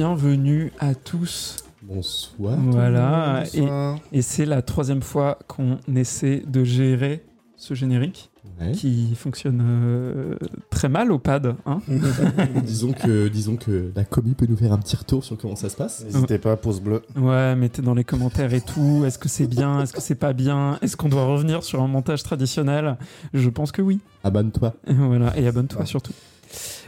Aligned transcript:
bienvenue 0.00 0.72
à 0.78 0.94
tous. 0.94 1.56
Bonsoir. 1.80 2.58
Voilà, 2.60 3.44
et, 3.54 3.60
Bonsoir. 3.62 3.98
et 4.12 4.20
c'est 4.20 4.44
la 4.44 4.60
troisième 4.60 5.00
fois 5.00 5.38
qu'on 5.48 5.78
essaie 5.96 6.42
de 6.46 6.64
gérer 6.64 7.24
ce 7.56 7.72
générique 7.72 8.30
Ouais. 8.60 8.72
qui 8.72 9.14
fonctionne 9.16 9.60
euh, 9.62 10.36
très 10.70 10.88
mal 10.88 11.10
au 11.12 11.18
pad. 11.18 11.56
Hein 11.66 11.80
disons 12.64 12.92
que 12.92 13.28
disons 13.28 13.56
que 13.56 13.90
la 13.94 14.04
commu 14.04 14.32
peut 14.34 14.46
nous 14.48 14.56
faire 14.56 14.72
un 14.72 14.78
petit 14.78 14.96
retour 14.96 15.24
sur 15.24 15.36
comment 15.36 15.56
ça 15.56 15.68
se 15.68 15.76
passe. 15.76 16.04
N'hésitez 16.04 16.38
pas, 16.38 16.56
pouce 16.56 16.80
bleu. 16.80 17.02
ouais, 17.16 17.54
mettez 17.56 17.82
dans 17.82 17.92
les 17.94 18.04
commentaires 18.04 18.54
et 18.54 18.60
tout. 18.62 19.02
Est-ce 19.06 19.18
que 19.18 19.28
c'est 19.28 19.46
bien? 19.46 19.82
Est-ce 19.82 19.92
que 19.92 20.00
c'est 20.00 20.14
pas 20.14 20.32
bien? 20.32 20.78
Est-ce 20.80 20.96
qu'on 20.96 21.08
doit 21.10 21.24
revenir 21.26 21.64
sur 21.64 21.82
un 21.82 21.88
montage 21.88 22.22
traditionnel? 22.22 22.96
Je 23.34 23.48
pense 23.50 23.72
que 23.72 23.82
oui. 23.82 24.00
Abonne-toi. 24.24 24.74
Voilà, 24.86 25.36
et 25.38 25.46
abonne-toi 25.46 25.80
Ouais. 25.80 25.86
surtout. 25.86 26.12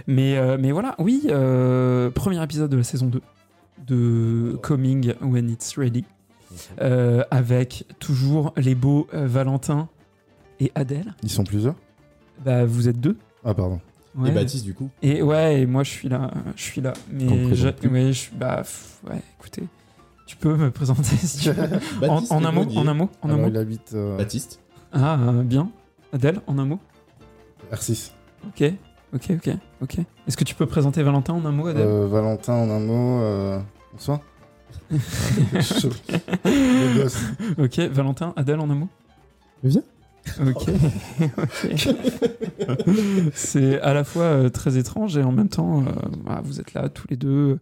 Mais, 0.09 0.39
euh, 0.39 0.57
mais 0.59 0.73
voilà, 0.73 0.95
oui, 0.99 1.27
euh, 1.27 2.11
premier 2.11 2.43
épisode 2.43 2.71
de 2.71 2.79
la 2.79 2.83
saison 2.83 3.07
2 3.07 3.21
de 3.87 4.59
Coming 4.63 5.13
When 5.21 5.51
It's 5.51 5.77
Ready, 5.77 6.05
euh, 6.81 7.23
avec 7.31 7.85
toujours 7.99 8.55
les 8.57 8.75
beaux 8.75 9.07
Valentin 9.13 9.89
et 10.61 10.73
Adèle. 10.75 11.15
Ils 11.23 11.31
sont 11.31 11.45
plusieurs 11.45 11.75
Bah, 12.43 12.65
vous 12.65 12.89
êtes 12.89 12.99
deux. 12.99 13.19
Ah, 13.45 13.53
pardon. 13.53 13.81
Ouais. 14.17 14.31
Et 14.31 14.33
Baptiste 14.33 14.65
du 14.65 14.73
coup. 14.73 14.89
Et 15.03 15.21
ouais, 15.23 15.61
et 15.61 15.67
moi 15.67 15.85
je 15.85 15.91
suis 15.91 16.09
là, 16.09 16.31
je 16.57 16.63
suis 16.63 16.81
là. 16.81 16.95
Mais 17.13 17.55
je, 17.55 18.31
bah, 18.35 18.63
pff, 18.63 19.01
ouais, 19.09 19.21
écoutez, 19.39 19.65
tu 20.27 20.37
peux 20.37 20.57
me 20.57 20.71
présenter 20.71 21.17
si 21.17 21.39
tu 21.39 21.51
veux. 21.51 21.63
en, 22.03 22.07
Baptiste 22.15 22.33
en 22.33 22.45
un 22.45 22.53
mot, 22.53 22.67
en 22.75 22.87
un 22.87 22.95
mot, 22.95 23.11
en 23.21 23.29
un 23.29 23.35
Alors, 23.35 23.45
mot. 23.45 23.49
il 23.51 23.57
habite 23.59 23.93
euh, 23.95 24.17
Baptiste. 24.17 24.61
Ah, 24.91 25.19
euh, 25.21 25.43
bien. 25.43 25.71
Adèle, 26.15 26.41
en 26.47 26.59
un 26.59 26.65
mot. 26.65 26.81
R6. 27.73 28.13
Ok, 28.47 28.73
ok, 29.15 29.31
ok, 29.37 29.51
ok. 29.83 29.99
Est-ce 30.27 30.37
que 30.37 30.45
tu 30.45 30.55
peux 30.55 30.67
présenter 30.67 31.03
Valentin 31.03 31.35
en 31.35 31.45
un 31.45 31.53
mot, 31.53 31.67
Adèle 31.67 31.87
Euh, 31.87 32.07
Valentin, 32.09 32.53
en 32.55 32.71
un 32.71 32.81
mot. 32.81 33.21
euh, 33.23 33.59
Bonsoir. 33.93 34.21
Ok, 37.59 37.79
Valentin, 37.91 38.33
Adèle 38.37 38.61
en 38.61 38.71
un 38.71 38.75
mot. 38.75 38.89
Viens. 39.65 39.83
Ok, 40.47 40.69
ok. 41.39 41.89
C'est 43.35 43.81
à 43.81 43.95
la 43.95 44.05
fois 44.05 44.25
euh, 44.25 44.49
très 44.51 44.77
étrange 44.77 45.17
et 45.17 45.23
en 45.23 45.33
même 45.33 45.49
temps, 45.49 45.81
euh, 45.81 45.85
bah, 46.25 46.41
vous 46.45 46.61
êtes 46.61 46.75
là 46.75 46.89
tous 46.89 47.07
les 47.09 47.17
deux. 47.17 47.59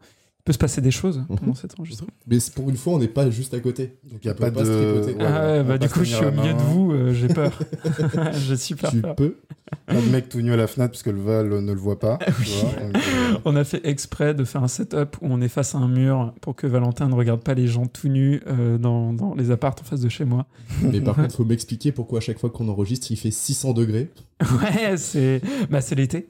Il 0.47 0.51
peut 0.51 0.53
se 0.53 0.59
passer 0.59 0.81
des 0.81 0.93
choses 0.93 1.25
pendant 1.29 1.55
cet 1.57 1.77
enregistrement. 1.77 2.11
Mais 2.29 2.39
c'est- 2.39 2.55
pour 2.55 2.71
une 2.71 2.77
fois, 2.77 2.93
on 2.93 2.99
n'est 3.01 3.09
pas 3.09 3.29
juste 3.31 3.53
à 3.53 3.59
côté. 3.59 3.97
Donc, 4.05 4.21
il 4.23 4.29
n'y 4.29 4.31
a 4.31 4.35
pas 4.35 4.53
pas 4.53 4.65
se 4.65 4.71
de. 4.71 4.93
tripoter. 5.03 5.19
ouais, 5.19 5.29
ah 5.29 5.47
ouais, 5.47 5.65
bah 5.65 5.77
du 5.77 5.89
coup, 5.89 5.99
se 5.99 6.05
je 6.05 6.15
suis 6.15 6.25
au 6.25 6.31
milieu 6.31 6.53
de 6.55 6.59
vous, 6.61 6.93
euh, 6.93 7.13
j'ai 7.13 7.27
peur. 7.27 7.51
j'ai 8.47 8.57
super 8.57 8.91
tu 8.91 9.01
peur. 9.01 9.17
peux. 9.17 9.37
Pas 9.87 9.95
de 10.01 10.09
mec 10.09 10.29
tout 10.29 10.41
nu 10.41 10.53
à 10.53 10.57
la 10.57 10.69
fenêtre 10.69 10.93
puisque 10.93 11.09
le 11.09 11.21
Val 11.21 11.49
ne 11.49 11.73
le 11.73 11.79
voit 11.81 11.99
pas. 11.99 12.19
tu 12.25 12.51
vois, 12.51 12.71
donc, 12.85 12.95
euh, 12.97 13.39
On 13.45 13.57
a 13.57 13.65
fait 13.65 13.81
exprès 13.85 14.35
de 14.35 14.45
faire 14.45 14.63
un 14.63 14.69
setup 14.69 15.17
où 15.21 15.27
on 15.29 15.41
est 15.41 15.49
face 15.49 15.75
à 15.75 15.79
un 15.79 15.89
mur 15.89 16.33
pour 16.41 16.55
que 16.55 16.69
Valentin 16.69 17.09
ne 17.09 17.15
regarde 17.15 17.41
pas 17.43 17.55
les 17.55 17.67
gens 17.67 17.87
tout 17.87 18.07
nus 18.09 18.41
euh, 18.47 18.79
dans, 18.79 19.13
dans 19.13 19.35
les 19.35 19.51
appartes 19.51 19.81
en 19.81 19.85
face 19.85 20.01
de 20.01 20.09
chez 20.09 20.25
moi. 20.25 20.47
Mais 20.81 21.01
par 21.01 21.17
contre, 21.17 21.35
faut 21.35 21.45
m'expliquer 21.45 21.91
pourquoi 21.91 22.19
à 22.19 22.21
chaque 22.21 22.39
fois 22.39 22.51
qu'on 22.51 22.69
enregistre, 22.69 23.09
il 23.11 23.17
fait 23.17 23.33
600 23.33 23.73
degrés. 23.73 24.11
Ouais, 24.63 24.97
c'est 24.99 25.41
bah, 25.71 25.81
c'est 25.81 25.95
l'été. 25.95 26.29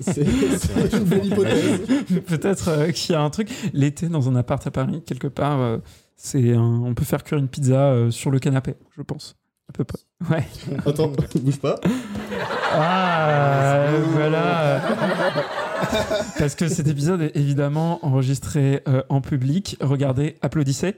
C'est 0.00 0.22
une 0.22 1.24
hypothèse. 1.24 1.80
Peut-être 2.26 2.68
euh, 2.68 2.90
qu'il 2.90 3.12
y 3.12 3.16
a 3.16 3.20
un 3.22 3.30
truc. 3.30 3.48
L'été, 3.72 4.08
dans 4.08 4.28
un 4.28 4.34
appart 4.36 4.66
à 4.66 4.70
Paris, 4.72 5.02
quelque 5.06 5.28
part, 5.28 5.60
euh, 5.60 5.78
c'est 6.16 6.52
un- 6.54 6.82
on 6.84 6.94
peut 6.94 7.04
faire 7.04 7.22
cuire 7.22 7.38
une 7.38 7.46
pizza 7.48 7.90
euh, 7.92 8.10
sur 8.10 8.30
le 8.32 8.40
canapé, 8.40 8.74
je 8.96 9.02
pense. 9.02 9.36
À 9.68 9.72
peu 9.72 9.84
près. 9.84 9.98
Ouais. 10.30 10.48
Attends, 10.86 11.12
bouge 11.42 11.58
pas. 11.60 11.78
Ah, 12.72 13.86
voilà. 14.12 14.80
Parce 16.38 16.54
que 16.54 16.68
cet 16.68 16.88
épisode 16.88 17.20
est 17.22 17.36
évidemment 17.36 18.04
enregistré 18.04 18.82
en 19.10 19.20
public. 19.20 19.76
Regardez, 19.80 20.36
applaudissez. 20.42 20.96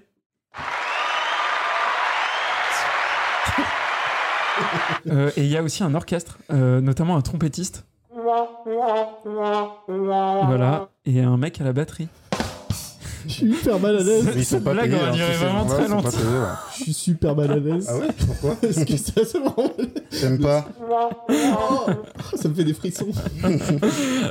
Euh, 5.07 5.31
et 5.37 5.45
il 5.45 5.51
y 5.51 5.57
a 5.57 5.63
aussi 5.63 5.83
un 5.83 5.95
orchestre, 5.95 6.39
euh, 6.53 6.81
notamment 6.81 7.17
un 7.17 7.23
trompettiste. 7.23 7.87
Voilà. 10.47 10.89
Et 11.07 11.23
un 11.23 11.37
mec 11.37 11.61
à 11.61 11.65
la 11.65 11.73
batterie. 11.73 12.09
Je 13.27 13.33
suis 13.33 13.47
hyper 13.47 13.79
mal 13.81 13.97
à 13.97 14.03
l'aise. 14.03 14.25
ils 14.37 14.45
sont 14.45 14.57
Cette 14.57 14.65
pas 14.65 14.73
blague 14.73 14.91
payés, 14.91 15.03
aurait 15.03 15.11
hein, 15.21 15.27
ces 15.33 15.45
vraiment 15.45 15.65
très 15.67 15.89
longtemps. 15.89 16.11
payés, 16.11 16.23
ouais. 16.25 16.47
Je 16.79 16.83
suis 16.85 16.93
super 16.93 17.37
mal 17.37 17.51
à 17.51 17.57
l'aise. 17.57 17.87
Ah 17.89 17.97
ouais 17.99 18.09
Pourquoi 18.27 18.57
Est-ce 18.69 18.85
que 18.85 18.97
ça, 18.97 19.13
c'est 19.25 19.39
vraiment... 19.39 19.73
T'aimes 20.11 20.39
pas 20.41 20.69
Oh, 20.91 21.91
ça 22.37 22.49
me 22.49 22.55
fait 22.55 22.65
des 22.65 22.75
frissons. 22.75 23.07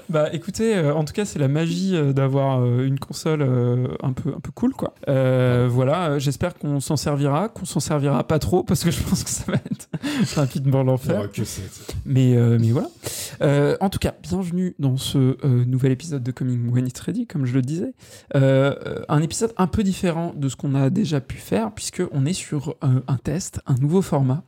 Bah 0.10 0.30
écoutez, 0.34 0.76
euh, 0.76 0.94
en 0.94 1.04
tout 1.04 1.14
cas 1.14 1.26
c'est 1.26 1.40
la 1.40 1.48
magie 1.48 1.96
euh, 1.96 2.14
d'avoir 2.14 2.62
euh, 2.62 2.86
une 2.86 3.00
console 3.00 3.42
euh, 3.42 3.88
un 4.02 4.12
peu 4.14 4.30
un 4.36 4.40
peu 4.40 4.52
cool 4.54 4.74
quoi. 4.74 4.94
Euh, 5.08 5.68
voilà, 5.70 6.12
euh, 6.12 6.20
j'espère 6.20 6.56
qu'on 6.58 6.80
s'en 6.80 6.96
servira, 6.98 7.48
qu'on 7.50 7.66
s'en 7.66 7.80
servira 7.80 8.24
pas 8.24 8.40
trop 8.40 8.64
parce 8.64 8.84
que 8.84 8.92
je 8.92 9.02
pense 9.04 9.24
que 9.24 9.30
ça 9.30 9.44
va 9.48 9.56
être 9.56 9.90
rapidement 10.36 10.84
l'enfer. 10.84 11.22
Ouais, 11.22 11.44
c'est- 11.46 11.62
Mais 12.06 12.36
euh, 12.36 12.58
mais 12.60 12.72
voilà. 12.72 12.90
Euh, 13.42 13.78
en 13.82 13.90
tout 13.90 14.00
cas, 14.00 14.14
bienvenue 14.24 14.76
dans 14.80 14.98
ce 14.98 15.18
euh, 15.18 15.38
nouvel 15.66 15.92
épisode 15.92 16.24
de 16.24 16.32
Coming 16.32 16.70
When 16.72 16.88
It's 16.88 17.00
Ready, 17.00 17.28
comme 17.28 17.46
je 17.46 17.54
le 17.54 17.62
disais. 17.62 17.94
Euh, 18.36 18.76
euh, 18.86 19.04
un 19.10 19.22
épisode 19.22 19.54
un 19.58 19.68
peu 19.68 19.84
différent 19.84 20.34
de 20.36 20.48
ce 20.50 20.56
qu'on 20.56 20.76
a 20.76 20.90
déjà 20.90 21.22
pu 21.22 21.38
faire 21.38 21.74
puisque 21.74 22.02
on 22.12 22.26
est 22.26 22.34
sur 22.34 22.76
euh, 22.84 23.02
un 23.08 23.18
test, 23.18 23.62
un 23.66 23.76
nouveau 23.76 24.02
format. 24.02 24.44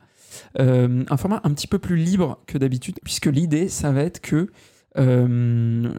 Euh, 0.58 1.04
un 1.10 1.16
format 1.18 1.40
un 1.44 1.50
petit 1.50 1.66
peu 1.66 1.78
plus 1.78 1.96
libre 1.96 2.40
que 2.46 2.56
d'habitude, 2.56 2.98
puisque 3.04 3.26
l'idée, 3.26 3.68
ça 3.68 3.92
va 3.92 4.02
être 4.02 4.20
que 4.20 4.48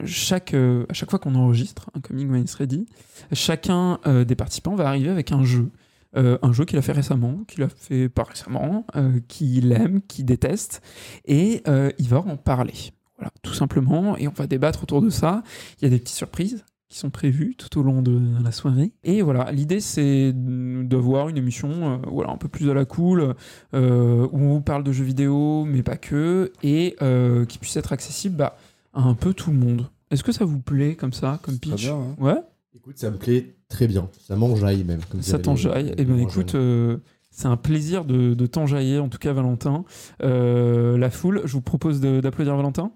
chaque, 0.05 0.53
à 0.53 0.93
chaque 0.93 1.09
fois 1.09 1.17
qu'on 1.17 1.33
enregistre 1.35 1.89
un 1.95 1.99
Coming 1.99 2.29
When 2.29 2.41
It's 2.41 2.53
Ready, 2.53 2.85
chacun 3.31 3.99
des 4.05 4.35
participants 4.35 4.75
va 4.75 4.87
arriver 4.87 5.09
avec 5.09 5.31
un 5.31 5.43
jeu. 5.43 5.71
Un 6.15 6.53
jeu 6.53 6.65
qu'il 6.65 6.77
a 6.77 6.83
fait 6.83 6.91
récemment, 6.91 7.43
qu'il 7.47 7.63
a 7.63 7.69
fait 7.69 8.07
pas 8.07 8.23
récemment, 8.23 8.85
qu'il 9.27 9.71
aime, 9.71 10.01
qu'il 10.07 10.25
déteste, 10.25 10.83
et 11.25 11.63
il 11.97 12.07
va 12.07 12.19
en 12.19 12.37
parler. 12.37 12.93
Voilà, 13.17 13.31
tout 13.41 13.55
simplement, 13.55 14.15
et 14.15 14.27
on 14.27 14.33
va 14.33 14.45
débattre 14.45 14.83
autour 14.83 15.01
de 15.01 15.09
ça. 15.09 15.41
Il 15.79 15.85
y 15.85 15.87
a 15.87 15.89
des 15.89 15.97
petites 15.97 16.17
surprises 16.17 16.63
qui 16.93 16.99
sont 16.99 17.09
prévues 17.09 17.55
tout 17.57 17.79
au 17.79 17.81
long 17.81 18.03
de 18.03 18.21
la 18.43 18.51
soirée. 18.51 18.91
Et 19.03 19.23
voilà, 19.23 19.51
l'idée 19.51 19.79
c'est 19.79 20.31
d'avoir 20.31 21.27
une 21.27 21.37
émission 21.37 21.69
euh, 21.71 21.97
voilà, 22.07 22.29
un 22.29 22.37
peu 22.37 22.47
plus 22.47 22.69
à 22.69 22.75
la 22.75 22.85
cool, 22.85 23.33
euh, 23.73 24.27
où 24.31 24.39
on 24.39 24.61
parle 24.61 24.83
de 24.83 24.91
jeux 24.91 25.03
vidéo, 25.03 25.65
mais 25.65 25.81
pas 25.81 25.97
que, 25.97 26.51
et 26.61 26.95
euh, 27.01 27.45
qui 27.45 27.57
puisse 27.57 27.75
être 27.77 27.93
accessible 27.93 28.35
bah, 28.35 28.57
à 28.93 29.01
un 29.01 29.15
peu 29.15 29.33
tout 29.33 29.49
le 29.49 29.57
monde. 29.57 29.89
Est-ce 30.11 30.23
que 30.23 30.31
ça 30.31 30.45
vous 30.45 30.59
plaît 30.59 30.93
comme 30.93 31.13
ça, 31.13 31.39
comme 31.41 31.57
pitch 31.57 31.85
bien, 31.85 31.95
hein. 31.95 32.15
Ouais, 32.19 32.41
Écoute, 32.75 32.99
ça 32.99 33.09
me 33.09 33.17
plaît 33.17 33.55
très 33.69 33.87
bien. 33.87 34.09
Ça 34.19 34.35
m'enjaille 34.35 34.83
même. 34.83 35.01
Comme 35.09 35.23
ça 35.23 35.39
t'enjaille. 35.39 35.95
Eh 35.97 36.05
ben 36.05 36.15
moins 36.15 36.27
écoute, 36.27 36.53
euh, 36.53 36.97
c'est 37.31 37.47
un 37.47 37.57
plaisir 37.57 38.05
de, 38.05 38.35
de 38.35 38.45
t'enjailler, 38.45 38.99
en 38.99 39.09
tout 39.09 39.17
cas 39.17 39.33
Valentin. 39.33 39.83
Euh, 40.21 40.95
la 40.99 41.09
foule, 41.09 41.41
je 41.45 41.53
vous 41.53 41.61
propose 41.61 42.01
d'applaudir 42.01 42.55
Valentin. 42.55 42.91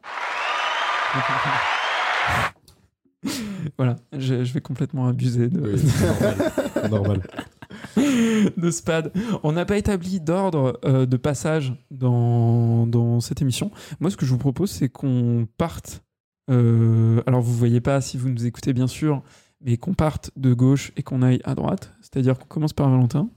voilà, 3.77 3.95
je, 4.13 4.43
je 4.43 4.53
vais 4.53 4.61
complètement 4.61 5.07
abuser 5.07 5.47
de, 5.49 5.73
Oui, 5.73 6.89
normal. 6.89 7.21
De 8.57 8.71
SPAD. 8.71 9.11
On 9.43 9.51
n'a 9.51 9.65
pas 9.65 9.77
établi 9.77 10.19
d'ordre 10.19 10.79
euh, 10.85 11.05
de 11.05 11.17
passage 11.17 11.73
dans, 11.91 12.88
dans 12.88 13.19
cette 13.19 13.41
émission. 13.41 13.71
Moi, 13.99 14.09
ce 14.11 14.17
que 14.17 14.25
je 14.25 14.31
vous 14.31 14.38
propose, 14.38 14.71
c'est 14.71 14.89
qu'on 14.89 15.47
parte. 15.57 16.03
euh, 16.49 17.21
alors, 17.27 17.41
vous 17.41 17.53
voyez 17.53 17.81
pas 17.81 17.99
si 18.01 18.17
vous 18.17 18.29
nous 18.29 18.45
écoutez, 18.45 18.73
bien 18.73 18.88
sûr, 18.88 19.21
mais 19.61 19.77
qu'on 19.77 19.94
parte 19.94 20.31
de 20.35 20.53
gauche 20.53 20.91
et 20.95 21.03
qu'on 21.03 21.21
aille 21.21 21.41
à 21.44 21.56
droite. 21.56 21.91
C'est-à-dire 22.01 22.38
qu'on 22.38 22.45
commence 22.47 22.74
par 22.74 22.89
Valentin 22.89 23.29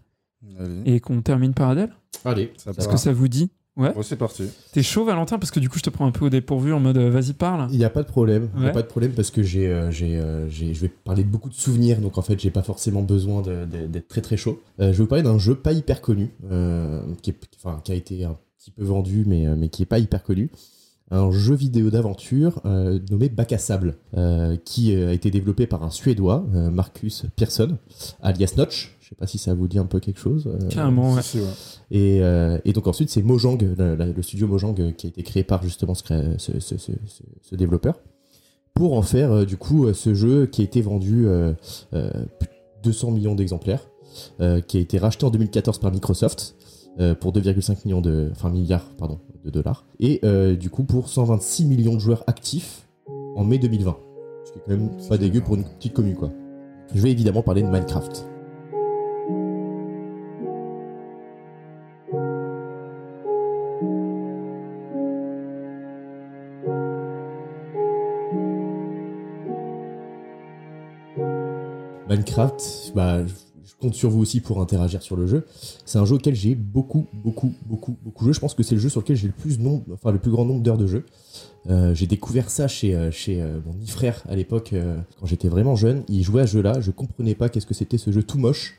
Allez. 0.59 0.83
et 0.85 1.01
qu'on 1.01 1.21
termine 1.23 1.55
par 1.55 1.71
Adèle. 1.71 1.91
Allez, 2.25 2.53
Ça 2.57 2.71
Est-ce 2.71 2.89
que 2.89 2.97
ça 2.97 3.13
vous 3.13 3.29
dit 3.29 3.51
Ouais. 3.81 3.93
Bon, 3.95 4.03
c'est 4.03 4.17
parti. 4.17 4.45
T'es 4.73 4.83
chaud, 4.83 5.05
Valentin 5.05 5.39
Parce 5.39 5.51
que 5.51 5.59
du 5.59 5.69
coup, 5.69 5.79
je 5.79 5.83
te 5.83 5.91
prends 5.91 6.07
un 6.07 6.11
peu 6.11 6.27
au 6.27 6.29
dépourvu 6.31 6.73
en 6.73 6.81
mode 6.81 6.99
euh, 6.99 7.11
vas-y, 7.11 7.33
parle. 7.33 7.69
Il 7.73 7.79
n'y 7.79 7.85
a 7.85 7.91
pas 7.91 8.03
de 8.03 8.09
problème. 8.09 8.49
Il 8.57 8.63
Ouais. 8.65 8.69
a 8.69 8.73
pas 8.73 8.83
de 8.83 8.87
problème 8.87 9.13
parce 9.13 9.31
que 9.31 9.43
j'ai, 9.43 9.67
euh, 9.69 9.91
j'ai, 9.91 10.19
euh, 10.19 10.49
j'ai- 10.49 10.75
je 10.75 10.81
vais 10.83 10.89
parler 10.89 11.25
de 11.25 11.29
beaucoup 11.29 11.49
de 11.49 11.55
souvenirs, 11.55 11.99
donc 12.01 12.19
en 12.19 12.23
fait, 12.23 12.39
j'ai 12.39 12.51
pas 12.51 12.63
forcément 12.63 13.03
besoin 13.03 13.43
de- 13.43 13.65
de- 13.65 13.87
d'être 13.87 14.09
très 14.09 14.21
très 14.21 14.37
chaud. 14.37 14.61
Je 14.79 14.85
vais 14.85 14.93
vous 14.93 15.07
parler 15.07 15.25
d'un 15.25 15.39
jeu 15.39 15.55
pas 15.55 15.73
hyper 15.73 16.01
connu, 16.01 16.31
qui, 17.23 17.31
est- 17.31 17.49
qui 17.85 17.93
a 17.93 17.95
été 17.95 18.25
un 18.25 18.37
petit 18.59 18.71
peu 18.71 18.85
vendu, 18.85 19.25
mais, 19.27 19.47
mais 19.57 19.69
qui 19.69 19.83
est 19.83 19.87
pas 19.87 19.99
hyper 19.99 20.23
connu. 20.23 20.51
Un 21.13 21.31
jeu 21.33 21.55
vidéo 21.57 21.91
d'aventure 21.91 22.61
euh, 22.67 23.01
nommé 23.11 23.29
Bac 23.29 23.53
à 23.53 23.59
sable, 23.59 23.97
euh, 24.17 24.57
qui 24.65 24.95
euh, 24.95 25.09
a 25.11 25.13
été 25.13 25.31
développé 25.33 25.67
par 25.67 25.83
un 25.83 25.91
Suédois, 25.91 26.47
euh, 26.55 26.71
Marcus 26.71 27.25
Persson, 27.37 27.77
alias 28.23 28.55
Notch. 28.57 28.97
Je 29.01 29.09
sais 29.09 29.15
pas 29.17 29.27
si 29.27 29.39
ça 29.39 29.53
vous 29.55 29.67
dit 29.67 29.79
un 29.81 29.87
peu 29.87 29.99
quelque 29.99 30.21
chose. 30.21 30.47
euh, 30.47 30.69
Carrément, 30.69 31.15
ouais. 31.15 31.23
Et, 31.91 32.21
euh, 32.23 32.59
et 32.65 32.73
donc 32.73 32.87
ensuite, 32.87 33.11
c'est 33.11 33.23
Mojang, 33.23 33.59
le, 33.61 33.97
le- 33.97 34.13
le 34.13 34.23
studio 34.23 34.47
Mojang 34.47 34.75
qui 34.95 35.07
a 35.07 35.09
été 35.09 35.23
créé 35.25 35.43
par 35.43 35.65
justement 35.65 35.95
ce, 35.95 36.05
ce, 36.39 36.61
ce- 36.61 36.79
ce- 36.79 36.93
ce- 37.07 37.23
ce 37.43 37.55
développeur, 37.57 37.99
pour 38.73 38.97
en 38.97 39.03
faire 39.03 39.33
euh, 39.33 39.45
du 39.45 39.57
coup 39.57 39.93
ce 39.93 40.15
jeu 40.15 40.47
qui 40.47 40.61
a 40.61 40.65
été 40.65 40.81
vendu 40.81 41.27
euh, 41.27 41.53
euh, 41.93 42.09
plus 42.39 42.47
de 42.47 42.83
200 42.85 43.11
millions 43.11 43.35
d'exemplaires, 43.35 43.85
euh, 44.41 44.61
qui 44.61 44.77
a 44.77 44.81
été 44.81 44.99
racheté 44.99 45.25
en 45.27 45.31
2014 45.31 45.79
par 45.81 45.91
Microsoft 45.91 46.55
euh, 46.99 47.15
pour 47.15 47.33
2,5 47.33 47.85
millions 47.85 48.01
de, 48.01 48.29
enfin 48.33 48.51
milliards 48.51 48.91
pardon, 48.99 49.21
de 49.45 49.51
dollars, 49.51 49.85
et 50.01 50.21
euh, 50.25 50.57
du 50.57 50.71
coup 50.71 50.83
pour 50.85 51.09
126 51.09 51.65
millions 51.67 51.95
de 51.95 52.01
joueurs 52.01 52.25
actifs 52.27 52.87
en 53.37 53.45
mai 53.45 53.59
2020 53.59 53.97
Ce 54.45 54.53
qui 54.53 54.59
est 54.59 54.63
quand 54.67 54.73
même 54.73 54.91
pas 55.09 55.17
dégueu 55.19 55.41
pour 55.41 55.55
une 55.55 55.65
petite 55.65 55.93
commune, 55.93 56.17
quoi. 56.17 56.31
Je 56.93 57.01
vais 57.01 57.11
évidemment 57.11 57.43
parler 57.43 57.63
de 57.63 57.69
Minecraft. 57.69 58.27
Minecraft, 72.09 72.93
bah, 72.97 73.21
compte 73.81 73.95
sur 73.95 74.11
vous 74.11 74.21
aussi 74.21 74.41
pour 74.41 74.61
interagir 74.61 75.03
sur 75.03 75.17
le 75.17 75.27
jeu. 75.27 75.47
C'est 75.85 75.99
un 75.99 76.05
jeu 76.05 76.17
auquel 76.17 76.35
j'ai 76.35 76.55
beaucoup, 76.55 77.07
beaucoup, 77.13 77.55
beaucoup, 77.67 77.97
beaucoup 78.05 78.25
joué. 78.25 78.33
Je 78.33 78.41
pense 78.41 78.55
que 78.55 78.63
c'est 78.63 78.75
le 78.75 78.81
jeu 78.81 78.89
sur 78.89 79.01
lequel 79.01 79.17
j'ai 79.17 79.27
le 79.27 79.33
plus 79.33 79.59
nombre, 79.59 79.85
enfin 79.93 80.13
le 80.13 80.19
plus 80.19 80.31
grand 80.31 80.45
nombre 80.45 80.63
d'heures 80.63 80.79
de 80.79 80.87
jeu. 80.87 81.05
Euh, 81.69 81.95
j'ai 81.95 82.07
découvert 82.07 82.49
ça 82.49 82.69
chez, 82.69 82.95
euh, 82.95 83.11
chez 83.11 83.41
euh, 83.41 83.61
mon 83.67 83.75
frère 83.87 84.23
à 84.29 84.37
l'époque, 84.37 84.75
quand 85.19 85.27
j'étais 85.27 85.49
vraiment 85.49 85.77
jeune. 85.77 86.05
Il 86.09 86.23
jouait 86.23 86.43
à 86.43 86.47
ce 86.47 86.53
jeu-là. 86.53 86.81
Je 86.81 86.91
comprenais 86.91 87.35
pas 87.35 87.49
qu'est-ce 87.49 87.67
que 87.67 87.75
c'était 87.75 87.99
ce 87.99 88.11
jeu 88.13 88.23
tout 88.23 88.39
moche, 88.39 88.79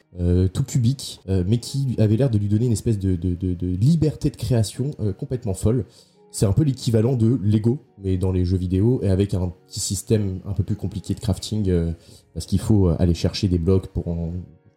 tout 0.54 0.64
cubique, 0.64 1.22
mais 1.28 1.58
qui 1.58 1.96
avait 1.98 2.18
l'air 2.18 2.30
de 2.30 2.38
lui 2.38 2.48
donner 2.48 2.66
une 2.66 2.72
espèce 2.72 3.00
de, 3.00 3.16
de, 3.16 3.68
liberté 3.68 4.30
de 4.30 4.36
création 4.36 4.92
complètement 5.18 5.54
folle. 5.54 5.86
C'est 6.32 6.46
un 6.46 6.54
peu 6.54 6.64
l'équivalent 6.64 7.16
de 7.16 7.40
Lego, 7.44 7.80
mais 8.02 8.18
dans 8.18 8.32
les 8.32 8.46
jeux 8.46 8.58
vidéo, 8.58 9.02
et 9.04 9.10
avec 9.10 9.34
un 9.34 9.52
petit 9.68 9.80
système 9.80 10.40
un 10.46 10.54
peu 10.54 10.64
plus 10.64 10.76
compliqué 10.76 11.14
de 11.14 11.20
crafting, 11.20 11.72
parce 12.34 12.46
qu'il 12.46 12.60
faut 12.60 12.88
aller 12.88 13.14
chercher 13.14 13.48
des 13.48 13.58
blocs 13.58 13.88
pour 13.88 14.08
en, 14.08 14.34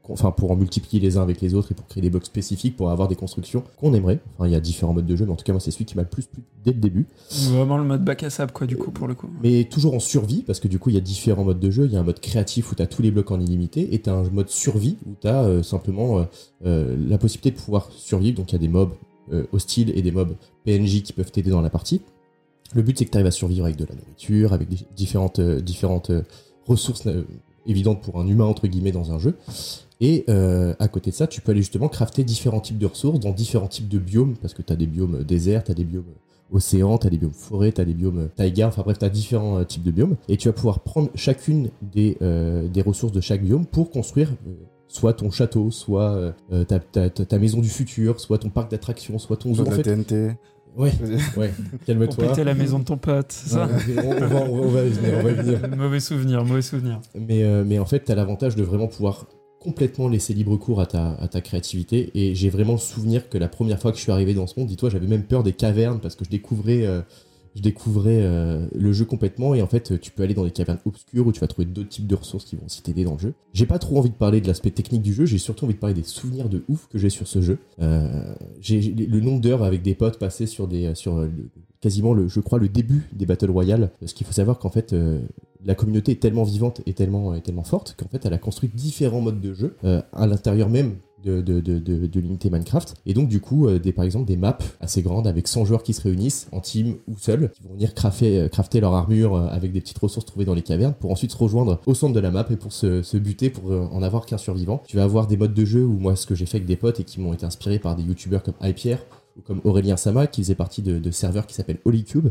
enfin, 0.08 0.30
pour 0.30 0.50
en 0.50 0.56
multiplier 0.56 1.00
les 1.00 1.16
uns 1.16 1.22
avec 1.22 1.40
les 1.40 1.54
autres 1.54 1.72
et 1.72 1.74
pour 1.74 1.86
créer 1.86 2.02
des 2.02 2.10
blocs 2.10 2.26
spécifiques 2.26 2.76
pour 2.76 2.90
avoir 2.90 3.08
des 3.08 3.16
constructions 3.16 3.62
qu'on 3.78 3.94
aimerait. 3.94 4.20
Enfin, 4.34 4.48
il 4.48 4.52
y 4.52 4.56
a 4.56 4.60
différents 4.60 4.92
modes 4.92 5.06
de 5.06 5.16
jeu, 5.16 5.24
mais 5.24 5.32
en 5.32 5.36
tout 5.36 5.44
cas, 5.44 5.52
moi, 5.52 5.60
c'est 5.60 5.70
celui 5.70 5.84
qui 5.84 5.96
m'a 5.96 6.02
le 6.02 6.08
plus 6.08 6.26
plu 6.26 6.42
dès 6.64 6.72
le 6.72 6.78
début. 6.78 7.06
Vraiment 7.50 7.78
le 7.78 7.84
mode 7.84 8.04
bac 8.04 8.22
à 8.22 8.30
sable, 8.30 8.52
quoi, 8.52 8.66
du 8.66 8.76
coup, 8.76 8.90
pour 8.90 9.06
le 9.06 9.14
coup. 9.14 9.28
Mais 9.42 9.64
toujours 9.64 9.94
en 9.94 10.00
survie, 10.00 10.42
parce 10.42 10.60
que 10.60 10.68
du 10.68 10.78
coup, 10.78 10.90
il 10.90 10.94
y 10.94 10.98
a 10.98 11.02
différents 11.02 11.44
modes 11.44 11.60
de 11.60 11.70
jeu. 11.70 11.86
Il 11.86 11.92
y 11.92 11.96
a 11.96 12.00
un 12.00 12.04
mode 12.04 12.20
créatif 12.20 12.72
où 12.72 12.74
tu 12.74 12.82
as 12.82 12.86
tous 12.86 13.02
les 13.02 13.10
blocs 13.10 13.30
en 13.30 13.40
illimité, 13.40 13.94
et 13.94 14.00
tu 14.00 14.10
as 14.10 14.14
un 14.14 14.28
mode 14.30 14.48
survie 14.48 14.96
où 15.06 15.14
tu 15.20 15.26
as 15.28 15.62
simplement 15.62 16.18
euh, 16.18 16.24
euh, 16.66 16.96
la 17.08 17.18
possibilité 17.18 17.50
de 17.50 17.62
pouvoir 17.62 17.90
survivre. 17.92 18.36
Donc, 18.36 18.52
il 18.52 18.54
y 18.54 18.56
a 18.56 18.60
des 18.60 18.68
mobs 18.68 18.92
euh, 19.32 19.44
hostiles 19.52 19.92
et 19.96 20.02
des 20.02 20.12
mobs 20.12 20.34
PNJ 20.64 21.02
qui 21.02 21.12
peuvent 21.12 21.30
t'aider 21.30 21.50
dans 21.50 21.62
la 21.62 21.70
partie. 21.70 22.02
Le 22.74 22.82
but, 22.82 22.98
c'est 22.98 23.04
que 23.04 23.10
tu 23.10 23.16
arrives 23.16 23.26
à 23.26 23.30
survivre 23.30 23.64
avec 23.64 23.76
de 23.76 23.84
la 23.84 23.94
nourriture, 23.94 24.52
avec 24.52 24.68
des 24.68 24.78
différentes, 24.96 25.38
euh, 25.38 25.60
différentes 25.60 26.10
euh, 26.10 26.22
ressources 26.66 27.06
euh, 27.06 27.24
évidentes 27.66 28.02
pour 28.02 28.20
un 28.20 28.26
humain, 28.26 28.44
entre 28.44 28.66
guillemets, 28.66 28.92
dans 28.92 29.12
un 29.12 29.18
jeu. 29.18 29.36
Et 30.00 30.24
euh, 30.28 30.74
à 30.78 30.88
côté 30.88 31.10
de 31.10 31.14
ça, 31.16 31.26
tu 31.26 31.40
peux 31.40 31.52
aller 31.52 31.60
justement 31.62 31.88
crafter 31.88 32.24
différents 32.24 32.60
types 32.60 32.78
de 32.78 32.86
ressources 32.86 33.20
dans 33.20 33.30
différents 33.32 33.68
types 33.68 33.88
de 33.88 33.98
biomes, 33.98 34.34
parce 34.40 34.52
que 34.54 34.62
tu 34.62 34.72
as 34.72 34.76
des 34.76 34.86
biomes 34.86 35.22
déserts, 35.24 35.64
tu 35.64 35.70
as 35.70 35.74
des 35.74 35.84
biomes 35.84 36.04
océan, 36.52 36.98
t'as 36.98 37.10
des 37.10 37.16
biomes 37.18 37.32
forêt, 37.32 37.72
t'as 37.72 37.84
des 37.84 37.94
biomes 37.94 38.28
taïga, 38.36 38.68
enfin 38.68 38.82
bref, 38.82 38.98
t'as 38.98 39.08
différents 39.08 39.58
euh, 39.58 39.64
types 39.64 39.82
de 39.82 39.90
biomes, 39.90 40.16
et 40.28 40.36
tu 40.36 40.48
vas 40.48 40.52
pouvoir 40.52 40.80
prendre 40.80 41.10
chacune 41.14 41.70
des, 41.80 42.16
euh, 42.22 42.68
des 42.68 42.82
ressources 42.82 43.12
de 43.12 43.20
chaque 43.20 43.42
biome 43.42 43.66
pour 43.66 43.90
construire 43.90 44.30
euh, 44.46 44.52
soit 44.88 45.14
ton 45.14 45.30
château, 45.30 45.70
soit 45.70 46.10
euh, 46.12 46.32
euh, 46.52 46.64
ta, 46.64 46.78
ta, 46.80 47.10
ta- 47.10 47.24
ta 47.24 47.38
maison 47.38 47.60
du 47.60 47.68
futur, 47.68 48.20
soit 48.20 48.38
ton 48.38 48.50
parc 48.50 48.70
d'attractions, 48.70 49.18
soit 49.18 49.36
ton 49.36 49.54
zoo. 49.54 49.66
En 49.66 49.70
fait, 49.70 49.82
TNT. 49.82 50.32
ouais, 50.76 50.92
ouais, 51.36 51.52
calme-toi. 51.86 52.28
péter 52.28 52.44
la 52.44 52.54
maison 52.54 52.78
de 52.78 52.84
ton 52.84 52.98
pote, 52.98 53.32
c'est 53.32 53.50
ça 53.50 53.66
Ouais, 53.66 53.96
on, 54.04 54.10
on 54.10 54.26
va, 54.28 54.40
on 54.42 54.56
va- 54.56 54.62
on 54.62 54.68
va 54.68 54.82
y 54.84 54.88
venir, 54.90 55.14
on 55.18 55.22
va 55.22 55.30
y 55.30 55.34
venir. 55.34 55.60
Mauvais 55.76 56.00
souvenir, 56.00 56.44
mauvais 56.44 56.62
souvenir. 56.62 57.00
Mais, 57.18 57.42
euh, 57.42 57.64
mais 57.66 57.78
en 57.78 57.86
fait, 57.86 58.04
tu 58.04 58.12
as 58.12 58.14
l'avantage 58.14 58.54
de 58.54 58.62
vraiment 58.62 58.86
pouvoir 58.86 59.26
complètement 59.64 60.08
laisser 60.08 60.34
libre 60.34 60.56
cours 60.58 60.80
à 60.82 60.86
ta, 60.86 61.40
créativité. 61.40 62.10
Et 62.14 62.34
j'ai 62.34 62.50
vraiment 62.50 62.74
le 62.74 62.78
souvenir 62.78 63.30
que 63.30 63.38
la 63.38 63.48
première 63.48 63.80
fois 63.80 63.92
que 63.92 63.96
je 63.96 64.02
suis 64.02 64.12
arrivé 64.12 64.34
dans 64.34 64.46
ce 64.46 64.60
monde, 64.60 64.68
dis-toi, 64.68 64.90
j'avais 64.90 65.06
même 65.06 65.24
peur 65.24 65.42
des 65.42 65.54
cavernes 65.54 66.00
parce 66.00 66.16
que 66.16 66.24
je 66.24 66.28
découvrais, 66.28 66.84
euh, 66.84 67.00
je 67.56 67.62
découvrais 67.62 68.20
euh, 68.20 68.66
le 68.74 68.92
jeu 68.92 69.06
complètement. 69.06 69.54
Et 69.54 69.62
en 69.62 69.66
fait, 69.66 69.98
tu 70.00 70.10
peux 70.10 70.22
aller 70.22 70.34
dans 70.34 70.44
des 70.44 70.50
cavernes 70.50 70.80
obscures 70.84 71.26
où 71.26 71.32
tu 71.32 71.40
vas 71.40 71.46
trouver 71.46 71.64
d'autres 71.64 71.88
types 71.88 72.06
de 72.06 72.14
ressources 72.14 72.44
qui 72.44 72.56
vont 72.56 72.66
aussi 72.66 72.82
t'aider 72.82 73.04
dans 73.04 73.14
le 73.14 73.18
jeu. 73.18 73.34
J'ai 73.54 73.64
pas 73.64 73.78
trop 73.78 73.96
envie 73.96 74.10
de 74.10 74.14
parler 74.14 74.42
de 74.42 74.46
l'aspect 74.46 74.70
technique 74.70 75.02
du 75.02 75.14
jeu, 75.14 75.24
j'ai 75.24 75.38
surtout 75.38 75.64
envie 75.64 75.74
de 75.74 75.78
parler 75.78 75.94
des 75.94 76.02
souvenirs 76.02 76.50
de 76.50 76.62
ouf 76.68 76.86
que 76.88 76.98
j'ai 76.98 77.10
sur 77.10 77.26
ce 77.26 77.40
jeu. 77.40 77.58
Euh, 77.80 78.34
j'ai 78.60 78.82
le 78.82 79.20
nombre 79.20 79.40
d'heures 79.40 79.62
avec 79.62 79.80
des 79.80 79.94
potes 79.94 80.18
passés 80.18 80.46
sur 80.46 80.68
des 80.68 80.94
sur 80.94 81.16
le- 81.16 81.30
quasiment 81.80 82.12
le 82.12 82.28
je 82.28 82.40
crois 82.40 82.58
le 82.58 82.68
début 82.68 83.08
des 83.14 83.24
battle 83.24 83.50
royale 83.50 83.92
parce 84.00 84.12
qu'il 84.12 84.26
faut 84.26 84.32
savoir 84.32 84.58
qu'en 84.58 84.70
fait 84.70 84.94
la 85.64 85.74
communauté 85.74 86.12
est 86.12 86.20
tellement 86.20 86.44
vivante 86.44 86.80
et 86.86 86.92
tellement, 86.92 87.34
forte 87.64 87.94
qu'en 87.98 88.08
fait 88.08 88.24
elle 88.26 88.34
a 88.34 88.38
construit 88.38 88.70
différents 88.72 89.20
modes 89.20 89.40
de 89.40 89.54
jeu 89.54 89.76
euh, 89.84 90.02
à 90.12 90.26
l'intérieur 90.26 90.68
même 90.68 90.96
de, 91.24 91.40
de, 91.40 91.60
de, 91.60 91.78
de, 91.78 92.20
l'unité 92.20 92.50
Minecraft. 92.50 92.96
Et 93.06 93.14
donc 93.14 93.28
du 93.28 93.40
coup, 93.40 93.66
euh, 93.66 93.78
des, 93.78 93.92
par 93.92 94.04
exemple 94.04 94.26
des 94.26 94.36
maps 94.36 94.58
assez 94.80 95.00
grandes 95.00 95.26
avec 95.26 95.48
100 95.48 95.64
joueurs 95.64 95.82
qui 95.82 95.94
se 95.94 96.02
réunissent 96.02 96.48
en 96.52 96.60
team 96.60 96.96
ou 97.08 97.16
seuls, 97.16 97.50
qui 97.52 97.62
vont 97.62 97.72
venir 97.72 97.94
crafter, 97.94 98.40
euh, 98.40 98.80
leur 98.80 98.94
armure 98.94 99.36
avec 99.36 99.72
des 99.72 99.80
petites 99.80 99.96
ressources 99.98 100.26
trouvées 100.26 100.44
dans 100.44 100.52
les 100.52 100.62
cavernes 100.62 100.92
pour 100.92 101.10
ensuite 101.10 101.32
se 101.32 101.36
rejoindre 101.38 101.80
au 101.86 101.94
centre 101.94 102.12
de 102.12 102.20
la 102.20 102.30
map 102.30 102.44
et 102.50 102.56
pour 102.56 102.72
se, 102.72 103.16
buter 103.16 103.48
pour 103.48 103.70
en 103.70 104.02
avoir 104.02 104.26
qu'un 104.26 104.36
survivant. 104.36 104.82
Tu 104.86 104.96
vas 104.96 105.04
avoir 105.04 105.26
des 105.26 105.38
modes 105.38 105.54
de 105.54 105.64
jeu 105.64 105.82
où 105.82 105.98
moi 105.98 106.14
ce 106.14 106.26
que 106.26 106.34
j'ai 106.34 106.44
fait 106.44 106.58
avec 106.58 106.66
des 106.66 106.76
potes 106.76 107.00
et 107.00 107.04
qui 107.04 107.20
m'ont 107.20 107.32
été 107.32 107.46
inspirés 107.46 107.78
par 107.78 107.96
des 107.96 108.02
youtubeurs 108.02 108.42
comme 108.42 108.54
iPierre 108.60 108.98
ou 109.38 109.40
comme 109.40 109.62
Aurélien 109.64 109.96
Sama 109.96 110.26
qui 110.26 110.42
faisait 110.42 110.54
partie 110.54 110.82
de 110.82 111.10
serveurs 111.10 111.46
qui 111.46 111.54
s'appellent 111.54 111.80
Holycube 111.86 112.28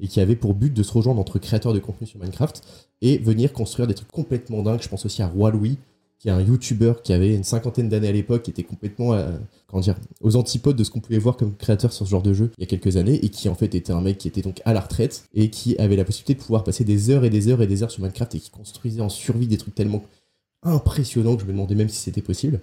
et 0.00 0.08
qui 0.08 0.20
avait 0.20 0.36
pour 0.36 0.54
but 0.54 0.72
de 0.72 0.82
se 0.82 0.92
rejoindre 0.92 1.20
entre 1.20 1.38
créateurs 1.38 1.72
de 1.72 1.78
contenu 1.78 2.06
sur 2.06 2.18
Minecraft 2.18 2.62
et 3.02 3.18
venir 3.18 3.52
construire 3.52 3.86
des 3.86 3.94
trucs 3.94 4.10
complètement 4.10 4.62
dingues. 4.62 4.82
Je 4.82 4.88
pense 4.88 5.04
aussi 5.06 5.22
à 5.22 5.28
Roi 5.28 5.50
Louis, 5.50 5.78
qui 6.18 6.28
est 6.28 6.32
un 6.32 6.40
YouTuber 6.40 6.94
qui 7.02 7.12
avait 7.12 7.34
une 7.34 7.44
cinquantaine 7.44 7.88
d'années 7.88 8.08
à 8.08 8.12
l'époque, 8.12 8.42
qui 8.42 8.50
était 8.50 8.62
complètement, 8.62 9.12
euh, 9.12 9.30
comment 9.66 9.82
dire, 9.82 9.96
aux 10.20 10.36
antipodes 10.36 10.76
de 10.76 10.82
ce 10.82 10.90
qu'on 10.90 11.00
pouvait 11.00 11.18
voir 11.18 11.36
comme 11.36 11.54
créateur 11.54 11.92
sur 11.92 12.06
ce 12.06 12.10
genre 12.10 12.22
de 12.22 12.32
jeu 12.32 12.50
il 12.56 12.62
y 12.62 12.64
a 12.64 12.66
quelques 12.66 12.96
années, 12.96 13.22
et 13.22 13.28
qui 13.28 13.48
en 13.48 13.54
fait 13.54 13.74
était 13.74 13.92
un 13.92 14.00
mec 14.00 14.18
qui 14.18 14.28
était 14.28 14.42
donc 14.42 14.62
à 14.64 14.72
la 14.72 14.80
retraite 14.80 15.26
et 15.34 15.50
qui 15.50 15.76
avait 15.78 15.96
la 15.96 16.04
possibilité 16.04 16.34
de 16.34 16.40
pouvoir 16.40 16.64
passer 16.64 16.84
des 16.84 17.10
heures 17.10 17.24
et 17.24 17.30
des 17.30 17.48
heures 17.48 17.60
et 17.62 17.66
des 17.66 17.82
heures 17.82 17.90
sur 17.90 18.02
Minecraft 18.02 18.34
et 18.34 18.40
qui 18.40 18.50
construisait 18.50 19.02
en 19.02 19.08
survie 19.08 19.46
des 19.46 19.58
trucs 19.58 19.74
tellement 19.74 20.02
impressionnants 20.62 21.36
que 21.36 21.42
je 21.42 21.46
me 21.46 21.52
demandais 21.52 21.74
même 21.74 21.90
si 21.90 21.98
c'était 21.98 22.22
possible. 22.22 22.60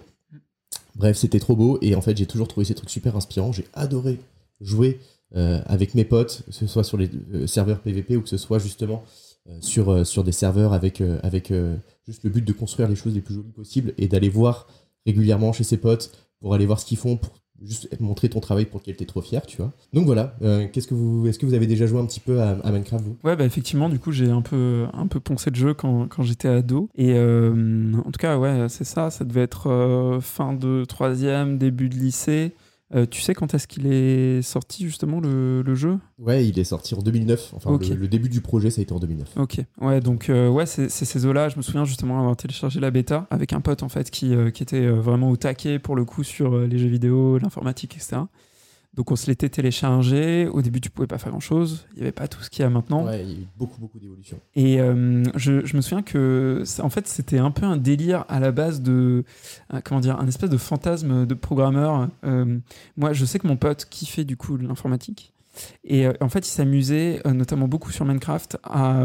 Bref, 0.96 1.16
c'était 1.16 1.38
trop 1.38 1.56
beau 1.56 1.78
et 1.80 1.94
en 1.94 2.00
fait 2.00 2.16
j'ai 2.16 2.26
toujours 2.26 2.48
trouvé 2.48 2.66
ces 2.66 2.74
trucs 2.74 2.90
super 2.90 3.16
inspirants. 3.16 3.52
J'ai 3.52 3.66
adoré 3.74 4.18
jouer 4.60 4.98
avec 5.34 5.94
mes 5.94 6.04
potes, 6.04 6.42
que 6.46 6.52
ce 6.52 6.66
soit 6.66 6.84
sur 6.84 6.96
les 6.96 7.10
euh, 7.34 7.46
serveurs 7.46 7.80
PVP 7.80 8.16
ou 8.16 8.22
que 8.22 8.28
ce 8.28 8.36
soit 8.36 8.58
justement 8.58 9.04
euh, 9.48 9.58
sur, 9.60 9.90
euh, 9.90 10.04
sur 10.04 10.22
des 10.22 10.30
serveurs 10.30 10.72
avec, 10.72 11.00
euh, 11.00 11.18
avec 11.24 11.50
euh, 11.50 11.76
juste 12.06 12.22
le 12.22 12.30
but 12.30 12.44
de 12.44 12.52
construire 12.52 12.88
les 12.88 12.94
choses 12.94 13.14
les 13.14 13.20
plus 13.20 13.34
jolies 13.34 13.50
possibles 13.50 13.92
et 13.98 14.06
d'aller 14.06 14.28
voir 14.28 14.68
régulièrement 15.04 15.52
chez 15.52 15.64
ses 15.64 15.78
potes 15.78 16.12
pour 16.40 16.54
aller 16.54 16.64
voir 16.64 16.78
ce 16.78 16.86
qu'ils 16.86 16.98
font, 16.98 17.16
pour 17.16 17.32
juste 17.64 17.88
montrer 18.00 18.28
ton 18.28 18.40
travail 18.40 18.66
pour 18.66 18.80
lequel 18.80 18.96
t'es 18.96 19.04
trop 19.04 19.20
fier, 19.20 19.44
tu 19.46 19.56
vois. 19.56 19.72
Donc 19.92 20.06
voilà, 20.06 20.36
euh, 20.42 20.66
qu'est-ce 20.72 20.86
que 20.86 20.94
vous, 20.94 21.26
est-ce 21.26 21.38
que 21.38 21.46
vous 21.46 21.54
avez 21.54 21.66
déjà 21.66 21.86
joué 21.86 22.00
un 22.00 22.06
petit 22.06 22.20
peu 22.20 22.40
à, 22.40 22.54
Minecraft, 22.70 23.04
vous? 23.04 23.16
Ouais, 23.24 23.36
bah 23.36 23.44
effectivement, 23.44 23.88
du 23.88 23.98
coup, 23.98 24.12
j'ai 24.12 24.30
un 24.30 24.42
peu, 24.42 24.86
un 24.92 25.06
peu 25.06 25.20
poncé 25.20 25.50
le 25.50 25.56
jeu 25.56 25.74
quand, 25.74 26.08
quand 26.08 26.22
j'étais 26.22 26.48
ado. 26.48 26.88
Et 26.94 27.14
euh, 27.14 27.92
en 28.04 28.10
tout 28.10 28.18
cas, 28.18 28.38
ouais, 28.38 28.66
c'est 28.68 28.84
ça. 28.84 29.10
Ça 29.10 29.24
devait 29.24 29.42
être 29.42 29.68
euh, 29.68 30.20
fin 30.20 30.52
de 30.52 30.84
troisième, 30.84 31.58
début 31.58 31.88
de 31.88 31.96
lycée. 31.96 32.52
Euh, 32.94 33.06
tu 33.06 33.20
sais 33.22 33.34
quand 33.34 33.54
est-ce 33.54 33.66
qu'il 33.66 33.86
est 33.86 34.42
sorti, 34.42 34.84
justement, 34.84 35.20
le, 35.20 35.62
le 35.62 35.74
jeu? 35.74 35.98
Ouais, 36.18 36.46
il 36.46 36.58
est 36.58 36.64
sorti 36.64 36.94
en 36.94 36.98
2009. 36.98 37.52
Enfin, 37.54 37.78
le, 37.80 37.94
le 37.94 38.08
début 38.08 38.28
du 38.28 38.40
projet, 38.40 38.70
ça 38.70 38.80
a 38.80 38.82
été 38.82 38.92
en 38.92 38.98
2009. 38.98 39.28
Ok, 39.36 39.60
ouais, 39.80 40.00
donc 40.00 40.28
euh, 40.28 40.48
ouais, 40.48 40.66
c'est 40.66 40.88
ces 40.88 41.26
eaux-là. 41.26 41.48
Je 41.48 41.56
me 41.56 41.62
souviens 41.62 41.84
justement 41.84 42.18
avoir 42.20 42.36
téléchargé 42.36 42.80
la 42.80 42.90
bêta 42.90 43.26
avec 43.30 43.52
un 43.52 43.60
pote 43.60 43.82
en 43.82 43.88
fait 43.88 44.10
qui, 44.10 44.34
euh, 44.34 44.50
qui 44.50 44.62
était 44.62 44.86
vraiment 44.88 45.30
au 45.30 45.36
taquet 45.36 45.78
pour 45.78 45.96
le 45.96 46.04
coup 46.04 46.22
sur 46.24 46.58
les 46.58 46.78
jeux 46.78 46.88
vidéo, 46.88 47.38
l'informatique, 47.38 47.96
etc. 47.96 48.22
Donc 48.94 49.10
on 49.10 49.16
se 49.16 49.26
l'était 49.26 49.48
téléchargé. 49.48 50.46
Au 50.48 50.60
début, 50.60 50.80
tu 50.80 50.90
pouvais 50.90 51.06
pas 51.06 51.16
faire 51.16 51.30
grand-chose. 51.30 51.86
Il 51.94 52.00
y 52.00 52.02
avait 52.02 52.12
pas 52.12 52.28
tout 52.28 52.42
ce 52.42 52.50
qu'il 52.50 52.62
y 52.62 52.66
a 52.66 52.68
maintenant. 52.68 53.06
Ouais, 53.06 53.22
il 53.22 53.28
y 53.30 53.34
a 53.34 53.36
eu 53.38 53.46
beaucoup, 53.58 53.80
beaucoup 53.80 53.98
d'évolutions. 53.98 54.38
Et 54.54 54.80
euh, 54.82 55.24
je, 55.34 55.64
je 55.64 55.76
me 55.76 55.80
souviens 55.80 56.02
que, 56.02 56.60
ça- 56.66 56.84
en 56.84 56.90
fait, 56.90 57.08
c'était 57.08 57.38
un 57.38 57.50
peu 57.50 57.64
un 57.64 57.78
délire 57.78 58.26
à 58.28 58.38
la 58.38 58.52
base 58.52 58.82
de, 58.82 59.24
comment 59.84 60.00
dire, 60.00 60.18
un 60.20 60.26
espèce 60.26 60.50
de 60.50 60.58
fantasme 60.58 61.24
de 61.24 61.34
programmeur. 61.34 62.08
Euh, 62.24 62.58
moi, 62.98 63.14
je 63.14 63.24
sais 63.24 63.38
que 63.38 63.46
mon 63.46 63.56
pote 63.56 63.86
kiffait 63.88 64.24
du 64.24 64.36
coup 64.36 64.58
l'informatique. 64.58 65.32
Et 65.84 66.06
euh, 66.06 66.12
en 66.20 66.28
fait, 66.28 66.46
il 66.46 66.50
s'amusait, 66.50 67.22
notamment 67.24 67.68
beaucoup 67.68 67.92
sur 67.92 68.04
Minecraft, 68.04 68.58
à 68.62 69.02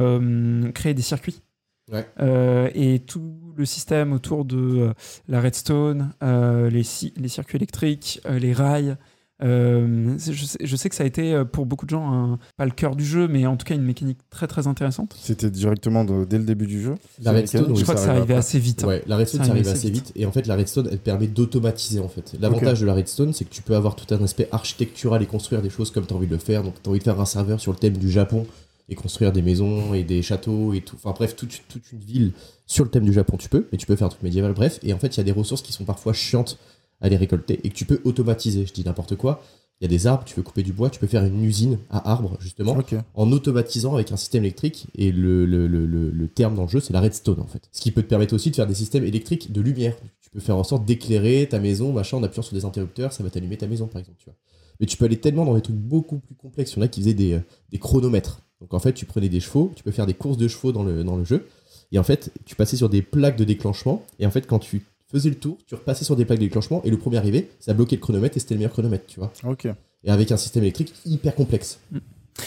créer 0.74 0.94
des 0.94 1.02
circuits. 1.02 1.42
Ouais. 1.90 2.06
Euh, 2.20 2.70
et 2.76 3.00
tout 3.00 3.40
le 3.56 3.64
système 3.66 4.12
autour 4.12 4.44
de 4.44 4.58
euh, 4.58 4.94
la 5.30 5.40
redstone, 5.40 6.10
euh, 6.22 6.70
les, 6.70 6.84
ci- 6.84 7.14
les 7.16 7.30
circuits 7.30 7.56
électriques, 7.56 8.20
les 8.30 8.52
rails. 8.52 8.98
Euh, 9.44 10.18
je, 10.18 10.46
sais, 10.46 10.58
je 10.64 10.76
sais 10.76 10.90
que 10.90 10.96
ça 10.96 11.04
a 11.04 11.06
été 11.06 11.34
euh, 11.34 11.46
pour 11.46 11.66
beaucoup 11.66 11.86
de 11.86 11.92
gens 11.92 12.12
un- 12.12 12.40
pas 12.58 12.66
le 12.66 12.72
cœur 12.72 12.96
du 12.96 13.06
jeu, 13.06 13.28
mais 13.28 13.46
en 13.46 13.56
tout 13.58 13.66
cas 13.66 13.76
une 13.76 13.84
mécanique 13.84 14.18
très 14.30 14.48
très 14.48 14.68
intéressante. 14.68 15.16
C'était 15.22 15.50
directement 15.52 16.04
de- 16.06 16.26
dès 16.26 16.38
le 16.40 16.44
début 16.44 16.66
du 16.68 16.82
jeu. 16.82 16.96
La 17.22 17.32
redstone, 17.32 17.66
Je 17.68 17.72
oui, 17.74 17.84
crois 17.84 17.96
que 17.96 18.02
ça 18.02 18.12
arrivait 18.12 18.34
assez 18.34 18.58
vite. 18.60 18.84
hein. 18.84 18.88
Ouais, 18.88 19.04
la 19.08 19.18
redstone, 19.18 19.42
Ça 19.42 19.46
ça 19.48 19.52
arrive 19.54 19.68
assez 19.68 19.90
vite. 19.92 20.12
Et 20.16 20.26
en 20.26 20.32
fait, 20.32 20.48
la 20.48 20.56
redstone, 20.56 20.88
elle 20.92 20.98
permet 21.00 21.28
d'automatiser, 21.28 22.00
en 22.00 22.08
fait. 22.10 22.36
L'avantage 22.40 22.82
de 22.82 22.86
la 22.86 22.94
redstone, 22.94 23.34
c'est 23.34 23.46
que 23.46 23.54
tu 23.54 23.62
peux 23.62 23.76
avoir 23.76 23.96
tout 23.96 24.12
un 24.14 24.24
aspect 24.24 24.48
architectural 24.52 25.22
et 25.22 25.26
construire 25.28 25.62
des 25.62 25.70
choses 25.70 25.92
comme 25.92 26.06
tu 26.08 26.14
as 26.14 26.18
envie 26.18 26.28
de 26.28 26.34
le 26.34 26.40
faire. 26.40 26.64
Donc, 26.64 26.74
tu 26.82 26.88
as 26.88 26.92
envie 26.92 27.00
de 27.00 27.04
faire 27.04 27.20
un 27.20 27.26
serveur 27.26 27.60
sur 27.60 27.72
le 27.72 27.78
thème 27.78 27.98
du 27.98 28.10
Japon 28.10 28.46
et 28.90 28.96
construire 28.96 29.34
des 29.34 29.42
maisons 29.42 29.94
et 29.94 30.04
des 30.04 30.22
châteaux 30.22 30.74
et 30.74 30.80
tout. 30.82 30.96
Enfin, 30.96 31.14
bref, 31.16 31.36
toute, 31.36 31.62
toute 31.68 31.92
une 31.92 32.00
ville 32.00 32.32
sur 32.66 32.86
le 32.86 32.90
thème 32.90 33.04
du 33.04 33.12
Japon, 33.14 33.36
tu 33.38 33.50
peux. 33.50 33.68
Mais 33.72 33.78
tu 33.78 33.86
peux 33.86 33.96
faire 33.98 34.08
un 34.08 34.10
truc 34.10 34.24
médiéval, 34.24 34.54
bref. 34.54 34.80
Et 34.82 34.94
en 34.94 34.98
fait, 34.98 35.08
il 35.16 35.18
y 35.18 35.22
a 35.22 35.24
des 35.26 35.32
ressources 35.34 35.62
qui 35.62 35.74
sont 35.74 35.84
parfois 35.84 36.14
chiantes 36.14 36.58
à 37.02 37.10
les 37.10 37.18
récolter 37.18 37.60
et 37.64 37.70
que 37.70 37.76
tu 37.76 37.86
peux 37.86 38.02
automatiser. 38.04 38.66
Je 38.66 38.74
dis 38.74 38.84
n'importe 38.84 39.16
quoi. 39.16 39.42
Il 39.80 39.84
y 39.84 39.86
a 39.86 39.90
des 39.90 40.08
arbres, 40.08 40.24
tu 40.26 40.34
veux 40.36 40.42
couper 40.42 40.64
du 40.64 40.74
bois, 40.74 40.90
tu 40.90 41.00
peux 41.00 41.06
faire 41.06 41.24
une 41.24 41.44
usine 41.44 41.78
à 41.92 42.10
arbres, 42.12 42.36
justement, 42.40 42.76
en 43.14 43.32
automatisant 43.32 43.94
avec 43.94 44.12
un 44.12 44.18
système 44.18 44.44
électrique. 44.44 44.88
Et 44.96 45.12
le, 45.12 45.46
le, 45.46 45.68
le, 45.68 45.86
le- 45.86 46.10
le 46.10 46.28
terme 46.28 46.56
dans 46.56 46.64
le 46.64 46.68
jeu, 46.68 46.80
c'est 46.80 46.94
la 46.94 47.00
redstone, 47.00 47.40
en 47.40 47.46
fait. 47.46 47.70
Ce 47.72 47.82
qui 47.82 47.92
peut 47.92 48.02
te 48.02 48.08
permettre 48.08 48.34
aussi 48.34 48.50
de 48.50 48.56
faire 48.56 48.66
des 48.66 48.74
systèmes 48.74 49.04
électriques 49.04 49.52
de 49.52 49.62
lumière. 49.62 49.96
Tu 50.20 50.32
peux 50.32 50.40
faire 50.40 50.58
en 50.58 50.64
sorte 50.64 50.84
d'éclairer 50.84 51.48
ta 51.48 51.60
maison, 51.60 51.94
machin, 51.94 52.18
en 52.18 52.24
appuyant 52.24 52.42
sur 52.42 52.56
des 52.56 52.66
interrupteurs, 52.66 53.14
ça 53.14 53.22
va 53.24 53.30
t'allumer 53.30 53.58
ta 53.58 53.68
maison, 53.68 53.86
par 53.86 54.00
exemple, 54.00 54.18
tu 54.18 54.26
vois. 54.26 54.36
Mais 54.80 54.88
tu 54.88 54.98
peux 54.98 55.06
aller 55.06 55.18
tellement 55.18 55.46
dans 55.46 55.54
des 55.54 55.62
trucs 55.62 55.76
beaucoup 55.76 56.18
plus 56.18 56.34
complexes. 56.34 56.74
Il 56.74 56.78
y 56.78 56.80
en 56.80 56.82
a 56.82 56.88
qui 56.88 57.02
faisaient 57.02 57.14
des, 57.14 57.34
euh, 57.34 57.40
des 57.72 57.78
chronomètres. 57.78 58.42
Donc 58.62 58.74
en 58.74 58.80
fait, 58.80 58.94
tu 58.94 59.06
prenais 59.06 59.30
des 59.30 59.40
chevaux, 59.40 59.72
tu 59.76 59.84
peux 59.84 59.92
faire 59.92 60.08
des 60.08 60.16
courses 60.16 60.38
de 60.38 60.48
chevaux 60.48 60.72
dans 60.72 60.84
le, 60.84 61.04
dans 61.04 61.18
le 61.18 61.24
jeu. 61.24 61.46
Et 61.92 62.00
en 62.00 62.04
fait, 62.04 62.32
tu 62.46 62.56
passais 62.56 62.78
sur 62.78 62.90
des 62.90 63.04
plaques 63.04 63.38
de 63.38 63.44
déclenchement. 63.44 64.04
Et 64.20 64.26
en 64.26 64.32
fait, 64.32 64.48
quand 64.48 64.58
tu 64.58 64.82
faisais 65.12 65.30
le 65.30 65.36
tour, 65.36 65.58
tu 65.66 65.76
repassais 65.76 66.06
sur 66.06 66.16
des 66.16 66.26
plaques 66.26 66.40
de 66.40 66.46
déclenchement. 66.46 66.82
Et 66.84 66.90
le 66.90 66.98
premier 66.98 67.18
arrivé, 67.18 67.50
ça 67.60 67.74
bloquait 67.74 67.96
le 67.96 68.02
chronomètre 68.02 68.38
et 68.38 68.40
c'était 68.40 68.54
le 68.56 68.60
meilleur 68.60 68.72
chronomètre, 68.74 69.06
tu 69.08 69.20
vois. 69.20 69.32
Ok. 69.44 69.66
Et 70.04 70.10
avec 70.12 70.32
un 70.32 70.38
système 70.38 70.64
électrique 70.64 70.94
hyper 71.06 71.36
complexe. 71.36 71.80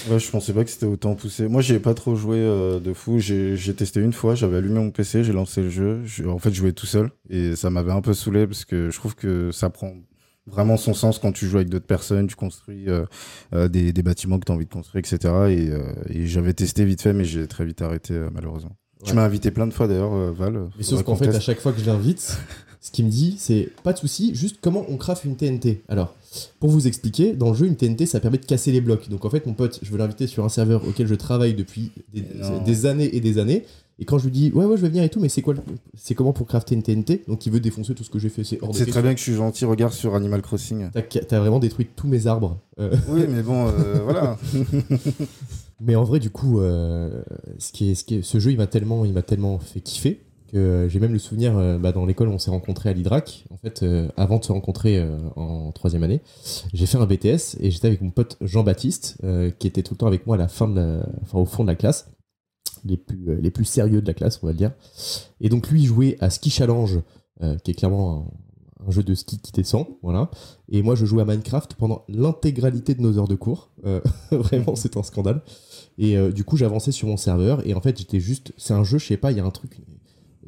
Ouais, 0.09 0.21
je 0.21 0.31
pensais 0.31 0.53
pas 0.53 0.63
que 0.65 0.71
c'était 0.71 0.87
autant 0.87 1.17
poussé. 1.17 1.49
Moi, 1.49 1.63
j'ai 1.63 1.81
pas 1.81 1.95
trop 1.95 2.15
joué 2.15 2.37
euh, 2.39 2.79
de 2.79 2.93
fou. 2.93 3.19
J'ai 3.19 3.57
j'ai 3.57 3.75
testé 3.75 4.01
une 4.01 4.13
fois, 4.13 4.37
j'avais 4.37 4.59
allumé 4.59 4.79
mon 4.79 4.91
PC, 4.93 5.25
j'ai 5.25 5.33
lancé 5.33 5.63
le 5.63 5.71
jeu. 5.71 6.03
Je- 6.05 6.25
en 6.25 6.39
fait, 6.39 6.51
je 6.51 6.57
jouais 6.57 6.73
tout 6.73 6.87
seul 6.87 7.11
et 7.29 7.57
ça 7.57 7.71
m'avait 7.71 7.91
un 7.93 8.01
peu 8.01 8.15
saoulé 8.15 8.47
parce 8.47 8.65
que 8.65 8.89
je 8.91 8.97
trouve 8.97 9.17
que 9.17 9.51
ça 9.51 9.69
prend 9.69 9.93
vraiment 10.47 10.77
son 10.77 10.95
sens 10.95 11.19
quand 11.19 11.33
tu 11.33 11.47
joues 11.47 11.57
avec 11.57 11.69
d'autres 11.69 11.87
personnes, 11.87 12.29
tu 12.29 12.37
construis 12.37 12.89
euh, 12.89 13.05
euh, 13.53 13.69
des, 13.69 13.93
des 13.93 14.03
bâtiments 14.03 14.39
que 14.39 14.45
tu 14.47 14.53
as 14.53 14.55
envie 14.55 14.65
de 14.67 14.71
construire, 14.71 15.05
etc. 15.05 15.35
Et, 15.51 15.71
euh, 15.71 15.93
et 16.09 16.27
j'avais 16.27 16.55
testé 16.55 16.85
vite 16.85 17.03
fait, 17.03 17.13
mais 17.13 17.25
j'ai 17.25 17.47
très 17.49 17.65
vite 17.65 17.83
arrêté, 17.83 18.15
euh, 18.15 18.31
malheureusement. 18.33 18.77
Tu 19.05 19.15
m'as 19.15 19.25
invité 19.25 19.51
plein 19.51 19.67
de 19.67 19.73
fois 19.73 19.89
d'ailleurs, 19.89 20.13
euh, 20.13 20.31
Val. 20.31 20.53
Mais 20.53 20.61
Faudrait 20.61 20.85
sauf 20.85 21.03
qu'en 21.03 21.17
fait, 21.17 21.29
à 21.29 21.41
chaque 21.41 21.61
fois 21.61 21.73
que 21.73 21.81
je 21.81 21.87
l'invite, 21.87 22.37
ce 22.81 22.91
qu'il 22.91 23.05
me 23.05 23.11
dit, 23.11 23.37
c'est 23.39 23.69
pas 23.83 23.93
de 23.93 23.99
souci, 23.99 24.35
juste 24.35 24.59
comment 24.61 24.85
on 24.89 24.97
craft 24.97 25.25
une 25.25 25.37
TNT. 25.37 25.83
Alors, 25.89 26.15
pour 26.61 26.71
vous 26.71 26.87
expliquer, 26.87 27.33
dans 27.33 27.51
le 27.51 27.57
jeu, 27.57 27.67
une 27.67 27.77
TNT, 27.77 28.07
ça 28.07 28.21
permet 28.21 28.39
de 28.39 28.47
casser 28.47 28.73
les 28.73 28.81
blocs. 28.81 29.09
Donc 29.09 29.25
en 29.25 29.31
fait, 29.31 29.47
mon 29.47 29.55
pote, 29.55 29.81
je 29.83 29.91
veux 29.91 29.99
l'inviter 29.99 30.27
sur 30.27 30.45
un 30.45 30.49
serveur 30.49 30.87
auquel 30.87 31.07
je 31.07 31.15
travaille 31.15 31.55
depuis 31.55 31.93
des, 32.13 32.87
années 32.87 33.15
et 33.15 33.21
des 33.21 33.39
années. 33.39 33.65
Et 33.99 34.07
quand 34.07 34.17
je 34.17 34.25
lui 34.25 34.31
dis, 34.31 34.51
ouais, 34.53 34.65
ouais, 34.65 34.77
je 34.79 34.83
vais 34.83 34.89
venir 34.89 35.03
et 35.03 35.11
tout, 35.11 35.21
mais 35.21 35.29
c'est 35.29 35.43
quoi, 35.43 35.55
c'est 35.95 36.15
comment 36.15 36.33
pour 36.33 36.47
crafter 36.47 36.75
une 36.75 36.83
TNT 36.83 37.25
Donc 37.29 37.45
il 37.45 37.53
veut 37.53 37.61
défoncer 37.61 37.95
tout 37.95 38.05
ce 38.05 38.09
que 38.09 38.19
j'ai 38.19 38.31
fait, 38.31 38.45
c'est 38.45 38.57
très 38.57 38.69
question. 38.69 39.03
bien 39.03 39.13
que 39.13 39.19
je 39.19 39.25
suis 39.25 39.35
gentil, 39.35 39.67
regarde 39.67 39.93
sur 39.93 40.15
Animal 40.15 40.41
Crossing. 40.41 40.89
T'as, 41.29 41.39
vraiment 41.39 41.59
détruit 41.59 41.87
tous 41.95 42.09
mes 42.09 42.27
arbres. 42.27 42.59
Euh, 42.79 42.97
oui, 43.09 43.27
mais 43.29 43.43
bon, 43.43 43.67
euh, 43.67 43.99
voilà. 44.03 44.39
Mais 45.81 45.97
en 45.97 46.05
vrai, 46.05 46.21
du 46.21 46.31
coup, 46.31 46.61
euh, 46.61 47.23
ce 47.59 48.39
jeu, 48.39 48.51
il 48.51 48.59
m'a 48.59 48.67
tellement, 48.67 49.59
fait 49.59 49.81
kiffer 49.81 50.21
que 50.49 50.57
euh, 50.59 50.89
j'ai 50.89 50.99
même 50.99 51.13
le 51.13 51.19
souvenir, 51.19 51.57
euh, 51.57 51.79
bah, 51.79 51.93
dans 51.93 52.05
l'école, 52.05 52.29
on 52.29 52.39
s'est 52.39 52.51
rencontrés 52.51 52.91
à 52.91 52.93
l'Idrac. 52.93 53.47
En 53.51 53.57
fait, 53.57 53.85
avant 54.17 54.39
de 54.39 54.45
se 54.45 54.53
rencontrer 54.53 55.03
en 55.37 55.73
troisième 55.73 56.03
année, 56.03 56.21
j'ai 56.75 56.87
fait 56.87 56.99
un 56.99 57.07
BTS 57.07 57.57
et 57.61 57.71
j'étais 57.71 57.87
avec 57.87 58.03
mon 58.03 58.11
pote 58.11 58.37
Jean-Baptiste, 58.41 59.19
qui 59.59 59.67
était 59.67 59.83
tout 59.83 59.95
le 59.95 59.99
temps 59.99 60.07
avec 60.07 60.27
moi 60.27 60.37
à 60.37 60.39
la 60.39 60.49
fin 60.49 60.69
de 60.69 60.77
la, 60.77 61.07
enfin, 61.23 61.39
au 61.39 61.47
fond 61.47 61.63
de 61.63 61.69
la 61.69 61.77
classe, 61.77 62.11
les 62.85 62.97
plus, 62.97 63.65
sérieux 63.65 64.03
de 64.03 64.07
la 64.07 64.15
classe, 64.15 64.41
on 64.43 64.47
va 64.47 64.53
le 64.53 64.59
dire. 64.59 64.73
Et 65.41 65.49
donc 65.49 65.69
lui, 65.71 65.83
il 65.83 65.87
jouait 65.87 66.17
à 66.21 66.31
Ski 66.31 66.51
Challenge, 66.51 67.01
qui 67.65 67.71
est 67.71 67.75
clairement 67.75 68.27
un, 68.87 68.91
jeu 68.91 69.03
de 69.03 69.15
ski 69.15 69.39
qui 69.39 69.53
descend, 69.53 69.87
voilà. 70.03 70.31
Et 70.71 70.83
moi, 70.83 70.95
je 70.95 71.05
jouais 71.05 71.23
à 71.23 71.27
Minecraft 71.27 71.75
pendant 71.75 72.05
l'intégralité 72.09 72.95
de 72.95 73.03
nos 73.03 73.19
heures 73.19 73.29
de 73.29 73.35
cours. 73.35 73.71
Vraiment, 74.31 74.75
c'est 74.75 74.97
un 74.97 75.03
scandale. 75.03 75.43
Et 76.01 76.17
euh, 76.17 76.33
du 76.33 76.43
coup, 76.45 76.57
j'avançais 76.57 76.93
sur 76.93 77.07
mon 77.09 77.17
serveur 77.19 77.65
et 77.67 77.75
en 77.75 77.81
fait, 77.81 77.97
j'étais 77.99 78.21
juste. 78.21 78.53
C'est 78.57 78.73
un 78.75 78.83
jeu, 78.85 78.99
je 78.99 79.07
sais 79.07 79.17
pas, 79.19 79.31
il 79.31 79.37
y 79.37 79.41
a 79.41 79.45
un 79.45 79.51
truc. 79.51 79.79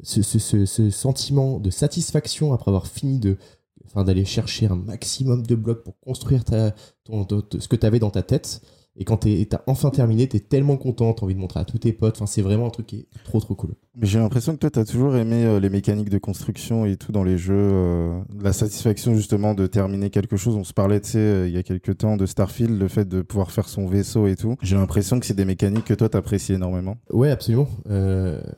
Ce, 0.01 0.21
ce- 0.21 0.65
ce- 0.65 0.89
sentiment 0.89 1.59
de 1.59 1.69
satisfaction 1.69 2.53
après 2.53 2.69
avoir 2.69 2.87
fini 2.87 3.19
de. 3.19 3.37
Enfin, 3.85 4.03
d'aller 4.03 4.25
chercher 4.25 4.65
un 4.65 4.75
maximum 4.75 5.45
de 5.45 5.53
blocs 5.55 5.83
pour 5.83 5.99
construire 5.99 6.43
ta, 6.43 6.73
ce 7.07 7.67
que 7.67 7.75
tu 7.75 7.85
avais 7.85 7.99
dans 7.99 8.09
ta 8.09 8.23
tête. 8.23 8.61
Et 8.95 9.05
quand 9.05 9.17
t'as 9.49 9.61
enfin 9.65 9.89
terminé, 9.89 10.27
t'es 10.27 10.39
tellement 10.39 10.77
content, 10.77 11.13
t'as 11.13 11.23
envie 11.23 11.33
de 11.33 11.39
montrer 11.39 11.59
à 11.59 11.65
tous 11.65 11.79
tes 11.79 11.93
potes. 11.93 12.15
Enfin, 12.17 12.27
c'est 12.27 12.43
vraiment 12.43 12.67
un 12.67 12.69
truc 12.69 12.85
qui 12.85 12.95
est 12.97 13.23
trop 13.23 13.39
trop 13.39 13.55
cool. 13.55 13.71
Mais 13.95 14.05
j'ai 14.05 14.19
l'impression 14.19 14.53
que 14.53 14.59
toi, 14.59 14.69
tu 14.69 14.77
as 14.77 14.85
toujours 14.85 15.15
aimé 15.15 15.45
euh, 15.45 15.59
les 15.59 15.69
mécaniques 15.71 16.09
de 16.11 16.19
construction 16.19 16.85
et 16.85 16.95
tout 16.95 17.11
dans 17.11 17.23
les 17.23 17.39
jeux. 17.39 17.55
euh, 17.57 18.21
la 18.39 18.53
satisfaction, 18.53 19.15
justement, 19.15 19.55
de 19.55 19.65
terminer 19.65 20.11
quelque 20.11 20.37
chose. 20.37 20.55
On 20.55 20.63
se 20.63 20.73
parlait, 20.73 21.01
tu 21.01 21.09
sais, 21.09 21.17
euh, 21.17 21.47
il 21.47 21.53
y 21.53 21.57
a 21.57 21.63
quelques 21.63 21.97
temps 21.97 22.17
de 22.17 22.27
Starfield, 22.27 22.79
le 22.79 22.87
fait 22.87 23.09
de 23.09 23.23
pouvoir 23.23 23.49
faire 23.51 23.67
son 23.67 23.87
vaisseau 23.87 24.27
et 24.27 24.35
tout. 24.35 24.57
J'ai 24.61 24.75
l'impression 24.75 25.19
que 25.19 25.25
c'est 25.25 25.33
des 25.33 25.45
mécaniques 25.45 25.85
que 25.85 25.93
toi, 25.95 26.07
t'apprécies 26.09 26.53
énormément. 26.53 26.97
Ouais, 27.11 27.31
absolument. 27.31 27.67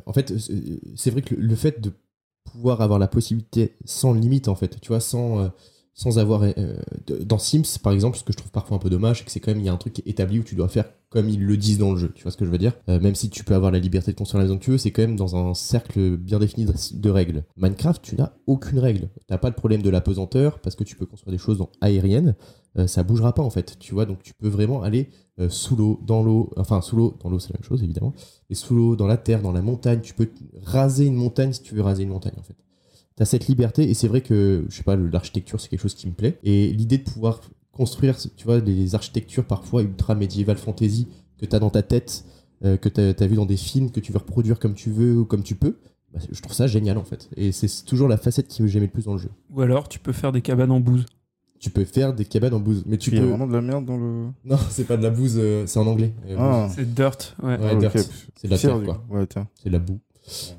En 0.06 0.12
fait, 0.14 0.34
c'est- 0.38 1.12
vrai 1.12 1.22
que 1.22 1.34
le, 1.36 1.42
le 1.42 1.56
fait 1.56 1.80
de 1.80 1.94
pouvoir 2.44 2.82
avoir 2.82 3.00
la 3.00 3.08
possibilité 3.08 3.74
sans 3.86 4.14
limite, 4.14 4.48
en 4.50 4.56
fait, 4.56 4.80
tu 4.82 4.90
vois, 4.90 5.00
sans, 5.00 5.50
sans 5.96 6.20
avoir. 6.20 6.44
euh, 6.44 6.76
dans 7.22 7.40
Sims, 7.40 7.80
par 7.82 7.94
exemple, 7.94 8.18
ce 8.18 8.24
que 8.24 8.32
je 8.32 8.38
trouve 8.38 8.52
parfois 8.52 8.78
un 8.78 8.80
peu 8.80 8.90
dommage, 8.92 9.20
c'est 9.20 9.26
que 9.26 9.32
c'est 9.32 9.40
quand 9.40 9.52
même, 9.52 9.62
il 9.62 9.66
y 9.66 9.70
a 9.70 9.74
un 9.74 9.78
truc 9.78 10.04
établi 10.06 10.40
où 10.40 10.44
tu 10.44 10.54
dois 10.54 10.68
faire 10.68 10.86
comme 11.16 11.30
ils 11.30 11.46
le 11.46 11.56
disent 11.56 11.78
dans 11.78 11.94
le 11.94 11.98
jeu. 11.98 12.12
Tu 12.14 12.24
vois 12.24 12.32
ce 12.34 12.36
que 12.36 12.44
je 12.44 12.52
veux 12.52 12.58
dire? 12.58 12.74
Euh, 12.90 13.00
Même 13.00 13.16
si 13.16 13.30
tu 13.30 13.46
peux 13.46 13.56
avoir 13.56 13.72
la 13.72 13.80
liberté 13.80 14.12
de 14.12 14.18
construire 14.18 14.40
la 14.40 14.46
maison 14.46 14.58
que 14.58 14.64
tu 14.66 14.72
veux, 14.72 14.78
c'est 14.78 14.92
quand 14.92 15.02
même 15.02 15.16
dans 15.16 15.38
un 15.38 15.54
cercle 15.54 16.18
bien 16.18 16.40
défini 16.40 16.66
de, 16.66 17.10
règles. 17.10 17.46
Minecraft, 17.56 18.02
tu 18.02 18.18
n'as 18.18 18.34
aucune 18.48 18.80
règle. 18.80 19.10
T'as 19.28 19.38
pas 19.38 19.48
le 19.48 19.56
problème 19.56 19.82
de 19.82 19.90
la 19.90 20.02
pesanteur 20.02 20.60
parce 20.60 20.76
que 20.76 20.84
tu 20.84 20.98
peux 20.98 21.06
construire 21.06 21.32
des 21.32 21.38
choses 21.38 21.62
en 21.62 21.70
aérienne. 21.80 22.36
Euh, 22.78 22.88
ça 22.88 23.04
bougera 23.04 23.34
pas 23.34 23.44
en 23.44 23.50
fait, 23.50 23.80
tu 23.80 23.94
vois? 23.94 24.06
Donc 24.06 24.24
tu 24.24 24.34
peux 24.34 24.50
vraiment 24.50 24.84
aller 24.84 25.08
euh, 25.40 25.48
sous 25.48 25.78
l'eau, 25.78 26.02
dans 26.06 26.22
l'eau, 26.22 26.52
enfin 26.58 26.82
sous 26.82 26.98
l'eau, 26.98 27.18
dans 27.24 27.30
l'eau 27.30 27.40
c'est 27.40 27.54
la 27.54 27.60
même 27.60 27.66
chose 27.66 27.82
évidemment, 27.82 28.14
et 28.50 28.56
sous 28.56 28.76
l'eau, 28.76 28.98
dans 28.98 29.08
la 29.08 29.16
terre, 29.16 29.42
dans 29.42 29.54
la 29.54 29.62
montagne. 29.62 30.02
Tu 30.02 30.14
peux 30.14 30.30
raser 30.64 31.06
une 31.06 31.16
montagne 31.16 31.54
si 31.54 31.62
tu 31.62 31.76
veux 31.76 31.82
raser 31.82 32.04
une 32.04 32.10
montagne 32.10 32.36
en 32.38 32.44
fait. 32.44 32.58
T'as 33.18 33.26
cette 33.26 33.48
liberté 33.48 33.90
et 33.90 33.94
c'est 33.94 34.08
vrai 34.10 34.22
que 34.22 34.66
je 34.70 34.76
sais 34.76 34.84
pas, 34.84 34.96
l'architecture 34.96 35.60
c'est 35.62 35.70
quelque 35.70 35.82
chose 35.82 35.96
qui 35.96 36.08
me 36.08 36.14
plaît 36.14 36.38
et 36.44 36.72
l'idée 36.74 36.98
de 36.98 37.04
pouvoir 37.04 37.40
construire, 37.72 38.18
tu 38.18 38.46
vois, 38.46 38.60
les 38.60 38.94
architectures 38.96 39.46
parfois 39.46 39.82
ultra 39.84 40.16
médiéval 40.16 40.58
fantasy 40.58 41.08
que 41.38 41.46
t'as 41.46 41.60
dans 41.60 41.70
ta 41.70 41.82
tête, 41.82 42.26
euh, 42.64 42.78
que 42.78 42.90
t'as 42.90 43.12
as 43.24 43.28
vu 43.28 43.36
dans 43.36 43.46
des 43.46 43.58
films, 43.58 43.92
que 43.92 44.00
tu 44.00 44.12
veux 44.12 44.18
reproduire 44.20 44.60
comme 44.60 44.74
tu 44.74 44.90
veux 44.90 45.18
ou 45.20 45.26
comme 45.26 45.44
tu 45.44 45.56
peux. 45.56 45.76
bah, 46.14 46.20
je 46.32 46.42
trouve 46.42 46.54
ça 46.56 46.68
génial 46.68 46.98
en 46.98 47.04
fait. 47.04 47.30
Et 47.38 47.52
c'est 47.52 47.84
toujours 47.86 48.08
la 48.08 48.18
facette 48.18 48.48
qui 48.48 48.68
j'aimais 48.68 48.86
le 48.88 48.92
plus 48.92 49.06
dans 49.06 49.14
le 49.14 49.20
jeu. 49.20 49.30
Ou 49.54 49.62
alors, 49.62 49.88
tu 49.90 50.00
peux 50.00 50.14
faire 50.14 50.32
des 50.32 50.42
cabanes 50.42 50.72
en 50.72 50.80
bouse. 50.80 51.06
Tu 51.60 51.70
peux 51.70 51.84
faire 51.86 52.14
des 52.14 52.26
cabanes 52.26 52.54
en 52.54 52.60
bouse, 52.60 52.84
mais 52.86 52.98
tu 52.98 53.10
Il 53.12 53.16
y 53.16 53.18
a 53.20 53.22
peux. 53.22 53.28
vraiment 53.30 53.48
de 53.48 53.54
la 53.54 53.62
merde 53.62 53.86
dans 53.86 53.98
le. 53.98 54.28
Non, 54.46 54.58
c'est 54.70 54.84
pas 54.86 54.98
de 54.98 55.04
la 55.04 55.10
bouse, 55.10 55.36
euh, 55.38 55.66
c'est 55.68 55.80
en 55.80 55.88
anglais. 55.88 56.14
Euh, 56.28 56.36
Ah, 56.38 56.70
C'est 56.74 56.94
dirt, 56.94 57.36
ouais. 57.44 57.76
Dirt. 57.78 57.98
C'est 58.36 58.48
de 58.48 58.52
la 58.54 58.58
terre, 58.58 58.82
quoi. 58.84 59.04
Ouais, 59.10 59.26
tiens. 59.26 59.48
c'est 59.56 59.70
de 59.70 59.74
la 59.74 59.80
boue. 59.80 60.00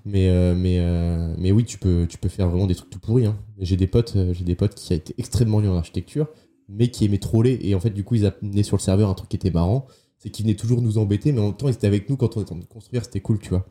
Mais, 0.05 0.29
euh, 0.29 0.55
mais, 0.55 0.79
euh, 0.79 1.35
mais 1.39 1.53
oui, 1.53 1.65
tu 1.65 1.79
peux, 1.79 2.07
tu 2.09 2.19
peux 2.19 2.29
faire 2.29 2.49
vraiment 2.49 2.67
des 2.67 2.75
trucs 2.75 2.91
tout 2.91 2.99
pourris. 2.99 3.27
Hein. 3.27 3.37
J'ai 3.59 3.77
des 3.77 3.87
potes, 3.87 4.15
euh, 4.17 4.33
j'ai 4.33 4.45
des 4.45 4.55
potes 4.55 4.75
qui 4.75 4.93
a 4.93 4.97
été 4.97 5.15
extrêmement 5.19 5.61
nuls 5.61 5.71
en 5.71 5.77
architecture, 5.77 6.29
mais 6.69 6.89
qui 6.89 7.05
aimaient 7.05 7.19
troller. 7.19 7.59
Et 7.63 7.75
en 7.75 7.81
fait, 7.81 7.91
du 7.91 8.05
coup, 8.05 8.15
ils 8.15 8.27
amenaient 8.27 8.63
sur 8.63 8.77
le 8.77 8.83
serveur 8.83 9.09
un 9.09 9.15
truc 9.15 9.29
qui 9.29 9.37
était 9.37 9.51
marrant, 9.51 9.87
c'est 10.19 10.31
qu'ils 10.31 10.45
venaient 10.45 10.57
toujours 10.57 10.83
nous 10.83 10.99
embêter, 10.99 11.33
mais 11.33 11.41
en 11.41 11.47
même 11.47 11.57
temps, 11.57 11.69
ils 11.69 11.75
étaient 11.75 11.87
avec 11.87 12.09
nous 12.09 12.17
quand 12.17 12.37
on 12.37 12.43
était 12.43 12.53
en 12.53 12.57
train 12.57 12.65
de 12.65 12.65
construire. 12.65 13.05
C'était 13.05 13.21
cool, 13.21 13.39
tu 13.39 13.51
vois. 13.51 13.67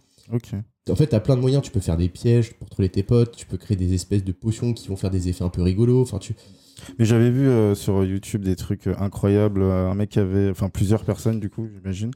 En 0.90 0.96
fait, 0.96 1.08
t'as 1.08 1.20
plein 1.20 1.36
de 1.36 1.42
moyens. 1.42 1.64
Tu 1.64 1.72
peux 1.72 1.80
faire 1.80 1.98
des 1.98 2.10
pièges 2.10 2.54
pour 2.54 2.70
troller 2.70 2.90
tes 2.90 3.04
potes. 3.04 3.36
Tu 3.36 3.46
peux 3.46 3.58
créer 3.58 3.78
des 3.78 3.94
espèces 3.94 4.24
de 4.24 4.32
potions 4.32 4.74
qui 4.74 4.88
vont 4.88 4.96
faire 4.96 5.12
des 5.12 5.30
effets 5.30 5.44
un 5.44 5.50
peu 5.50 5.62
rigolos. 5.62 6.02
Enfin, 6.02 6.20
tu. 6.20 6.36
Mais 7.00 7.06
j'avais 7.06 7.32
vu 7.32 7.48
euh, 7.48 7.74
sur 7.74 8.04
YouTube 8.04 8.44
des 8.44 8.56
trucs 8.56 8.88
incroyables. 8.88 9.64
un 9.64 9.94
mec 9.96 10.10
qui 10.10 10.20
avait, 10.20 10.50
enfin 10.50 10.70
plusieurs 10.70 11.04
personnes 11.06 11.40
du 11.40 11.50
coup, 11.50 11.68
j'imagine. 11.74 12.12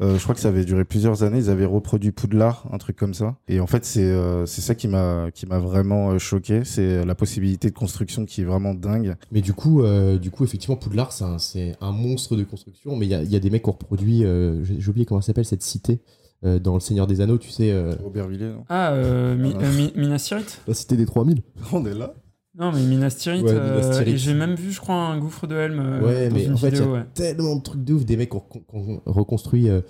Euh, 0.00 0.16
je 0.16 0.22
crois 0.22 0.34
que 0.34 0.40
ça 0.40 0.48
avait 0.48 0.64
duré 0.64 0.84
plusieurs 0.84 1.22
années. 1.22 1.38
Ils 1.38 1.50
avaient 1.50 1.66
reproduit 1.66 2.12
Poudlard, 2.12 2.66
un 2.72 2.78
truc 2.78 2.96
comme 2.96 3.12
ça. 3.14 3.36
Et 3.48 3.60
en 3.60 3.66
fait, 3.66 3.84
c'est 3.84 4.02
euh, 4.04 4.46
c'est 4.46 4.62
ça 4.62 4.74
qui 4.74 4.88
m'a 4.88 5.30
qui 5.34 5.44
m'a 5.46 5.58
vraiment 5.58 6.12
euh, 6.12 6.18
choqué. 6.18 6.64
C'est 6.64 7.04
la 7.04 7.14
possibilité 7.14 7.68
de 7.68 7.74
construction 7.74 8.24
qui 8.24 8.40
est 8.40 8.44
vraiment 8.44 8.72
dingue. 8.74 9.16
Mais 9.30 9.40
du 9.42 9.52
coup, 9.52 9.82
euh, 9.82 10.18
du 10.18 10.30
coup, 10.30 10.44
effectivement, 10.44 10.76
Poudlard, 10.76 11.12
c'est 11.12 11.24
un, 11.24 11.38
c'est 11.38 11.76
un 11.80 11.92
monstre 11.92 12.36
de 12.36 12.44
construction. 12.44 12.96
Mais 12.96 13.06
il 13.06 13.10
y 13.10 13.14
a, 13.14 13.22
il 13.22 13.30
y 13.30 13.36
a 13.36 13.40
des 13.40 13.50
mecs 13.50 13.64
qui 13.64 13.68
ont 13.68 13.72
reproduit. 13.72 14.24
euh, 14.24 14.64
j'ai 14.64 14.80
j'ai 14.80 14.88
oublié 14.88 15.04
comment 15.04 15.20
elle 15.20 15.24
s'appelle 15.24 15.44
cette 15.44 15.62
cité 15.62 16.00
euh, 16.44 16.58
dans 16.58 16.74
Le 16.74 16.80
Seigneur 16.80 17.06
des 17.06 17.20
Anneaux. 17.20 17.38
Tu 17.38 17.50
sais, 17.50 17.70
euh, 17.70 17.94
Aubervilliers, 18.04 18.48
non? 18.48 18.64
Ah, 18.70 18.92
euh, 18.92 19.36
Mi- 19.36 19.52
Ah. 19.54 19.62
euh, 19.62 19.76
Mi- 19.76 19.92
Minas 19.94 20.18
Tirith? 20.26 20.60
La 20.66 20.74
cité 20.74 20.96
des 20.96 21.04
3000. 21.06 21.42
On 21.72 21.84
est 21.84 21.94
là. 21.94 22.14
Non, 22.58 22.70
mais 22.72 22.82
Minas 22.82 23.10
Tirith, 23.18 23.44
Ouais, 23.44 23.52
euh, 23.52 23.76
Minas 23.80 23.90
Tirith. 23.98 24.08
et 24.14 24.16
j'ai 24.18 24.34
même 24.34 24.54
vu, 24.54 24.72
je 24.72 24.80
crois, 24.80 24.94
un 24.94 25.18
gouffre 25.18 25.46
de 25.46 25.56
Helm 25.56 25.78
euh, 25.80 26.00
Ouais, 26.02 26.28
dans 26.28 26.34
mais 26.34 26.44
une 26.44 26.52
en 26.52 26.56
fait, 26.58 26.68
il 26.68 26.76
y 26.76 26.80
a 26.80 26.86
ouais. 26.86 27.04
tellement 27.14 27.56
de 27.56 27.62
trucs 27.62 27.82
de 27.82 27.94
ouf. 27.94 28.04
Des 28.04 28.16
mecs 28.16 28.30
qui 28.30 28.36
ont, 28.36 29.00
reconstruit 29.06 29.70
euh, 29.70 29.80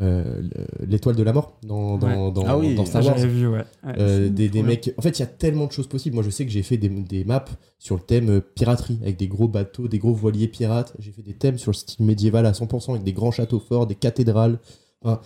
euh, 0.00 0.40
l'étoile 0.86 1.16
de 1.16 1.22
la 1.24 1.32
mort 1.32 1.58
dans, 1.64 1.98
dans, 1.98 2.30
dans, 2.30 2.44
Ah 2.46 2.56
oui. 2.56 2.76
dans 2.76 2.84
Star 2.86 3.04
Wars. 3.04 3.16
j'avais 3.18 3.28
vu, 3.32 3.48
ouais. 3.48 3.64
Ouais, 3.84 3.92
Euh, 3.98 4.28
des, 4.28 4.48
des 4.48 4.62
mecs. 4.62 4.94
En 4.98 5.02
fait, 5.02 5.18
il 5.18 5.20
y 5.20 5.24
a 5.24 5.26
tellement 5.26 5.66
de 5.66 5.72
choses 5.72 5.88
possibles. 5.88 6.14
Moi, 6.14 6.22
je 6.22 6.30
sais 6.30 6.44
que 6.46 6.52
j'ai 6.52 6.62
fait 6.62 6.76
des, 6.76 6.88
des 6.88 7.24
maps 7.24 7.44
sur 7.80 7.96
le 7.96 8.02
thème 8.02 8.40
piraterie, 8.54 9.00
avec 9.02 9.16
des 9.16 9.26
gros 9.26 9.48
bateaux, 9.48 9.88
des 9.88 9.98
gros 9.98 10.14
voiliers 10.14 10.46
pirates. 10.48 10.94
J'ai 11.00 11.10
fait 11.10 11.22
des 11.22 11.34
thèmes 11.34 11.58
sur 11.58 11.72
le 11.72 11.76
style 11.76 12.06
médiéval 12.06 12.46
à 12.46 12.52
100%, 12.52 12.90
avec 12.92 13.02
des 13.02 13.12
grands 13.12 13.32
châteaux 13.32 13.58
forts, 13.60 13.88
des 13.88 13.96
cathédrales. 13.96 14.60
Enfin, 15.02 15.20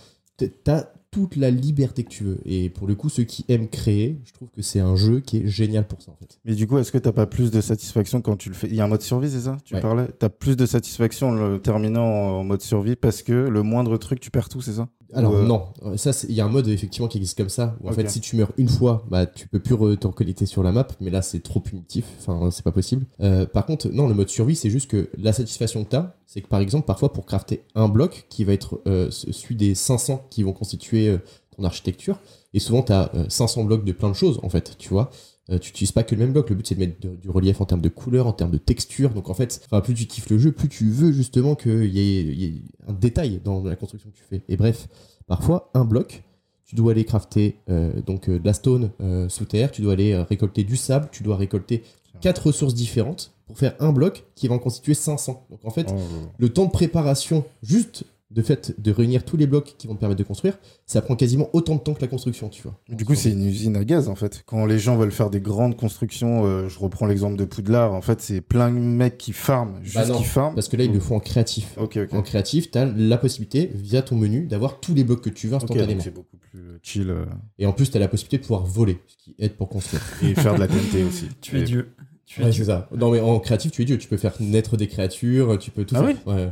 t'as 0.63 0.85
toute 1.11 1.35
la 1.35 1.49
liberté 1.49 2.03
que 2.03 2.09
tu 2.09 2.23
veux. 2.23 2.37
Et 2.45 2.69
pour 2.69 2.87
le 2.87 2.95
coup, 2.95 3.09
ceux 3.09 3.23
qui 3.23 3.45
aiment 3.47 3.69
créer, 3.69 4.19
je 4.25 4.33
trouve 4.33 4.49
que 4.49 4.61
c'est 4.61 4.79
un 4.79 4.95
jeu 4.95 5.19
qui 5.19 5.37
est 5.37 5.47
génial 5.47 5.87
pour 5.87 6.01
ça, 6.01 6.11
en 6.11 6.15
fait. 6.15 6.39
Mais 6.45 6.53
du 6.55 6.67
coup, 6.67 6.77
est-ce 6.77 6.91
que 6.91 6.97
t'as 6.97 7.11
pas 7.11 7.25
plus 7.25 7.49
de 7.51 7.61
satisfaction 7.61 8.21
quand 8.21 8.35
tu 8.35 8.49
le 8.49 8.55
fais? 8.55 8.67
Il 8.67 8.75
y 8.75 8.81
a 8.81 8.83
un 8.83 8.87
mode 8.87 9.01
survie, 9.01 9.29
c'est 9.29 9.41
ça? 9.41 9.57
Tu 9.63 9.73
Ouais. 9.75 9.81
parlais 9.81 10.07
T'as 10.19 10.29
plus 10.29 10.55
de 10.57 10.65
satisfaction 10.65 11.29
en 11.29 11.33
le 11.33 11.59
terminant 11.59 12.03
en 12.39 12.43
mode 12.43 12.61
survie 12.61 12.95
parce 12.95 13.23
que 13.23 13.33
le 13.33 13.61
moindre 13.63 13.97
truc, 13.97 14.19
tu 14.19 14.31
perds 14.31 14.49
tout, 14.49 14.61
c'est 14.61 14.73
ça? 14.73 14.89
Alors 15.13 15.33
euh, 15.33 15.43
non, 15.45 15.67
ça 15.95 16.11
c'est- 16.13 16.27
il 16.27 16.33
y 16.35 16.41
a 16.41 16.45
un 16.45 16.49
mode 16.49 16.67
effectivement 16.67 17.07
qui 17.07 17.17
existe 17.17 17.37
comme 17.37 17.49
ça. 17.49 17.75
Où 17.81 17.87
en 17.87 17.91
fait, 17.93 18.01
si 18.09 18.19
tu 18.21 18.35
meurs 18.35 18.51
une 18.57 18.67
fois, 18.69 19.05
bah 19.09 19.25
tu 19.25 19.47
peux 19.47 19.59
plus 19.59 19.75
te 19.97 20.07
reconnecter 20.07 20.45
sur 20.45 20.63
la 20.63 20.71
map. 20.71 20.87
Mais 20.99 21.09
là, 21.09 21.21
c'est 21.21 21.39
trop 21.41 21.59
punitif. 21.59 22.05
Enfin, 22.19 22.49
c'est 22.51 22.63
pas 22.63 22.71
possible. 22.71 23.05
Euh, 23.21 23.45
par 23.45 23.65
contre, 23.65 23.87
non, 23.89 24.07
le 24.07 24.13
mode 24.13 24.29
survie, 24.29 24.55
c'est 24.55 24.69
juste 24.69 24.89
que 24.89 25.09
la 25.17 25.33
satisfaction 25.33 25.83
que 25.83 25.89
t'as, 25.89 26.13
c'est 26.25 26.41
que 26.41 26.47
par 26.47 26.59
exemple, 26.59 26.85
parfois 26.85 27.13
pour 27.13 27.25
crafter 27.25 27.63
un 27.75 27.87
bloc 27.87 28.25
qui 28.29 28.43
va 28.43 28.53
être 28.53 28.81
euh, 28.87 29.09
celui 29.11 29.55
des 29.55 29.75
500 29.75 30.25
qui 30.29 30.43
vont 30.43 30.53
constituer 30.53 31.07
euh, 31.07 31.17
ton 31.55 31.63
architecture, 31.63 32.19
et 32.53 32.59
souvent 32.59 32.81
t'as 32.81 33.09
euh, 33.15 33.25
500 33.29 33.63
blocs 33.63 33.85
de 33.85 33.91
plein 33.93 34.09
de 34.09 34.15
choses 34.15 34.39
en 34.43 34.49
fait, 34.49 34.75
tu 34.77 34.89
vois. 34.89 35.09
Euh, 35.49 35.59
tu 35.59 35.69
n'utilises 35.69 35.91
pas 35.93 36.03
que 36.03 36.13
le 36.15 36.19
même 36.21 36.33
bloc, 36.33 36.49
le 36.49 36.55
but 36.55 36.67
c'est 36.67 36.75
de 36.75 36.79
mettre 36.81 36.99
de- 36.99 37.15
du 37.15 37.29
relief 37.29 37.61
en 37.61 37.65
termes 37.65 37.81
de 37.81 37.89
couleur, 37.89 38.27
en 38.27 38.33
termes 38.33 38.51
de 38.51 38.57
texture. 38.57 39.11
Donc 39.11 39.29
en 39.29 39.33
fait, 39.33 39.65
plus 39.83 39.93
tu 39.93 40.05
kiffes 40.05 40.29
le 40.29 40.37
jeu, 40.37 40.51
plus 40.51 40.67
tu 40.69 40.89
veux 40.89 41.11
justement 41.11 41.55
qu'il 41.55 41.85
y, 41.85 41.99
ait- 41.99 42.21
il 42.21 42.41
y 42.41 42.45
ait 42.45 42.53
un 42.87 42.93
détail 42.93 43.39
dans 43.43 43.63
la 43.63 43.75
construction 43.75 44.09
que 44.09 44.15
tu 44.15 44.23
fais. 44.29 44.41
Et 44.49 44.57
bref, 44.57 44.87
parfois 45.25 45.69
un 45.73 45.85
bloc, 45.85 46.23
tu 46.65 46.75
dois 46.75 46.91
aller 46.91 47.05
crafter 47.05 47.55
euh, 47.69 48.01
donc 48.01 48.27
euh, 48.29 48.39
de 48.39 48.45
la 48.45 48.51
stone 48.53 48.91
euh, 48.99 49.29
sous 49.29 49.45
terre, 49.45 49.71
tu 49.71 49.81
dois 49.81 49.93
aller 49.93 50.15
récolter 50.23 50.63
du 50.65 50.75
sable, 50.75 51.07
tu 51.13 51.23
dois 51.23 51.37
récolter 51.37 51.83
quatre 52.19 52.47
ressources 52.47 52.73
différentes 52.73 53.31
pour 53.45 53.57
faire 53.57 53.75
un 53.79 53.93
bloc 53.93 54.25
qui 54.35 54.49
va 54.49 54.55
en 54.55 54.59
constituer 54.59 54.95
500. 54.95 55.45
Donc 55.49 55.59
en 55.63 55.69
fait, 55.69 55.87
Oh. 55.89 55.95
le 56.37 56.49
temps 56.49 56.65
de 56.65 56.71
préparation, 56.71 57.45
juste 57.63 58.03
de 58.29 58.41
fait 58.41 58.75
de 58.81 58.91
réunir 58.91 59.23
tous 59.23 59.37
les 59.37 59.47
blocs 59.47 59.75
qui 59.77 59.87
vont 59.87 59.95
te 59.95 59.99
permettre 60.01 60.19
de 60.19 60.23
construire, 60.27 60.57
ça 60.85 61.01
prend 61.01 61.15
quasiment 61.15 61.49
autant 61.53 61.75
de 61.75 61.79
temps 61.79 61.93
que 61.93 62.01
la 62.01 62.07
construction, 62.07 62.49
tu 62.49 62.61
vois. 62.61 62.77
Du 62.89 63.05
coup, 63.05 63.15
c'est 63.15 63.31
une 63.31 63.45
usine 63.45 63.77
à 63.77 63.85
gaz 63.85 64.09
en 64.09 64.15
fait. 64.15 64.43
Quand 64.45 64.65
les 64.65 64.79
gens 64.79 64.97
veulent 64.97 65.11
faire 65.13 65.29
des 65.29 65.39
grandes 65.39 65.77
constructions, 65.77 66.45
euh, 66.45 66.67
je 66.67 66.77
reprends 66.77 67.05
l'exemple 67.05 67.37
de 67.37 67.45
Poudlard, 67.45 67.93
en 67.93 68.01
fait, 68.01 68.19
c'est 68.19 68.41
plein 68.41 68.69
de 68.69 68.77
mecs 68.77 69.17
qui 69.17 69.31
farment, 69.31 69.79
juste 69.81 69.95
Bah 69.95 70.05
non, 70.07 70.17
qui 70.17 70.25
farment. 70.25 70.55
Parce 70.55 70.67
que 70.67 70.75
là, 70.75 70.83
ils 70.83 70.91
le 70.93 70.99
font 70.99 71.15
en 71.15 71.19
créatif. 71.21 71.73
Ok, 71.77 71.97
ok. 72.03 72.13
En 72.13 72.21
créatif, 72.21 72.69
tu 72.69 72.77
as 72.77 72.85
la 72.85 73.17
possibilité, 73.17 73.71
via 73.73 74.01
ton 74.01 74.17
menu, 74.17 74.45
d'avoir 74.45 74.81
tous 74.81 74.93
les 74.93 75.05
blocs 75.05 75.21
que 75.21 75.29
tu 75.29 75.47
veux 75.47 75.55
instantanément. 75.55 76.01
c'est 76.01 76.13
beaucoup 76.13 76.35
plus 76.37 76.59
euh, 76.59 76.79
chill 76.83 77.09
euh, 77.09 77.23
et 77.59 77.65
en 77.65 77.71
plus, 77.71 77.89
tu 77.89 77.95
as 77.95 77.99
la 78.01 78.09
possibilité 78.09 78.37
de 78.39 78.41
pouvoir 78.43 78.65
voler, 78.65 78.99
ce 79.07 79.15
qui 79.17 79.35
aide 79.39 79.53
pour 79.55 79.69
construire. 79.69 80.01
et 80.21 80.35
faire 80.35 80.53
de 80.55 80.59
la 80.59 80.67
TNT 80.67 81.03
aussi. 81.07 81.27
Tu 81.41 81.57
es 81.59 81.63
Dieu. 81.63 81.93
Tu 82.25 82.41
es 82.41 82.43
Ouais, 82.43 82.49
Dieu. 82.51 82.65
c'est 82.65 82.71
ça. 82.71 82.89
Non, 82.93 83.09
mais 83.11 83.21
en 83.21 83.39
créatif, 83.39 83.71
tu 83.71 83.81
es 83.83 83.85
Dieu. 83.85 83.97
Tu 83.97 84.09
peux 84.09 84.17
faire 84.17 84.33
naître 84.41 84.75
des 84.75 84.87
créatures, 84.89 85.57
tu 85.59 85.71
peux 85.71 85.85
tout 85.85 85.95
Ah 85.97 86.03
faire. 86.03 86.17
oui 86.25 86.33
Ouais. 86.33 86.49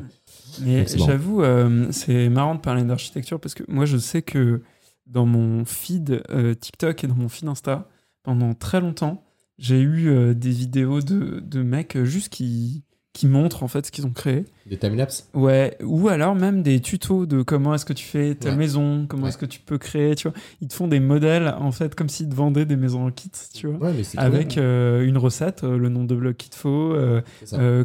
Mais 0.61 0.85
j'avoue, 0.87 1.41
euh, 1.41 1.87
c'est 1.91 2.29
marrant 2.29 2.55
de 2.55 2.61
parler 2.61 2.83
d'architecture 2.83 3.39
parce 3.39 3.53
que 3.53 3.63
moi, 3.67 3.85
je 3.85 3.97
sais 3.97 4.21
que 4.21 4.61
dans 5.07 5.25
mon 5.25 5.65
feed 5.65 6.23
euh, 6.31 6.53
TikTok 6.53 7.03
et 7.03 7.07
dans 7.07 7.15
mon 7.15 7.29
feed 7.29 7.47
Insta, 7.47 7.89
pendant 8.23 8.53
très 8.53 8.79
longtemps, 8.79 9.23
j'ai 9.57 9.79
eu 9.79 10.07
euh, 10.09 10.33
des 10.33 10.49
vidéos 10.49 11.01
de, 11.01 11.39
de 11.39 11.61
mecs 11.61 12.01
juste 12.03 12.29
qui, 12.29 12.83
qui 13.15 13.27
montrent 13.27 13.63
en 13.63 13.69
fait 13.69 13.85
ce 13.85 13.91
qu'ils 13.91 14.05
ont 14.05 14.11
créé. 14.11 14.43
Des 14.69 14.77
timelapses. 14.77 15.29
Ouais, 15.33 15.77
ou 15.81 16.09
alors 16.09 16.35
même 16.35 16.61
des 16.63 16.81
tutos 16.81 17.25
de 17.25 17.43
comment 17.43 17.73
est-ce 17.73 17.85
que 17.85 17.93
tu 17.93 18.03
fais 18.03 18.35
telle 18.35 18.51
Ouais. 18.51 18.57
maison, 18.57 19.05
comment 19.07 19.23
Ouais. 19.23 19.29
est-ce 19.29 19.37
que 19.37 19.45
tu 19.45 19.61
peux 19.61 19.77
créer, 19.77 20.15
tu 20.15 20.27
vois. 20.27 20.37
Ils 20.59 20.67
te 20.67 20.73
font 20.73 20.89
des 20.89 20.99
modèles 20.99 21.47
en 21.57 21.71
fait 21.71 21.95
comme 21.95 22.09
s'ils 22.09 22.27
te 22.27 22.35
vendaient 22.35 22.65
des 22.65 22.75
maisons 22.75 23.05
en 23.07 23.11
kit, 23.11 23.31
tu 23.53 23.67
vois. 23.67 23.87
Ouais, 23.87 23.93
mais 23.97 24.03
Avec 24.19 24.57
euh, 24.57 25.05
une 25.07 25.17
recette, 25.17 25.63
euh, 25.63 25.77
le 25.77 25.87
nombre 25.87 26.07
de 26.07 26.15
blocs 26.15 26.35
qu'il 26.35 26.49
te 26.49 26.57
faut, 26.57 26.93
euh, 26.93 27.21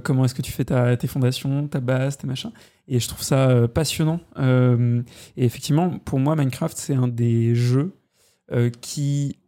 comment 0.00 0.24
est-ce 0.24 0.34
que 0.34 0.42
tu 0.42 0.50
fais 0.50 0.64
ta, 0.64 0.96
tes 0.96 1.06
fondations, 1.06 1.68
ta 1.68 1.78
base, 1.78 2.18
tes 2.18 2.26
machins. 2.26 2.50
Et 2.88 2.98
je 2.98 3.06
trouve 3.06 3.22
ça 3.22 3.68
passionnant. 3.72 4.18
Et 4.40 5.44
effectivement, 5.44 5.96
pour 6.00 6.18
moi, 6.18 6.34
Minecraft, 6.34 6.76
c'est 6.76 6.94
un 6.96 7.06
des 7.06 7.54
jeux 7.54 7.92
qui. 8.80 9.38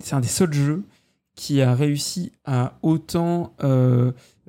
c'est 0.00 0.14
un 0.14 0.20
des 0.20 0.28
seuls 0.28 0.52
jeux 0.52 0.84
qui 1.34 1.60
a 1.60 1.74
réussi 1.74 2.30
à 2.44 2.78
autant 2.82 3.52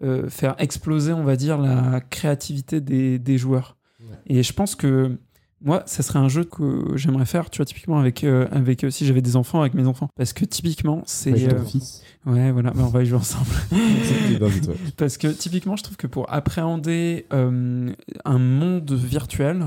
euh, 0.01 0.29
faire 0.29 0.55
exploser, 0.57 1.13
on 1.13 1.23
va 1.23 1.35
dire, 1.35 1.57
la 1.57 2.01
créativité 2.01 2.81
des, 2.81 3.19
des 3.19 3.37
joueurs. 3.37 3.77
Ouais. 3.99 4.15
Et 4.27 4.43
je 4.43 4.53
pense 4.53 4.75
que. 4.75 5.17
Moi, 5.65 5.81
ça 5.85 6.03
serait 6.03 6.19
un 6.19 6.27
jeu 6.27 6.43
que 6.43 6.97
j'aimerais 6.97 7.25
faire, 7.25 7.49
tu 7.49 7.59
vois, 7.59 7.65
typiquement 7.65 7.97
avec, 7.97 8.25
euh, 8.25 8.49
avec 8.51 8.83
euh, 8.83 8.89
si 8.89 9.05
j'avais 9.05 9.21
des 9.21 9.37
enfants, 9.37 9.61
avec 9.61 9.75
mes 9.75 9.87
enfants. 9.87 10.09
Parce 10.17 10.33
que 10.33 10.43
typiquement, 10.43 11.03
c'est. 11.05 11.31
Ton 11.31 11.55
euh, 11.55 11.63
fils. 11.63 12.03
ouais, 12.25 12.51
voilà, 12.51 12.71
bah, 12.71 12.83
on 12.83 12.89
va 12.89 13.01
y 13.01 13.05
jouer 13.05 13.19
ensemble. 13.19 13.47
Parce 14.97 15.17
que 15.17 15.27
typiquement, 15.27 15.77
je 15.77 15.83
trouve 15.83 15.95
que 15.95 16.07
pour 16.07 16.29
appréhender 16.33 17.27
euh, 17.31 17.93
un 18.25 18.39
monde 18.39 18.91
virtuel, 18.91 19.63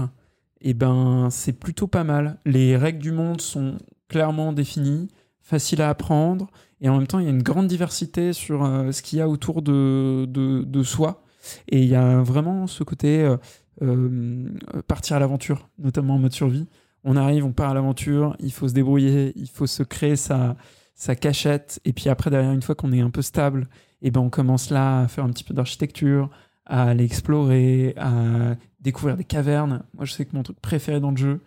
eh 0.61 0.75
ben, 0.75 1.29
c'est 1.31 1.55
plutôt 1.55 1.87
pas 1.87 2.05
mal. 2.05 2.39
Les 2.45 2.77
règles 2.77 2.99
du 2.99 3.13
monde 3.13 3.41
sont 3.41 3.79
clairement 4.09 4.53
définies, 4.53 5.09
faciles 5.41 5.81
à 5.81 5.89
apprendre, 5.89 6.49
et 6.81 6.89
en 6.89 6.99
même 6.99 7.07
temps, 7.07 7.19
il 7.19 7.25
y 7.25 7.29
a 7.29 7.31
une 7.31 7.43
grande 7.43 7.69
diversité 7.69 8.33
sur 8.33 8.65
euh, 8.65 8.93
ce 8.93 9.03
qu'il 9.03 9.19
y 9.19 9.23
a 9.23 9.29
autour 9.29 9.63
de, 9.63 10.27
de, 10.27 10.83
soi. 10.83 11.23
Et 11.69 11.83
il 11.83 11.89
y 11.89 11.95
a 11.95 12.21
vraiment 12.23 12.67
ce 12.67 12.85
côté 12.85 13.23
euh, 13.23 13.37
euh, 13.83 14.51
partir 14.87 15.17
à 15.17 15.21
l'aventure, 15.21 15.69
notamment 15.79 16.15
en 16.15 16.19
mode 16.19 16.33
survie. 16.33 16.67
On 17.05 17.17
arrive, 17.17 17.45
on 17.45 17.53
part 17.53 17.71
à 17.71 17.75
l'aventure, 17.75 18.37
il 18.41 18.53
faut 18.53 18.69
se 18.69 18.75
débrouiller, 18.75 19.33
il 19.37 19.49
faut 19.49 19.67
se 19.67 19.83
créer 19.83 20.17
sa, 20.17 20.57
sa 20.95 21.15
cachette, 21.15 21.81
et 21.85 21.93
puis 21.93 22.09
après, 22.09 22.31
derrière, 22.31 22.53
une 22.53 22.63
fois 22.63 22.75
qu'on 22.75 22.93
est 22.93 23.01
un 23.01 23.11
peu 23.11 23.23
stable, 23.23 23.69
et 24.03 24.11
ben 24.11 24.21
on 24.21 24.29
commence 24.29 24.71
là 24.71 25.03
à 25.03 25.09
faire 25.09 25.25
un 25.25 25.31
petit 25.31 25.45
peu 25.45 25.55
d'architecture, 25.55 26.31
à 26.67 26.83
aller 26.91 27.05
explorer, 27.05 27.95
à 27.97 28.57
découvrir 28.81 29.17
des 29.17 29.25
cavernes. 29.25 29.85
Moi, 29.95 30.05
je 30.05 30.13
sais 30.13 30.25
que 30.25 30.35
mon 30.35 30.43
truc 30.43 30.61
préféré 30.61 30.99
dans 30.99 31.13
le 31.13 31.17
jeu, 31.17 31.41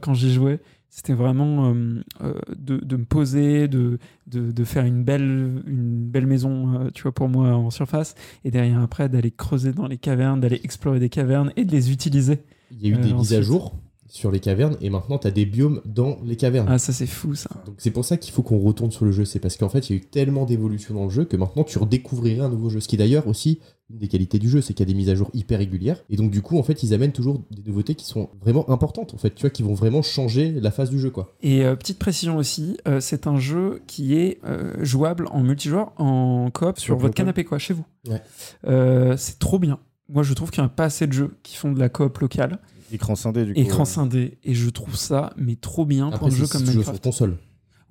quand 0.00 0.14
j'y 0.14 0.32
jouais, 0.32 0.60
c'était 0.94 1.14
vraiment 1.14 1.72
euh, 1.72 2.02
euh, 2.22 2.34
de, 2.54 2.76
de 2.76 2.96
me 2.98 3.06
poser, 3.06 3.66
de, 3.66 3.98
de, 4.26 4.52
de 4.52 4.64
faire 4.64 4.84
une 4.84 5.02
belle, 5.02 5.62
une 5.66 6.04
belle 6.10 6.26
maison, 6.26 6.74
euh, 6.74 6.90
tu 6.92 7.04
vois, 7.04 7.12
pour 7.12 7.30
moi 7.30 7.48
en 7.48 7.70
surface, 7.70 8.14
et 8.44 8.50
derrière 8.50 8.78
après 8.80 9.08
d'aller 9.08 9.30
creuser 9.30 9.72
dans 9.72 9.86
les 9.86 9.96
cavernes, 9.96 10.40
d'aller 10.40 10.60
explorer 10.62 11.00
des 11.00 11.08
cavernes 11.08 11.50
et 11.56 11.64
de 11.64 11.72
les 11.72 11.92
utiliser. 11.92 12.40
Il 12.70 12.86
y 12.86 12.92
a 12.92 12.94
eu 12.94 13.00
des 13.00 13.14
mises 13.14 13.32
à 13.32 13.40
jour 13.40 13.74
sur 14.06 14.30
les 14.30 14.40
cavernes 14.40 14.76
et 14.82 14.90
maintenant 14.90 15.16
tu 15.16 15.26
as 15.26 15.30
des 15.30 15.46
biomes 15.46 15.80
dans 15.86 16.18
les 16.22 16.36
cavernes. 16.36 16.66
Ah, 16.68 16.78
ça 16.78 16.92
c'est 16.92 17.06
fou 17.06 17.34
ça. 17.34 17.48
Donc 17.64 17.76
c'est 17.78 17.90
pour 17.90 18.04
ça 18.04 18.18
qu'il 18.18 18.34
faut 18.34 18.42
qu'on 18.42 18.58
retourne 18.58 18.90
sur 18.90 19.06
le 19.06 19.12
jeu. 19.12 19.24
C'est 19.24 19.38
parce 19.38 19.56
qu'en 19.56 19.70
fait, 19.70 19.88
il 19.88 19.96
y 19.96 19.98
a 19.98 20.02
eu 20.02 20.04
tellement 20.04 20.44
d'évolution 20.44 20.94
dans 20.94 21.04
le 21.04 21.10
jeu 21.10 21.24
que 21.24 21.38
maintenant 21.38 21.64
tu 21.64 21.78
redécouvrirais 21.78 22.44
un 22.44 22.50
nouveau 22.50 22.68
jeu. 22.68 22.80
Ce 22.80 22.88
qui 22.88 22.98
d'ailleurs 22.98 23.26
aussi 23.26 23.60
une 23.92 23.98
des 23.98 24.08
qualités 24.08 24.38
du 24.38 24.48
jeu, 24.48 24.60
c'est 24.60 24.72
qu'il 24.74 24.86
y 24.86 24.90
a 24.90 24.92
des 24.92 24.96
mises 24.96 25.10
à 25.10 25.14
jour 25.14 25.30
hyper 25.34 25.58
régulières. 25.58 26.02
Et 26.10 26.16
donc 26.16 26.30
du 26.30 26.42
coup, 26.42 26.58
en 26.58 26.62
fait, 26.62 26.82
ils 26.82 26.94
amènent 26.94 27.12
toujours 27.12 27.42
des 27.50 27.62
nouveautés 27.62 27.94
qui 27.94 28.06
sont 28.06 28.30
vraiment 28.40 28.68
importantes. 28.70 29.14
En 29.14 29.18
fait, 29.18 29.34
tu 29.34 29.42
vois, 29.42 29.50
qui 29.50 29.62
vont 29.62 29.74
vraiment 29.74 30.02
changer 30.02 30.52
la 30.52 30.70
phase 30.70 30.90
du 30.90 30.98
jeu, 30.98 31.10
quoi. 31.10 31.34
Et 31.42 31.64
euh, 31.64 31.76
petite 31.76 31.98
précision 31.98 32.36
aussi, 32.36 32.76
euh, 32.88 33.00
c'est 33.00 33.26
un 33.26 33.38
jeu 33.38 33.82
qui 33.86 34.14
est 34.14 34.38
euh, 34.44 34.72
jouable 34.82 35.26
en 35.30 35.42
multijoueur, 35.42 35.92
en 35.98 36.50
coop 36.50 36.78
sur 36.78 36.96
votre 36.96 37.14
canapé, 37.14 37.44
quoi, 37.44 37.58
chez 37.58 37.74
vous. 37.74 37.84
Ouais. 38.08 38.22
Euh, 38.66 39.16
c'est 39.16 39.38
trop 39.38 39.58
bien. 39.58 39.78
Moi, 40.08 40.22
je 40.22 40.34
trouve 40.34 40.50
qu'il 40.50 40.62
n'y 40.62 40.66
a 40.66 40.70
pas 40.70 40.84
assez 40.84 41.06
de 41.06 41.12
jeux 41.12 41.36
qui 41.42 41.56
font 41.56 41.72
de 41.72 41.78
la 41.78 41.88
coop 41.88 42.18
locale, 42.18 42.58
Écran 42.92 43.14
scindé 43.14 43.46
du 43.46 43.54
coup. 43.54 43.60
écran 43.60 43.80
ouais. 43.80 43.84
scindé, 43.86 44.38
et 44.44 44.54
je 44.54 44.68
trouve 44.68 44.96
ça, 44.96 45.32
mais 45.38 45.56
trop 45.56 45.86
bien 45.86 46.10
pour 46.10 46.26
un 46.26 46.30
jeu 46.30 46.46
comme 46.46 46.60
tu 46.62 46.66
joues 46.66 46.82
sur 46.82 46.92
Minecraft. 46.92 47.02
console. 47.02 47.36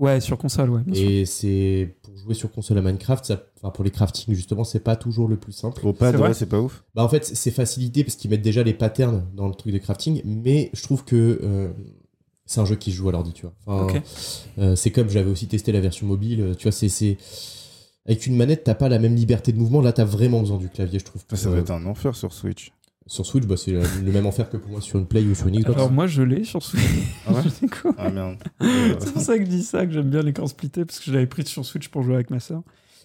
Ouais, 0.02 0.20
sur 0.20 0.38
console, 0.38 0.70
ouais, 0.72 0.82
bien. 0.86 0.94
Et 1.02 1.26
c'est 1.26 1.96
pour 2.02 2.18
jouer 2.18 2.34
sur 2.34 2.52
console 2.52 2.80
à 2.80 2.82
Minecraft, 2.82 3.24
ça, 3.24 3.44
enfin 3.58 3.70
pour 3.70 3.84
les 3.84 3.92
crafting 3.92 4.34
justement, 4.36 4.64
c'est 4.64 4.80
pas 4.82 4.96
toujours 4.96 5.28
le 5.28 5.38
plus 5.38 5.52
simple. 5.54 5.86
Au 5.88 5.94
pad, 5.94 6.12
C'est 6.12 6.18
vrai 6.18 6.28
ouais, 6.30 6.34
c'est 6.34 6.48
pas 6.48 6.60
ouf. 6.60 6.84
Bah 6.96 7.04
en 7.04 7.10
fait, 7.10 7.24
c'est 7.26 7.52
facilité 7.52 8.04
parce 8.04 8.16
qu'ils 8.16 8.30
mettent 8.32 8.42
déjà 8.42 8.64
les 8.64 8.74
patterns 8.74 9.26
dans 9.36 9.48
le 9.48 9.54
truc 9.54 9.72
de 9.72 9.78
crafting, 9.78 10.22
mais 10.26 10.70
je 10.74 10.82
trouve 10.84 11.06
que 11.06 11.40
euh, 11.44 11.70
c'est 12.46 12.60
un 12.60 12.66
jeu 12.66 12.76
qui 12.76 12.92
se 12.92 12.98
joue 12.98 13.08
à 13.10 13.12
l'ordi, 13.12 13.32
tu 13.32 13.44
vois. 13.44 13.54
Enfin, 13.68 14.02
euh, 14.58 14.76
c'est 14.76 14.92
comme 14.92 15.10
j'avais 15.10 15.30
aussi 15.32 15.48
testé 15.48 15.72
la 15.72 15.80
version 15.80 16.06
mobile, 16.08 16.56
tu 16.58 16.64
vois, 16.64 16.72
c'est 16.72 16.90
c'est 16.90 17.18
avec 18.08 18.26
une 18.26 18.36
manette, 18.36 18.64
t'as 18.64 18.74
pas 18.74 18.90
la 18.90 18.98
même 18.98 19.14
liberté 19.16 19.52
de 19.52 19.58
mouvement. 19.60 19.80
Là, 19.82 19.94
t'as 19.94 20.04
vraiment 20.04 20.40
besoin 20.40 20.58
du 20.58 20.68
clavier, 20.70 20.98
je 20.98 21.06
trouve. 21.06 21.24
Ça, 21.30 21.38
ça 21.38 21.50
Euh, 21.50 21.54
va 21.54 21.60
être 21.60 21.70
un 21.72 21.86
enfer 21.86 22.16
sur 22.16 22.34
Switch. 22.34 22.72
Sur 23.08 23.26
Switch, 23.26 23.46
bah, 23.46 23.58
c'est 23.58 23.72
le 23.74 24.12
même 24.12 24.26
enfer 24.26 24.50
que 24.50 24.58
pour 24.58 24.72
moi 24.72 24.80
sur 24.82 25.00
une 25.00 25.06
Play 25.08 25.24
ou 25.24 25.34
sur 25.36 25.48
une 25.48 25.58
Xbox. 25.60 25.76
Alors 25.76 25.92
moi, 25.92 26.08
je 26.08 26.22
l'ai 26.22 26.44
sur 26.44 26.62
Switch. 26.62 26.82
Ah 27.28 27.34
ouais 27.34 27.42
découvre. 27.62 27.96
Ah 27.98 28.10
merde. 28.10 28.38
C'est 29.00 29.12
pour 29.14 29.22
ça 29.22 29.38
que 29.38 29.44
je 29.46 29.50
dis 29.50 29.64
ça, 29.64 29.86
que 29.86 29.92
j'aime 29.92 30.10
bien 30.10 30.22
l'écran 30.22 30.48
splitté, 30.48 30.86
parce 30.86 31.00
que 31.00 31.06
je 31.06 31.12
l'avais 31.14 31.26
pris 31.28 31.46
sur 31.46 31.66
Switch 31.66 31.90
pour 31.90 32.04
jouer 32.04 32.16
avec 32.16 32.30
ma 32.30 32.40
soeur. 32.40 32.62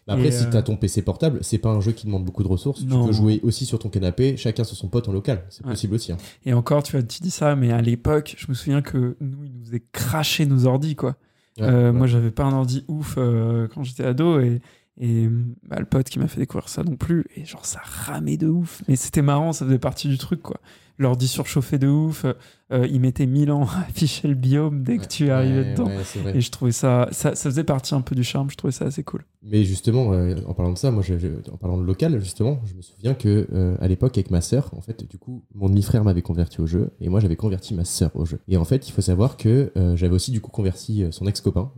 Bah 0.06 0.12
après, 0.12 0.28
Et, 0.28 0.30
si 0.30 0.44
euh, 0.44 0.50
t'as 0.52 0.62
ton 0.62 0.76
PC 0.76 1.02
portable, 1.02 1.40
c'est 1.42 1.58
pas 1.58 1.70
un 1.70 1.80
jeu 1.80 1.90
qui 1.90 2.06
demande 2.06 2.24
beaucoup 2.24 2.44
de 2.44 2.48
ressources. 2.48 2.82
Non. 2.84 3.00
Tu 3.02 3.06
peux 3.08 3.12
jouer 3.14 3.40
aussi 3.42 3.66
sur 3.66 3.78
ton 3.80 3.88
canapé, 3.88 4.36
chacun 4.36 4.62
sur 4.62 4.76
son 4.76 4.86
pote 4.88 5.08
en 5.08 5.12
local. 5.12 5.42
C'est 5.48 5.64
Ouais. 5.64 5.72
possible 5.72 5.94
aussi. 5.94 6.12
hein. 6.12 6.18
Et 6.44 6.52
encore, 6.52 6.84
tu, 6.84 6.92
vois, 6.92 7.02
tu 7.02 7.20
dis 7.22 7.30
ça, 7.32 7.56
mais 7.56 7.72
à 7.72 7.80
l'époque, 7.82 8.36
je 8.38 8.46
me 8.48 8.54
souviens 8.54 8.82
que 8.82 9.16
nous, 9.20 9.44
ils 9.44 9.52
nous 9.52 9.64
faisaient 9.64 9.82
cracher 9.92 10.46
nos 10.46 10.66
ordis, 10.66 10.94
quoi. 10.94 11.16
Ouais, 11.58 11.64
Euh, 11.64 11.86
ouais. 11.90 11.92
Moi, 11.98 12.06
j'avais 12.06 12.30
pas 12.30 12.44
un 12.44 12.52
ordi 12.52 12.84
ouf 12.86 13.14
euh, 13.18 13.66
quand 13.74 13.82
j'étais 13.82 14.04
ado 14.04 14.38
et, 14.38 14.60
et 14.98 15.28
bah, 15.68 15.76
le 15.78 15.84
pote 15.86 16.08
qui 16.08 16.18
m'a 16.18 16.28
fait 16.28 16.40
découvrir 16.40 16.68
ça 16.68 16.82
non 16.82 16.96
plus. 16.96 17.24
Et 17.36 17.44
genre, 17.44 17.64
ça 17.66 17.80
ramait 17.82 18.36
de 18.36 18.48
ouf. 18.48 18.82
Mais 18.88 18.96
c'était 18.96 19.22
marrant, 19.22 19.52
ça 19.52 19.64
faisait 19.66 19.78
partie 19.78 20.08
du 20.08 20.18
truc, 20.18 20.42
quoi. 20.42 20.58
L'ordi 20.98 21.28
surchauffait 21.28 21.78
de 21.78 21.88
ouf. 21.88 22.24
euh, 22.72 22.86
il 22.90 23.00
mettait 23.02 23.26
1000 23.26 23.50
ans 23.52 23.64
à 23.66 23.80
afficher 23.86 24.28
le 24.28 24.34
biome 24.34 24.82
dès 24.82 24.96
que 24.96 25.02
Ouais, 25.02 25.08
tu 25.08 25.30
arrivais 25.30 25.60
ouais, 25.60 25.72
dedans. 25.74 25.90
ouais. 26.24 26.34
Et 26.36 26.40
je 26.40 26.50
trouvais 26.50 26.72
ça, 26.72 27.08
ça, 27.12 27.34
ça 27.34 27.50
faisait 27.50 27.64
partie 27.64 27.94
un 27.94 28.00
peu 28.00 28.14
du 28.14 28.24
charme. 28.24 28.48
Je 28.50 28.56
trouvais 28.56 28.72
ça 28.72 28.86
assez 28.86 29.02
cool. 29.04 29.26
Mais 29.42 29.62
justement, 29.64 30.14
euh, 30.14 30.34
en 30.46 30.54
parlant 30.54 30.72
de 30.72 30.78
ça, 30.78 30.90
moi, 30.90 31.02
je- 31.02 31.14
en 31.52 31.58
parlant 31.58 31.76
de 31.76 31.84
local, 31.84 32.18
justement, 32.18 32.60
je 32.64 32.72
me 32.74 32.80
souviens 32.80 33.12
que 33.12 33.46
euh, 33.52 33.76
à 33.78 33.88
l'époque, 33.88 34.16
avec 34.16 34.30
ma 34.30 34.40
sœur, 34.40 34.70
en 34.74 34.80
fait, 34.80 35.06
du 35.06 35.18
coup, 35.18 35.44
mon 35.54 35.68
demi-frère 35.68 36.02
m'avait 36.02 36.22
converti 36.22 36.62
au 36.62 36.66
jeu 36.66 36.92
et 37.02 37.10
moi, 37.10 37.20
j'avais 37.20 37.36
converti 37.36 37.74
ma 37.74 37.84
sœur 37.84 38.10
au 38.14 38.24
jeu. 38.24 38.40
Et 38.48 38.56
en 38.56 38.64
fait, 38.64 38.88
il 38.88 38.92
faut 38.92 39.02
savoir 39.02 39.36
que 39.36 39.72
euh, 39.76 39.96
j'avais 39.96 40.14
aussi 40.14 40.30
du 40.30 40.40
coup 40.40 40.50
converti 40.50 41.04
son 41.10 41.26
ex-copain. 41.26 41.72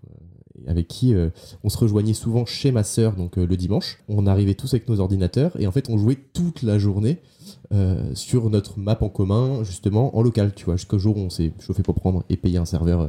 Avec 0.69 0.87
qui 0.87 1.15
euh, 1.15 1.31
on 1.65 1.69
se 1.69 1.79
rejoignait 1.79 2.13
souvent 2.13 2.45
chez 2.45 2.71
ma 2.71 2.85
sœur, 2.85 3.17
donc 3.17 3.39
euh, 3.39 3.47
le 3.47 3.57
dimanche. 3.57 3.99
On 4.09 4.27
arrivait 4.27 4.55
tous 4.55 4.75
avec 4.75 4.89
nos 4.89 5.01
ordinateurs 5.01 5.59
et 5.59 5.67
en 5.67 5.73
fait, 5.73 5.89
on 5.89 5.99
jouait 5.99 6.19
toute 6.33 6.63
la 6.63 6.79
journée 6.79 7.19
euh, 7.73 8.15
sur 8.15 8.51
notre 8.51 8.79
map 8.79 8.99
en 9.01 9.09
commun, 9.09 9.65
justement 9.65 10.17
en 10.17 10.23
local, 10.23 10.53
tu 10.55 10.67
vois, 10.67 10.77
jusqu'au 10.77 10.99
jour 10.99 11.17
où 11.17 11.21
on 11.21 11.31
s'est 11.31 11.53
chauffé 11.59 11.83
pour 11.83 11.95
prendre 11.95 12.23
et 12.29 12.37
payer 12.37 12.59
un 12.59 12.67
serveur 12.67 13.09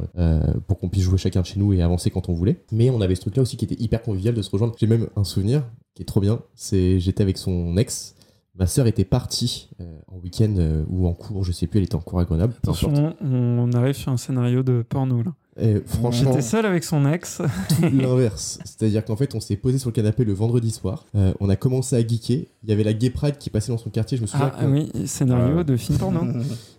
pour 0.66 0.78
qu'on 0.78 0.88
puisse 0.88 1.04
jouer 1.04 1.18
chacun 1.18 1.44
chez 1.44 1.60
nous 1.60 1.72
et 1.72 1.82
avancer 1.82 2.10
quand 2.10 2.28
on 2.28 2.32
voulait. 2.32 2.64
Mais 2.72 2.90
on 2.90 3.00
avait 3.00 3.14
ce 3.14 3.20
truc-là 3.20 3.42
aussi 3.42 3.56
qui 3.56 3.66
était 3.66 3.80
hyper 3.80 4.02
convivial 4.02 4.34
de 4.34 4.42
se 4.42 4.50
rejoindre. 4.50 4.74
J'ai 4.78 4.86
même 4.86 5.08
un 5.16 5.24
souvenir 5.24 5.64
qui 5.94 6.02
est 6.02 6.06
trop 6.06 6.20
bien. 6.20 6.40
C'est 6.54 6.98
j'étais 6.98 7.22
avec 7.22 7.36
son 7.36 7.76
ex. 7.76 8.14
Ma 8.56 8.66
sœur 8.66 8.86
était 8.86 9.04
partie 9.04 9.70
en 10.08 10.16
week-end 10.18 10.84
ou 10.88 11.06
en 11.06 11.12
cours, 11.12 11.44
je 11.44 11.52
sais 11.52 11.66
plus, 11.66 11.78
elle 11.78 11.84
était 11.84 11.94
en 11.94 12.00
cours 12.00 12.20
à 12.20 12.24
Grenoble. 12.24 12.54
Attention, 12.62 13.14
on 13.20 13.72
arrive 13.72 13.94
sur 13.94 14.10
un 14.12 14.16
scénario 14.16 14.62
de 14.62 14.84
porno 14.88 15.22
là. 15.22 15.34
Et 15.60 15.82
franchement, 15.84 16.30
J'étais 16.32 16.42
seul 16.42 16.64
avec 16.66 16.84
son 16.84 17.10
ex. 17.10 17.42
tout 17.68 17.82
l'inverse. 17.92 18.58
C'est-à-dire 18.64 19.04
qu'en 19.04 19.16
fait, 19.16 19.34
on 19.34 19.40
s'est 19.40 19.56
posé 19.56 19.78
sur 19.78 19.90
le 19.90 19.94
canapé 19.94 20.24
le 20.24 20.32
vendredi 20.32 20.70
soir. 20.70 21.04
Euh, 21.14 21.32
on 21.40 21.48
a 21.48 21.56
commencé 21.56 21.96
à 21.96 22.00
geeker. 22.06 22.46
Il 22.62 22.68
y 22.68 22.72
avait 22.72 22.84
la 22.84 22.92
Gay 22.92 23.10
Pride 23.10 23.36
qui 23.38 23.50
passait 23.50 23.70
dans 23.72 23.78
son 23.78 23.90
quartier. 23.90 24.16
Je 24.16 24.22
me 24.22 24.26
souviens. 24.26 24.52
Ah 24.56 24.64
oui, 24.66 24.90
scénario 25.06 25.56
Ouais. 25.56 25.64
de 25.64 25.76
film 25.76 25.98
porno. 25.98 26.20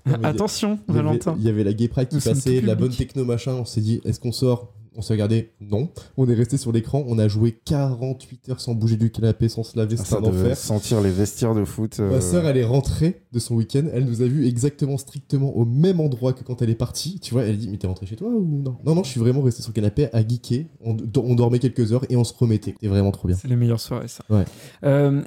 Attention, 0.24 0.80
Valentin. 0.88 1.36
Il 1.40 1.46
y 1.46 1.50
avait 1.50 1.64
la 1.64 1.74
Gay 1.74 1.88
Pride 1.88 2.08
qui 2.08 2.16
Nous 2.16 2.22
passait, 2.22 2.62
la 2.62 2.76
bonne 2.76 2.92
techno 2.92 3.24
machin. 3.24 3.54
On 3.54 3.66
s'est 3.66 3.82
dit, 3.82 4.02
est-ce 4.06 4.20
qu'on 4.20 4.32
sort? 4.32 4.74
On 4.96 5.02
s'est 5.02 5.14
regardé, 5.14 5.52
non. 5.62 5.90
On 6.18 6.28
est 6.30 6.34
resté 6.34 6.58
sur 6.58 6.72
l'écran. 6.74 7.06
On 7.08 7.18
a 7.18 7.30
joué 7.30 7.58
48 7.66 8.50
heures 8.50 8.60
sans 8.60 8.74
bouger 8.74 8.98
du 8.98 9.10
canapé, 9.10 9.48
sans 9.48 9.64
se 9.64 9.78
laver. 9.78 9.96
Ah, 9.98 10.16
un 10.18 10.24
enfer. 10.24 10.58
sentir 10.58 11.00
les 11.00 11.12
vestiaires 11.12 11.56
de 11.56 11.64
foot. 11.64 11.98
euh, 12.02 12.12
Ma 12.12 12.20
sœur, 12.20 12.46
elle 12.46 12.58
est 12.58 12.66
rentrée 12.66 13.22
de 13.32 13.40
son 13.40 13.56
week-end. 13.56 13.84
Elle 13.94 14.04
nous 14.04 14.22
a 14.22 14.26
vu 14.28 14.46
exactement, 14.46 14.98
strictement 14.98 15.56
au 15.56 15.64
même 15.64 16.02
endroit 16.02 16.34
que 16.34 16.44
quand 16.44 16.62
elle 16.62 16.70
est 16.70 16.76
partie. 16.76 17.20
Tu 17.22 17.34
vois, 17.34 17.44
elle 17.44 17.58
dit 17.58 17.70
Mais 17.70 17.78
t'es 17.78 17.88
rentré 17.88 18.06
chez 18.06 18.18
toi 18.18 18.28
ou 18.28 18.46
non? 18.46 18.76
Non, 18.86 18.96
non, 18.96 19.04
je 19.04 19.10
suis 19.12 19.20
vraiment 19.22 19.42
resté 19.42 19.62
sur 19.62 19.70
le 19.72 19.76
canapé 19.76 20.10
à 20.14 20.28
geeker. 20.28 20.66
On, 20.84 20.98
on 21.18 21.36
dormait 21.36 21.60
quelques 21.60 21.94
heures 21.94 22.06
et 22.10 22.18
on 22.18 22.26
se 22.26 22.34
remettait. 22.38 22.72
C'était 22.72 22.88
vraiment 22.88 23.12
trop 23.12 23.28
bien. 23.30 23.38
C'est 23.38 23.48
les 23.48 23.56
meilleures 23.56 23.80
soirées, 23.80 24.10
ça. 24.10 24.24
Ouais. 24.30 24.44
Euh, 24.84 25.22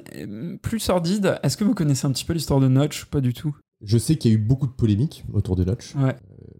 plus 0.61 0.79
sordide, 0.79 1.39
est-ce 1.43 1.57
que 1.57 1.63
vous 1.63 1.73
connaissez 1.73 2.05
un 2.05 2.11
petit 2.11 2.25
peu 2.25 2.33
l'histoire 2.33 2.59
de 2.59 2.67
Notch 2.67 3.05
Pas 3.05 3.21
du 3.21 3.33
tout? 3.33 3.55
Je 3.81 3.97
sais 3.97 4.15
qu'il 4.15 4.31
y 4.31 4.33
a 4.33 4.37
eu 4.37 4.41
beaucoup 4.41 4.67
de 4.67 4.71
polémiques 4.71 5.25
autour 5.33 5.55
de 5.55 5.63
Notch. 5.63 5.95
Ouais. 5.95 6.15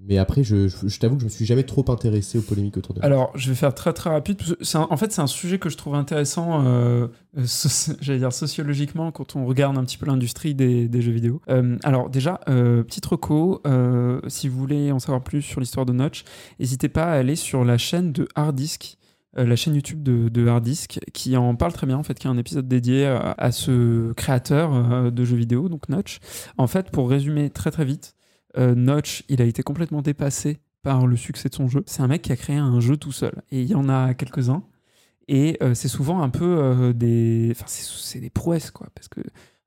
Mais 0.08 0.18
après, 0.18 0.44
je, 0.44 0.68
je- 0.68 1.00
t'avoue 1.00 1.16
que 1.16 1.22
je 1.22 1.26
me 1.26 1.30
suis 1.30 1.46
jamais 1.46 1.64
trop 1.64 1.84
intéressé 1.90 2.38
aux 2.38 2.42
polémiques 2.42 2.78
autour 2.78 2.94
de. 2.94 3.04
Alors, 3.04 3.32
je 3.36 3.50
vais 3.50 3.56
faire 3.56 3.74
très 3.74 3.92
très 3.92 4.10
rapide. 4.12 4.40
en 4.74 4.98
fait, 4.98 5.12
c'est 5.12 5.22
un 5.22 5.28
sujet 5.28 5.58
que 5.58 5.70
je 5.70 5.78
trouve 5.78 5.96
intéressant, 5.96 6.64
euh, 6.66 7.08
euh, 7.38 7.46
j'allais 8.02 8.20
dire 8.20 8.32
sociologiquement, 8.32 9.12
quand 9.12 9.36
on 9.36 9.46
regarde 9.46 9.78
un 9.78 9.84
petit 9.84 9.98
peu 9.98 10.06
l'industrie 10.06 10.54
des, 10.54 11.02
jeux 11.02 11.12
vidéo. 11.12 11.42
Euh, 11.50 11.78
alors, 11.84 12.10
déjà, 12.10 12.40
euh, 12.50 12.84
petite 12.84 13.06
reco, 13.06 13.62
si 14.28 14.48
vous 14.48 14.58
voulez 14.60 14.92
en 14.92 15.00
savoir 15.00 15.24
plus 15.24 15.42
sur 15.42 15.60
l'histoire 15.60 15.86
de 15.86 15.94
Notch, 15.94 16.24
n'hésitez 16.60 16.90
pas 16.90 17.06
à 17.06 17.14
aller 17.14 17.36
sur 17.36 17.66
la 17.66 17.78
chaîne 17.78 18.12
de 18.12 18.28
Hard 18.36 18.56
Disk. 18.56 18.98
la 19.36 19.56
chaîne 19.56 19.76
YouTube 19.76 20.04
de, 20.04 20.30
de 20.30 20.48
Hard 20.48 20.64
Disk 20.64 21.00
qui 21.14 21.36
en 21.36 21.56
parle 21.56 21.74
très 21.74 21.88
bien 21.88 21.98
en 21.98 22.04
fait 22.04 22.18
qui 22.18 22.28
a 22.28 22.30
un 22.30 22.38
épisode 22.38 22.68
dédié 22.68 23.06
à, 23.06 23.52
ce 23.52 24.14
créateur 24.14 25.12
de 25.12 25.26
jeux 25.26 25.36
vidéo 25.36 25.68
donc 25.68 25.90
Notch 25.90 26.20
en 26.58 26.68
fait 26.68 26.90
pour 26.90 27.10
résumer 27.10 27.50
très 27.50 27.70
très 27.70 27.84
vite 27.84 28.15
Notch 28.58 29.24
il 29.30 29.42
a 29.42 29.46
été 29.46 29.64
complètement 29.64 30.02
dépassé 30.02 30.60
par 30.84 31.08
le 31.08 31.16
succès 31.16 31.50
de 31.50 31.56
son 31.56 31.68
jeu. 31.68 31.84
C'est 31.88 32.02
un 32.04 32.08
mec 32.08 32.22
qui 32.22 32.32
a 32.32 32.36
créé 32.36 32.58
un 32.58 32.80
jeu 32.80 32.96
tout 32.98 33.12
seul. 33.12 33.42
Et 33.52 33.62
il 33.62 33.68
y 33.68 33.76
en 33.76 33.90
a 33.90 34.14
quelques-uns. 34.14 34.64
Et 35.28 35.58
euh, 35.64 35.74
c'est 35.74 35.88
souvent 35.88 36.22
un 36.22 36.30
peu 36.30 36.46
euh, 36.60 36.94
des. 36.94 37.50
Enfin, 37.52 37.66
c'est 37.68 38.20
des 38.20 38.30
prouesses, 38.30 38.70
quoi. 38.70 38.88
Parce 38.94 39.08
que 39.08 39.22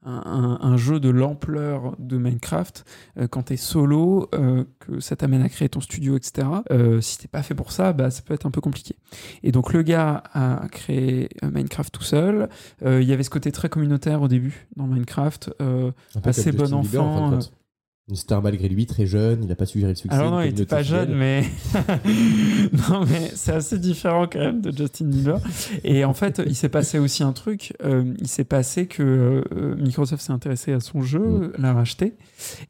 un, 0.04 0.22
un- 0.24 0.58
un 0.62 0.76
jeu 0.76 1.00
de 1.00 1.08
l'ampleur 1.10 1.96
de 1.98 2.16
Minecraft, 2.18 2.84
euh, 3.18 3.26
quand 3.26 3.42
t'es 3.42 3.56
solo, 3.56 4.28
euh, 4.36 4.62
que 4.78 5.00
ça 5.00 5.16
t'amène 5.16 5.42
à 5.42 5.48
créer 5.48 5.68
ton 5.68 5.80
studio, 5.80 6.16
etc., 6.16 6.46
euh, 6.70 7.00
si 7.00 7.18
t'es 7.18 7.26
pas 7.26 7.42
fait 7.42 7.56
pour 7.56 7.72
ça, 7.72 7.92
bah, 7.92 8.12
ça 8.12 8.22
peut 8.22 8.32
être 8.32 8.46
un 8.46 8.52
peu 8.52 8.60
compliqué. 8.60 8.94
Et 9.42 9.50
donc, 9.50 9.72
le 9.72 9.82
gars 9.82 10.22
a 10.32 10.68
créé 10.70 11.28
euh, 11.42 11.50
Minecraft 11.50 11.92
tout 11.92 12.04
seul. 12.04 12.48
Euh, 12.84 13.02
Il 13.02 13.08
y 13.08 13.12
avait 13.12 13.24
ce 13.24 13.30
côté 13.30 13.50
très 13.50 13.68
communautaire 13.68 14.22
au 14.22 14.28
début 14.28 14.68
dans 14.76 14.86
Minecraft. 14.86 15.50
Euh, 15.60 15.90
assez 16.30 16.52
bon 16.52 16.64
Bieber, 16.82 17.02
en 17.02 17.06
fin 17.30 17.36
enfant. 17.38 17.50
Une 18.10 18.16
star 18.16 18.40
malgré 18.40 18.68
lui, 18.68 18.86
très 18.86 19.04
jeune, 19.04 19.44
il 19.44 19.52
a 19.52 19.54
pas 19.54 19.66
su 19.66 19.80
gérer 19.80 19.92
le 19.92 19.96
succès. 19.96 20.16
Alors 20.16 20.30
non, 20.30 20.40
une 20.40 20.46
il 20.46 20.60
était 20.60 20.64
communauté 20.64 20.76
pas 20.76 20.82
jeune, 20.82 21.14
mais 21.14 21.42
non, 22.90 23.04
mais 23.06 23.30
c'est 23.34 23.52
assez 23.52 23.78
différent 23.78 24.26
quand 24.30 24.38
même 24.38 24.60
de 24.60 24.70
Justin 24.76 25.06
Bieber. 25.06 25.38
Et 25.84 26.04
en 26.04 26.14
fait, 26.14 26.40
il 26.46 26.54
s'est 26.54 26.68
passé 26.68 26.98
aussi 26.98 27.22
un 27.22 27.32
truc. 27.32 27.74
euh, 27.84 28.14
il 28.18 28.28
s'est 28.28 28.44
passé 28.44 28.86
que 28.86 29.44
euh, 29.52 29.74
Microsoft 29.76 30.22
s'est 30.22 30.32
intéressé 30.32 30.72
à 30.72 30.80
son 30.80 31.02
jeu, 31.02 31.18
Mm. 31.18 31.52
l'a 31.58 31.72
racheté, 31.74 32.14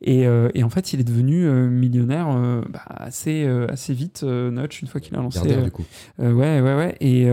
et, 0.01 0.27
euh, 0.27 0.49
et 0.55 0.63
en 0.65 0.71
fait, 0.71 0.93
il 0.93 1.01
est 1.01 1.05
devenu 1.05 1.49
millionnaire 1.69 2.29
bah, 2.69 2.83
assez 2.89 3.47
assez 3.69 3.95
vite. 3.95 4.23
Notch 4.25 4.83
une 4.83 4.89
fois 4.89 5.01
qu'il 5.01 5.15
a 5.15 5.19
lancé. 5.19 5.41
Euh, 5.53 5.63
du 5.63 5.71
coup. 5.71 5.85
ouais, 6.19 6.61
ouais, 6.61 6.61
ouais. 6.61 6.97
Et, 7.01 7.29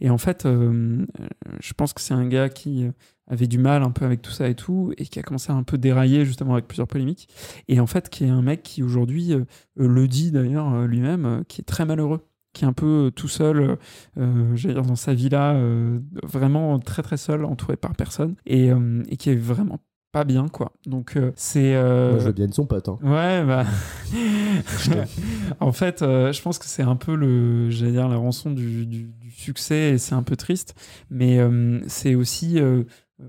et 0.00 0.10
en 0.10 0.18
fait, 0.18 0.44
je 0.44 1.72
pense 1.76 1.92
que 1.92 2.00
c'est 2.00 2.14
un 2.14 2.26
gars 2.26 2.48
qui 2.48 2.86
avait 3.26 3.46
du 3.46 3.58
mal 3.58 3.82
un 3.82 3.90
peu 3.90 4.04
avec 4.04 4.20
tout 4.22 4.30
ça 4.32 4.48
et 4.48 4.54
tout, 4.54 4.92
et 4.98 5.04
qui 5.06 5.18
a 5.18 5.22
commencé 5.22 5.50
à 5.52 5.54
un 5.54 5.62
peu 5.62 5.78
dérailler 5.78 6.24
justement 6.24 6.52
avec 6.54 6.66
plusieurs 6.66 6.86
polémiques. 6.88 7.28
Et 7.68 7.80
en 7.80 7.86
fait, 7.86 8.08
qui 8.10 8.24
est 8.24 8.28
un 8.30 8.42
mec 8.42 8.62
qui 8.62 8.82
aujourd'hui 8.82 9.32
euh, 9.32 9.44
euh, 9.80 9.88
le 9.88 10.06
dit 10.08 10.30
d'ailleurs 10.30 10.72
euh, 10.74 10.86
lui-même, 10.86 11.24
euh, 11.24 11.42
qui 11.48 11.60
est 11.60 11.64
très 11.64 11.84
malheureux 11.86 12.20
qui 12.52 12.64
est 12.64 12.68
un 12.68 12.72
peu 12.72 13.10
tout 13.16 13.26
seul, 13.26 13.78
euh, 14.16 14.54
j'allais 14.54 14.74
dire 14.74 14.84
dans 14.84 14.94
sa 14.94 15.12
villa, 15.12 15.58
vraiment 16.22 16.78
très 16.78 17.02
très 17.02 17.16
seul, 17.16 17.44
entouré 17.44 17.76
par 17.76 17.96
personne, 17.96 18.36
et, 18.46 18.70
et 19.08 19.16
qui 19.16 19.30
est 19.30 19.34
vraiment 19.34 19.80
pas 20.12 20.22
bien, 20.22 20.46
quoi. 20.46 20.70
Donc 20.86 21.16
euh, 21.16 21.32
c'est... 21.34 21.74
euh, 21.74 22.10
Moi, 22.12 22.20
je 22.20 22.26
veux 22.26 22.32
bien 22.32 22.46
de 22.46 22.54
son 22.54 22.64
pote. 22.64 22.88
hein. 22.88 22.98
Ouais, 23.02 23.44
bah. 23.44 23.64
en 25.60 25.72
fait, 25.72 26.02
euh, 26.02 26.32
je 26.32 26.40
pense 26.42 26.58
que 26.58 26.66
c'est 26.66 26.82
un 26.82 26.96
peu 26.96 27.14
le, 27.16 27.70
j'allais 27.70 27.92
dire, 27.92 28.08
la 28.08 28.16
rançon 28.16 28.50
du, 28.50 28.86
du- 28.86 29.12
du 29.20 29.30
succès 29.32 29.90
et 29.94 29.98
c'est 29.98 30.14
un 30.14 30.22
peu 30.22 30.36
triste. 30.36 30.74
Mais 31.10 31.40
c'est 31.88 32.14
aussi, 32.14 32.60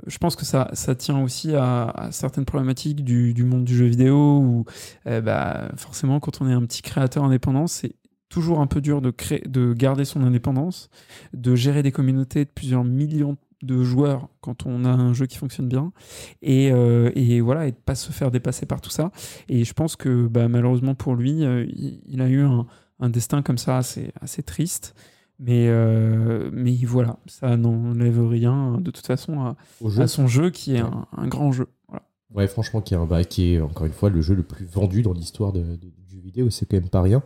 je 0.08 0.18
pense 0.18 0.36
que 0.36 0.46
ça, 0.46 0.68
tient 0.98 1.22
aussi 1.22 1.56
à, 1.56 2.10
certaines 2.12 2.46
problématiques 2.46 3.04
du, 3.04 3.44
monde 3.44 3.66
du 3.66 3.76
jeu 3.76 3.86
vidéo 3.86 4.40
où, 4.40 4.66
euh, 5.08 5.22
bah, 5.22 5.72
forcément, 5.76 6.20
quand 6.20 6.42
on 6.42 6.50
est 6.50 6.54
un 6.54 6.62
petit 6.62 6.82
créateur 6.82 7.24
indépendant, 7.24 7.68
c'est 7.68 7.96
toujours 8.30 8.60
un 8.60 8.68
peu 8.68 8.82
dur 8.82 9.02
de, 9.02 9.12
créer, 9.12 9.44
de 9.48 9.74
garder 9.74 10.04
son 10.04 10.24
indépendance, 10.24 10.90
de 11.34 11.56
gérer 11.56 11.84
des 11.84 11.92
communautés 11.92 12.46
de 12.46 12.50
plusieurs 12.50 12.84
millions 12.84 13.38
de 13.62 13.84
joueurs 13.84 14.30
quand 14.42 14.66
on 14.66 14.86
a 14.86 14.90
un 14.90 15.14
jeu 15.14 15.26
qui 15.26 15.38
fonctionne 15.38 15.68
bien 15.68 15.92
et, 16.42 16.72
euh, 16.72 17.10
voilà 17.42 17.68
et 17.68 17.72
pas 17.72 17.96
se 17.96 18.12
faire 18.12 18.30
dépasser 18.30 18.66
par 18.66 18.82
tout 18.82 18.90
ça. 18.90 19.12
Et 19.48 19.64
je 19.64 19.74
pense 19.74 19.96
que 19.96 20.28
bah, 20.28 20.48
malheureusement 20.48 20.94
pour 20.94 21.16
lui 21.16 21.46
euh, 21.46 21.66
il, 22.06 22.22
a 22.22 22.28
eu 22.28 22.42
un, 22.42 23.10
destin 23.10 23.42
comme 23.42 23.58
ça 23.58 23.78
assez 23.78 24.44
triste 24.44 24.94
mais, 25.40 25.68
euh, 25.68 26.50
mais 26.54 26.74
voilà 26.86 27.18
ça 27.28 27.58
n'enlève 27.58 28.26
rien 28.28 28.80
de 28.80 28.92
toute 28.92 29.06
façon 29.06 29.40
à, 29.42 29.56
son 30.08 30.28
jeu 30.28 30.50
qui 30.50 30.76
est 30.76 30.80
un, 30.80 31.06
un 31.16 31.28
grand 31.28 31.52
jeu 31.52 31.68
voilà. 31.88 32.04
Ouais, 32.34 32.48
franchement, 32.48 32.82
qui 32.82 32.94
est, 32.94 32.98
un- 32.98 33.06
bah, 33.06 33.24
qui 33.24 33.54
est 33.54 33.62
encore 33.62 33.86
une 33.86 33.94
fois 33.94 34.10
le 34.10 34.22
jeu 34.22 34.36
le 34.36 34.44
plus 34.44 34.66
vendu 34.66 35.02
dans 35.02 35.14
l'histoire 35.14 35.54
de, 35.54 35.62
de- 35.62 35.76
du 35.76 36.06
jeu 36.10 36.20
vidéo, 36.20 36.50
c'est 36.50 36.66
quand 36.66 36.76
même 36.78 36.90
pas 36.90 37.02
rien. 37.02 37.24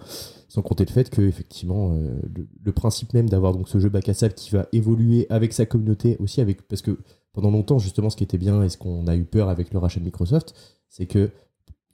Sans 0.48 0.62
compter 0.62 0.86
le 0.86 0.92
fait 0.92 1.10
que, 1.10 1.22
effectivement, 1.22 1.94
euh, 1.94 2.20
le, 2.36 2.48
le 2.64 2.72
principe 2.72 3.14
même 3.14 3.30
d'avoir 3.30 3.54
donc 3.54 3.70
ce 3.70 3.80
jeu 3.80 3.90
bac 3.90 4.08
à 4.10 4.14
sable 4.14 4.34
qui 4.36 4.52
va 4.52 4.68
évoluer 4.72 5.26
avec 5.30 5.54
sa 5.54 5.66
communauté 5.66 6.16
aussi, 6.20 6.42
avec 6.42 6.62
parce 6.68 6.82
que 6.84 6.98
pendant 7.34 7.50
longtemps, 7.52 7.80
justement, 7.80 8.10
ce 8.10 8.18
qui 8.18 8.24
était 8.24 8.38
bien 8.38 8.62
et 8.64 8.70
ce 8.70 8.78
qu'on 8.78 9.08
a 9.08 9.16
eu 9.16 9.24
peur 9.24 9.50
avec 9.50 9.72
le 9.74 9.80
rachat 9.80 10.00
de 10.00 10.06
Microsoft, 10.06 10.54
c'est 10.90 11.06
que 11.08 11.30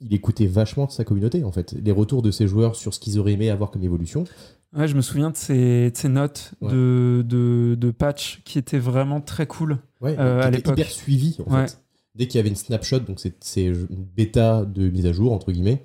il 0.00 0.12
écoutait 0.12 0.46
vachement 0.46 0.88
sa 0.90 1.04
communauté, 1.04 1.42
en 1.44 1.52
fait. 1.52 1.72
Les 1.72 1.92
retours 1.92 2.20
de 2.20 2.30
ses 2.30 2.46
joueurs 2.46 2.76
sur 2.76 2.92
ce 2.92 3.00
qu'ils 3.00 3.18
auraient 3.18 3.32
aimé 3.32 3.48
avoir 3.48 3.70
comme 3.70 3.82
évolution. 3.82 4.24
Ouais, 4.74 4.88
je 4.88 4.94
me 4.96 5.00
souviens 5.00 5.30
de 5.30 5.36
ces, 5.36 5.90
de 5.90 5.96
ces 5.96 6.08
notes 6.08 6.52
Ouais. 6.60 6.72
de, 6.72 7.24
de, 7.26 7.76
de 7.78 7.90
patch 7.90 8.42
qui 8.44 8.58
étaient 8.58 8.78
vraiment 8.78 9.20
très 9.20 9.46
cool 9.46 9.78
Ouais, 10.00 10.16
Euh, 10.18 10.40
qui 10.40 10.46
à 10.46 10.50
l'époque. 10.50 10.74
hyper 10.78 10.90
suivi, 10.90 11.36
en 11.46 11.52
Ouais. 11.54 11.66
fait. 11.68 11.80
Dès 12.14 12.26
qu'il 12.26 12.38
y 12.38 12.40
avait 12.40 12.48
une 12.48 12.56
snapshot, 12.56 13.00
donc 13.00 13.20
c'est 13.40 13.64
une 13.64 14.04
bêta 14.16 14.64
de 14.64 14.88
mise 14.88 15.04
à 15.06 15.12
jour, 15.12 15.32
entre 15.32 15.52
guillemets, 15.52 15.82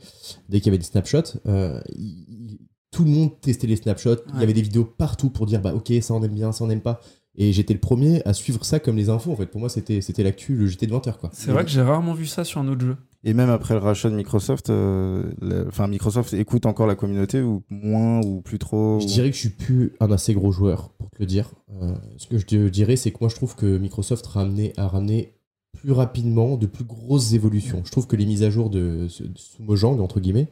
dès 0.48 0.60
qu'il 0.60 0.68
y 0.68 0.70
avait 0.70 0.78
une 0.78 0.84
snapshot, 0.84 1.24
euh, 1.46 1.82
il- 1.90 2.58
tout 2.90 3.04
le 3.06 3.10
monde 3.12 3.40
testait 3.42 3.68
les 3.68 3.76
snapshots. 3.78 4.18
Il 4.34 4.40
y 4.40 4.44
avait 4.44 4.54
des 4.54 4.62
vidéos 4.62 4.84
partout 4.86 5.30
pour 5.30 5.46
dire, 5.46 5.62
bah 5.62 5.74
ok, 5.74 5.92
ça 6.02 6.14
on 6.14 6.24
aime 6.24 6.34
bien, 6.34 6.52
ça 6.52 6.64
on 6.66 6.70
aime 6.70 6.82
pas. 6.82 7.00
Et 7.38 7.54
j'étais 7.54 7.74
le 7.74 7.80
premier 7.80 8.22
à 8.26 8.34
suivre 8.34 8.64
ça 8.66 8.80
comme 8.80 8.98
les 8.98 9.10
infos, 9.10 9.32
en 9.32 9.36
fait. 9.38 9.46
Pour 9.46 9.60
moi, 9.62 9.70
c'était 9.70 10.02
c'était 10.02 10.24
l'actu, 10.24 10.56
le 10.56 10.68
JT 10.68 10.86
de 10.88 10.94
20h, 10.94 11.18
quoi. 11.18 11.30
c'est 11.34 11.52
vrai 11.52 11.64
que 11.64 11.70
j'ai 11.72 11.82
rarement 11.82 12.14
vu 12.14 12.26
ça 12.26 12.44
sur 12.44 12.60
un 12.60 12.68
autre 12.68 12.82
jeu 12.82 12.98
Et 13.24 13.34
même 13.34 13.50
après 13.50 13.74
le 13.74 13.80
rachat 13.80 14.10
de 14.10 14.16
Microsoft, 14.16 14.70
euh, 14.70 15.32
enfin 15.68 15.88
Microsoft 15.88 16.34
écoute 16.34 16.66
encore 16.66 16.88
la 16.88 16.96
communauté 16.96 17.42
ou 17.42 17.64
moins 17.70 18.20
ou 18.26 18.42
plus 18.42 18.60
trop. 18.60 19.00
Je 19.00 19.06
ou- 19.06 19.08
dirais 19.08 19.30
que 19.30 19.36
je 19.36 19.42
suis 19.42 19.50
plus 19.50 19.94
un 20.02 20.12
assez 20.12 20.34
gros 20.34 20.52
joueur, 20.52 20.90
pour 20.98 21.10
te 21.10 21.16
le 21.20 21.26
dire. 21.26 21.50
Euh, 21.82 21.94
ce 22.18 22.28
que 22.28 22.38
je 22.38 22.46
te 22.46 22.68
dirais, 22.68 22.98
c'est 22.98 23.12
que 23.12 23.18
moi, 23.22 23.30
je 23.30 23.36
trouve 23.36 23.56
que 23.56 23.78
Microsoft 23.78 24.26
ramené, 24.28 24.74
a 24.76 24.88
ramené 24.90 25.34
plus 25.74 25.94
rapidement 25.94 26.58
de 26.58 26.66
plus 26.66 26.84
grosses 26.84 27.32
évolutions. 27.34 27.82
Je 27.86 27.92
trouve 27.92 28.08
que 28.08 28.18
les 28.18 28.26
mises 28.26 28.44
à 28.44 28.50
jour 28.50 28.70
de, 28.70 29.08
de 29.08 29.08
sous 29.08 29.64
Mojang, 29.64 30.00
entre 30.02 30.20
guillemets, 30.20 30.50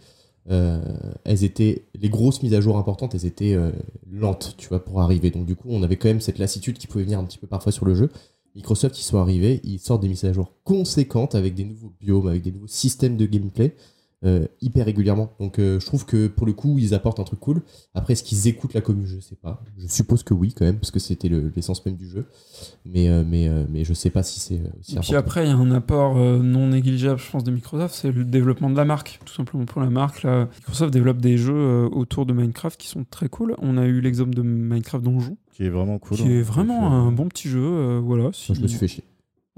euh, 0.52 0.82
elles 1.26 1.44
étaient 1.44 1.86
les 2.00 2.10
grosses 2.10 2.42
mises 2.42 2.54
à 2.54 2.62
jour 2.62 2.78
importantes, 2.78 3.14
elles 3.14 3.26
étaient 3.26 3.54
euh, 3.54 3.72
lentes, 4.10 4.56
tu 4.58 4.68
vois, 4.68 4.84
pour 4.84 5.02
arriver. 5.02 5.30
Donc 5.30 5.46
du 5.46 5.56
coup, 5.56 5.68
on 5.70 5.84
avait 5.84 5.98
quand 5.98 6.08
même 6.08 6.22
cette 6.22 6.40
lassitude 6.40 6.78
qui 6.78 6.88
pouvait 6.88 7.04
venir 7.04 7.20
un 7.20 7.26
petit 7.26 7.38
peu 7.38 7.48
parfois 7.48 7.72
sur 7.72 7.86
le 7.86 7.94
jeu. 7.94 8.10
Microsoft, 8.56 9.00
ils 9.00 9.04
sont 9.04 9.20
arrivés, 9.20 9.62
ils 9.64 9.80
sortent 9.80 10.02
des 10.02 10.10
mises 10.10 10.26
à 10.26 10.34
jour 10.34 10.54
conséquentes 10.64 11.36
avec 11.36 11.54
des 11.54 11.66
nouveaux 11.66 11.94
biomes, 12.00 12.28
avec 12.28 12.42
des 12.42 12.52
nouveaux 12.52 12.68
systèmes 12.68 13.16
de 13.16 13.26
gameplay. 13.26 13.76
Euh, 14.26 14.46
hyper 14.62 14.86
régulièrement. 14.86 15.32
Donc 15.40 15.60
euh, 15.60 15.80
je 15.80 15.86
trouve 15.86 16.06
que 16.06 16.28
pour 16.28 16.46
le 16.46 16.54
coup, 16.54 16.78
ils 16.78 16.94
apportent 16.94 17.20
un 17.20 17.24
truc 17.24 17.40
cool. 17.40 17.62
Après, 17.94 18.14
est-ce 18.14 18.24
qu'ils 18.24 18.48
écoutent 18.48 18.74
la 18.74 18.82
commune? 18.82 19.06
Je 19.06 19.20
sais 19.20 19.36
pas. 19.36 19.64
Je 19.78 19.88
suppose 19.88 20.24
que 20.24 20.34
oui, 20.34 20.54
quand 20.54 20.66
même, 20.66 20.78
parce 20.78 20.92
que 20.92 21.00
c'était 21.00 21.30
le- 21.30 21.52
l'essence 21.56 21.86
même 21.86 21.96
du 21.96 22.08
jeu. 22.10 22.26
Mais, 22.86 23.08
euh, 23.10 23.24
mais, 23.26 23.48
euh, 23.48 23.66
mais 23.70 23.84
je 23.86 23.94
sais 23.94 24.10
pas 24.10 24.24
si 24.24 24.40
c'est 24.40 24.62
aussi 24.80 24.96
Et 24.98 25.00
puis 25.00 25.16
après, 25.16 25.46
il 25.46 25.50
y 25.50 25.52
a 25.52 25.56
un 25.56 25.72
apport 25.72 26.18
euh, 26.18 26.40
non 26.40 26.68
négligeable, 26.68 27.20
je 27.20 27.32
pense, 27.32 27.44
de 27.44 27.52
Microsoft, 27.52 27.96
c'est 27.96 28.12
le 28.12 28.26
développement 28.26 28.70
de 28.70 28.76
la 28.76 28.86
marque. 28.86 29.20
Tout 29.26 29.34
simplement 29.34 29.66
pour 29.66 29.82
la 29.82 29.90
marque, 29.90 30.24
là, 30.24 30.50
Microsoft 30.58 30.92
développe 30.94 31.22
des 31.22 31.38
jeux 31.38 31.54
euh, 31.56 31.90
autour 31.90 32.26
de 32.26 32.34
Minecraft 32.34 32.80
qui 32.80 32.88
sont 32.90 33.06
très 33.10 33.30
cool. 33.30 33.56
On 33.60 33.78
a 33.78 33.86
eu 33.86 34.02
l'exemple 34.02 34.34
de 34.36 34.42
Minecraft 34.42 35.04
Donjon, 35.04 35.38
Qui 35.54 35.64
est 35.64 35.70
vraiment 35.70 35.98
cool. 35.98 36.18
qui 36.18 36.24
hein. 36.24 36.30
est 36.32 36.42
vraiment 36.42 36.82
Donc, 36.82 36.92
euh, 36.92 37.08
un 37.08 37.12
bon 37.14 37.28
petit 37.30 37.48
jeu. 37.48 37.62
euh, 37.64 38.02
voilà. 38.04 38.32
si- 38.34 38.52
Moi, 38.52 38.58
je 38.58 38.64
me 38.64 38.68
suis 38.68 38.78
fait 38.80 38.88
chier. 38.90 39.04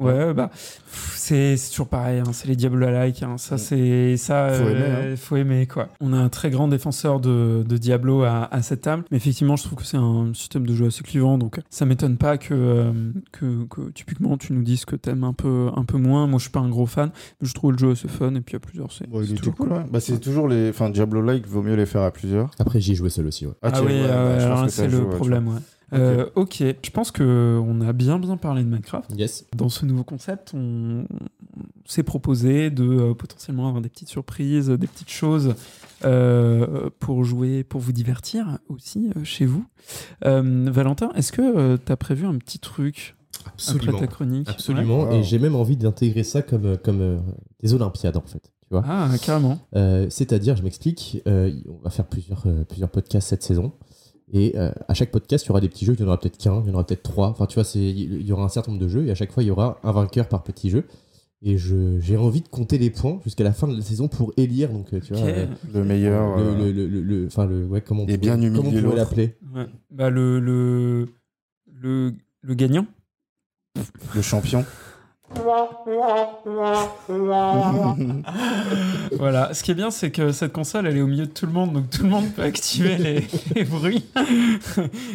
Ouais, 0.06 0.34
bah, 0.34 0.50
c'est 1.16 1.58
c'est 1.58 1.70
toujours 1.72 1.88
pareil, 1.88 2.20
hein, 2.20 2.32
c'est 2.34 2.48
les 2.48 2.56
Diablo-like, 2.56 3.24
hein, 3.24 3.38
ça, 3.38 3.58
c'est 3.58 4.18
ça, 4.18 4.50
Faut 4.50 4.70
aimer, 4.70 4.80
euh, 4.82 5.16
faut 5.16 5.36
aimer, 5.38 5.68
quoi. 5.68 5.88
On 6.02 6.14
a 6.14 6.18
un 6.18 6.30
très 6.30 6.50
grand 6.50 6.68
défenseur 6.68 7.20
de, 7.20 7.64
de 7.68 7.78
Diablo 7.78 8.24
à, 8.24 8.48
à 8.54 8.62
cette 8.62 8.82
table, 8.82 9.04
mais 9.12 9.18
effectivement, 9.18 9.56
je 9.56 9.64
trouve 9.64 9.80
que 9.80 9.86
c'est 9.86 9.98
un 9.98 10.32
système 10.34 10.66
de 10.66 10.74
jeu 10.74 10.88
assez 10.88 11.04
clivant, 11.04 11.38
donc 11.38 11.60
ça 11.70 11.86
m'étonne 11.86 12.18
pas 12.18 12.38
que, 12.38 12.54
euh, 12.54 12.92
que, 13.32 13.66
que 13.66 13.90
typiquement 13.92 14.38
tu 14.38 14.54
nous 14.54 14.64
dises 14.64 14.86
que 14.86 14.96
t'aimes 14.96 15.24
un 15.24 15.34
peu, 15.34 15.70
un 15.76 15.84
peu 15.86 15.98
moins. 15.98 16.28
Moi, 16.28 16.38
je 16.40 16.44
suis 16.44 16.52
pas 16.52 16.60
un 16.60 16.70
gros 16.70 16.86
fan, 16.86 17.12
mais 17.42 17.48
je 17.48 17.54
trouve 17.54 17.72
le 17.74 17.78
jeu 17.78 17.92
assez 17.92 18.08
fun, 18.08 18.36
et 18.36 18.42
puis 18.42 18.56
a 18.56 18.60
plusieurs, 18.60 18.92
c'est 18.92 19.06
toujours 19.08 19.56
cool, 19.56 19.68
cool. 19.70 19.78
ouais. 19.78 19.84
Bah, 19.92 20.00
c'est 20.00 20.20
toujours 20.20 20.48
les. 20.48 20.70
Enfin, 20.70 20.90
Diablo-like, 20.90 21.48
vaut 21.48 21.62
mieux 21.62 21.76
les 21.76 21.86
faire 21.86 22.02
à 22.02 22.12
plusieurs. 22.12 22.50
Après, 22.60 22.80
j'y 22.82 22.92
ai 22.94 22.96
joué 22.96 23.10
seul 23.10 23.28
aussi. 23.28 23.46
Ouais. 23.46 23.54
Ah, 23.62 23.72
tiens, 23.72 23.82
oui, 23.86 23.94
ouais, 23.94 24.02
euh, 24.10 24.38
bah, 24.38 24.44
alors 24.46 24.66
que 24.66 24.72
c'est 24.72 24.88
le 24.88 24.98
joué, 24.98 25.06
ouais, 25.06 25.16
problème, 25.16 25.48
ouais. 25.48 25.60
Euh, 25.94 26.30
ok, 26.36 26.58
je 26.60 26.90
pense 26.92 27.12
que 27.12 27.60
on 27.66 27.82
a 27.82 27.92
bien 27.94 28.18
bien 28.20 28.38
parlé 28.38 28.64
de 28.64 28.70
Minecraft. 28.70 29.12
Yes. 29.18 29.46
Dans 29.56 29.70
ce 29.70 29.86
nouveau 29.86 30.04
concept, 30.04 30.54
on, 30.54 31.06
s'est 31.86 32.04
proposé 32.04 32.70
de 32.70 32.84
euh, 32.84 33.14
potentiellement 33.14 33.68
avoir 33.68 33.82
des 33.82 33.90
petites 33.90 34.08
surprises, 34.08 34.70
des 34.70 34.88
petites 34.88 35.10
choses 35.10 35.56
euh, 36.06 36.90
pour 37.00 37.24
jouer, 37.24 37.64
pour 37.64 37.82
vous 37.82 37.92
divertir 37.92 38.60
aussi 38.70 39.10
euh, 39.16 39.24
chez 39.24 39.46
vous. 39.46 39.66
Euh, 40.26 40.70
Valentin, 40.72 41.12
est-ce 41.16 41.32
que 41.32 41.78
tu 41.78 41.92
as 41.92 41.98
prévu 41.98 42.26
un 42.26 42.38
petit 42.38 42.60
truc 42.60 43.16
Absolument. 43.46 43.92
après 43.92 44.08
ta 44.08 44.12
chronique? 44.12 44.50
Absolument. 44.50 45.04
Ouais. 45.04 45.20
Et 45.20 45.24
j'ai 45.24 45.40
même 45.40 45.56
envie 45.56 45.78
d'intégrer 45.78 46.24
ça 46.24 46.42
comme, 46.42 46.78
comme 46.78 47.02
euh, 47.02 47.18
des 47.62 47.74
Olympiades, 47.74 48.18
en 48.18 48.22
fait. 48.22 48.52
Tu 48.62 48.70
vois. 48.72 48.84
Ah, 48.88 49.10
carrément. 49.22 49.60
Euh, 49.76 50.08
C'est-à-dire, 50.10 50.56
je 50.56 50.64
m'explique, 50.64 51.22
euh, 51.28 51.52
on 51.68 51.84
va 51.84 51.90
faire 51.90 52.06
plusieurs, 52.06 52.44
euh, 52.48 52.64
plusieurs 52.64 52.90
podcasts 52.90 53.28
cette 53.28 53.44
saison. 53.44 53.74
Et 54.34 54.54
euh, 54.58 54.72
à 54.88 54.94
chaque 54.94 55.12
podcast, 55.12 55.46
il 55.46 55.50
y 55.50 55.52
aura 55.52 55.60
des 55.62 55.68
petits 55.70 55.86
jeux. 55.86 55.94
Il 55.94 56.00
y 56.00 56.04
en 56.04 56.08
aura 56.08 56.20
peut-être 56.20 56.38
qu'un, 56.38 56.62
il 56.64 56.68
y 56.68 56.72
en 56.72 56.76
aura 56.76 56.86
peut-être 56.86 57.04
trois. 57.04 57.28
Enfin, 57.30 57.46
tu 57.48 57.56
vois, 57.56 57.64
c'est- 57.66 57.80
il 57.80 58.26
y 58.26 58.32
aura 58.32 58.44
un 58.46 58.50
certain 58.50 58.72
nombre 58.72 58.84
de 58.84 58.88
jeux. 58.90 59.06
Et 59.06 59.12
à 59.12 59.16
chaque 59.16 59.32
fois, 59.32 59.44
il 59.44 59.48
y 59.48 59.52
aura 59.52 59.80
un 59.84 59.92
vainqueur 59.92 60.28
par 60.30 60.44
petit 60.44 60.70
jeu. 60.70 60.86
Et 61.44 61.58
je- 61.58 62.00
j'ai 62.00 62.18
envie 62.18 62.42
de 62.42 62.48
compter 62.48 62.78
les 62.78 62.92
points 62.92 63.20
jusqu'à 63.24 63.44
la 63.44 63.52
fin 63.52 63.68
de 63.68 63.76
la 63.76 63.82
saison 63.82 64.08
pour 64.08 64.32
élire. 64.38 64.70
Donc, 64.70 64.94
euh, 64.94 65.00
tu 65.02 65.14
vois, 65.14 65.24
euh, 65.26 65.48
Le 65.74 65.84
meilleur. 65.84 66.38
le, 66.38 66.44
euh, 66.44 66.58
le, 66.58 66.72
le, 66.72 66.88
le- 66.88 67.02
le- 67.02 67.26
enfin, 67.28 67.46
le, 67.48 67.66
ouais, 67.66 67.82
comment 67.82 68.04
on 68.04 68.08
Et 68.08 68.18
pourrait- 68.18 68.18
bien 68.20 68.38
humilier 68.42 68.56
comment 68.64 68.70
on 68.70 68.82
pourrait 68.82 68.96
l'appeler 68.96 69.36
Ouais. 69.54 69.66
Bah, 69.90 70.10
le, 70.12 70.40
le, 70.40 71.08
le, 71.74 72.14
le 72.42 72.54
gagnant 72.54 72.86
Le 74.16 74.22
champion. 74.22 74.64
Voilà, 79.18 79.54
ce 79.54 79.64
qui 79.64 79.72
est 79.72 79.76
bien, 79.76 79.92
c'est 79.92 80.12
que 80.12 80.32
cette 80.32 80.54
console, 80.54 80.88
elle 80.88 80.98
est 80.98 81.02
au 81.02 81.08
milieu 81.08 81.26
de 81.26 81.32
tout 81.32 81.46
le 81.46 81.52
monde, 81.52 81.74
donc 81.74 81.90
tout 81.90 82.04
le 82.04 82.10
monde 82.10 82.26
peut 82.36 82.42
activer 82.44 82.98
les, 82.98 83.26
les 83.56 83.64
bruits. 83.64 84.06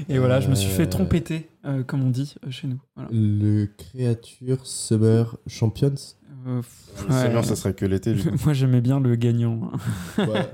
Et 0.09 0.19
voilà, 0.19 0.41
je 0.41 0.49
me 0.49 0.55
suis 0.55 0.71
fait 0.71 0.85
Euh. 0.85 0.87
trompeter, 0.87 1.49
euh, 1.67 1.83
comme 1.83 2.03
on 2.05 2.11
dit 2.11 2.35
euh, 2.47 2.51
chez 2.51 2.67
nous. 2.69 2.79
Voilà. 2.95 3.11
Le 3.13 3.67
Creature 3.67 4.65
Summer 4.65 5.37
Champions. 5.47 5.95
Euh, 6.49 6.63
Le 7.09 7.13
ouais. 7.15 7.21
Seigneur, 7.23 7.45
ça 7.45 7.57
serait 7.57 7.75
que 7.75 7.85
l'été. 7.85 8.15
Moi, 8.45 8.53
j'aimais 8.55 8.81
bien 8.81 9.01
le 9.01 9.17
gagnant. 9.17 9.73
Ouais. 10.19 10.47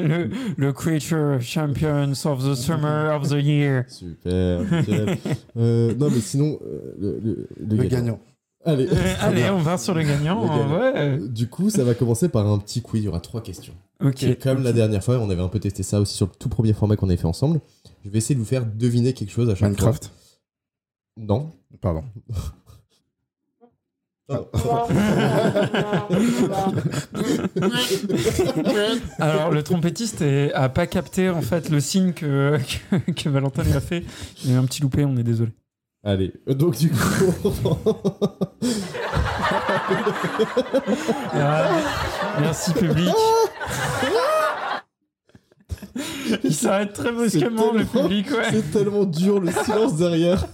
le, 0.00 0.30
le 0.56 0.72
Creature 0.72 1.40
Champions 1.40 2.12
of 2.24 2.44
the 2.48 2.54
Summer 2.54 3.16
of 3.20 3.28
the 3.28 3.42
Year. 3.42 3.82
Super. 3.88 4.60
nickel. 4.60 5.18
Euh, 5.56 5.92
non, 5.96 6.08
mais 6.08 6.20
sinon, 6.20 6.58
euh, 6.64 6.94
le, 7.00 7.18
le- 7.20 7.48
le 7.58 7.76
Le 7.76 7.84
gagnant. 7.84 8.20
Allez. 8.64 8.86
Euh, 8.86 8.94
allez, 9.20 9.50
on 9.50 9.58
va 9.58 9.78
sur 9.78 9.94
le 9.94 10.02
gagnant. 10.02 10.42
Le 10.42 10.48
gagnant. 10.48 11.18
Ouais. 11.20 11.28
Du 11.28 11.48
coup, 11.48 11.70
ça 11.70 11.84
va 11.84 11.94
commencer 11.94 12.28
par 12.28 12.46
un 12.46 12.58
petit 12.58 12.82
quiz. 12.82 13.02
Il 13.02 13.06
y 13.06 13.08
aura 13.08 13.20
trois 13.20 13.42
questions. 13.42 13.74
Ok. 14.04 14.22
Et 14.22 14.36
comme 14.36 14.62
la 14.62 14.72
dernière 14.72 15.02
fois, 15.02 15.18
on 15.18 15.30
avait 15.30 15.42
un 15.42 15.48
peu 15.48 15.60
testé 15.60 15.82
ça 15.82 16.00
aussi 16.00 16.14
sur 16.14 16.26
le 16.26 16.32
tout 16.38 16.48
premier 16.48 16.72
format 16.72 16.96
qu'on 16.96 17.08
avait 17.08 17.16
fait 17.16 17.26
ensemble. 17.26 17.60
Je 18.04 18.10
vais 18.10 18.18
essayer 18.18 18.34
de 18.34 18.40
vous 18.40 18.46
faire 18.46 18.64
deviner 18.66 19.12
quelque 19.12 19.30
chose 19.32 19.48
à 19.48 19.54
chaque 19.54 19.70
Minecraft. 19.70 20.04
fois. 20.06 20.14
Non. 21.18 21.50
Pardon. 21.80 22.04
Alors, 29.18 29.50
le 29.50 29.62
trompettiste 29.62 30.22
est- 30.22 30.52
a 30.52 30.68
pas 30.68 30.86
capté 30.86 31.28
en 31.30 31.42
fait 31.42 31.68
le 31.70 31.80
signe 31.80 32.12
que, 32.12 32.58
que, 32.90 33.10
que 33.12 33.28
Valentin 33.28 33.62
lui 33.62 33.72
a 33.72 33.80
fait. 33.80 34.04
Il 34.44 34.54
a 34.54 34.58
un 34.58 34.64
petit 34.64 34.82
loupé, 34.82 35.04
on 35.04 35.16
est 35.16 35.22
désolé. 35.22 35.52
Allez. 36.04 36.32
Donc 36.46 36.76
du 36.78 36.90
coup, 36.90 36.96
Ah, 41.34 41.70
merci 42.40 42.72
public. 42.72 43.14
Il 46.44 46.54
s'arrête 46.54 46.92
très 46.92 47.12
brusquement, 47.12 47.72
le 47.72 47.84
public, 47.84 48.30
ouais. 48.30 48.44
c'est 48.50 48.70
tellement 48.70 49.04
dur 49.04 49.40
le 49.40 49.50
silence 49.50 49.96
derrière. 49.96 50.46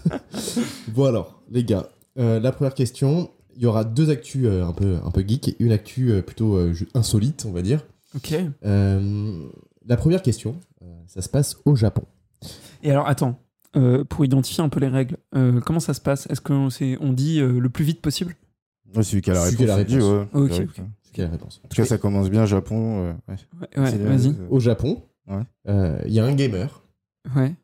bon 0.89 1.05
alors, 1.05 1.43
les 1.51 1.65
gars, 1.65 1.89
euh, 2.19 2.41
la 2.41 2.53
première 2.53 2.75
question. 2.75 3.31
Il 3.57 3.63
y 3.63 3.67
aura 3.67 3.83
deux 3.83 4.09
actus 4.09 4.47
euh, 4.47 4.65
un 4.65 4.73
peu 4.73 4.99
un 5.05 5.11
peu 5.11 5.25
geek 5.27 5.49
et 5.49 5.57
une 5.59 5.73
actu 5.73 6.13
euh, 6.13 6.23
plutôt 6.23 6.61
insolite, 6.95 7.45
on 7.49 7.53
va 7.53 7.63
dire. 7.63 7.85
Ok. 8.15 8.35
La 8.63 9.97
première 9.97 10.23
question, 10.23 10.55
ça 11.07 11.23
se 11.23 11.29
passe 11.29 11.57
au 11.65 11.75
Japon. 11.75 12.03
Et 12.83 12.91
alors, 12.91 13.09
attends, 13.09 13.41
euh, 13.77 14.05
pour 14.05 14.25
identifier 14.25 14.63
un 14.65 14.69
peu 14.69 14.81
les 14.81 14.89
règles, 14.89 15.17
euh, 15.37 15.61
comment 15.61 15.81
ça 15.81 15.95
se 15.95 16.01
passe? 16.01 16.27
Est-ce 16.31 16.41
qu'on 16.41 16.71
c'est- 16.71 16.97
on 17.01 17.13
dit 17.13 17.41
euh, 17.41 17.59
le 17.61 17.69
plus 17.69 17.85
vite 17.85 18.01
possible? 18.01 18.35
Ouais, 18.95 19.03
celui 19.03 19.21
qui 19.23 19.31
a 19.31 19.35
la 19.35 19.41
Celui 19.41 19.57
réponse. 19.65 19.67
qui 19.67 19.73
a 19.73 19.77
la 19.77 19.85
dit, 19.85 19.95
réponse. 19.97 20.13
ouais. 20.13 20.27
C'est 21.03 21.65
En 21.65 21.69
tout 21.69 21.77
cas, 21.77 21.85
ça 21.85 21.99
commence 21.99 22.31
bien, 22.31 22.47
Japon. 22.47 23.09
ouais. 23.09 23.15
Ouais, 23.29 23.37
ouais, 23.83 23.91
C'est- 23.91 23.97
vas-y. 23.99 24.35
Au 24.51 24.61
Japon, 24.61 25.03
Ouais. 25.29 25.43
euh, 25.69 25.99
il 26.07 26.13
y 26.13 26.21
a 26.21 26.25
un 26.25 26.35
gamer 26.35 26.83
Ouais. 27.37 27.55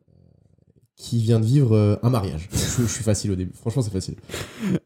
Qui 0.97 1.19
vient 1.19 1.41
de 1.41 1.45
vivre 1.45 1.75
euh, 1.77 1.97
un 2.05 2.11
mariage. 2.11 2.49
je, 2.53 2.83
je 2.83 2.87
suis 2.89 3.03
facile 3.03 3.33
au 3.33 3.35
début. 3.35 3.53
Franchement, 3.55 3.83
c'est 3.83 3.93
facile. 3.93 4.15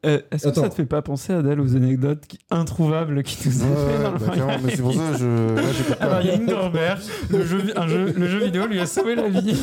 Euh, 0.06 0.20
Est-ce 0.30 0.44
que 0.44 0.48
Attends. 0.48 0.62
ça 0.62 0.68
te 0.70 0.74
fait 0.74 0.86
pas 0.86 1.02
penser, 1.02 1.34
Adèle, 1.34 1.60
aux 1.60 1.76
anecdotes 1.76 2.26
qui- 2.26 2.38
introuvables 2.50 3.22
qui 3.22 3.36
nous 3.48 3.62
ont 3.62 3.76
fait 3.76 4.02
dans 4.02 4.12
le 4.12 4.18
bah, 4.18 4.26
mariage 4.26 4.60
mais 4.64 4.70
c'est 4.74 4.82
pour 4.82 4.94
ça 4.94 5.10
que 5.12 5.18
je. 5.18 5.54
Là, 5.54 5.62
j'écoute 5.76 5.96
pas. 5.96 6.04
Alors, 6.06 6.20
il 6.22 6.26
y 6.26 6.30
a 6.30 6.34
une 6.36 6.46
grand-mère, 6.46 6.98
le 7.30 7.44
jeu, 7.44 7.62
un 7.76 7.86
jeu, 7.88 8.12
le 8.16 8.26
jeu 8.26 8.44
vidéo 8.44 8.66
lui 8.66 8.80
a 8.80 8.86
sauvé 8.86 9.16
la 9.16 9.28
vie. 9.28 9.54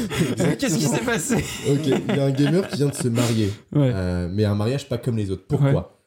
Qu'est-ce 0.60 0.77
qui 0.77 0.86
s'est 0.86 0.99
passé? 1.03 1.36
Ok, 1.69 1.79
il 1.88 2.15
y 2.15 2.19
a 2.19 2.25
un 2.25 2.31
gamer 2.31 2.67
qui 2.67 2.77
vient 2.77 2.88
de 2.89 2.93
se 2.95 3.08
marier. 3.08 3.51
Ouais. 3.73 3.91
Euh, 3.93 4.29
mais 4.31 4.45
un 4.45 4.55
mariage 4.55 4.88
pas 4.88 4.97
comme 4.99 5.17
les 5.17 5.31
autres. 5.31 5.45
Pourquoi? 5.47 5.97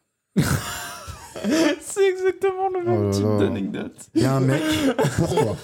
C'est 1.80 2.08
exactement 2.08 2.68
le 2.72 2.84
même 2.84 3.06
Oh 3.08 3.10
type 3.10 3.24
d'anecdote. 3.38 3.92
Il 4.14 4.22
y 4.22 4.24
a 4.24 4.34
un 4.36 4.40
mec, 4.40 4.62
pourquoi? 5.16 5.56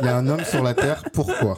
Il 0.00 0.06
y 0.06 0.08
a 0.08 0.16
un 0.16 0.26
homme 0.28 0.44
sur 0.44 0.62
la 0.62 0.74
Terre, 0.74 1.02
pourquoi? 1.12 1.56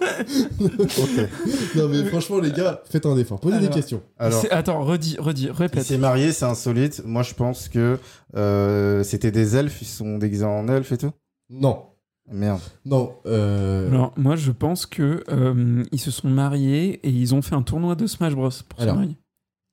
Non, 1.76 1.88
mais 1.88 2.04
franchement, 2.06 2.38
les 2.38 2.52
gars, 2.52 2.80
faites 2.90 3.06
un 3.06 3.16
effort. 3.16 3.40
Posez 3.40 3.60
des 3.60 3.68
questions. 3.70 4.02
Alors, 4.18 4.40
C'est- 4.40 4.50
Attends, 4.50 4.82
redis, 4.84 5.16
redis, 5.18 5.44
il 5.44 5.50
répète. 5.50 5.84
s'est 5.84 5.98
marié, 5.98 6.32
c'est 6.32 6.44
insolite. 6.44 7.02
Moi, 7.04 7.22
je 7.22 7.34
pense 7.34 7.68
que 7.68 7.98
euh, 8.36 9.02
c'était 9.02 9.30
des 9.30 9.56
elfes, 9.56 9.82
ils 9.82 9.86
sont 9.86 10.18
déguisés 10.18 10.44
en 10.44 10.68
elfes 10.68 10.92
et 10.92 10.98
tout? 10.98 11.12
Non. 11.50 11.84
Merde. 12.30 12.60
Non. 12.84 13.14
Euh... 13.26 13.88
Alors, 13.88 14.12
moi, 14.16 14.34
je 14.34 14.50
pense 14.50 14.84
que 14.86 15.22
euh, 15.30 15.84
ils 15.92 16.00
se 16.00 16.10
sont 16.10 16.28
mariés 16.28 16.94
et 17.06 17.08
ils 17.10 17.34
ont 17.34 17.42
fait 17.42 17.54
un 17.54 17.62
tournoi 17.62 17.94
de 17.94 18.06
Smash 18.06 18.34
Bros 18.34 18.48
pour 18.68 18.80
Alors. 18.80 18.94
se 18.94 18.98
marier. 19.00 19.16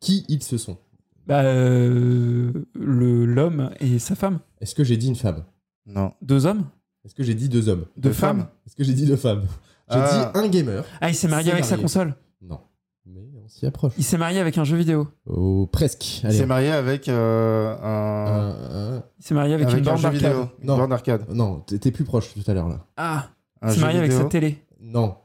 Qui 0.01 0.23
ils 0.29 0.43
se 0.43 0.57
sont? 0.57 0.77
Bah, 1.27 1.41
euh, 1.43 2.51
le 2.75 3.25
l'homme 3.25 3.69
et 3.79 3.99
sa 3.99 4.15
femme. 4.15 4.39
Est-ce 4.59 4.75
que 4.75 4.83
j'ai 4.83 4.97
dit 4.97 5.07
une 5.07 5.15
femme? 5.15 5.43
Non. 5.85 6.13
Deux 6.21 6.45
hommes? 6.45 6.65
Est-ce 7.05 7.15
que 7.15 7.23
j'ai 7.23 7.33
dit 7.35 7.49
deux 7.49 7.69
hommes? 7.69 7.85
Deux 7.97 8.09
Deux 8.09 8.13
femmes 8.13 8.39
femmes 8.39 8.47
Est-ce 8.65 8.75
que 8.75 8.83
j'ai 8.83 8.93
dit 8.93 9.05
deux 9.05 9.15
femmes? 9.17 9.43
J'ai 9.89 9.99
Ah. 9.99 10.31
dit 10.33 10.39
un 10.39 10.47
gamer. 10.47 10.83
Ah, 11.01 11.09
il 11.09 11.15
s'est 11.15 11.27
marié 11.27 11.45
C'est 11.47 11.51
avec 11.53 11.65
sa 11.65 11.71
marié. 11.71 11.83
console. 11.83 12.15
Non. 12.41 12.59
Mais 13.05 13.21
on 13.43 13.47
s'y 13.49 13.65
approche. 13.65 13.93
Il 13.97 14.03
s'est 14.03 14.17
marié 14.17 14.39
avec 14.39 14.57
un 14.57 14.63
jeu 14.63 14.77
vidéo. 14.77 15.07
Oh, 15.25 15.67
presque. 15.71 16.21
Il 16.23 16.27
Allez. 16.27 16.37
s'est 16.37 16.45
marié 16.45 16.71
avec 16.71 17.09
euh, 17.09 17.75
un. 17.81 18.27
Un- 18.27 18.95
un- 18.97 19.03
Il 19.19 19.25
s'est 19.25 19.33
marié 19.33 19.53
avec, 19.53 19.67
avec 19.67 19.77
une 19.79 19.83
un 19.83 19.91
borne 19.91 19.97
jeu 19.97 20.03
d'arcade. 20.03 20.31
vidéo. 20.31 20.49
Une 20.61 20.67
Non. 20.67 20.77
borne 20.77 20.89
d'arcade. 20.89 21.25
Non, 21.29 21.59
t'es 21.61 21.77
t'es 21.79 21.91
plus 21.91 22.05
proche 22.05 22.33
tout 22.33 22.49
à 22.49 22.53
l'heure 22.53 22.69
là. 22.69 22.85
Ah, 22.95 23.29
Un 23.61 23.67
il 23.67 23.71
s'est 23.71 23.75
jeu 23.79 23.81
marié 23.81 23.99
avec 23.99 24.11
vidéo. 24.11 24.23
sa 24.25 24.29
télé. 24.29 24.57
Non. 24.79 25.15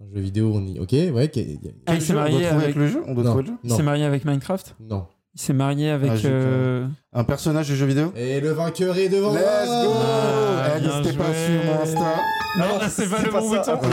Un 0.00 0.14
jeu 0.14 0.20
vidéo, 0.20 0.52
on 0.54 0.64
y. 0.64 0.78
Ok, 0.78 0.92
ouais. 0.92 1.28
qui- 1.28 1.40
y 1.42 1.68
a- 1.68 1.70
Ah, 1.86 1.94
il 1.94 2.02
s'est 2.02 2.12
marié 2.14 2.38
doit 2.38 2.48
trouver 2.50 2.64
avec- 2.64 2.76
le 2.76 2.86
jeu 2.86 3.02
On 3.08 3.14
doit 3.14 3.24
Non. 3.24 3.30
trouver 3.30 3.42
le 3.44 3.48
jeu 3.50 3.56
Il 3.64 3.70
Non. 3.70 3.76
s'est 3.76 3.82
marié 3.82 4.04
avec 4.04 4.24
Minecraft. 4.24 4.76
Non. 4.80 5.06
Il 5.34 5.40
s'est 5.40 5.52
marié 5.52 5.90
avec. 5.90 6.10
Ah, 6.14 6.26
euh, 6.26 6.86
Un 7.12 7.24
personnage 7.24 7.68
de 7.68 7.74
jeu 7.74 7.84
vidéo 7.86 8.12
Et 8.16 8.40
le 8.40 8.50
vainqueur 8.52 8.96
est 8.96 9.08
devant 9.08 9.32
Let's 9.34 9.42
go 9.42 9.92
Ah, 9.94 10.78
N'hésitez 10.80 11.16
pas 11.16 11.34
suivre 11.34 11.64
mon 11.66 11.82
Insta. 11.82 12.14
Non, 12.58 12.78
là, 12.78 12.88
c'est 12.88 13.08
pas 13.10 13.22
le 13.22 13.30
bon 13.30 13.62
ça. 13.62 13.76
bouton. 13.76 13.88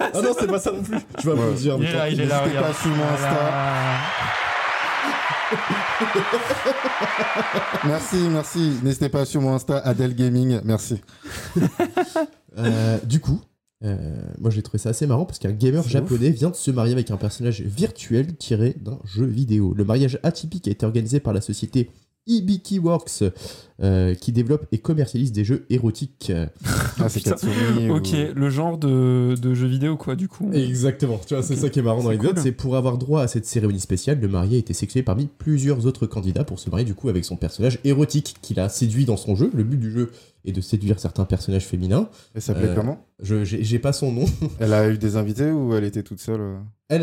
Ah 0.00 0.20
non, 0.20 0.34
c'est 0.38 0.46
pas 0.46 0.58
ça 0.58 0.72
non 0.72 0.82
plus. 0.82 0.98
Je 1.18 1.30
vais 1.30 1.36
Ouais. 1.36 1.42
applaudir. 1.42 1.76
Il 1.78 1.84
est 1.84 1.92
là, 1.92 2.08
il 2.10 2.20
est 2.20 2.26
là, 2.26 2.40
N'hésitez 2.42 2.60
pas 2.60 2.72
suivre 2.74 2.96
mon 2.96 3.14
Insta. 3.14 3.52
Merci, 7.86 8.16
merci. 8.30 8.72
N'hésitez 8.82 9.08
pas 9.08 9.24
sur 9.24 9.40
mon 9.40 9.54
Insta, 9.54 9.78
Adèle 9.78 10.14
Gaming. 10.14 10.60
Merci. 10.64 11.00
Euh, 12.58 12.98
du 13.04 13.20
coup, 13.20 13.40
euh, 13.84 13.96
moi 14.40 14.50
j'ai 14.50 14.62
trouvé 14.62 14.78
ça 14.78 14.90
assez 14.90 15.06
marrant 15.06 15.26
parce 15.26 15.38
qu'un 15.38 15.52
gamer 15.52 15.86
japonais 15.88 16.30
vient 16.30 16.50
de 16.50 16.56
se 16.56 16.70
marier 16.70 16.92
avec 16.92 17.10
un 17.10 17.16
personnage 17.16 17.60
virtuel 17.60 18.34
tiré 18.36 18.74
d'un 18.80 18.98
jeu 19.04 19.26
vidéo. 19.26 19.74
Le 19.76 19.84
mariage 19.84 20.18
atypique 20.22 20.66
a 20.68 20.70
été 20.70 20.86
organisé 20.86 21.20
par 21.20 21.32
la 21.34 21.40
société 21.40 21.90
Ibiki 22.28 22.80
Works 22.80 23.22
euh, 23.82 24.14
qui 24.14 24.32
développe 24.32 24.66
et 24.72 24.78
commercialise 24.78 25.30
des 25.30 25.44
jeux 25.44 25.64
érotiques. 25.70 26.32
Ah, 26.98 27.08
c'est. 27.08 27.28
Ok, 27.88 28.08
ou- 28.12 28.34
le 28.34 28.50
genre 28.50 28.78
de, 28.78 29.36
de 29.40 29.54
jeu 29.54 29.68
vidéo, 29.68 29.96
quoi, 29.96 30.16
du 30.16 30.26
coup. 30.26 30.50
Exactement, 30.52 31.20
tu 31.24 31.34
vois, 31.34 31.44
c'est 31.44 31.54
ça 31.54 31.68
qui 31.68 31.78
est 31.78 31.82
marrant 31.82 32.02
dans 32.02 32.16
cool. 32.16 32.32
c'est 32.36 32.50
pour 32.50 32.74
avoir 32.74 32.98
droit 32.98 33.22
à 33.22 33.28
cette 33.28 33.46
cérémonie 33.46 33.78
spéciale, 33.78 34.18
le 34.20 34.26
marié 34.26 34.56
a 34.56 34.58
été 34.58 34.72
sélectionné 34.72 35.04
parmi 35.04 35.28
plusieurs 35.38 35.86
autres 35.86 36.06
candidats 36.06 36.42
pour 36.42 36.58
se 36.58 36.68
marier 36.68 36.84
du 36.84 36.94
coup 36.94 37.08
avec 37.08 37.24
son 37.24 37.36
personnage 37.36 37.78
érotique 37.84 38.34
qu'il 38.42 38.58
a 38.58 38.68
séduit 38.68 39.04
dans 39.04 39.16
son 39.16 39.36
jeu. 39.36 39.50
Le 39.54 39.62
but 39.62 39.78
du 39.78 39.92
jeu 39.92 40.10
est 40.46 40.52
de 40.52 40.60
séduire 40.60 40.98
certains 41.00 41.24
personnages 41.24 41.66
féminins. 41.66 42.08
Elle 42.34 42.42
s'appelait 42.42 42.68
Euh, 42.68 42.74
comment? 42.74 43.04
Je 43.22 43.44
j'ai 43.44 43.78
pas 43.78 43.92
son 43.92 44.12
nom. 44.12 44.24
Elle 44.60 44.72
a 44.72 44.88
eu 44.88 44.98
des 44.98 45.16
invités 45.16 45.50
ou 45.50 45.74
elle 45.74 45.84
était 45.84 46.02
toute 46.02 46.20
seule 46.20 46.40
euh? 46.40 46.58
Elle, 46.88 47.02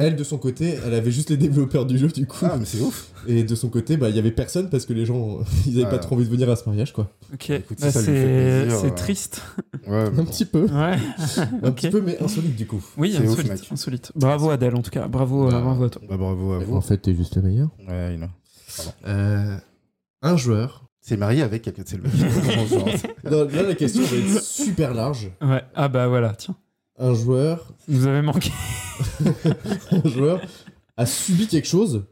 Elle 0.00 0.16
de 0.16 0.24
son 0.24 0.38
côté, 0.38 0.74
elle 0.84 0.92
avait 0.94 1.12
juste 1.12 1.30
les 1.30 1.36
développeurs 1.36 1.86
du 1.86 1.98
jeu 1.98 2.08
du 2.08 2.26
coup. 2.26 2.38
Ah, 2.50 2.56
mais 2.58 2.64
c'est 2.64 2.80
ouf. 2.80 3.12
Et 3.28 3.44
de 3.44 3.54
son 3.54 3.68
côté, 3.68 3.96
bah 3.96 4.08
il 4.08 4.16
y 4.16 4.18
avait 4.18 4.32
personne 4.32 4.68
parce 4.70 4.86
que 4.86 4.92
les 4.92 5.04
gens 5.06 5.38
ils 5.66 5.76
avaient 5.76 5.84
Ah. 5.86 5.90
pas 5.90 5.98
trop 5.98 6.16
envie 6.16 6.24
de 6.24 6.30
venir 6.30 6.50
à 6.50 6.56
ce 6.56 6.64
mariage 6.68 6.92
quoi. 6.92 7.10
Ok, 7.32 7.48
Bah, 7.50 7.56
lui 7.58 7.76
fait 7.76 7.90
c'est 7.92 8.08
euh. 8.10 8.90
triste. 8.96 9.42
Ouais, 9.86 9.96
Un 9.98 10.10
bon. 10.10 10.24
petit 10.24 10.44
peu, 10.46 10.64
Ouais. 10.64 10.96
un 11.62 11.70
petit 11.72 11.90
peu 11.90 12.00
mais 12.00 12.20
insolite 12.20 12.56
du 12.56 12.66
coup. 12.66 12.82
Oui, 12.96 13.14
ouf, 13.22 13.38
insolite, 13.38 13.66
insolite. 13.70 14.12
Bravo 14.16 14.50
Adèle, 14.50 14.74
en 14.74 14.82
tout 14.82 14.90
cas. 14.90 15.06
Bravo, 15.06 15.46
euh, 15.46 15.50
Bah, 15.52 15.60
bravo 15.60 15.84
à 15.84 15.90
toi. 15.90 16.02
Bah, 16.08 16.16
bravo 16.16 16.52
à 16.54 16.58
vous. 16.58 16.74
En 16.74 16.80
fait, 16.80 16.98
t'es 16.98 17.14
juste 17.14 17.36
le 17.36 17.42
meilleur. 17.42 17.68
Ouais, 17.88 18.14
il 18.16 18.22
a- 18.24 18.28
Euh, 19.06 19.56
un 20.22 20.36
joueur. 20.36 20.86
C'est 21.00 21.16
marié 21.16 21.42
avec 21.42 21.62
quelqu'un 21.62 21.82
de. 21.82 22.00
Non, 23.30 23.44
là 23.48 23.62
la 23.62 23.74
question 23.74 24.02
va 24.02 24.16
être 24.16 24.42
super 24.42 24.94
large. 24.94 25.30
Ouais. 25.40 25.62
Ah 25.74 25.88
bah 25.88 26.08
voilà, 26.08 26.34
tiens. 26.34 26.56
Un 26.98 27.14
joueur 27.14 27.72
nous 27.88 28.06
avait 28.06 28.22
manqué. 28.22 28.50
un 29.92 30.08
joueur 30.08 30.40
a 30.96 31.06
subi 31.06 31.46
quelque 31.46 31.68
chose 31.68 32.04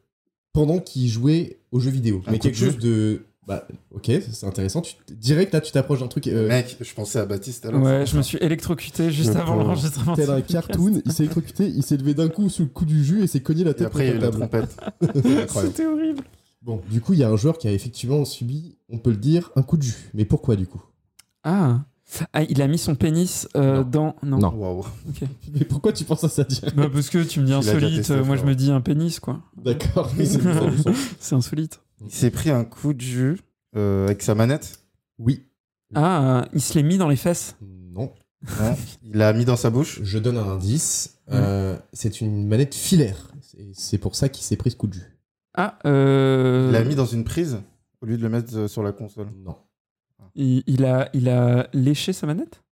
pendant 0.52 0.78
qu'il 0.78 1.08
jouait 1.08 1.60
aux 1.70 1.80
jeux 1.80 1.90
vidéo. 1.90 2.22
Un 2.26 2.32
mais 2.32 2.38
quelque 2.38 2.58
de 2.58 2.64
chose 2.64 2.78
de. 2.78 3.24
Bah, 3.46 3.66
ok, 3.94 4.10
c'est 4.30 4.46
intéressant. 4.46 4.82
Tu, 4.82 4.94
direct, 5.14 5.54
là, 5.54 5.62
tu 5.62 5.72
t'approches 5.72 6.00
d'un 6.00 6.08
truc. 6.08 6.26
euh, 6.26 6.48
Mec, 6.48 6.76
je 6.80 6.92
pensais 6.94 7.18
à 7.18 7.24
Baptiste 7.24 7.64
alors. 7.64 7.80
Ouais, 7.82 8.04
je 8.04 8.14
me 8.16 8.20
suis 8.22 8.36
électrocuté 8.42 9.10
juste 9.10 9.36
avant 9.36 9.54
l'enregistrement. 9.56 10.12
de 10.12 10.20
tel 10.20 10.30
un 10.30 10.42
cartoon, 10.42 11.00
il 11.04 11.12
s'est 11.12 11.22
électrocuté, 11.22 11.66
il 11.66 11.82
s'est 11.82 11.96
levé 11.96 12.12
d'un 12.12 12.28
coup 12.28 12.50
sous 12.50 12.64
le 12.64 12.68
coup 12.68 12.84
du 12.84 13.02
jus 13.02 13.22
et 13.22 13.26
s'est 13.26 13.40
cogné 13.40 13.64
la 13.64 13.70
Et 13.70 13.74
tête 13.74 13.86
après, 13.86 14.06
il 14.06 14.10
y 14.10 14.12
a 14.12 14.16
eu 14.16 14.18
contre 14.20 14.38
la 14.38 14.46
trompette. 14.46 14.76
C'était 15.48 15.86
horrible. 15.86 16.24
Bon, 16.62 16.82
du 16.90 17.00
coup, 17.00 17.12
il 17.12 17.20
y 17.20 17.24
a 17.24 17.28
un 17.28 17.36
joueur 17.36 17.58
qui 17.58 17.68
a 17.68 17.72
effectivement 17.72 18.24
subi, 18.24 18.76
on 18.88 18.98
peut 18.98 19.10
le 19.10 19.16
dire, 19.16 19.50
un 19.56 19.62
coup 19.62 19.76
de 19.76 19.82
jus. 19.82 20.10
Mais 20.14 20.24
pourquoi, 20.24 20.56
du 20.56 20.66
coup? 20.66 20.82
Ah. 21.44 21.80
Ah, 22.32 22.42
il 22.42 22.62
a 22.62 22.68
mis 22.68 22.78
son 22.78 22.94
pénis 22.94 23.46
euh, 23.54 23.84
Non. 23.84 24.14
dans. 24.22 24.38
Non. 24.38 24.38
Non. 24.38 24.80
Mais 25.52 25.64
pourquoi 25.64 25.92
tu 25.92 26.04
penses 26.04 26.24
à 26.24 26.28
ça, 26.28 26.42
direct 26.44 26.74
Bah, 26.74 26.88
parce 26.90 27.10
que 27.10 27.22
tu 27.22 27.40
me 27.40 27.46
dis 27.46 27.52
insolite, 27.52 27.96
testé, 27.96 28.14
euh, 28.14 28.24
moi 28.24 28.36
je 28.36 28.44
me 28.44 28.54
dis 28.54 28.70
un 28.70 28.80
pénis, 28.80 29.20
quoi. 29.20 29.42
D'accord, 29.62 30.10
mais 30.16 30.24
c'est 31.20 31.34
insolite. 31.34 31.80
Il 32.00 32.10
s'est 32.10 32.30
pris 32.30 32.48
un 32.48 32.64
coup 32.64 32.94
de 32.94 33.00
jus 33.02 33.40
euh, 33.76 34.06
avec 34.06 34.22
sa 34.22 34.34
manette? 34.34 34.80
Oui. 35.18 35.44
Ah, 35.94 36.46
il 36.54 36.62
se 36.62 36.74
l'est 36.74 36.82
mis 36.82 36.96
dans 36.96 37.08
les 37.08 37.16
fesses. 37.16 37.56
Non. 37.60 38.10
Non. 38.60 38.76
Il 39.02 39.16
l'a 39.16 39.32
mis 39.32 39.44
dans 39.44 39.56
sa 39.56 39.68
bouche? 39.68 40.00
Je 40.02 40.18
donne 40.18 40.38
un 40.38 40.48
indice. 40.48 41.18
Euh, 41.30 41.76
c'est 41.92 42.20
une 42.20 42.46
manette 42.46 42.74
filaire. 42.74 43.32
C'est 43.74 43.98
pour 43.98 44.14
ça 44.14 44.28
qu'il 44.28 44.44
s'est 44.44 44.56
pris 44.56 44.70
ce 44.70 44.76
coup 44.76 44.86
de 44.86 44.94
jus. 44.94 45.17
Ah, 45.60 45.76
euh. 45.86 46.66
Il 46.68 46.72
l'a 46.72 46.84
mis 46.84 46.94
dans 46.94 47.04
une 47.06 47.24
prise 47.24 47.58
au 48.00 48.06
lieu 48.06 48.16
de 48.16 48.22
le 48.22 48.28
mettre 48.28 48.56
euh, 48.56 48.68
sur 48.68 48.82
la 48.84 48.92
console. 48.92 49.26
Non. 49.44 49.56
il, 50.36 50.62
il 50.68 50.84
a, 50.84 51.08
il 51.14 51.28
a 51.28 51.68
léché 51.72 52.12
sa 52.12 52.26
manette? 52.28 52.62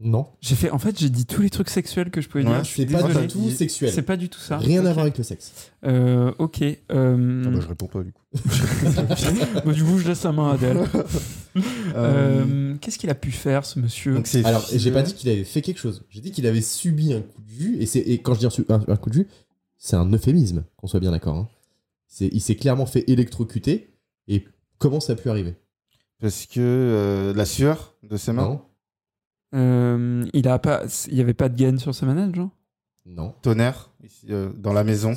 Non. 0.00 0.26
J'ai 0.40 0.54
fait. 0.54 0.70
En 0.70 0.78
fait, 0.78 0.98
j'ai 0.98 1.08
dit 1.08 1.24
tous 1.26 1.42
les 1.42 1.50
trucs 1.50 1.68
sexuels 1.70 2.10
que 2.10 2.20
je 2.20 2.28
pouvais 2.28 2.44
Ouais, 2.44 2.50
dire. 2.50 2.64
Je 2.64 2.68
suis 2.68 2.82
C'est 2.82 2.92
pas 2.92 3.02
désolé. 3.04 3.26
du 3.26 3.32
tout 3.32 3.50
sexuel. 3.50 3.90
C'est 3.92 4.02
pas 4.02 4.16
du 4.16 4.28
tout 4.28 4.38
ça. 4.40 4.58
Rien 4.58 4.84
à 4.84 4.88
Ok. 4.88 4.94
voir 4.94 5.02
avec 5.06 5.18
le 5.18 5.24
sexe. 5.24 5.70
Euh, 5.84 6.32
ok. 6.38 6.62
euh, 6.62 7.42
Ah 7.46 7.50
bah, 7.50 7.58
je 7.60 7.66
réponds 7.68 7.86
pas 7.86 8.02
du 8.02 8.12
coup. 8.12 8.22
bah, 9.64 9.72
du 9.72 9.84
coup, 9.84 9.98
je 9.98 10.06
laisse 10.08 10.22
la 10.24 10.32
main 10.32 10.50
à 10.50 10.54
Adèle. 10.54 10.78
Euh, 11.94 12.74
Qu'est-ce 12.80 12.98
qu'il 12.98 13.10
a 13.10 13.14
pu 13.14 13.30
faire, 13.30 13.64
ce 13.64 13.78
monsieur? 13.78 14.14
Donc 14.14 14.26
c'est 14.26 14.44
Alors, 14.44 14.66
j'ai 14.72 14.90
pas 14.90 15.02
dit 15.02 15.14
qu'il 15.14 15.28
avait 15.30 15.44
fait 15.44 15.62
quelque 15.62 15.78
chose. 15.78 16.02
J'ai 16.10 16.20
dit 16.20 16.32
qu'il 16.32 16.46
avait 16.48 16.60
subi 16.60 17.12
un 17.14 17.20
coup 17.20 17.42
de 17.42 17.48
jus. 17.48 17.76
Et, 17.80 17.86
c'est- 17.86 18.00
et 18.00 18.18
quand 18.18 18.34
je 18.34 18.40
dis 18.40 18.46
un, 18.46 18.50
su- 18.50 18.66
un- 18.68 18.82
un 18.88 18.96
coup 18.96 19.08
de 19.10 19.14
jus, 19.14 19.28
c'est 19.78 19.94
un 19.94 20.10
euphémisme, 20.12 20.64
qu'on 20.76 20.88
soit 20.88 20.98
bien 20.98 21.12
d'accord. 21.12 21.36
hein. 21.36 21.48
C'est- 22.16 22.28
Il 22.32 22.40
s'est 22.40 22.54
clairement 22.54 22.86
fait 22.86 23.02
électrocuter. 23.10 23.92
Et 24.28 24.44
comment 24.78 25.00
ça 25.00 25.14
a 25.14 25.16
pu 25.16 25.28
arriver? 25.30 25.56
Parce 26.20 26.46
que 26.46 26.60
euh, 26.60 27.34
la 27.34 27.44
sueur 27.44 27.96
de 28.04 28.16
ses 28.16 28.32
mains? 28.32 28.44
Non. 28.44 28.62
Euh, 29.56 30.24
il 30.32 30.46
a 30.46 30.60
pas. 30.60 30.82
Il 31.08 31.16
y 31.16 31.20
avait 31.20 31.34
pas 31.34 31.48
de 31.48 31.56
gain 31.56 31.76
sur 31.76 31.92
sa 31.92 32.06
manette, 32.06 32.36
genre? 32.36 32.50
Non. 33.04 33.34
Tonnerre 33.42 33.90
ici, 34.04 34.26
euh, 34.30 34.50
dans 34.56 34.72
la 34.72 34.84
maison. 34.84 35.16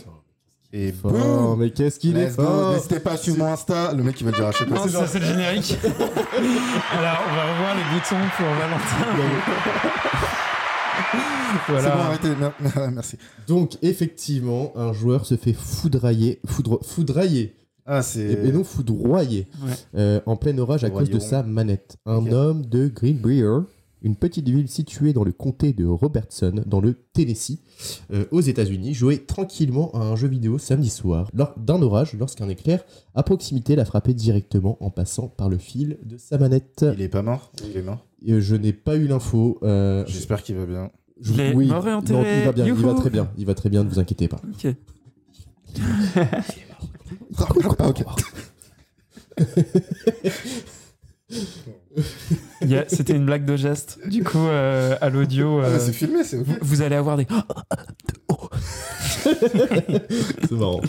Et 0.73 0.91
Oh, 1.03 1.09
boum 1.09 1.59
mais 1.59 1.69
qu'est-ce 1.69 1.99
qu'il 1.99 2.17
est 2.17 2.29
fort 2.29 2.73
N'hésitez 2.73 2.99
pas 2.99 3.11
à 3.11 3.17
suivre 3.17 3.37
mon 3.37 3.45
Insta. 3.45 3.93
Le 3.93 4.01
mec 4.03 4.19
il 4.19 4.25
va 4.25 4.31
dire 4.31 4.47
à 4.47 4.51
chaque 4.51 4.67
fois. 4.67 4.79
Non, 4.79 4.87
ça 4.87 5.05
c'est 5.07 5.19
le 5.19 5.25
générique. 5.25 5.77
Alors, 5.83 7.19
on 7.29 7.35
va 7.35 7.53
revoir 7.53 7.75
les 7.75 7.83
boutons 7.93 8.27
pour 8.35 8.47
Valentin. 8.47 9.05
C'est 11.67 11.73
bon, 11.73 11.79
voilà. 11.79 11.95
arrêtez. 12.05 12.29
Mer- 12.35 12.91
Merci. 12.93 13.17
Donc, 13.47 13.77
effectivement, 13.81 14.71
un 14.75 14.93
joueur 14.93 15.25
se 15.25 15.35
fait 15.35 15.53
foudrailler, 15.53 16.39
foudre, 16.45 16.79
foudrailler, 16.83 17.55
Ah, 17.85 17.99
et, 17.99 18.03
c'est. 18.03 18.31
et 18.45 18.51
non 18.51 18.63
foudroyer, 18.63 19.47
Ouais. 19.65 19.71
euh, 19.95 20.19
en 20.25 20.35
plein 20.35 20.57
orage 20.57 20.83
à 20.83 20.89
cause 20.89 21.09
de 21.09 21.19
sa 21.19 21.43
manette. 21.43 21.97
Un 22.05 22.17
Ok. 22.25 22.31
homme 22.31 22.65
de 22.65 22.87
Greenbrier, 22.87 23.59
une 24.03 24.15
petite 24.15 24.47
ville 24.47 24.67
située 24.69 25.11
dans 25.13 25.23
le 25.23 25.31
comté 25.31 25.73
de 25.73 25.85
Robertson, 25.85 26.61
dans 26.65 26.79
le 26.81 26.93
Tennessee, 27.13 27.59
euh, 28.13 28.25
aux 28.31 28.41
États-Unis, 28.41 28.93
jouait 28.93 29.17
tranquillement 29.17 29.91
à 29.93 29.99
un 29.99 30.15
jeu 30.15 30.27
vidéo 30.27 30.57
samedi 30.57 30.89
soir, 30.89 31.29
lors 31.33 31.53
d'un 31.57 31.81
orage, 31.81 32.13
lorsqu'un 32.13 32.47
éclair 32.49 32.83
à 33.15 33.23
proximité 33.23 33.75
l'a 33.75 33.85
frappé 33.85 34.13
directement 34.13 34.77
en 34.83 34.89
passant 34.91 35.27
par 35.27 35.49
le 35.49 35.57
fil 35.57 35.97
de 36.05 36.17
sa 36.17 36.37
manette. 36.37 36.85
Il 36.93 37.01
est 37.01 37.09
pas 37.09 37.21
mort? 37.23 37.51
Il 37.69 37.75
est 37.77 37.81
mort? 37.81 38.05
Euh, 38.27 38.39
je 38.41 38.55
n'ai 38.55 38.73
pas 38.73 38.95
eu 38.95 39.07
l'info. 39.07 39.59
euh, 39.63 40.03
J'espère 40.07 40.43
qu'il 40.43 40.55
va 40.55 40.65
bien. 40.65 40.91
je- 41.19 41.33
Il 41.33 41.39
est 41.39 41.53
oui, 41.53 41.67
mort 41.67 41.87
et 41.87 41.91
non, 41.91 41.97
enterré. 41.97 42.39
il 42.39 42.45
va 42.45 42.51
bien, 42.51 42.65
il 42.65 42.73
va 42.73 42.93
très 42.93 43.09
bien, 43.09 43.31
il 43.37 43.45
va 43.45 43.53
très 43.55 43.69
bien, 43.69 43.83
ne 43.83 43.89
vous 43.89 43.99
inquiétez 43.99 44.27
pas. 44.27 44.41
Ok. 44.53 44.67
ok. 47.87 48.03
Il 49.37 49.43
y 49.43 49.43
C'était 52.87 53.15
une 53.15 53.25
blague 53.25 53.45
de 53.45 53.55
geste. 53.55 53.99
Du 54.07 54.23
coup, 54.23 54.37
euh, 54.37 54.95
à 55.01 55.09
l'audio, 55.09 55.59
Ah, 55.61 55.65
euh, 55.65 55.79
c'est 55.79 55.93
filmé, 55.93 56.23
c'est 56.23 56.37
vous, 56.37 56.55
vous 56.61 56.81
allez 56.81 56.95
avoir 56.95 57.17
des. 57.17 57.27
C'est 59.27 60.51
marrant. 60.51 60.81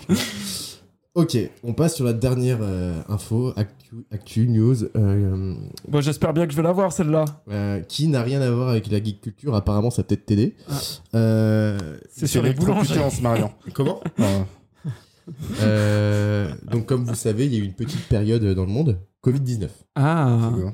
ok, 1.14 1.36
on 1.64 1.72
passe 1.74 1.96
sur 1.96 2.04
la 2.04 2.12
dernière 2.12 2.58
euh, 2.60 3.00
info, 3.08 3.52
actu, 3.56 3.96
actu, 4.12 4.46
news, 4.48 4.84
euh, 4.96 5.54
Bon, 5.88 6.00
j'espère 6.00 6.32
bien 6.32 6.46
que 6.46 6.52
je 6.52 6.56
vais 6.56 6.62
l'avoir 6.62 6.92
celle-là. 6.92 7.24
euh, 7.50 7.80
qui 7.80 8.06
n'a 8.08 8.22
rien 8.22 8.40
à 8.40 8.50
voir 8.50 8.68
avec 8.68 8.88
la 8.90 9.02
geek 9.02 9.20
culture. 9.20 9.54
Apparemment, 9.56 9.90
ça 9.90 10.02
peut 10.02 10.08
peut-être 10.14 10.26
t'aider. 10.26 10.54
Ah. 10.70 10.74
Euh, 11.16 11.78
C'est 12.10 12.26
sur 12.28 12.42
les 12.42 12.54
se 12.54 13.22
mariant. 13.22 13.52
comment? 13.74 14.00
Euh, 15.60 16.50
Donc, 16.70 16.86
comme 16.86 17.04
vous 17.04 17.14
savez, 17.14 17.46
il 17.46 17.52
y 17.54 17.56
a 17.56 17.60
eu 17.60 17.64
une 17.64 17.74
petite 17.74 18.06
période 18.08 18.44
dans 18.44 18.64
le 18.64 18.70
monde, 18.70 18.98
Covid-19. 19.24 19.68
Ah. 19.94 20.50
C'est 20.54 20.62
bon. 20.62 20.72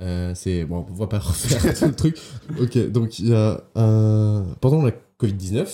Euh, 0.00 0.32
c'est 0.34 0.64
bon, 0.64 0.84
on 0.88 0.94
va 0.94 1.06
pas 1.06 1.18
refaire 1.20 1.78
tout 1.78 1.86
le 1.86 1.94
truc. 1.94 2.18
Ok, 2.60 2.90
donc 2.90 3.18
il 3.18 3.28
y 3.28 3.34
a 3.34 3.62
un... 3.74 4.44
pendant 4.60 4.82
la 4.82 4.92
Covid-19, 5.20 5.66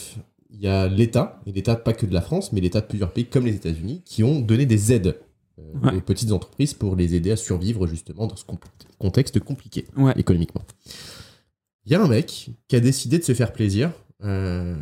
il 0.51 0.61
y 0.61 0.69
a 0.69 0.87
l'État 0.89 1.41
et 1.47 1.53
l'État 1.53 1.75
pas 1.77 1.93
que 1.95 2.07
de 2.07 2.15
la 2.15 2.21
France, 2.21 2.53
mais 2.53 2.61
l'État 2.61 2.81
de 2.81 2.87
plusieurs 2.87 3.13
pays 3.13 3.25
comme 3.27 3.47
les 3.47 3.55
États-Unis 3.55 4.03
qui 4.05 4.23
ont 4.23 4.41
donné 4.41 4.67
des 4.67 4.93
aides 4.93 5.17
euh, 5.59 5.63
Ouais. 5.83 5.97
aux 5.97 6.01
petites 6.01 6.33
entreprises 6.33 6.75
pour 6.75 6.97
les 6.97 7.15
aider 7.15 7.31
à 7.31 7.37
survivre 7.37 7.87
justement 7.87 8.27
dans 8.27 8.37
ce 8.37 8.45
contexte 8.99 9.39
compliqué 9.41 9.87
Ouais. 9.97 10.13
économiquement. 10.17 10.63
Il 11.85 11.93
y 11.93 11.95
a 11.95 12.03
un 12.03 12.09
mec 12.09 12.51
qui 12.69 12.77
a 12.77 12.81
décidé 12.81 13.19
de 13.19 13.25
se 13.25 13.35
faire 13.35 13.53
plaisir, 13.53 13.91
euh, 14.25 14.77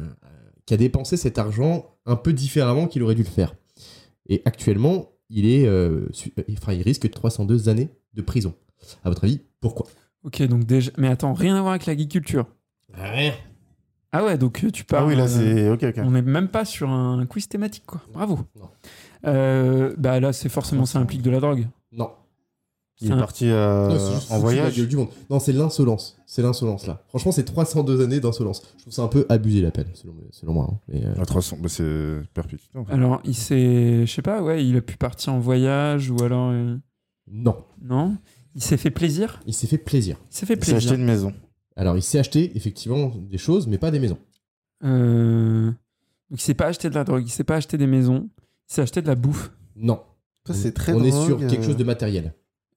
qui 0.70 0.74
a 0.74 0.76
dépensé 0.76 1.16
cet 1.16 1.36
argent 1.40 1.96
un 2.06 2.14
peu 2.14 2.32
différemment 2.32 2.86
qu'il 2.86 3.02
aurait 3.02 3.16
dû 3.16 3.24
le 3.24 3.28
faire. 3.28 3.56
Et 4.28 4.40
actuellement, 4.44 5.10
il 5.28 5.44
est, 5.44 5.66
euh, 5.66 6.06
euh, 6.38 6.42
enfin, 6.56 6.74
il 6.74 6.82
risque 6.82 7.10
302 7.10 7.68
années 7.68 7.88
de 8.14 8.22
prison. 8.22 8.54
À 9.02 9.08
votre 9.08 9.24
avis, 9.24 9.40
pourquoi? 9.60 9.88
Ok, 10.22 10.40
donc 10.42 10.62
déjà. 10.62 10.92
Mais 10.96 11.08
attends, 11.08 11.32
rien 11.34 11.56
à 11.56 11.60
voir 11.60 11.72
avec 11.72 11.86
l'agriculture. 11.86 12.46
Rien. 12.94 13.32
Ah 14.12 14.24
ouais, 14.24 14.38
donc 14.38 14.62
euh, 14.62 14.70
tu 14.70 14.84
Ah 14.90 14.92
parles. 14.92 15.08
oui, 15.08 15.16
là, 15.16 15.24
euh, 15.24 15.26
c'est. 15.26 15.70
Ok, 15.70 15.82
ok. 15.82 16.04
On 16.06 16.12
n'est 16.12 16.22
même 16.22 16.46
pas 16.46 16.64
sur 16.64 16.88
un 16.88 17.26
quiz 17.26 17.48
thématique, 17.48 17.86
quoi. 17.86 18.00
Bravo. 18.12 18.38
Non. 18.54 18.68
Euh, 19.26 19.92
bah 19.98 20.20
là, 20.20 20.32
c'est 20.32 20.48
forcément 20.48 20.86
ça 20.86 21.00
implique 21.00 21.22
de 21.22 21.30
la 21.30 21.40
drogue. 21.40 21.66
Non. 21.90 22.10
Il 23.02 23.08
C'est 23.08 23.14
est 23.14 23.18
parti 23.18 23.46
euh, 23.48 23.88
Non, 23.88 23.98
c'est 23.98 24.14
juste 24.14 24.30
en 24.30 24.34
la 24.34 24.40
voyage. 24.40 24.76
gueule 24.76 24.88
du 24.88 24.96
monde. 24.96 25.08
Non, 25.30 25.38
c'est 25.40 25.52
l'insolence. 25.52 26.18
C'est 26.26 26.42
l'insolence 26.42 26.86
là. 26.86 27.02
Franchement, 27.08 27.32
c'est 27.32 27.44
302 27.44 28.02
années 28.04 28.20
d'insolence. 28.20 28.62
Je 28.76 28.82
trouve 28.82 28.92
ça 28.92 29.02
un 29.02 29.08
peu 29.08 29.24
abusé 29.30 29.62
la 29.62 29.70
peine, 29.70 29.86
selon, 29.94 30.14
selon 30.30 30.52
moi. 30.52 30.68
hein. 30.70 30.78
Mais, 30.88 31.04
euh, 31.06 31.14
À 31.20 31.24
300, 31.24 31.58
bah, 31.62 31.68
c'est 31.70 32.18
perpétuité. 32.34 32.76
en 32.78 32.84
fait. 32.84 32.92
Alors, 32.92 33.20
il 33.24 33.34
s'est. 33.34 34.04
Je 34.06 34.12
sais 34.12 34.22
pas, 34.22 34.42
ouais, 34.42 34.64
il 34.66 34.76
a 34.76 34.80
pu 34.82 34.96
partir 34.96 35.32
en 35.32 35.38
voyage 35.40 36.10
ou 36.10 36.22
alors. 36.22 36.50
euh, 36.50 36.76
non, 37.30 37.64
Non 37.82 38.16
Il 38.54 38.62
s'est 38.62 38.76
fait 38.76 38.90
plaisir? 38.90 39.40
Il 39.46 39.54
s'est 39.54 39.66
fait 39.66 39.78
plaisir. 39.78 40.16
Il 40.30 40.36
s'est 40.36 40.46
fait 40.46 40.54
Il 40.54 40.64
s'est 40.64 40.74
acheté 40.74 40.88
plaisir. 40.88 40.94
une 41.00 41.04
maison. 41.06 41.32
Alors, 41.76 41.96
il 41.96 42.02
s'est 42.02 42.18
acheté 42.18 42.52
effectivement 42.56 43.12
des 43.30 43.38
choses, 43.38 43.66
mais 43.66 43.78
pas 43.78 43.90
des 43.90 44.00
maisons. 44.00 44.18
Euh, 44.84 45.66
Donc, 46.30 46.38
il 46.38 46.40
s'est 46.40 46.54
pas 46.54 46.66
acheté 46.66 46.90
de 46.90 46.94
la 46.94 47.04
drogue, 47.04 47.22
il 47.26 47.30
s'est 47.30 47.44
pas 47.44 47.56
acheté 47.56 47.78
des 47.78 47.86
maisons, 47.86 48.28
il 48.68 48.74
s'est 48.74 48.82
acheté 48.82 49.00
de 49.02 49.06
la 49.06 49.14
bouffe, 49.14 49.52
Non. 49.76 50.00
C'est 50.52 50.72
très 50.74 50.92
On 50.94 51.04
est 51.04 51.12
sur 51.12 51.38
quelque 51.38 51.62
chose 51.64 51.76
de 51.76 51.84
matériel. 51.84 52.34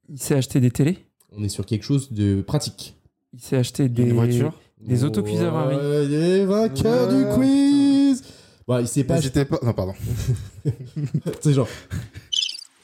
Il 0.10 0.20
s'est 0.20 0.36
acheté 0.36 0.60
des 0.60 0.72
télés, 0.72 0.98
On 1.36 1.44
est 1.44 1.50
sur 1.50 1.66
quelque 1.66 1.84
chose 1.84 2.12
de 2.12 2.42
pratique. 2.42 2.96
il 3.34 3.42
s'est 3.42 3.58
acheté 3.58 3.90
des. 3.90 4.04
Une 4.04 4.14
voiture. 4.14 4.54
Des 4.82 5.04
autocuiseurs 5.06 5.56
Harry. 5.56 5.76
Ouais, 5.78 6.06
Les 6.08 6.46
vainqueurs 6.46 7.08
du 7.08 7.24
quiz 7.36 8.24
Bon, 8.68 8.80
il 8.80 8.88
s'est 8.88 9.04
pas 9.06 9.16
acheté. 9.16 9.46
Pas. 9.46 9.60
Non, 9.64 9.74
pardon. 9.74 9.94
C'est 11.42 11.54
genre. 11.54 11.68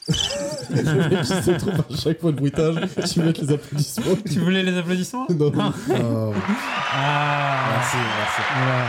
Le 0.08 1.08
mec 1.08 1.20
qui 1.20 1.26
se 1.26 1.50
trouve 1.58 1.74
à 1.90 1.96
chaque 1.96 2.20
fois 2.20 2.30
le 2.30 2.36
bruitage, 2.36 2.74
tu 3.12 3.20
veux 3.20 3.26
mettre 3.26 3.42
les 3.42 3.52
applaudissements. 3.52 4.16
Tu 4.26 4.38
voulais 4.40 4.62
les 4.62 4.76
applaudissements 4.76 5.26
Non. 5.30 5.52
Euh, 5.90 6.32
Ah 6.92 7.68
merci, 7.72 7.96
merci. 7.96 8.40
Voilà. 8.56 8.86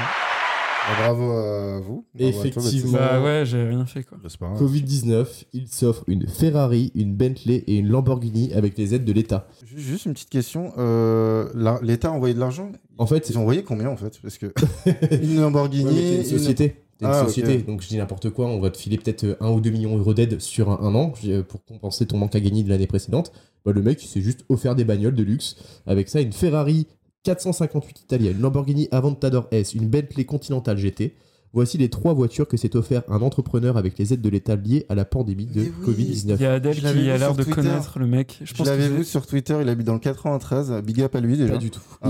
Bah, 0.88 0.96
bravo 1.04 1.32
à 1.32 1.80
vous. 1.80 2.06
Bravo 2.16 2.30
à 2.30 2.50
toi, 2.50 2.62
Effectivement. 2.64 2.92
Bah 2.98 3.22
ouais, 3.24 3.44
j'ai 3.46 3.64
rien 3.64 3.86
fait 3.86 4.04
quoi. 4.04 4.18
Bah, 4.22 4.30
c'est 4.30 4.40
pas 4.40 4.48
grave. 4.50 4.62
Covid-19, 4.62 5.26
il 5.54 5.68
s'offre 5.68 6.04
une 6.08 6.28
Ferrari, 6.28 6.92
une 6.96 7.14
Bentley 7.16 7.64
et 7.68 7.78
une 7.78 7.88
Lamborghini 7.88 8.54
avec 8.54 8.78
les 8.78 8.94
aides 8.96 9.06
de 9.06 9.14
l'État. 9.14 9.48
Ju- 9.66 9.80
Juste 9.80 10.06
une 10.06 10.14
petite 10.14 10.30
question. 10.30 10.74
euh, 10.78 11.48
L'État 11.84 12.10
a 12.10 12.12
envoyé 12.12 12.34
de 12.34 12.40
l'argent? 12.40 12.72
En 12.98 13.06
fait, 13.08 13.30
Ils 13.30 13.38
ont 13.38 13.42
envoyé 13.42 13.64
combien 13.64 13.90
en 13.90 13.98
fait? 13.98 14.20
Parce 14.22 14.38
que 14.38 14.52
une 15.24 15.40
Lamborghini. 15.40 15.86
Ouais, 15.86 16.14
une 16.16 16.20
une- 16.22 16.26
société. 16.26 16.76
T'es 16.98 17.06
une 17.08 17.12
Ah, 17.14 17.26
société, 17.26 17.58
donc 17.58 17.82
je 17.82 17.88
dis 17.88 17.98
n'importe 17.98 18.30
quoi, 18.30 18.46
on 18.46 18.60
va 18.60 18.70
te 18.70 18.78
filer 18.78 18.96
peut-être 18.98 19.36
1 19.40 19.50
ou 19.50 19.60
2 19.60 19.72
millions 19.72 19.96
d'euros 19.98 20.14
d'aide 20.14 20.40
sur 20.40 20.70
un, 20.70 20.80
un 20.86 20.94
an 20.94 21.14
euh, 21.26 21.42
pour 21.42 21.66
compenser 21.66 22.06
ton 22.06 22.18
manque 22.20 22.36
à 22.36 22.40
gagner 22.40 22.62
de 22.62 22.70
l'année 22.70 22.86
précédente. 22.86 23.32
Bah, 23.66 23.72
le 23.72 23.82
mec, 23.82 24.04
il 24.04 24.08
s'est 24.08 24.22
juste 24.22 24.46
offert 24.50 24.76
des 24.76 24.84
bagnoles 24.84 25.16
de 25.16 25.24
luxe. 25.24 25.56
Avec 25.88 26.10
ça, 26.10 26.22
une 26.22 26.32
Ferrari 26.32 26.86
458 27.24 28.02
italienne, 28.02 28.38
une 28.38 28.42
Lamborghini 28.42 28.88
Aventador 28.92 29.48
S, 29.52 29.74
une 29.76 29.88
Bentley 29.88 30.26
Continental 30.26 30.78
GT. 30.78 31.14
Voici 31.54 31.78
les 31.78 31.90
trois 31.90 32.14
voitures 32.14 32.48
que 32.48 32.56
s'est 32.56 32.78
offert 32.78 33.04
un 33.10 33.22
entrepreneur 33.22 33.76
avec 33.76 33.98
les 33.98 34.14
aides 34.14 34.22
de 34.22 34.30
l'État 34.30 34.56
liées 34.56 34.86
à 34.88 34.96
la 34.96 35.04
pandémie 35.04 35.48
de 35.48 35.62
oui. 35.62 35.72
Covid-19. 35.86 36.36
Il 36.40 36.42
y 36.42 36.46
a 36.46 36.54
Adèle 36.54 36.76
qui 36.80 36.86
a 36.86 36.94
l'air 36.94 37.20
sur 37.20 37.36
de 37.36 37.44
Twitter. 37.44 37.62
connaître 37.62 38.00
le 38.00 38.08
mec. 38.08 38.38
Je 38.42 38.46
Je 38.46 38.54
pense 38.54 38.68
l'avais 38.68 38.88
que 38.88 38.94
vu 38.94 39.04
sur 39.04 39.28
Twitter, 39.28 39.58
il 39.62 39.68
habite 39.68 39.86
dans 39.86 39.94
le 39.94 40.00
93. 40.00 40.82
Big 40.86 41.02
up 41.02 41.14
à 41.16 41.20
lui 41.20 41.38
déjà. 41.38 41.54
Pas 41.54 41.60
du 41.60 41.70
tout. 41.70 41.82
Ah. 42.02 42.10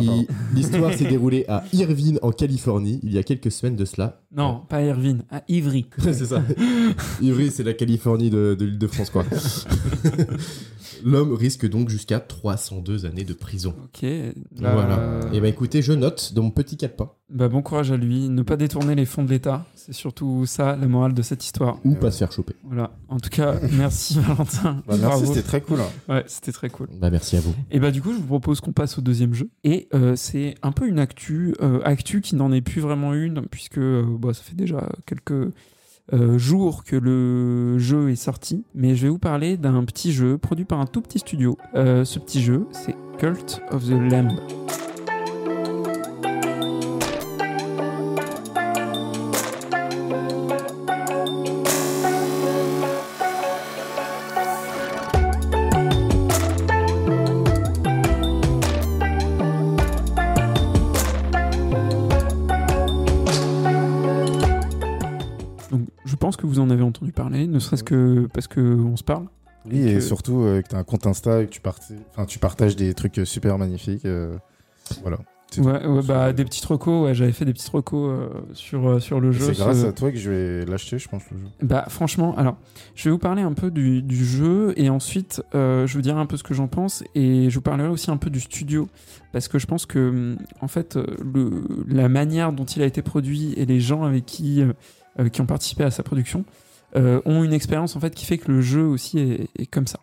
L'histoire 0.53 0.93
s'est 0.93 1.07
déroulée 1.07 1.45
à 1.47 1.63
Irvine, 1.73 2.19
en 2.21 2.31
Californie, 2.31 2.99
il 3.03 3.13
y 3.13 3.17
a 3.17 3.23
quelques 3.23 3.51
semaines 3.51 3.75
de 3.75 3.85
cela. 3.85 4.21
Non, 4.35 4.61
pas 4.69 4.83
Irvine, 4.83 5.23
à 5.31 5.43
Ivry. 5.47 5.87
c'est 5.97 6.13
ça. 6.25 6.43
Ivry, 7.21 7.49
c'est 7.51 7.63
la 7.63 7.73
Californie 7.73 8.29
de, 8.29 8.55
de 8.57 8.65
l'île 8.65 8.77
de 8.77 8.87
France, 8.87 9.09
quoi. 9.09 9.25
L'homme 11.03 11.33
risque 11.33 11.67
donc 11.67 11.89
jusqu'à 11.89 12.19
302 12.19 13.05
années 13.05 13.23
de 13.23 13.33
prison. 13.33 13.73
Ok. 13.85 14.07
Voilà. 14.57 15.19
Et 15.33 15.39
bah 15.41 15.47
écoutez, 15.47 15.81
je 15.81 15.93
note 15.93 16.33
dans 16.35 16.43
mon 16.43 16.51
petit 16.51 16.77
calepin. 16.77 17.09
Bah, 17.33 17.47
bon 17.47 17.61
courage 17.61 17.91
à 17.91 17.97
lui. 17.97 18.29
Ne 18.29 18.41
pas 18.43 18.57
détourner 18.57 18.95
les 18.95 19.05
fonds 19.05 19.23
de 19.23 19.29
l'État. 19.29 19.65
C'est 19.75 19.93
surtout 19.93 20.45
ça, 20.45 20.75
la 20.75 20.87
morale 20.87 21.13
de 21.13 21.21
cette 21.21 21.43
histoire. 21.43 21.77
Ou 21.85 21.95
pas 21.95 22.11
se 22.11 22.19
faire 22.19 22.31
choper. 22.31 22.53
Voilà. 22.63 22.91
En 23.09 23.19
tout 23.19 23.29
cas, 23.29 23.55
merci 23.73 24.19
Valentin. 24.19 24.83
Bah, 24.87 24.95
merci, 24.99 25.27
c'était 25.27 25.41
très 25.41 25.61
cool. 25.61 25.79
hein. 25.81 26.13
Ouais, 26.13 26.23
c'était 26.27 26.51
très 26.51 26.69
cool. 26.69 26.87
Bah 26.99 27.09
merci 27.09 27.37
à 27.37 27.39
vous. 27.39 27.53
Et 27.71 27.79
bah 27.79 27.91
du 27.91 28.01
coup, 28.01 28.11
je 28.11 28.17
vous 28.17 28.25
propose 28.27 28.61
qu'on 28.61 28.73
passe 28.73 28.97
au 28.97 29.01
deuxième 29.01 29.33
jeu. 29.33 29.49
Et 29.63 29.87
euh, 29.93 30.15
c'est 30.15 30.55
un 30.61 30.71
peu 30.71 30.87
une 30.87 30.99
actu, 30.99 31.55
euh, 31.61 31.79
actu 31.83 32.21
qui 32.21 32.35
n'en 32.35 32.51
est 32.51 32.61
plus 32.61 32.81
vraiment 32.81 33.13
une, 33.13 33.41
puisque 33.49 33.77
euh, 33.79 34.03
bah, 34.19 34.33
ça 34.33 34.43
fait 34.43 34.55
déjà 34.55 34.87
quelques 35.05 35.51
euh, 36.13 36.37
jours 36.37 36.83
que 36.83 36.95
le 36.95 37.77
jeu 37.79 38.09
est 38.09 38.15
sorti. 38.15 38.65
Mais 38.75 38.95
je 38.95 39.03
vais 39.03 39.09
vous 39.09 39.19
parler 39.19 39.57
d'un 39.57 39.83
petit 39.85 40.11
jeu 40.11 40.37
produit 40.37 40.65
par 40.65 40.79
un 40.79 40.85
tout 40.85 41.01
petit 41.01 41.19
studio. 41.19 41.57
Euh, 41.75 42.05
ce 42.05 42.19
petit 42.19 42.41
jeu, 42.41 42.67
c'est 42.71 42.95
Cult 43.17 43.61
of 43.71 43.85
the 43.85 43.91
Lamb. 43.91 44.31
Serait-ce 67.61 67.83
que 67.83 68.27
parce 68.33 68.47
qu'on 68.47 68.95
se 68.97 69.03
parle. 69.03 69.25
Oui, 69.69 69.77
Et 69.79 70.01
surtout 70.01 70.41
euh, 70.41 70.61
que 70.61 70.69
tu 70.69 70.75
as 70.75 70.79
un 70.79 70.83
compte 70.83 71.05
Insta 71.05 71.41
et 71.41 71.45
que 71.45 71.51
tu, 71.51 71.61
parti- 71.61 71.93
enfin, 72.11 72.25
tu 72.25 72.39
partages 72.39 72.75
des 72.75 72.93
trucs 72.95 73.19
euh, 73.19 73.25
super 73.25 73.57
magnifiques. 73.59 74.05
euh, 74.05 74.35
voilà. 75.03 75.17
Ouais, 75.57 75.85
ouais, 75.85 76.01
bah, 76.03 76.31
des 76.31 76.45
petites 76.45 76.63
recos, 76.63 77.03
ouais, 77.05 77.13
j'avais 77.13 77.33
fait 77.33 77.43
des 77.43 77.51
petites 77.51 77.67
recos 77.69 78.09
euh, 78.09 78.29
sur, 78.53 79.01
sur 79.01 79.19
le 79.19 79.33
jeu. 79.33 79.47
C'est 79.53 79.57
grâce 79.61 79.81
ce- 79.81 79.85
à 79.87 79.91
toi 79.91 80.09
que 80.09 80.17
je 80.17 80.31
vais 80.31 80.65
l'acheter, 80.65 80.97
je 80.97 81.09
pense, 81.09 81.23
le 81.29 81.37
jeu. 81.39 81.43
Bah 81.61 81.85
franchement, 81.89 82.35
alors 82.37 82.55
je 82.95 83.03
vais 83.03 83.11
vous 83.11 83.17
parler 83.19 83.41
un 83.41 83.51
peu 83.51 83.69
du, 83.69 84.01
du 84.01 84.25
jeu 84.25 84.73
et 84.77 84.89
ensuite 84.89 85.43
je 85.53 85.91
vous 85.93 86.01
dirai 86.01 86.17
un 86.19 86.25
peu 86.25 86.37
ce 86.37 86.43
que 86.43 86.53
j'en 86.53 86.67
pense 86.69 87.03
et 87.15 87.49
je 87.49 87.55
vous 87.55 87.61
parlerai 87.61 87.89
aussi 87.89 88.09
un 88.09 88.15
peu 88.17 88.29
du 88.29 88.39
studio 88.39 88.87
parce 89.33 89.49
que 89.49 89.59
je 89.59 89.67
pense 89.67 89.85
que 89.85 90.37
en 90.61 90.69
fait 90.69 90.95
le, 91.21 91.63
la 91.85 92.07
manière 92.07 92.53
dont 92.53 92.63
il 92.65 92.81
a 92.81 92.85
été 92.85 93.01
produit 93.01 93.53
et 93.57 93.65
les 93.65 93.81
gens 93.81 94.03
avec 94.03 94.25
qui 94.25 94.63
qui 95.33 95.41
ont 95.41 95.45
participé 95.45 95.83
à 95.83 95.91
sa 95.91 96.01
production 96.03 96.45
euh, 96.95 97.21
ont 97.25 97.43
une 97.43 97.53
expérience 97.53 97.95
en 97.95 97.99
fait 97.99 98.13
qui 98.13 98.25
fait 98.25 98.37
que 98.37 98.51
le 98.51 98.61
jeu 98.61 98.83
aussi 98.83 99.19
est, 99.19 99.49
est 99.57 99.65
comme 99.65 99.87
ça. 99.87 99.99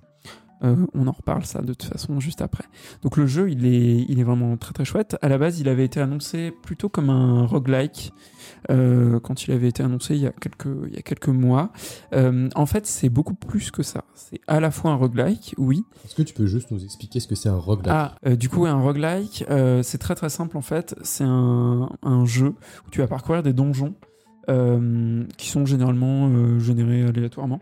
Euh, 0.64 0.74
on 0.94 1.06
en 1.06 1.12
reparle 1.12 1.44
ça 1.44 1.62
de 1.62 1.72
toute 1.72 1.84
façon 1.84 2.18
juste 2.18 2.42
après. 2.42 2.64
Donc 3.02 3.16
le 3.16 3.26
jeu 3.26 3.50
il 3.50 3.64
est, 3.66 4.04
il 4.08 4.18
est 4.18 4.24
vraiment 4.24 4.56
très 4.56 4.72
très 4.72 4.84
chouette. 4.84 5.16
À 5.22 5.28
la 5.28 5.38
base 5.38 5.60
il 5.60 5.68
avait 5.68 5.84
été 5.84 6.00
annoncé 6.00 6.50
plutôt 6.50 6.88
comme 6.88 7.10
un 7.10 7.46
roguelike 7.46 8.12
euh, 8.70 9.20
quand 9.20 9.44
il 9.44 9.52
avait 9.52 9.68
été 9.68 9.82
annoncé 9.82 10.16
il 10.16 10.22
y 10.22 10.26
a 10.26 10.32
quelques, 10.32 10.68
il 10.88 10.94
y 10.94 10.98
a 10.98 11.02
quelques 11.02 11.28
mois. 11.28 11.72
Euh, 12.12 12.48
en 12.54 12.66
fait 12.66 12.86
c'est 12.86 13.08
beaucoup 13.08 13.34
plus 13.34 13.70
que 13.70 13.82
ça. 13.82 14.04
C'est 14.14 14.40
à 14.48 14.58
la 14.58 14.70
fois 14.70 14.90
un 14.90 14.96
roguelike, 14.96 15.54
oui. 15.58 15.84
Est-ce 16.04 16.16
que 16.16 16.22
tu 16.22 16.34
peux 16.34 16.46
juste 16.46 16.70
nous 16.70 16.82
expliquer 16.82 17.20
ce 17.20 17.28
que 17.28 17.34
c'est 17.34 17.48
un 17.48 17.56
roguelike? 17.56 17.92
Ah, 17.92 18.14
du 18.36 18.48
coup 18.48 18.66
un 18.66 18.80
roguelike 18.80 19.44
c'est 19.82 19.98
très 19.98 20.14
très 20.16 20.28
simple 20.28 20.56
en 20.56 20.62
fait. 20.62 20.96
C'est 21.02 21.24
un, 21.24 21.88
un 22.02 22.24
jeu 22.24 22.54
où 22.86 22.90
tu 22.90 22.98
vas 22.98 23.06
parcourir 23.06 23.42
des 23.42 23.52
donjons 23.52 23.94
qui 25.36 25.48
sont 25.48 25.66
généralement 25.66 26.28
euh, 26.28 26.58
générés 26.58 27.02
aléatoirement. 27.02 27.60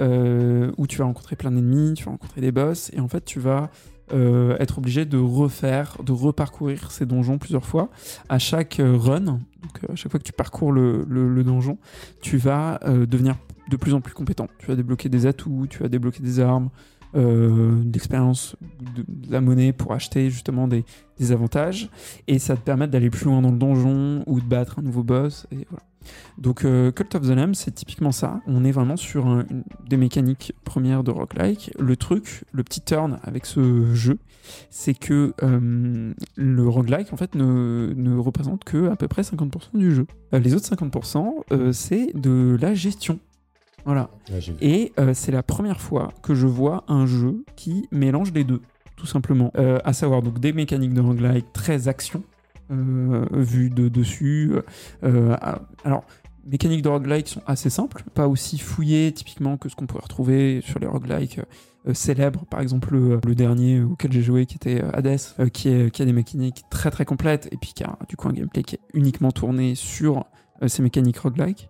euh, 0.00 0.72
où 0.76 0.86
tu 0.86 0.98
vas 0.98 1.04
rencontrer 1.04 1.36
plein 1.36 1.50
d'ennemis, 1.50 1.94
tu 1.94 2.04
vas 2.04 2.12
rencontrer 2.12 2.40
des 2.40 2.52
boss, 2.52 2.90
et 2.92 3.00
en 3.00 3.08
fait 3.08 3.24
tu 3.24 3.40
vas 3.40 3.70
euh, 4.12 4.56
être 4.60 4.78
obligé 4.78 5.04
de 5.04 5.18
refaire, 5.18 5.96
de 6.04 6.12
reparcourir 6.12 6.90
ces 6.90 7.06
donjons 7.06 7.38
plusieurs 7.38 7.64
fois. 7.64 7.90
À 8.28 8.38
chaque 8.38 8.80
euh, 8.80 8.96
run, 8.96 9.20
donc 9.20 9.40
euh, 9.88 9.92
à 9.92 9.96
chaque 9.96 10.10
fois 10.10 10.20
que 10.20 10.24
tu 10.24 10.32
parcours 10.32 10.72
le, 10.72 11.42
donjon, 11.44 11.78
tu 12.20 12.36
vas 12.36 12.80
euh, 12.84 13.06
devenir 13.06 13.36
de 13.70 13.76
plus 13.76 13.94
en 13.94 14.00
plus 14.00 14.12
compétent. 14.12 14.48
Tu 14.58 14.66
vas 14.66 14.76
débloquer 14.76 15.08
des 15.08 15.26
atouts, 15.26 15.66
tu 15.70 15.78
vas 15.78 15.88
débloquer 15.88 16.22
des 16.22 16.38
armes, 16.40 16.68
euh, 17.16 17.80
d'expérience, 17.82 18.56
de, 18.96 19.04
de 19.08 19.32
la 19.32 19.40
monnaie 19.40 19.72
pour 19.72 19.92
acheter 19.92 20.30
justement 20.30 20.68
des, 20.68 20.84
des 21.18 21.32
avantages, 21.32 21.88
et 22.26 22.38
ça 22.38 22.56
te 22.56 22.60
permet 22.60 22.88
d'aller 22.88 23.08
plus 23.08 23.26
loin 23.26 23.40
dans 23.40 23.52
le 23.52 23.58
donjon 23.58 24.22
ou 24.26 24.40
de 24.40 24.44
battre 24.46 24.80
un 24.80 24.82
nouveau 24.82 25.02
boss, 25.02 25.46
et 25.52 25.66
voilà. 25.70 25.84
Donc 26.38 26.64
euh, 26.64 26.90
Cult 26.92 27.14
of 27.14 27.22
the 27.22 27.30
Lamb, 27.30 27.54
c'est 27.54 27.72
typiquement 27.72 28.12
ça. 28.12 28.40
On 28.46 28.64
est 28.64 28.72
vraiment 28.72 28.96
sur 28.96 29.26
un- 29.26 29.44
une- 29.50 29.64
des 29.88 29.96
mécaniques 29.96 30.52
premières 30.64 31.04
de 31.04 31.10
roguelike. 31.10 31.70
Le 31.78 31.96
truc, 31.96 32.44
le 32.52 32.62
petit 32.64 32.80
turn 32.80 33.18
avec 33.22 33.46
ce 33.46 33.94
jeu, 33.94 34.18
c'est 34.70 34.94
que 34.94 35.32
euh, 35.42 36.12
le 36.36 36.68
roguelike 36.68 37.12
en 37.12 37.16
fait 37.16 37.34
ne, 37.34 37.92
ne 37.96 38.16
représente 38.16 38.64
que 38.64 38.88
à 38.90 38.96
peu 38.96 39.08
près 39.08 39.22
50% 39.22 39.76
du 39.78 39.94
jeu. 39.94 40.06
Euh, 40.34 40.38
les 40.38 40.54
autres 40.54 40.66
50%, 40.66 41.44
euh, 41.52 41.72
c'est 41.72 42.08
de 42.14 42.56
la 42.60 42.74
gestion. 42.74 43.18
Voilà. 43.84 44.08
Ouais. 44.30 44.40
Et 44.62 44.92
c'est 45.12 45.30
la 45.32 45.42
première 45.42 45.80
fois 45.80 46.12
que 46.22 46.34
je 46.34 46.46
vois 46.46 46.84
un 46.88 47.04
jeu 47.04 47.44
qui 47.54 47.86
mélange 47.92 48.32
les 48.32 48.42
deux, 48.44 48.62
tout 48.96 49.04
simplement. 49.04 49.52
À 49.84 49.92
savoir 49.92 50.22
donc 50.22 50.40
des 50.40 50.54
mécaniques 50.54 50.94
de 50.94 51.02
roguelike 51.02 51.52
très 51.52 51.86
action, 51.86 52.22
euh, 52.70 53.26
vues 53.32 53.70
de 53.70 53.88
dessus. 53.88 54.52
Euh, 55.02 55.34
à- 55.40 55.62
alors, 55.84 56.04
mécaniques 56.46 56.82
de 56.82 56.88
roguelike 56.88 57.28
sont 57.28 57.42
assez 57.46 57.70
simples, 57.70 58.04
pas 58.14 58.28
aussi 58.28 58.58
fouillées 58.58 59.12
typiquement 59.12 59.56
que 59.56 59.68
ce 59.68 59.76
qu'on 59.76 59.86
pourrait 59.86 60.02
retrouver 60.04 60.60
sur 60.62 60.78
les 60.78 60.86
roguelikes 60.86 61.40
euh, 61.86 61.94
célèbres, 61.94 62.44
par 62.46 62.60
exemple 62.60 62.94
le, 62.94 63.34
dernier 63.34 63.82
auquel 63.82 64.12
j'ai 64.12 64.22
joué 64.22 64.46
qui 64.46 64.56
était 64.56 64.82
euh, 64.82 64.90
Hades, 64.92 65.18
euh, 65.40 65.48
qui, 65.48 65.90
qui 65.90 66.02
a 66.02 66.04
des 66.04 66.12
mécaniques 66.12 66.64
très 66.70 66.90
très 66.90 67.04
complètes 67.04 67.48
et 67.52 67.56
puis 67.56 67.72
qui 67.74 67.84
a 67.84 67.98
du 68.08 68.16
coup 68.16 68.28
un 68.28 68.32
gameplay 68.32 68.62
qui 68.62 68.76
est 68.76 68.80
uniquement 68.94 69.32
tourné 69.32 69.74
sur 69.74 70.18
euh, 70.18 70.22
ces 70.68 70.82
mécaniques 70.82 71.18
roguelike. 71.18 71.68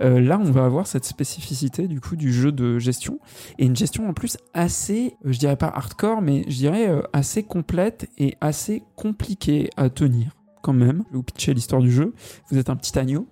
Euh, 0.00 0.20
là, 0.20 0.38
on 0.38 0.50
va 0.50 0.64
avoir 0.64 0.86
cette 0.86 1.04
spécificité 1.04 1.88
du 1.88 2.00
coup 2.00 2.16
du 2.16 2.32
jeu 2.32 2.52
de 2.52 2.78
gestion 2.78 3.18
et 3.58 3.66
une 3.66 3.76
gestion 3.76 4.08
en 4.08 4.12
plus 4.12 4.36
assez, 4.52 5.16
euh, 5.24 5.32
je 5.32 5.38
dirais 5.38 5.56
pas 5.56 5.68
hardcore, 5.68 6.20
mais 6.22 6.44
je 6.48 6.56
dirais 6.56 6.88
euh, 6.88 7.02
assez 7.12 7.42
complète 7.42 8.08
et 8.18 8.36
assez 8.40 8.82
compliquée 8.96 9.70
à 9.76 9.88
tenir 9.88 10.36
quand 10.62 10.72
même. 10.72 11.04
Je 11.10 11.16
vous 11.16 11.22
pitcher 11.22 11.54
l'histoire 11.54 11.82
du 11.82 11.92
jeu. 11.92 12.14
Vous 12.50 12.58
êtes 12.58 12.70
un 12.70 12.76
petit 12.76 12.98
agneau 12.98 13.28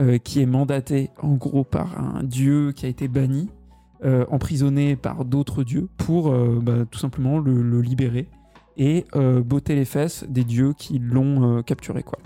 euh, 0.00 0.18
qui 0.18 0.40
est 0.40 0.46
mandaté 0.46 1.10
en 1.22 1.34
gros 1.34 1.62
par 1.62 2.00
un 2.00 2.24
dieu 2.24 2.72
qui 2.72 2.84
a 2.84 2.88
été 2.88 3.06
banni, 3.06 3.48
euh, 4.04 4.26
emprisonné 4.28 4.96
par 4.96 5.24
d'autres 5.24 5.62
dieux 5.62 5.88
pour 5.96 6.32
euh, 6.32 6.58
bah, 6.60 6.84
tout 6.90 6.98
simplement 6.98 7.38
le, 7.38 7.62
le 7.62 7.80
libérer 7.80 8.28
et 8.76 9.04
euh, 9.14 9.42
botter 9.42 9.74
les 9.74 9.84
fesses 9.84 10.24
des 10.28 10.44
dieux 10.44 10.72
qui 10.76 10.98
l'ont 10.98 11.58
euh, 11.58 11.62
capturé 11.62 12.02
quoi. 12.02 12.18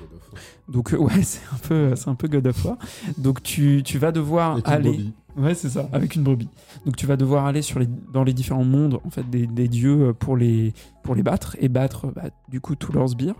Donc 0.68 0.92
euh, 0.92 0.96
ouais, 0.96 1.12
c'est 1.22 1.42
un 1.52 1.58
peu 1.58 1.96
c'est 1.96 2.08
un 2.08 2.14
peu 2.14 2.28
God 2.28 2.46
of 2.46 2.64
War. 2.64 2.76
Donc 3.16 3.42
tu, 3.42 3.82
tu 3.84 3.98
vas 3.98 4.12
devoir 4.12 4.52
Avec 4.52 4.68
aller. 4.68 5.00
Ouais, 5.36 5.54
c'est 5.54 5.68
ça, 5.68 5.88
avec 5.92 6.16
une 6.16 6.24
brebis. 6.24 6.48
Donc 6.84 6.96
tu 6.96 7.06
vas 7.06 7.16
devoir 7.16 7.46
aller 7.46 7.62
sur 7.62 7.78
les, 7.78 7.86
dans 8.12 8.24
les 8.24 8.32
différents 8.32 8.64
mondes 8.64 8.98
en 9.04 9.10
fait 9.10 9.28
des, 9.30 9.46
des 9.46 9.68
dieux 9.68 10.12
pour 10.18 10.36
les 10.36 10.72
pour 11.04 11.14
les 11.14 11.22
battre 11.22 11.56
et 11.60 11.68
battre 11.68 12.08
bah, 12.08 12.30
du 12.48 12.60
coup 12.60 12.74
tous 12.74 12.92
leurs 12.92 13.10
sbires. 13.10 13.36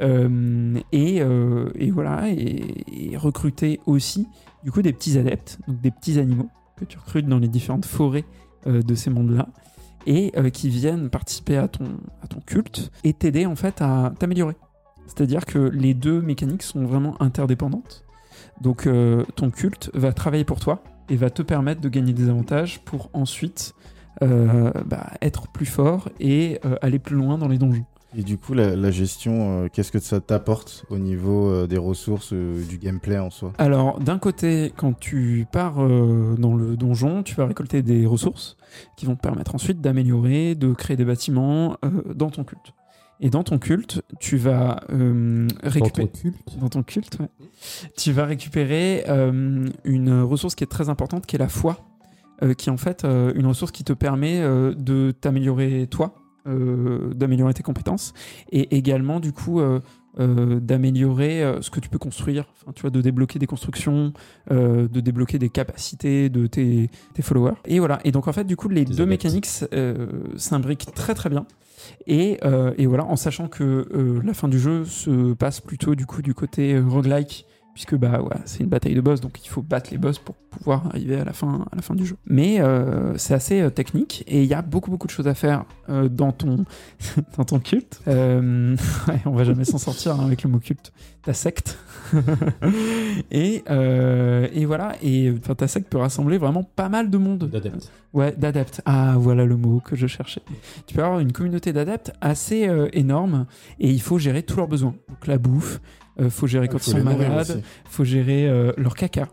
Euh, 0.00 0.78
et, 0.92 1.20
euh, 1.20 1.70
et 1.74 1.90
voilà 1.90 2.28
et, 2.30 2.84
et 3.12 3.16
recruter 3.16 3.80
aussi 3.86 4.26
du 4.64 4.72
coup 4.72 4.82
des 4.82 4.92
petits 4.92 5.18
adeptes, 5.18 5.58
donc 5.68 5.80
des 5.80 5.90
petits 5.90 6.18
animaux 6.18 6.48
que 6.76 6.84
tu 6.84 6.98
recrutes 6.98 7.26
dans 7.26 7.38
les 7.38 7.48
différentes 7.48 7.84
forêts 7.84 8.24
euh, 8.66 8.82
de 8.82 8.94
ces 8.94 9.10
mondes-là 9.10 9.48
et 10.06 10.32
euh, 10.36 10.50
qui 10.50 10.68
viennent 10.68 11.10
participer 11.10 11.56
à 11.56 11.68
ton 11.68 11.88
culte 12.46 12.90
et 13.04 13.12
t'aider 13.12 13.46
en 13.46 13.56
fait 13.56 13.80
à 13.82 14.12
t'améliorer. 14.18 14.56
C'est-à-dire 15.06 15.44
que 15.44 15.58
les 15.58 15.94
deux 15.94 16.20
mécaniques 16.20 16.62
sont 16.62 16.84
vraiment 16.84 17.20
interdépendantes. 17.20 18.04
Donc 18.60 18.86
euh, 18.86 19.24
ton 19.36 19.50
culte 19.50 19.90
va 19.94 20.12
travailler 20.12 20.44
pour 20.44 20.60
toi 20.60 20.82
et 21.08 21.16
va 21.16 21.30
te 21.30 21.42
permettre 21.42 21.80
de 21.80 21.88
gagner 21.88 22.12
des 22.12 22.28
avantages 22.28 22.80
pour 22.84 23.10
ensuite 23.12 23.74
euh, 24.22 24.70
bah, 24.86 25.10
être 25.20 25.48
plus 25.48 25.66
fort 25.66 26.08
et 26.20 26.60
aller 26.82 26.98
plus 26.98 27.16
loin 27.16 27.38
dans 27.38 27.48
les 27.48 27.58
donjons. 27.58 27.86
Et 28.16 28.22
du 28.24 28.38
coup, 28.38 28.54
la, 28.54 28.74
la 28.74 28.90
gestion, 28.90 29.64
euh, 29.64 29.68
qu'est-ce 29.72 29.92
que 29.92 30.00
ça 30.00 30.20
t'apporte 30.20 30.84
au 30.90 30.98
niveau 30.98 31.48
euh, 31.48 31.66
des 31.68 31.78
ressources, 31.78 32.32
euh, 32.32 32.60
du 32.66 32.76
gameplay 32.78 33.18
en 33.18 33.30
soi? 33.30 33.52
Alors 33.58 34.00
d'un 34.00 34.18
côté, 34.18 34.72
quand 34.76 34.98
tu 34.98 35.46
pars 35.52 35.80
euh, 35.80 36.34
dans 36.36 36.56
le 36.56 36.76
donjon, 36.76 37.22
tu 37.22 37.36
vas 37.36 37.46
récolter 37.46 37.82
des 37.82 38.06
ressources 38.06 38.56
qui 38.96 39.06
vont 39.06 39.14
te 39.14 39.20
permettre 39.20 39.54
ensuite 39.54 39.80
d'améliorer, 39.80 40.56
de 40.56 40.72
créer 40.72 40.96
des 40.96 41.04
bâtiments 41.04 41.76
euh, 41.84 41.90
dans 42.14 42.30
ton 42.30 42.42
culte. 42.42 42.72
Et 43.20 43.28
dans 43.30 43.44
ton 43.44 43.58
culte, 43.58 44.02
tu 44.18 44.38
vas 44.38 44.80
euh, 44.90 45.46
Dans 45.46 45.54
ton 45.60 45.68
récupérer... 45.70 46.08
culte? 46.08 46.58
dans 46.58 46.68
ton 46.70 46.82
culte, 46.82 47.18
ouais. 47.20 47.28
tu 47.96 48.12
vas 48.12 48.24
récupérer 48.24 49.04
euh, 49.08 49.68
une 49.84 50.22
ressource 50.22 50.54
qui 50.54 50.64
est 50.64 50.68
très 50.68 50.88
importante, 50.88 51.26
qui 51.26 51.36
est 51.36 51.38
la 51.38 51.50
foi, 51.50 51.76
euh, 52.42 52.54
qui 52.54 52.70
est 52.70 52.72
en 52.72 52.78
fait 52.78 53.04
euh, 53.04 53.30
une 53.36 53.46
ressource 53.46 53.72
qui 53.72 53.84
te 53.84 53.92
permet 53.92 54.40
euh, 54.40 54.72
de 54.74 55.10
t'améliorer 55.12 55.86
toi, 55.90 56.14
d'améliorer 56.46 57.54
tes 57.54 57.62
compétences, 57.62 58.12
et 58.50 58.76
également 58.76 59.20
du 59.20 59.32
coup 59.32 59.60
euh, 59.60 59.80
euh, 60.18 60.58
d'améliorer 60.58 61.44
euh, 61.44 61.60
ce 61.62 61.70
que 61.70 61.78
tu 61.78 61.88
peux 61.88 61.98
construire, 61.98 62.44
enfin, 62.60 62.72
tu 62.74 62.80
vois, 62.82 62.90
de 62.90 63.00
débloquer 63.00 63.38
des 63.38 63.46
constructions, 63.46 64.12
euh, 64.50 64.88
de 64.88 65.00
débloquer 65.00 65.38
des 65.38 65.50
capacités 65.50 66.28
de 66.28 66.46
tes, 66.48 66.90
tes 67.14 67.22
followers. 67.22 67.54
Et 67.66 67.78
voilà. 67.78 68.00
Et 68.04 68.10
donc 68.10 68.26
en 68.26 68.32
fait, 68.32 68.44
du 68.44 68.56
coup, 68.56 68.68
les 68.68 68.84
Des 68.84 68.92
deux 68.94 69.02
adeptes. 69.04 69.24
mécaniques 69.24 69.48
euh, 69.72 70.08
s'imbriquent 70.36 70.92
très 70.94 71.14
très 71.14 71.30
bien. 71.30 71.46
Et, 72.06 72.38
euh, 72.44 72.72
et 72.76 72.86
voilà, 72.86 73.04
en 73.06 73.16
sachant 73.16 73.48
que 73.48 73.62
euh, 73.64 74.20
la 74.24 74.34
fin 74.34 74.48
du 74.48 74.58
jeu 74.58 74.84
se 74.84 75.32
passe 75.34 75.60
plutôt 75.60 75.94
du 75.94 76.06
coup 76.06 76.22
du 76.22 76.34
côté 76.34 76.74
euh, 76.74 76.84
roguelike, 76.84 77.46
puisque 77.74 77.96
bah 77.96 78.20
ouais, 78.20 78.36
c'est 78.44 78.60
une 78.60 78.68
bataille 78.68 78.94
de 78.94 79.00
boss, 79.00 79.20
donc 79.20 79.44
il 79.44 79.48
faut 79.48 79.62
battre 79.62 79.90
les 79.90 79.98
boss 79.98 80.18
pour 80.18 80.34
pouvoir 80.34 80.86
arriver 80.88 81.16
à 81.16 81.24
la 81.24 81.32
fin, 81.32 81.66
à 81.70 81.76
la 81.76 81.82
fin 81.82 81.94
du 81.94 82.04
jeu. 82.04 82.16
Mais 82.26 82.60
euh, 82.60 83.16
c'est 83.16 83.34
assez 83.34 83.60
euh, 83.60 83.70
technique 83.70 84.24
et 84.26 84.42
il 84.42 84.48
y 84.48 84.54
a 84.54 84.62
beaucoup 84.62 84.90
beaucoup 84.90 85.06
de 85.06 85.12
choses 85.12 85.28
à 85.28 85.34
faire 85.34 85.64
euh, 85.88 86.08
dans 86.08 86.32
ton 86.32 86.64
dans 87.36 87.44
ton 87.44 87.60
culte. 87.60 88.02
Ouais, 88.10 89.20
on 89.24 89.32
va 89.32 89.44
jamais 89.44 89.64
s'en 89.64 89.78
sortir 89.78 90.20
hein, 90.20 90.26
avec 90.26 90.42
le 90.42 90.50
mot 90.50 90.58
culte. 90.58 90.92
Ta 91.22 91.32
secte. 91.32 91.78
et, 93.30 93.62
et 93.66 94.64
voilà, 94.64 94.94
et 95.02 95.32
ta 95.56 95.68
secte 95.68 95.88
peut 95.88 95.98
rassembler 95.98 96.38
vraiment 96.38 96.62
pas 96.62 96.88
mal 96.88 97.10
de 97.10 97.18
monde. 97.18 97.48
D'adeptes. 97.50 97.90
Ouais, 98.12 98.34
d'adeptes. 98.36 98.82
Ah, 98.84 99.14
voilà 99.16 99.44
le 99.44 99.56
mot 99.56 99.80
que 99.80 99.96
je 99.96 100.06
cherchais. 100.06 100.42
Tu 100.86 100.94
peux 100.94 101.02
avoir 101.02 101.20
une 101.20 101.32
communauté 101.32 101.72
d'adeptes 101.72 102.12
assez 102.20 102.68
énorme 102.92 103.46
et 103.78 103.90
il 103.90 104.00
faut 104.00 104.18
gérer 104.18 104.42
tous 104.42 104.56
leurs 104.56 104.68
besoins. 104.68 104.94
Donc 105.08 105.26
la 105.26 105.38
bouffe, 105.38 105.80
faut 106.28 106.46
gérer 106.46 106.68
quand 106.68 106.78
Faut 106.78 106.90
ils 106.90 106.98
sont 106.98 107.04
malades, 107.04 107.62
faut 107.88 108.04
gérer 108.04 108.48
euh, 108.48 108.72
leur 108.76 108.94
caca. 108.94 109.28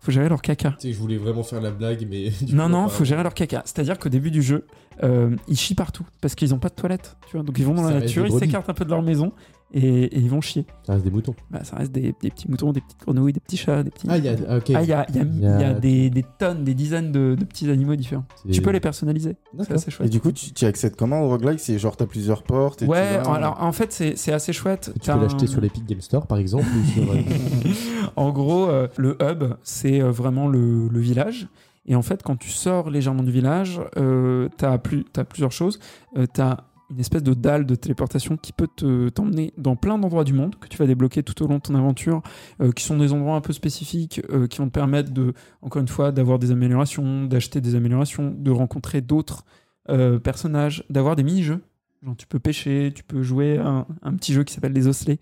Faut 0.00 0.12
gérer 0.12 0.28
leur 0.28 0.42
caca. 0.42 0.72
Tu 0.78 0.88
sais, 0.88 0.92
je 0.92 0.98
voulais 0.98 1.16
vraiment 1.16 1.42
faire 1.42 1.60
la 1.62 1.70
blague, 1.70 2.06
mais. 2.10 2.30
Non, 2.52 2.64
coup, 2.64 2.70
non, 2.70 2.88
faut 2.88 3.04
gérer 3.04 3.22
leur 3.22 3.32
caca. 3.32 3.62
C'est-à-dire 3.64 3.98
qu'au 3.98 4.10
début 4.10 4.30
du 4.30 4.42
jeu, 4.42 4.66
euh, 5.02 5.34
ils 5.48 5.56
chient 5.56 5.74
partout 5.74 6.06
parce 6.20 6.34
qu'ils 6.34 6.52
ont 6.54 6.58
pas 6.58 6.68
de 6.68 6.74
toilette. 6.74 7.16
Tu 7.26 7.36
vois, 7.36 7.44
donc 7.44 7.58
ils 7.58 7.64
vont 7.64 7.74
dans 7.74 7.84
Ça 7.84 7.92
la 7.92 8.00
nature, 8.00 8.26
ils 8.26 8.38
s'écartent 8.38 8.68
un 8.68 8.74
peu 8.74 8.84
de 8.84 8.90
leur 8.90 9.02
maison 9.02 9.32
et, 9.74 10.04
et 10.04 10.18
ils 10.18 10.30
vont 10.30 10.40
chier. 10.40 10.64
Ça 10.86 10.92
reste 10.94 11.04
des 11.04 11.10
moutons. 11.10 11.34
Bah, 11.50 11.64
ça 11.64 11.76
reste 11.76 11.92
des, 11.92 12.14
des 12.22 12.30
petits 12.30 12.48
moutons, 12.50 12.72
des 12.72 12.80
petites 12.80 13.00
grenouilles, 13.00 13.32
des 13.32 13.40
petits 13.40 13.56
chats, 13.56 13.82
des 13.82 13.90
petits. 13.90 14.06
Ah, 14.08 14.16
il 14.18 14.24
y 14.24 14.28
a. 14.28 14.36
ah, 14.48 14.56
Ok. 14.58 14.68
Il 14.68 14.72
y 14.72 14.76
a, 14.76 14.82
il 14.84 14.92
y 14.92 14.92
a- 14.94 15.06
il 15.24 15.40
y 15.60 15.64
a 15.64 15.72
des, 15.74 16.10
des 16.10 16.24
tonnes, 16.38 16.64
des 16.64 16.74
dizaines 16.74 17.10
de, 17.12 17.34
de 17.38 17.44
petits 17.44 17.68
animaux 17.70 17.96
différents. 17.96 18.24
Tu 18.50 18.62
peux 18.62 18.70
les 18.70 18.80
personnaliser. 18.80 19.36
C'est 19.58 19.72
assez 19.72 19.90
chouette. 19.90 20.06
Et 20.08 20.10
du 20.10 20.20
coup, 20.20 20.32
tu, 20.32 20.52
tu 20.52 20.64
accèdes 20.64 20.96
comment 20.96 21.22
au 21.22 21.28
roguelike? 21.28 21.60
C'est 21.60 21.78
genre 21.78 21.96
t'as 21.96 22.06
plusieurs 22.06 22.42
portes 22.44 22.82
et 22.82 22.86
tu 22.86 22.90
Ouais, 22.90 23.18
vas- 23.18 23.34
alors 23.34 23.62
en 23.62 23.72
fait, 23.72 23.92
c'est 23.92 24.16
c'est 24.16 24.32
assez 24.32 24.52
chouette. 24.52 24.92
Tu 25.02 25.10
peux 25.10 25.18
l'acheter 25.20 25.44
un- 25.44 25.48
sur 25.48 25.60
l'Epic 25.60 25.84
Game 25.86 26.00
Store, 26.00 26.26
par 26.26 26.38
exemple, 26.38 26.66
sur. 26.94 27.02
euh, 27.10 27.16
en 28.16 28.30
gros, 28.30 28.68
euh, 28.68 28.88
le 28.96 29.16
hub, 29.20 29.44
c'est 29.62 30.00
euh, 30.00 30.10
vraiment 30.10 30.48
le, 30.48 30.88
le 30.88 31.00
village. 31.00 31.48
Et 31.86 31.94
en 31.96 32.02
fait, 32.02 32.22
quand 32.22 32.36
tu 32.36 32.48
sors 32.50 32.88
légèrement 32.88 33.22
du 33.22 33.30
village, 33.30 33.80
euh, 33.98 34.48
t'as 34.56 34.78
plus, 34.78 35.04
as 35.16 35.24
plusieurs 35.24 35.52
choses. 35.52 35.78
Euh, 36.16 36.26
t'as 36.32 36.58
une 36.90 37.00
espèce 37.00 37.22
de 37.22 37.34
dalle 37.34 37.66
de 37.66 37.74
téléportation 37.74 38.36
qui 38.36 38.52
peut 38.52 38.68
te- 38.74 39.08
t'emmener 39.08 39.52
dans 39.56 39.76
plein 39.76 39.98
d'endroits 39.98 40.24
du 40.24 40.32
monde 40.32 40.56
que 40.56 40.68
tu 40.68 40.76
vas 40.76 40.86
débloquer 40.86 41.22
tout 41.22 41.42
au 41.42 41.46
long 41.46 41.56
de 41.56 41.62
ton 41.62 41.74
aventure, 41.74 42.22
euh, 42.60 42.72
qui 42.72 42.84
sont 42.84 42.96
des 42.98 43.12
endroits 43.12 43.36
un 43.36 43.40
peu 43.40 43.52
spécifiques, 43.52 44.20
euh, 44.30 44.46
qui 44.46 44.58
vont 44.58 44.66
te 44.66 44.72
permettre 44.72 45.12
de, 45.12 45.34
encore 45.62 45.80
une 45.80 45.88
fois, 45.88 46.12
d'avoir 46.12 46.38
des 46.38 46.50
améliorations, 46.50 47.24
d'acheter 47.24 47.60
des 47.60 47.74
améliorations, 47.74 48.34
de 48.36 48.50
rencontrer 48.50 49.00
d'autres 49.00 49.44
euh, 49.88 50.18
personnages, 50.18 50.84
d'avoir 50.90 51.16
des 51.16 51.22
mini-jeux. 51.22 51.62
Genre, 52.02 52.16
tu 52.16 52.26
peux 52.26 52.38
pêcher, 52.38 52.92
tu 52.94 53.02
peux 53.02 53.22
jouer 53.22 53.58
à 53.58 53.86
un, 54.02 54.14
petit 54.16 54.34
jeu 54.34 54.44
qui 54.44 54.52
s'appelle 54.52 54.74
les 54.74 54.86
osselets. 54.86 55.20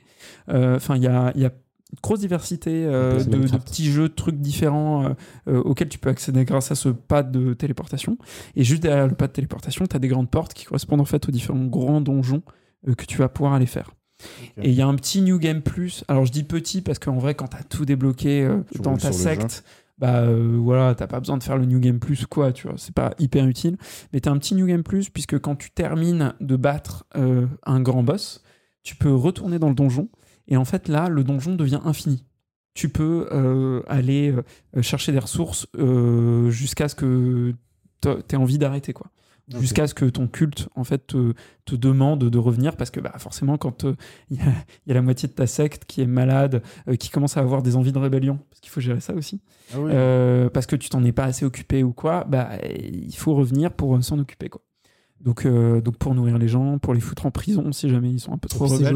Enfin, 0.48 0.96
il 0.96 1.02
y 1.02 1.06
a, 1.06 1.32
grosse 2.00 2.20
diversité 2.20 2.84
euh, 2.86 3.22
de, 3.22 3.38
petits 3.58 3.90
jeux, 3.90 4.08
de 4.08 4.14
trucs 4.14 4.38
différents 4.38 5.04
euh, 5.04 5.08
euh, 5.48 5.62
auxquels 5.62 5.88
tu 5.88 5.98
peux 5.98 6.08
accéder 6.08 6.44
grâce 6.44 6.70
à 6.70 6.74
ce 6.74 6.88
pad 6.88 7.30
de 7.30 7.52
téléportation. 7.54 8.16
Et 8.56 8.64
juste 8.64 8.82
derrière 8.82 9.06
le 9.06 9.14
pad 9.14 9.30
de 9.30 9.34
téléportation, 9.34 9.86
tu 9.86 9.94
as 9.94 9.98
des 9.98 10.08
grandes 10.08 10.30
portes 10.30 10.54
qui 10.54 10.64
correspondent 10.64 11.00
en 11.00 11.06
fait 11.06 11.28
aux 11.28 11.32
différents 11.32 11.64
grands 11.64 12.00
donjons 12.00 12.42
euh, 12.88 12.94
que 12.94 13.04
tu 13.04 13.18
vas 13.18 13.28
pouvoir 13.28 13.54
aller 13.54 13.66
faire. 13.66 13.90
Et 14.62 14.70
il 14.70 14.74
y 14.74 14.82
a 14.82 14.86
un 14.86 14.94
petit 14.94 15.20
New 15.20 15.38
Game 15.38 15.62
Plus. 15.62 16.04
Alors 16.06 16.24
je 16.24 16.32
dis 16.32 16.44
petit 16.44 16.80
parce 16.80 17.00
qu'en 17.00 17.18
vrai, 17.18 17.34
quand 17.34 17.48
tu 17.48 17.56
as 17.56 17.64
tout 17.64 17.84
débloqué 17.84 18.48
Tu 18.72 18.80
dans 18.80 18.96
ta 18.96 19.10
secte, 19.10 19.64
bah 19.98 20.24
voilà, 20.58 20.94
t'as 20.94 21.08
pas 21.08 21.18
besoin 21.18 21.36
de 21.38 21.42
faire 21.42 21.58
le 21.58 21.66
New 21.66 21.80
Game 21.80 21.98
Plus 21.98 22.24
quoi, 22.26 22.52
tu 22.52 22.68
vois, 22.68 22.76
c'est 22.78 22.94
pas 22.94 23.14
hyper 23.18 23.48
utile. 23.48 23.78
Mais 24.12 24.20
t'as 24.20 24.30
un 24.30 24.38
petit 24.38 24.54
New 24.54 24.68
Game 24.68 24.84
Plus 24.84 25.10
puisque 25.10 25.40
quand 25.40 25.56
tu 25.56 25.72
termines 25.72 26.34
de 26.40 26.54
battre 26.54 27.04
un 27.14 27.80
grand 27.80 28.04
boss, 28.04 28.44
tu 28.84 28.94
peux 28.94 29.12
retourner 29.12 29.58
dans 29.58 29.70
le 29.70 29.74
donjon 29.74 30.08
et 30.48 30.56
en 30.56 30.64
fait 30.64 30.88
là, 30.88 31.08
le 31.08 31.24
donjon 31.24 31.54
devient 31.54 31.80
infini. 31.84 32.24
Tu 32.74 32.88
peux 32.88 33.28
euh, 33.32 33.82
aller 33.86 34.34
euh, 34.76 34.82
chercher 34.82 35.12
des 35.12 35.18
ressources 35.18 35.66
euh, 35.78 36.50
jusqu'à 36.50 36.88
ce 36.88 36.94
que 36.94 37.54
t'a- 38.00 38.22
t'aies 38.22 38.36
envie 38.38 38.58
d'arrêter 38.58 38.92
quoi. 38.92 39.08
Jusqu'à 39.60 39.86
ce 39.86 39.92
que 39.92 40.06
ton 40.06 40.28
culte 40.28 40.68
en 40.76 40.84
fait 40.84 41.06
te, 41.08 41.34
te 41.66 41.74
demande 41.74 42.20
de 42.30 42.38
revenir 42.38 42.76
parce 42.76 42.90
que 42.90 43.00
bah, 43.00 43.12
forcément 43.18 43.58
quand 43.58 43.84
il 44.30 44.38
y, 44.38 44.40
a, 44.40 44.44
il 44.86 44.88
y 44.88 44.90
a 44.92 44.94
la 44.94 45.02
moitié 45.02 45.28
de 45.28 45.34
ta 45.34 45.46
secte 45.46 45.84
qui 45.84 46.00
est 46.00 46.06
malade, 46.06 46.62
euh, 46.88 46.94
qui 46.96 47.10
commence 47.10 47.36
à 47.36 47.40
avoir 47.40 47.62
des 47.62 47.76
envies 47.76 47.92
de 47.92 47.98
rébellion, 47.98 48.38
parce 48.48 48.60
qu'il 48.60 48.70
faut 48.70 48.80
gérer 48.80 49.00
ça 49.00 49.12
aussi, 49.14 49.42
Ah 49.74 49.80
oui. 49.80 49.92
parce 50.54 50.64
que 50.66 50.76
tu 50.76 50.88
t'en 50.88 51.04
es 51.04 51.12
pas 51.12 51.24
assez 51.24 51.44
occupé 51.44 51.82
ou 51.82 51.92
quoi, 51.92 52.24
bah 52.24 52.50
il 52.64 53.14
faut 53.14 53.34
revenir 53.34 53.72
pour 53.72 54.02
s'en 54.02 54.18
occuper 54.18 54.48
quoi. 54.48 54.62
Donc, 55.20 55.46
donc 55.46 55.96
pour 55.98 56.14
nourrir 56.14 56.38
les 56.38 56.48
gens, 56.48 56.78
pour 56.78 56.94
les 56.94 57.00
foutre 57.00 57.26
en 57.26 57.30
prison 57.30 57.72
si 57.72 57.90
jamais 57.90 58.10
ils 58.10 58.20
sont 58.20 58.32
un 58.32 58.38
peu 58.38 58.48
trop 58.48 58.66
rebelles. 58.78 58.94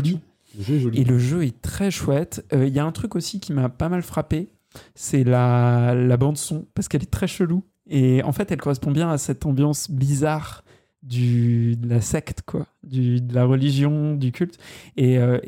Et 0.95 1.05
le 1.05 1.19
jeu 1.19 1.45
est 1.45 1.61
très 1.61 1.91
chouette. 1.91 2.45
Euh, 2.53 2.67
Il 2.67 2.75
y 2.75 2.79
a 2.79 2.85
un 2.85 2.93
truc 2.93 3.17
aussi 3.17 3.41
qui 3.41 3.53
m'a 3.53 3.69
pas 3.69 3.89
mal 3.89 4.03
frappé, 4.03 4.49
c'est 4.95 5.25
la, 5.25 6.17
bande 6.19 6.37
son, 6.37 6.67
parce 6.75 6.89
qu'elle 6.89 7.03
est 7.03 7.11
très 7.11 7.27
chelou. 7.27 7.65
Et 7.89 8.23
en 8.23 8.33
fait, 8.33 8.51
elle 8.51 8.61
correspond 8.61 8.91
bien 8.91 9.11
à 9.11 9.19
cette 9.19 9.47
ambiance 9.47 9.91
bizarre 9.91 10.65
de 11.03 11.77
la 11.87 12.01
secte, 12.01 12.43
quoi, 12.45 12.67
de 12.83 13.33
la 13.33 13.45
religion, 13.45 14.15
du 14.15 14.33
culte. 14.33 14.59
Et, 14.97 15.19
euh, 15.19 15.39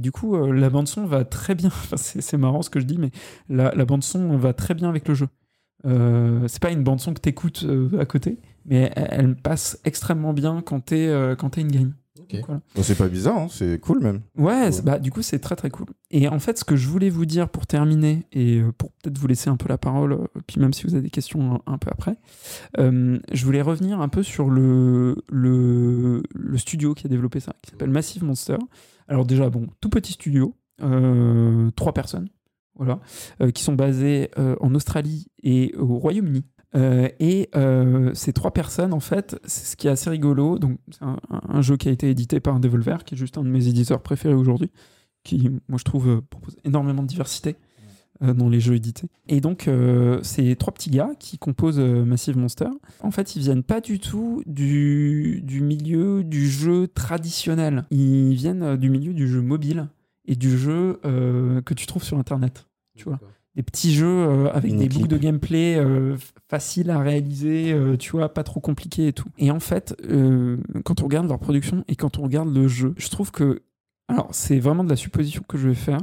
du 0.00 0.10
coup, 0.10 0.34
euh, 0.34 0.52
la 0.52 0.68
bande 0.68 0.88
son 0.88 1.06
va 1.06 1.24
très 1.24 1.54
bien. 1.54 1.70
C'est 1.96 2.36
marrant 2.36 2.62
ce 2.62 2.70
que 2.70 2.80
je 2.80 2.86
dis, 2.86 2.98
mais 2.98 3.10
la, 3.48 3.72
la 3.74 3.84
bande 3.84 4.02
son 4.02 4.36
va 4.36 4.52
très 4.52 4.74
bien 4.74 4.88
avec 4.88 5.06
le 5.06 5.14
jeu. 5.14 5.28
Euh, 5.84 6.48
c'est 6.48 6.60
pas 6.60 6.70
une 6.70 6.82
bande 6.82 7.00
son 7.00 7.14
que 7.14 7.20
t'écoutes 7.20 7.64
euh, 7.64 8.00
à 8.00 8.06
côté, 8.06 8.38
mais 8.64 8.90
elle, 8.94 9.36
passe 9.36 9.78
extrêmement 9.84 10.32
bien 10.32 10.62
quand 10.62 10.80
t'es 10.80 11.06
euh, 11.06 11.36
t'es 11.36 11.60
in 11.60 11.68
game. 11.68 11.94
Voilà. 12.46 12.60
C'est 12.82 12.96
pas 12.96 13.08
bizarre, 13.08 13.38
hein, 13.38 13.46
c'est 13.50 13.78
cool 13.80 14.00
même. 14.00 14.22
Ouais, 14.36 14.70
bah, 14.82 14.98
du 14.98 15.10
coup, 15.10 15.22
c'est 15.22 15.38
très 15.38 15.56
très 15.56 15.70
cool. 15.70 15.86
Et 16.10 16.28
en 16.28 16.38
fait, 16.38 16.58
ce 16.58 16.64
que 16.64 16.76
je 16.76 16.88
voulais 16.88 17.10
vous 17.10 17.26
dire 17.26 17.48
pour 17.48 17.66
terminer, 17.66 18.26
et 18.32 18.60
euh, 18.60 18.72
pour 18.72 18.90
peut-être 18.92 19.18
vous 19.18 19.26
laisser 19.26 19.50
un 19.50 19.56
peu 19.56 19.68
la 19.68 19.78
parole, 19.78 20.12
euh, 20.12 20.26
puis 20.46 20.60
même 20.60 20.72
si 20.72 20.84
vous 20.84 20.94
avez 20.94 21.02
des 21.02 21.10
questions 21.10 21.54
un, 21.66 21.72
un 21.72 21.78
peu 21.78 21.90
après, 21.90 22.16
euh, 22.78 23.18
je 23.32 23.44
voulais 23.44 23.62
revenir 23.62 24.00
un 24.00 24.08
peu 24.08 24.22
sur 24.22 24.50
le, 24.50 25.16
le, 25.30 26.22
le 26.34 26.58
studio 26.58 26.94
qui 26.94 27.06
a 27.06 27.08
développé 27.08 27.40
ça, 27.40 27.54
qui 27.62 27.70
s'appelle 27.70 27.90
Massive 27.90 28.24
Monster. 28.24 28.58
Alors, 29.08 29.24
déjà, 29.24 29.50
bon, 29.50 29.66
tout 29.80 29.88
petit 29.88 30.12
studio, 30.14 30.54
euh, 30.82 31.70
trois 31.76 31.92
personnes, 31.92 32.28
voilà, 32.74 33.00
euh, 33.40 33.50
qui 33.50 33.62
sont 33.62 33.74
basées 33.74 34.30
euh, 34.38 34.56
en 34.60 34.74
Australie 34.74 35.28
et 35.42 35.74
au 35.76 35.96
Royaume-Uni. 35.98 36.44
Euh, 36.76 37.08
et 37.20 37.48
euh, 37.56 38.12
ces 38.14 38.32
trois 38.32 38.50
personnes, 38.50 38.92
en 38.92 39.00
fait, 39.00 39.38
c'est 39.44 39.66
ce 39.66 39.76
qui 39.76 39.88
est 39.88 39.90
assez 39.90 40.10
rigolo. 40.10 40.58
Donc, 40.58 40.78
c'est 40.90 41.04
un, 41.04 41.62
jeu 41.62 41.76
qui 41.76 41.88
a 41.88 41.92
été 41.92 42.10
édité 42.10 42.40
par 42.40 42.60
Devolver, 42.60 43.04
qui 43.04 43.14
est 43.14 43.18
juste 43.18 43.38
un 43.38 43.44
de 43.44 43.48
mes 43.48 43.68
éditeurs 43.68 44.02
préférés 44.02 44.34
aujourd'hui, 44.34 44.70
qui, 45.24 45.50
moi, 45.68 45.78
je 45.78 45.84
trouve, 45.84 46.08
euh, 46.08 46.20
propose 46.28 46.56
énormément 46.64 47.02
de 47.02 47.08
diversité 47.08 47.56
dans 48.22 48.48
les 48.48 48.60
jeux 48.60 48.74
édités. 48.74 49.08
Et 49.28 49.42
donc, 49.42 49.68
ces 50.22 50.56
trois 50.56 50.72
petits 50.72 50.88
gars 50.88 51.10
qui 51.18 51.36
composent 51.36 51.78
Massive 51.78 52.38
Monster, 52.38 52.70
en 53.02 53.10
fait, 53.10 53.36
ils 53.36 53.42
viennent 53.42 53.62
pas 53.62 53.82
du 53.82 53.98
tout 53.98 54.42
du, 54.46 55.42
du 55.44 55.60
milieu 55.60 56.24
du 56.24 56.48
jeu 56.48 56.88
traditionnel. 56.88 57.84
Ils 57.90 58.32
viennent 58.32 58.78
du 58.78 58.88
milieu 58.88 59.12
du 59.12 59.28
jeu 59.28 59.42
mobile 59.42 59.88
et 60.24 60.34
du 60.34 60.56
jeu 60.56 60.98
que 61.02 61.74
tu 61.74 61.84
trouves 61.84 62.04
sur 62.04 62.16
Internet. 62.16 62.66
Tu 62.96 63.04
vois. 63.04 63.20
Des 63.56 63.62
petits 63.62 63.94
jeux 63.94 64.06
euh, 64.06 64.50
avec 64.52 64.70
Une 64.70 64.80
des 64.80 64.88
boucles 64.90 65.08
de 65.08 65.16
gameplay 65.16 65.76
euh, 65.78 66.14
faciles 66.50 66.90
à 66.90 66.98
réaliser, 66.98 67.72
euh, 67.72 67.96
tu 67.96 68.10
vois, 68.10 68.28
pas 68.28 68.42
trop 68.44 68.60
compliqués 68.60 69.08
et 69.08 69.12
tout. 69.14 69.30
Et 69.38 69.50
en 69.50 69.60
fait, 69.60 69.96
euh, 70.10 70.58
quand 70.84 71.00
on 71.00 71.04
regarde 71.04 71.26
leur 71.26 71.38
production 71.38 71.82
et 71.88 71.96
quand 71.96 72.18
on 72.18 72.22
regarde 72.22 72.54
le 72.54 72.68
jeu, 72.68 72.92
je 72.98 73.08
trouve 73.08 73.30
que, 73.30 73.62
alors 74.08 74.28
c'est 74.32 74.58
vraiment 74.58 74.84
de 74.84 74.90
la 74.90 74.96
supposition 74.96 75.42
que 75.48 75.56
je 75.56 75.68
vais 75.68 75.74
faire, 75.74 76.00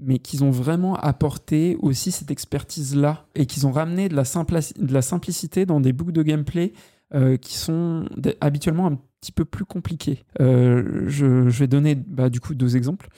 mais 0.00 0.20
qu'ils 0.20 0.44
ont 0.44 0.52
vraiment 0.52 0.94
apporté 0.94 1.76
aussi 1.80 2.12
cette 2.12 2.30
expertise-là 2.30 3.26
et 3.34 3.46
qu'ils 3.46 3.66
ont 3.66 3.72
ramené 3.72 4.08
de 4.08 4.14
la, 4.14 4.22
de 4.22 4.92
la 4.94 5.02
simplicité 5.02 5.66
dans 5.66 5.80
des 5.80 5.92
boucles 5.92 6.12
de 6.12 6.22
gameplay 6.22 6.72
qui 7.42 7.58
sont 7.58 8.06
habituellement 8.40 8.86
un 8.86 8.98
petit 9.20 9.32
peu 9.32 9.44
plus 9.44 9.66
compliquées. 9.66 10.24
Je, 10.38 11.06
je 11.08 11.58
vais 11.58 11.66
donner 11.66 11.94
bah, 11.94 12.30
du 12.30 12.40
coup 12.40 12.54
deux 12.54 12.74
exemples. 12.74 13.08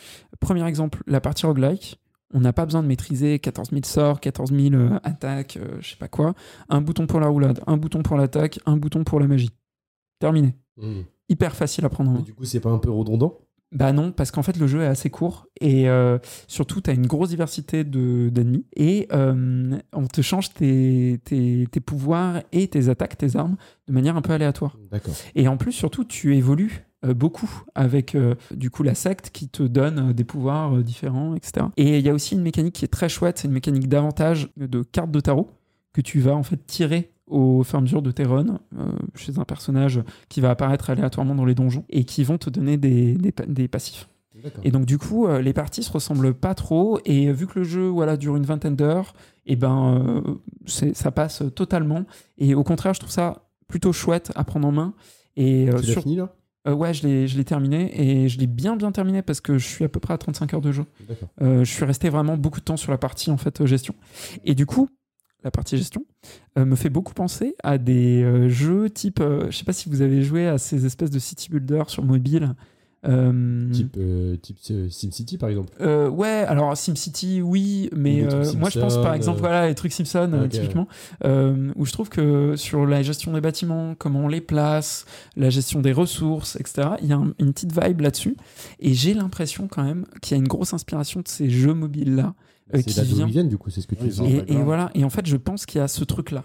Premier 0.40 0.66
exemple, 0.66 1.04
la 1.06 1.20
partie 1.20 1.46
roguelike. 1.46 2.00
On 2.32 2.40
n'a 2.40 2.52
pas 2.52 2.64
besoin 2.64 2.82
de 2.82 2.88
maîtriser 2.88 3.38
14 3.38 3.70
000 3.70 3.82
sorts, 3.84 4.20
14 4.20 4.50
000 4.52 4.74
euh, 4.74 4.98
attaques, 5.04 5.56
euh, 5.56 5.76
je 5.80 5.90
sais 5.90 5.96
pas 5.96 6.08
quoi. 6.08 6.34
Un 6.68 6.80
bouton 6.80 7.06
pour 7.06 7.20
la 7.20 7.28
roulade, 7.28 7.60
un 7.66 7.76
bouton 7.76 8.02
pour 8.02 8.16
l'attaque, 8.16 8.58
un 8.66 8.76
bouton 8.76 9.04
pour 9.04 9.20
la 9.20 9.26
magie. 9.28 9.50
Terminé. 10.18 10.54
Hmm. 10.76 11.02
Hyper 11.28 11.54
facile 11.54 11.84
à 11.84 11.88
prendre 11.88 12.10
en 12.10 12.14
main. 12.14 12.20
Du 12.20 12.34
coup, 12.34 12.44
c'est 12.44 12.60
pas 12.60 12.70
un 12.70 12.78
peu 12.78 12.90
redondant? 12.90 13.38
Bah 13.72 13.92
non, 13.92 14.12
parce 14.12 14.30
qu'en 14.30 14.44
fait 14.44 14.56
le 14.56 14.68
jeu 14.68 14.82
est 14.82 14.86
assez 14.86 15.10
court 15.10 15.48
et 15.60 15.88
euh, 15.88 16.18
surtout 16.46 16.80
tu 16.80 16.90
as 16.90 16.92
une 16.92 17.08
grosse 17.08 17.30
diversité 17.30 17.82
de- 17.82 18.28
d'ennemis 18.32 18.66
et 18.76 19.08
euh, 19.12 19.76
on 19.92 20.06
te 20.06 20.20
change 20.20 20.52
tes, 20.54 21.20
tes- 21.24 21.66
tes 21.68 21.80
pouvoirs 21.80 22.42
et 22.52 22.68
tes 22.68 22.88
attaques, 22.88 23.18
tes 23.18 23.34
armes 23.34 23.56
de 23.88 23.92
manière 23.92 24.16
un 24.16 24.22
peu 24.22 24.32
aléatoire. 24.32 24.78
D'accord. 24.92 25.14
Et 25.34 25.48
en 25.48 25.56
plus 25.56 25.72
surtout 25.72 26.04
tu 26.04 26.36
évolues 26.36 26.86
beaucoup 27.12 27.50
avec 27.74 28.14
euh, 28.14 28.34
du 28.54 28.70
coup 28.70 28.82
la 28.84 28.94
secte 28.94 29.30
qui 29.30 29.48
te 29.48 29.62
donne 29.64 30.10
euh, 30.10 30.12
des 30.14 30.24
pouvoirs 30.24 30.76
euh, 30.76 30.82
différents, 30.82 31.34
etc. 31.34 31.66
Et 31.76 31.98
il 31.98 32.04
y 32.06 32.08
a 32.08 32.14
aussi 32.14 32.34
une 32.34 32.42
mécanique 32.42 32.74
qui 32.74 32.84
est 32.84 32.88
très 32.88 33.08
chouette, 33.10 33.38
c'est 33.38 33.48
une 33.48 33.52
mécanique 33.54 33.88
d'avantage 33.88 34.48
de 34.56 34.82
cartes 34.82 35.10
de 35.10 35.20
tarot 35.20 35.50
que 35.92 36.00
tu 36.00 36.20
vas 36.20 36.34
en 36.34 36.42
fait 36.42 36.64
tirer 36.66 37.10
au 37.26 37.62
fur 37.64 37.76
et 37.76 37.78
à 37.78 37.80
mesure 37.82 38.02
de 38.02 38.10
tes 38.10 38.24
runs 38.24 38.58
euh, 38.78 38.84
chez 39.14 39.38
un 39.38 39.44
personnage 39.44 40.02
qui 40.28 40.40
va 40.40 40.50
apparaître 40.50 40.90
aléatoirement 40.90 41.34
dans 41.34 41.44
les 41.44 41.54
donjons 41.54 41.84
et 41.90 42.04
qui 42.04 42.22
vont 42.24 42.38
te 42.38 42.48
donner 42.50 42.76
des, 42.76 43.14
des, 43.14 43.32
pa- 43.32 43.46
des 43.46 43.66
passifs. 43.68 44.08
Et 44.64 44.70
donc 44.70 44.84
du 44.84 44.98
coup, 44.98 45.26
euh, 45.26 45.40
les 45.40 45.52
parties 45.52 45.82
se 45.82 45.90
ressemblent 45.92 46.34
pas 46.34 46.54
trop 46.54 46.98
et 47.04 47.32
vu 47.32 47.46
que 47.46 47.60
le 47.60 47.64
jeu 47.64 47.86
voilà 47.86 48.16
dure 48.16 48.36
une 48.36 48.44
vingtaine 48.44 48.76
d'heures, 48.76 49.14
et 49.46 49.56
ben 49.56 50.02
euh, 50.26 50.34
c'est- 50.66 50.94
ça 50.94 51.10
passe 51.12 51.42
totalement. 51.54 52.04
Et 52.36 52.54
au 52.54 52.64
contraire, 52.64 52.92
je 52.94 53.00
trouve 53.00 53.12
ça 53.12 53.46
plutôt 53.68 53.92
chouette 53.92 54.32
à 54.34 54.42
prendre 54.44 54.66
en 54.68 54.72
main. 54.72 54.92
Et 55.36 55.70
euh, 55.70 55.78
tu 55.80 55.86
sur- 55.92 56.02
fini 56.02 56.16
là? 56.16 56.34
Euh, 56.66 56.72
ouais, 56.72 56.94
je 56.94 57.06
l'ai 57.06 57.28
je 57.28 57.36
l'ai 57.36 57.44
terminé 57.44 58.00
et 58.00 58.28
je 58.28 58.38
l'ai 58.38 58.46
bien 58.46 58.76
bien 58.76 58.90
terminé 58.90 59.22
parce 59.22 59.40
que 59.40 59.58
je 59.58 59.66
suis 59.66 59.84
à 59.84 59.88
peu 59.88 60.00
près 60.00 60.14
à 60.14 60.18
35 60.18 60.54
heures 60.54 60.60
de 60.60 60.72
jeu. 60.72 60.84
Euh, 61.42 61.64
je 61.64 61.70
suis 61.70 61.84
resté 61.84 62.08
vraiment 62.08 62.36
beaucoup 62.36 62.60
de 62.60 62.64
temps 62.64 62.76
sur 62.76 62.90
la 62.90 62.98
partie 62.98 63.30
en 63.30 63.36
fait 63.36 63.60
euh, 63.60 63.66
gestion. 63.66 63.94
Et 64.44 64.54
du 64.54 64.64
coup, 64.64 64.88
la 65.42 65.50
partie 65.50 65.76
gestion 65.76 66.06
euh, 66.56 66.64
me 66.64 66.74
fait 66.74 66.88
beaucoup 66.88 67.12
penser 67.12 67.54
à 67.62 67.76
des 67.76 68.48
jeux 68.48 68.88
type, 68.88 69.22
je 69.22 69.56
sais 69.56 69.64
pas 69.64 69.74
si 69.74 69.90
vous 69.90 70.00
avez 70.00 70.22
joué 70.22 70.46
à 70.46 70.56
ces 70.56 70.86
espèces 70.86 71.10
de 71.10 71.18
city 71.18 71.50
builder 71.50 71.84
sur 71.88 72.02
mobile. 72.02 72.54
Euh, 73.06 73.70
Type, 73.70 73.96
euh, 73.98 74.36
type 74.36 74.56
euh, 74.70 74.88
SimCity 74.88 75.36
par 75.38 75.48
exemple. 75.50 75.70
ouais, 75.82 76.44
alors 76.48 76.76
SimCity, 76.76 77.42
oui, 77.42 77.90
mais 77.94 78.22
moi 78.56 78.70
je 78.70 78.78
pense 78.80 78.96
par 78.96 79.14
exemple 79.14 79.40
voilà 79.40 79.68
les 79.68 79.74
trucs 79.74 79.92
Simpson 79.92 80.30
ok, 80.44 80.48
typiquement, 80.48 80.88
où 81.24 81.84
je 81.86 81.92
trouve 81.92 82.08
que 82.08 82.56
sur 82.56 82.86
la 82.86 83.02
gestion 83.02 83.32
des 83.32 83.40
bâtiments, 83.40 83.94
comment 83.98 84.20
on 84.20 84.28
les 84.28 84.40
place, 84.40 85.04
la 85.36 85.50
gestion 85.50 85.80
des 85.80 85.92
ressources, 85.92 86.56
etc. 86.56 86.88
Il 87.02 87.08
y 87.08 87.12
a 87.12 87.16
un- 87.16 87.32
une 87.38 87.52
petite 87.52 87.78
vibe 87.78 88.00
là-dessus, 88.00 88.36
et 88.80 88.94
j'ai 88.94 89.14
l'impression 89.14 89.68
quand 89.68 89.82
même 89.84 90.06
qu'il 90.22 90.36
y 90.36 90.40
a 90.40 90.42
une 90.42 90.48
grosse 90.48 90.72
inspiration 90.72 91.20
de 91.20 91.28
ces 91.28 91.50
jeux 91.50 91.74
mobiles 91.74 92.14
là. 92.16 92.34
Euh, 92.72 92.80
qui 92.80 93.00
vient 93.02 93.26
ils 93.26 93.32
viennent 93.32 93.48
du 93.48 93.58
coup, 93.58 93.70
c'est 93.70 93.80
ce 93.82 93.86
que 93.86 93.94
tu 93.94 94.08
dis. 94.08 94.24
et, 94.24 94.52
et 94.52 94.62
voilà, 94.62 94.90
et 94.94 95.04
en 95.04 95.10
fait, 95.10 95.26
je 95.26 95.36
pense 95.36 95.66
qu'il 95.66 95.80
y 95.80 95.84
a 95.84 95.88
ce 95.88 96.02
truc-là. 96.04 96.44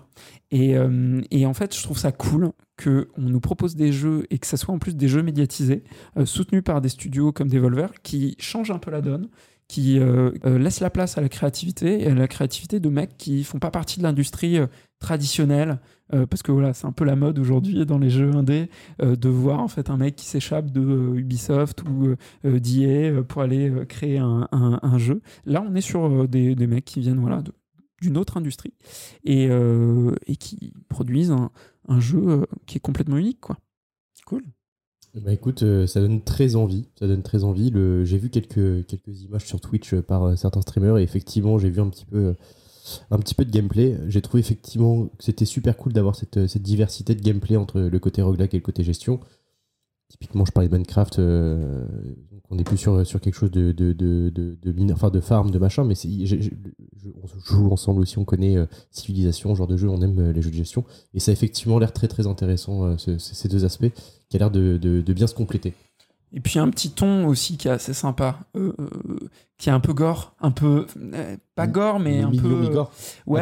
Et, 0.51 0.75
euh, 0.77 1.21
et 1.31 1.45
en 1.45 1.53
fait, 1.53 1.75
je 1.75 1.81
trouve 1.81 1.97
ça 1.97 2.11
cool 2.11 2.51
qu'on 2.83 3.05
nous 3.17 3.39
propose 3.39 3.75
des 3.75 3.91
jeux 3.91 4.25
et 4.29 4.37
que 4.37 4.47
ça 4.47 4.57
soit 4.57 4.73
en 4.73 4.79
plus 4.79 4.95
des 4.95 5.07
jeux 5.07 5.23
médiatisés, 5.23 5.83
euh, 6.17 6.25
soutenus 6.25 6.63
par 6.63 6.81
des 6.81 6.89
studios 6.89 7.31
comme 7.31 7.49
Devolver, 7.49 7.89
qui 8.03 8.35
changent 8.39 8.71
un 8.71 8.79
peu 8.79 8.91
la 8.91 9.01
donne, 9.01 9.29
qui 9.69 9.99
euh, 9.99 10.31
euh, 10.45 10.57
laissent 10.57 10.79
la 10.79 10.89
place 10.89 11.17
à 11.17 11.21
la 11.21 11.29
créativité 11.29 12.01
et 12.01 12.07
à 12.07 12.15
la 12.15 12.27
créativité 12.27 12.79
de 12.79 12.89
mecs 12.89 13.17
qui 13.17 13.43
font 13.43 13.59
pas 13.59 13.71
partie 13.71 13.99
de 13.99 14.03
l'industrie 14.03 14.57
traditionnelle. 14.99 15.79
euh, 16.13 16.25
parce 16.25 16.41
que 16.41 16.51
voilà, 16.51 16.73
c'est 16.73 16.87
un 16.87 16.91
peu 16.91 17.05
la 17.05 17.15
mode 17.15 17.39
aujourd'hui 17.39 17.85
dans 17.85 17.97
les 17.97 18.09
jeux 18.09 18.35
indés 18.35 18.69
euh, 19.01 19.15
de 19.15 19.29
voir 19.29 19.59
en 19.59 19.67
fait 19.67 19.89
un 19.89 19.97
mec 19.97 20.15
qui 20.15 20.25
s'échappe 20.25 20.71
de 20.71 20.81
euh, 20.81 21.19
Ubisoft 21.19 21.83
ou 21.83 22.07
euh, 22.07 22.15
euh, 22.45 23.23
pour 23.23 23.41
aller 23.41 23.71
créer 23.87 24.17
un, 24.17 24.97
jeu. 24.97 25.21
Là, 25.45 25.63
on 25.67 25.75
est 25.75 25.81
sur 25.81 26.27
des, 26.27 26.55
mecs 26.67 26.85
qui 26.85 26.99
viennent 26.99 27.19
voilà, 27.19 27.43
d'une 28.01 28.17
autre 28.17 28.37
industrie 28.37 28.73
et, 29.23 29.49
et 30.27 30.35
qui 30.35 30.73
produisent 30.89 31.31
un, 31.87 31.99
jeu 31.99 32.45
qui 32.65 32.77
est 32.77 32.81
complètement 32.81 33.17
unique. 33.17 33.39
Quoi. 33.39 33.57
Cool. 34.25 34.43
Bah 35.15 35.33
écoute, 35.33 35.63
ça 35.87 36.01
donne 36.01 36.23
très 36.23 36.55
envie. 36.55 36.87
Ça 36.99 37.07
donne 37.07 37.23
très 37.23 37.43
envie. 37.43 37.71
J'ai 38.03 38.17
vu 38.17 38.29
quelques, 38.29 38.85
quelques 38.85 39.21
images 39.21 39.45
sur 39.45 39.59
Twitch 39.61 39.95
par 39.95 40.37
certains 40.37 40.61
streamers 40.61 40.97
et 40.97 41.03
effectivement, 41.03 41.57
j'ai 41.57 41.69
vu 41.69 41.81
un 41.81 41.89
petit 41.89 42.05
peu, 42.05 42.35
un 43.11 43.17
petit 43.19 43.35
peu 43.35 43.45
de 43.45 43.51
gameplay. 43.51 43.97
J'ai 44.07 44.21
trouvé 44.21 44.39
effectivement 44.41 45.05
que 45.07 45.23
c'était 45.23 45.45
super 45.45 45.77
cool 45.77 45.93
d'avoir 45.93 46.15
cette, 46.15 46.37
euh, 46.37 46.47
cette 46.47 46.63
diversité 46.63 47.15
de 47.15 47.21
gameplay 47.21 47.55
entre 47.57 47.79
le 47.79 47.99
côté 47.99 48.21
roguelike 48.21 48.53
et 48.53 48.57
le 48.57 48.63
côté 48.63 48.83
gestion. 48.83 49.19
Typiquement, 50.09 50.43
je 50.43 50.51
parlais 50.51 50.67
de 50.69 50.73
Minecraft, 50.73 51.19
euh, 51.19 51.85
donc 52.31 52.41
on 52.49 52.57
est 52.57 52.63
plus 52.63 52.77
sur, 52.77 53.05
sur 53.05 53.21
quelque 53.21 53.35
chose 53.35 53.51
de, 53.51 53.71
de, 53.71 53.93
de, 53.93 54.29
de, 54.33 54.57
de 54.59 54.71
mine- 54.71 54.91
enfin 54.91 55.11
de 55.11 55.19
farm, 55.19 55.51
de 55.51 55.59
machin, 55.59 55.83
mais 55.83 55.93
on 57.21 57.27
joue 57.45 57.71
ensemble 57.71 58.01
aussi, 58.01 58.17
on 58.17 58.25
connaît 58.25 58.57
euh, 58.57 58.65
Civilisation, 58.89 59.53
genre 59.53 59.67
de 59.67 59.77
jeu, 59.77 59.87
on 59.87 60.01
aime 60.01 60.31
les 60.31 60.41
jeux 60.41 60.49
de 60.49 60.55
gestion. 60.55 60.83
Et 61.13 61.19
ça 61.19 61.29
a 61.29 61.33
effectivement 61.33 61.77
l'air 61.77 61.93
très 61.93 62.07
très 62.07 62.25
intéressant, 62.25 62.97
ce- 62.97 63.19
ce- 63.19 63.35
ces 63.35 63.47
deux 63.49 63.65
aspects, 63.65 63.91
qui 64.29 64.37
a 64.37 64.39
l'air 64.39 64.49
de, 64.49 64.77
de 64.77 65.13
bien 65.13 65.27
se 65.27 65.35
compléter. 65.35 65.75
Et 66.31 66.39
puis 66.41 66.59
un 66.59 66.69
petit 66.69 66.91
ton 66.91 67.25
aussi 67.25 67.57
qui 67.57 67.67
est 67.67 67.71
assez 67.71 67.93
sympa, 67.93 68.39
euh, 68.55 68.71
euh, 68.79 68.87
qui 69.57 69.69
est 69.69 69.71
un 69.71 69.79
peu 69.79 69.93
gore, 69.93 70.35
un 70.41 70.51
peu 70.51 70.85
euh, 71.13 71.37
pas 71.55 71.65
gore 71.65 71.99
mais 71.99 72.21
un 72.21 72.29
peu 72.43 72.49
ouais, 73.25 73.41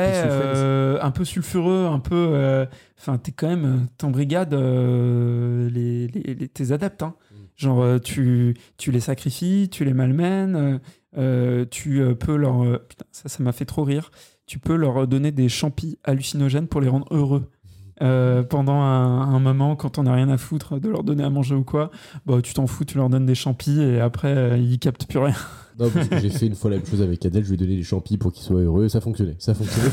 un 1.02 1.12
peu 1.12 1.26
sulfureux, 1.26 1.86
un 1.92 2.00
peu. 2.00 2.66
Enfin, 2.98 3.18
t'es 3.18 3.32
quand 3.34 3.48
même 3.50 3.88
t'embrigades 3.98 4.54
euh, 4.54 5.70
les, 5.70 6.08
les- 6.08 6.34
les- 6.34 6.48
tes 6.48 6.72
adeptes. 6.72 7.04
hein. 7.04 7.14
Mm. 7.32 7.36
Genre 7.58 8.02
tu 8.02 8.56
tu 8.78 8.92
les 8.92 9.00
sacrifies, 9.02 9.68
tu 9.70 9.84
les 9.84 9.94
malmènes, 9.94 10.80
tu 11.72 12.02
peux 12.20 12.36
leur 12.36 12.80
putain 12.88 13.06
ça 13.12 13.28
ça 13.30 13.44
m'a 13.44 13.52
fait 13.52 13.66
trop 13.66 13.84
rire. 13.84 14.12
Tu 14.46 14.60
peux 14.60 14.76
leur 14.76 15.08
donner 15.10 15.34
des 15.34 15.50
champis 15.50 16.00
hallucinogènes 16.06 16.68
pour 16.68 16.80
les 16.80 16.88
rendre 16.88 17.08
heureux. 17.12 17.50
Euh, 18.02 18.44
pendant 18.44 18.82
un, 18.82 19.34
un 19.34 19.40
moment, 19.40 19.76
quand 19.76 19.98
on 19.98 20.04
n'a 20.04 20.14
rien 20.14 20.30
à 20.30 20.38
foutre 20.38 20.80
de 20.80 20.88
leur 20.88 21.04
donner 21.04 21.24
à 21.24 21.30
manger 21.30 21.56
ou 21.56 21.64
quoi, 21.64 21.90
bah, 22.26 22.40
tu 22.44 22.54
t'en 22.54 22.68
fous, 22.68 22.86
tu 22.86 22.98
leur 22.98 23.10
donnes 23.10 23.26
des 23.26 23.36
champis 23.36 23.82
et 23.82 24.00
après 24.00 24.36
euh, 24.36 24.58
ils 24.58 24.78
captent 24.78 25.08
plus 25.08 25.20
rien. 25.20 25.36
Non, 25.80 25.90
parce 25.90 26.08
que 26.08 26.18
j'ai 26.18 26.30
fait 26.30 26.48
une 26.48 26.56
fois 26.56 26.72
la 26.72 26.78
même 26.78 26.86
chose 26.86 27.04
avec 27.04 27.24
Adèle, 27.26 27.44
je 27.44 27.50
lui 27.50 27.56
ai 27.56 27.58
donné 27.58 27.76
des 27.76 27.84
champis 27.84 28.18
pour 28.18 28.32
qu'il 28.32 28.44
soit 28.44 28.62
heureux, 28.62 28.90
ça 28.90 29.00
fonctionnait. 29.00 29.36
Ça 29.38 29.54
fonctionnait. 29.54 29.92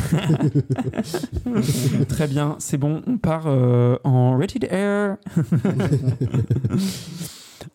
Très 2.09 2.26
bien, 2.26 2.57
c'est 2.59 2.78
bon, 2.78 3.02
on 3.07 3.18
part 3.18 3.44
euh, 3.46 3.96
en 4.05 4.38
Rated 4.38 4.66
Air. 4.70 5.16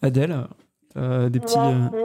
Adèle, 0.02 0.48
Euh, 0.98 1.30
des 1.30 1.40
petits. 1.40 1.58
euh, 1.58 1.88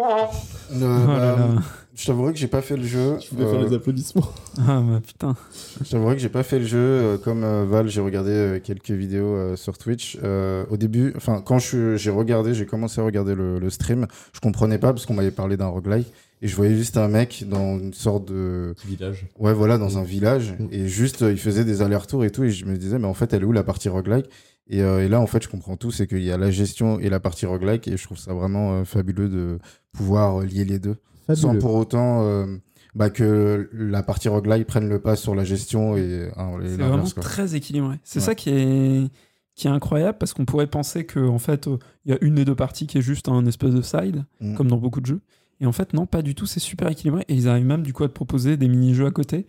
Euh, 0.73 1.05
Oh 1.05 1.09
là 1.09 1.37
bah, 1.37 1.37
là. 1.57 1.63
Je 1.95 2.07
t'avouerai 2.07 2.33
que 2.33 2.39
j'ai 2.39 2.49
pas 2.49 2.63
fait 2.63 2.77
le 2.77 2.85
jeu. 2.85 3.19
Je 3.21 3.35
voulais 3.35 3.49
faire 3.49 3.61
Euh, 3.61 3.69
les 3.69 3.75
applaudissements. 3.75 4.27
Ah 4.67 4.81
bah 4.81 5.01
putain. 5.07 5.37
Je 5.85 5.91
t'avouerai 5.91 6.17
que 6.17 6.21
j'ai 6.23 6.29
pas 6.29 6.43
fait 6.43 6.59
le 6.59 6.65
jeu. 6.65 7.21
comme 7.23 7.45
euh, 7.45 7.65
Val, 7.69 7.89
j'ai 7.89 8.01
regardé 8.01 8.31
euh, 8.33 8.59
quelques 8.59 8.91
vidéos 8.91 9.35
euh, 9.37 9.57
sur 9.57 9.79
Twitch. 9.79 10.19
Euh, 10.25 10.65
au 10.71 10.77
début, 10.77 11.13
enfin, 11.17 11.41
quand 11.45 11.59
je- 11.61 11.97
j'ai 11.97 12.11
regardé, 12.11 12.53
j'ai 12.55 12.67
commencé 12.67 13.01
à 13.01 13.05
regarder 13.05 13.35
le, 13.37 13.59
le 13.61 13.71
stream, 13.71 14.07
je 14.33 14.41
comprenais 14.41 14.79
pas 14.79 14.93
parce 14.93 15.07
qu'on 15.07 15.15
m'avait 15.15 15.31
parlé 15.31 15.57
d'un 15.57 15.67
roguelike. 15.69 16.13
Et 16.43 16.49
je 16.49 16.57
voyais 16.57 16.75
juste 16.75 16.97
un 16.99 17.09
mec 17.09 17.45
dans 17.49 17.79
une 17.79 17.95
sorte 17.95 18.27
de. 18.27 18.75
Village. 18.85 19.27
Ouais, 19.39 19.53
voilà, 19.55 19.79
dans 19.79 19.97
un 19.97 20.03
village. 20.03 20.57
Et 20.73 20.89
juste, 20.89 21.23
euh, 21.23 21.31
il 21.31 21.39
faisait 21.39 21.65
des 21.65 21.81
allers-retours 21.81 22.25
et 22.25 22.31
tout. 22.31 22.43
Et 22.45 22.51
je 22.51 22.65
me 22.67 22.77
disais, 22.77 22.99
mais 22.99 23.07
en 23.07 23.15
fait, 23.15 23.33
elle 23.33 23.43
est 23.43 23.47
où 23.47 23.53
la 23.53 23.63
partie 23.63 23.89
roguelike? 23.89 24.27
Et, 24.69 24.83
euh, 24.83 25.05
et 25.05 25.09
là, 25.09 25.21
en 25.21 25.27
fait, 25.27 25.43
je 25.43 25.49
comprends 25.49 25.77
tout. 25.77 25.91
C'est 25.91 26.07
qu'il 26.07 26.23
y 26.23 26.31
a 26.33 26.39
la 26.39 26.51
gestion 26.51 26.99
et 27.01 27.09
la 27.11 27.21
partie 27.21 27.47
roguelike. 27.47 27.87
Et 27.89 27.97
je 27.97 28.05
trouve 28.05 28.19
ça 28.19 28.33
vraiment 28.35 28.73
euh, 28.75 28.85
fabuleux 28.85 29.29
de 29.29 29.59
pouvoir 29.93 30.41
euh, 30.41 30.45
lier 30.47 30.65
les 30.65 30.79
deux. 30.79 30.97
Sans 31.35 31.57
pour 31.59 31.75
autant 31.75 32.23
euh, 32.25 32.57
bah, 32.95 33.09
que 33.11 33.69
la 33.73 34.03
partie 34.03 34.29
roguelike 34.29 34.67
prenne 34.67 34.89
le 34.89 35.01
pas 35.01 35.17
sur 35.17 35.35
la 35.35 35.43
gestion 35.45 35.97
et, 35.97 36.31
hein, 36.37 36.59
et 36.63 36.69
C'est 36.69 36.77
vraiment 36.83 37.05
quoi. 37.09 37.23
très 37.23 37.55
équilibré. 37.55 37.97
C'est 38.05 38.19
Ouais. 38.21 38.25
ça 38.25 38.35
qui 38.35 38.51
est 38.51 39.11
qui 39.55 39.69
est 39.69 39.71
incroyable 39.71 40.19
parce 40.19 40.35
qu'on 40.35 40.45
pourrait 40.45 40.67
penser 40.67 41.07
que 41.07 41.21
en 41.21 41.39
fait 41.39 41.69
euh, 41.69 41.79
il 42.05 42.11
y 42.11 42.15
a 42.15 42.19
une 42.23 42.35
des 42.35 42.45
deux 42.45 42.57
parties 42.57 42.89
qui 42.89 42.99
est 42.99 43.03
juste 43.03 43.29
un 43.29 43.47
espèce 43.47 43.73
de 43.73 43.83
side 43.83 44.25
Mm. 44.41 44.55
comme 44.57 44.67
dans 44.67 44.79
beaucoup 44.79 45.01
de 45.01 45.07
jeux 45.07 45.21
et 45.61 45.67
en 45.67 45.71
fait 45.71 45.93
non 45.95 46.07
pas 46.07 46.23
du 46.23 46.35
tout 46.35 46.45
c'est 46.47 46.59
super 46.59 46.89
équilibré 46.91 47.25
et 47.29 47.35
ils 47.35 47.49
arrivent 47.49 47.65
même 47.65 47.85
du 47.85 47.93
coup 47.93 48.03
à 48.03 48.09
te 48.09 48.13
proposer 48.13 48.57
des 48.57 48.67
mini-jeux 48.67 49.07
à 49.07 49.13
côté 49.13 49.47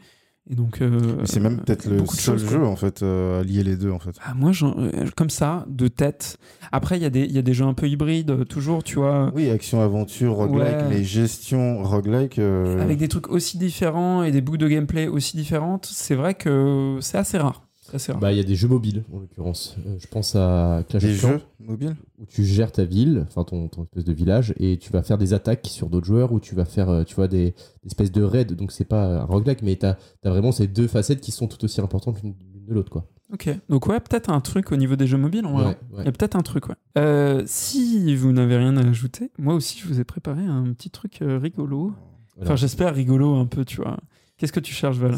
et 0.49 0.55
donc 0.55 0.81
euh, 0.81 0.99
C'est 1.25 1.39
même 1.39 1.57
peut-être 1.57 1.85
le 1.89 2.05
seul 2.05 2.37
choses, 2.37 2.43
quoi. 2.43 2.51
jeu 2.59 2.65
en 2.65 2.75
fait 2.75 3.01
euh, 3.01 3.41
à 3.41 3.43
lier 3.43 3.63
les 3.63 3.75
deux 3.75 3.89
en 3.91 3.97
fait. 3.99 4.11
Ah, 4.23 4.33
moi 4.35 4.51
euh, 4.61 4.91
comme 5.15 5.29
ça 5.31 5.65
de 5.67 5.87
tête 5.87 6.37
après 6.71 6.97
il 6.97 7.01
y 7.01 7.05
a 7.05 7.09
des 7.09 7.25
y 7.25 7.37
a 7.37 7.41
des 7.41 7.53
jeux 7.53 7.65
un 7.65 7.73
peu 7.73 7.87
hybrides 7.87 8.45
toujours 8.47 8.83
tu 8.83 8.95
vois 8.99 9.31
Oui, 9.35 9.49
action 9.49 9.81
aventure 9.81 10.33
roguelike, 10.35 10.75
Ouais. 10.77 10.85
mais 10.89 11.03
gestion 11.03 11.81
roguelike. 11.83 12.37
euh, 12.39 12.79
avec 12.81 12.97
des 12.99 13.07
trucs 13.07 13.29
aussi 13.29 13.57
différents 13.57 14.21
et 14.23 14.31
des 14.31 14.41
boucles 14.41 14.59
de 14.59 14.67
gameplay 14.67 15.07
aussi 15.07 15.35
différentes 15.35 15.85
c'est 15.91 16.15
vrai 16.15 16.35
que 16.35 16.97
c'est 17.01 17.17
assez 17.17 17.37
rare 17.39 17.64
rare 17.91 18.19
Bah, 18.19 18.31
il 18.31 18.37
y 18.37 18.39
a 18.39 18.43
des 18.43 18.55
jeux 18.55 18.67
mobiles, 18.67 19.03
en 19.13 19.19
l'occurrence. 19.19 19.75
Euh, 19.85 19.95
je 19.99 20.07
pense 20.07 20.35
à 20.35 20.83
Clash 20.89 21.03
des 21.03 21.13
of 21.15 21.19
Clans, 21.19 21.29
jeux 21.31 21.41
mobiles? 21.59 21.95
où 22.19 22.25
tu 22.25 22.43
gères 22.45 22.71
ta 22.71 22.85
ville, 22.85 23.25
enfin 23.27 23.43
ton, 23.43 23.67
ton 23.67 23.83
espèce 23.83 24.03
de 24.05 24.13
village, 24.13 24.53
et 24.59 24.77
tu 24.77 24.91
vas 24.91 25.03
faire 25.03 25.17
des 25.17 25.33
attaques 25.33 25.67
sur 25.67 25.89
d'autres 25.89 26.05
joueurs, 26.05 26.31
ou 26.31 26.39
tu 26.39 26.55
vas 26.55 26.65
faire, 26.65 26.89
euh, 26.89 27.03
tu 27.03 27.15
vois, 27.15 27.27
des, 27.27 27.51
des 27.51 27.87
espèces 27.87 28.11
de 28.11 28.23
raids. 28.23 28.45
Donc, 28.45 28.71
c'est 28.71 28.85
pas 28.85 29.21
un 29.21 29.23
roguelike, 29.25 29.61
mais 29.61 29.75
t'as 29.75 29.97
as 30.23 30.29
vraiment 30.29 30.51
ces 30.51 30.67
deux 30.67 30.87
facettes 30.87 31.21
qui 31.21 31.31
sont 31.31 31.47
tout 31.47 31.63
aussi 31.63 31.81
importantes 31.81 32.21
l'une 32.21 32.35
l'une 32.53 32.65
de 32.65 32.73
l'autre, 32.73 32.89
quoi. 32.91 33.05
ok 33.31 33.49
donc 33.69 33.85
ouais 33.85 33.99
peut-être 33.99 34.31
un 34.31 34.41
truc 34.41 34.71
au 34.71 34.75
niveau 34.75 34.95
des 34.95 35.05
jeux 35.05 35.17
mobiles 35.19 35.45
on. 35.45 35.55
Ouais, 35.57 35.65
ouais. 35.65 35.75
Il 35.99 36.05
y 36.05 36.07
a 36.07 36.11
peut-être 36.11 36.35
un 36.35 36.41
truc, 36.41 36.67
ouais. 36.67 36.75
Euh, 36.97 37.43
si 37.45 38.15
vous 38.15 38.31
n'avez 38.31 38.57
rien 38.57 38.75
à 38.77 38.87
ajouter, 38.87 39.31
moi 39.37 39.53
aussi, 39.53 39.77
je 39.79 39.87
vous 39.87 39.99
ai 39.99 40.03
préparé 40.03 40.43
un 40.43 40.73
petit 40.73 40.89
truc 40.89 41.19
rigolo. 41.21 41.93
Voilà. 42.37 42.49
Enfin, 42.51 42.55
j'espère 42.55 42.93
rigolo 42.95 43.35
un 43.35 43.45
peu, 43.45 43.63
tu 43.63 43.77
vois. 43.81 43.97
Qu'est-ce 44.37 44.51
que 44.51 44.59
tu 44.59 44.73
cherches, 44.73 44.97
Val 44.97 45.17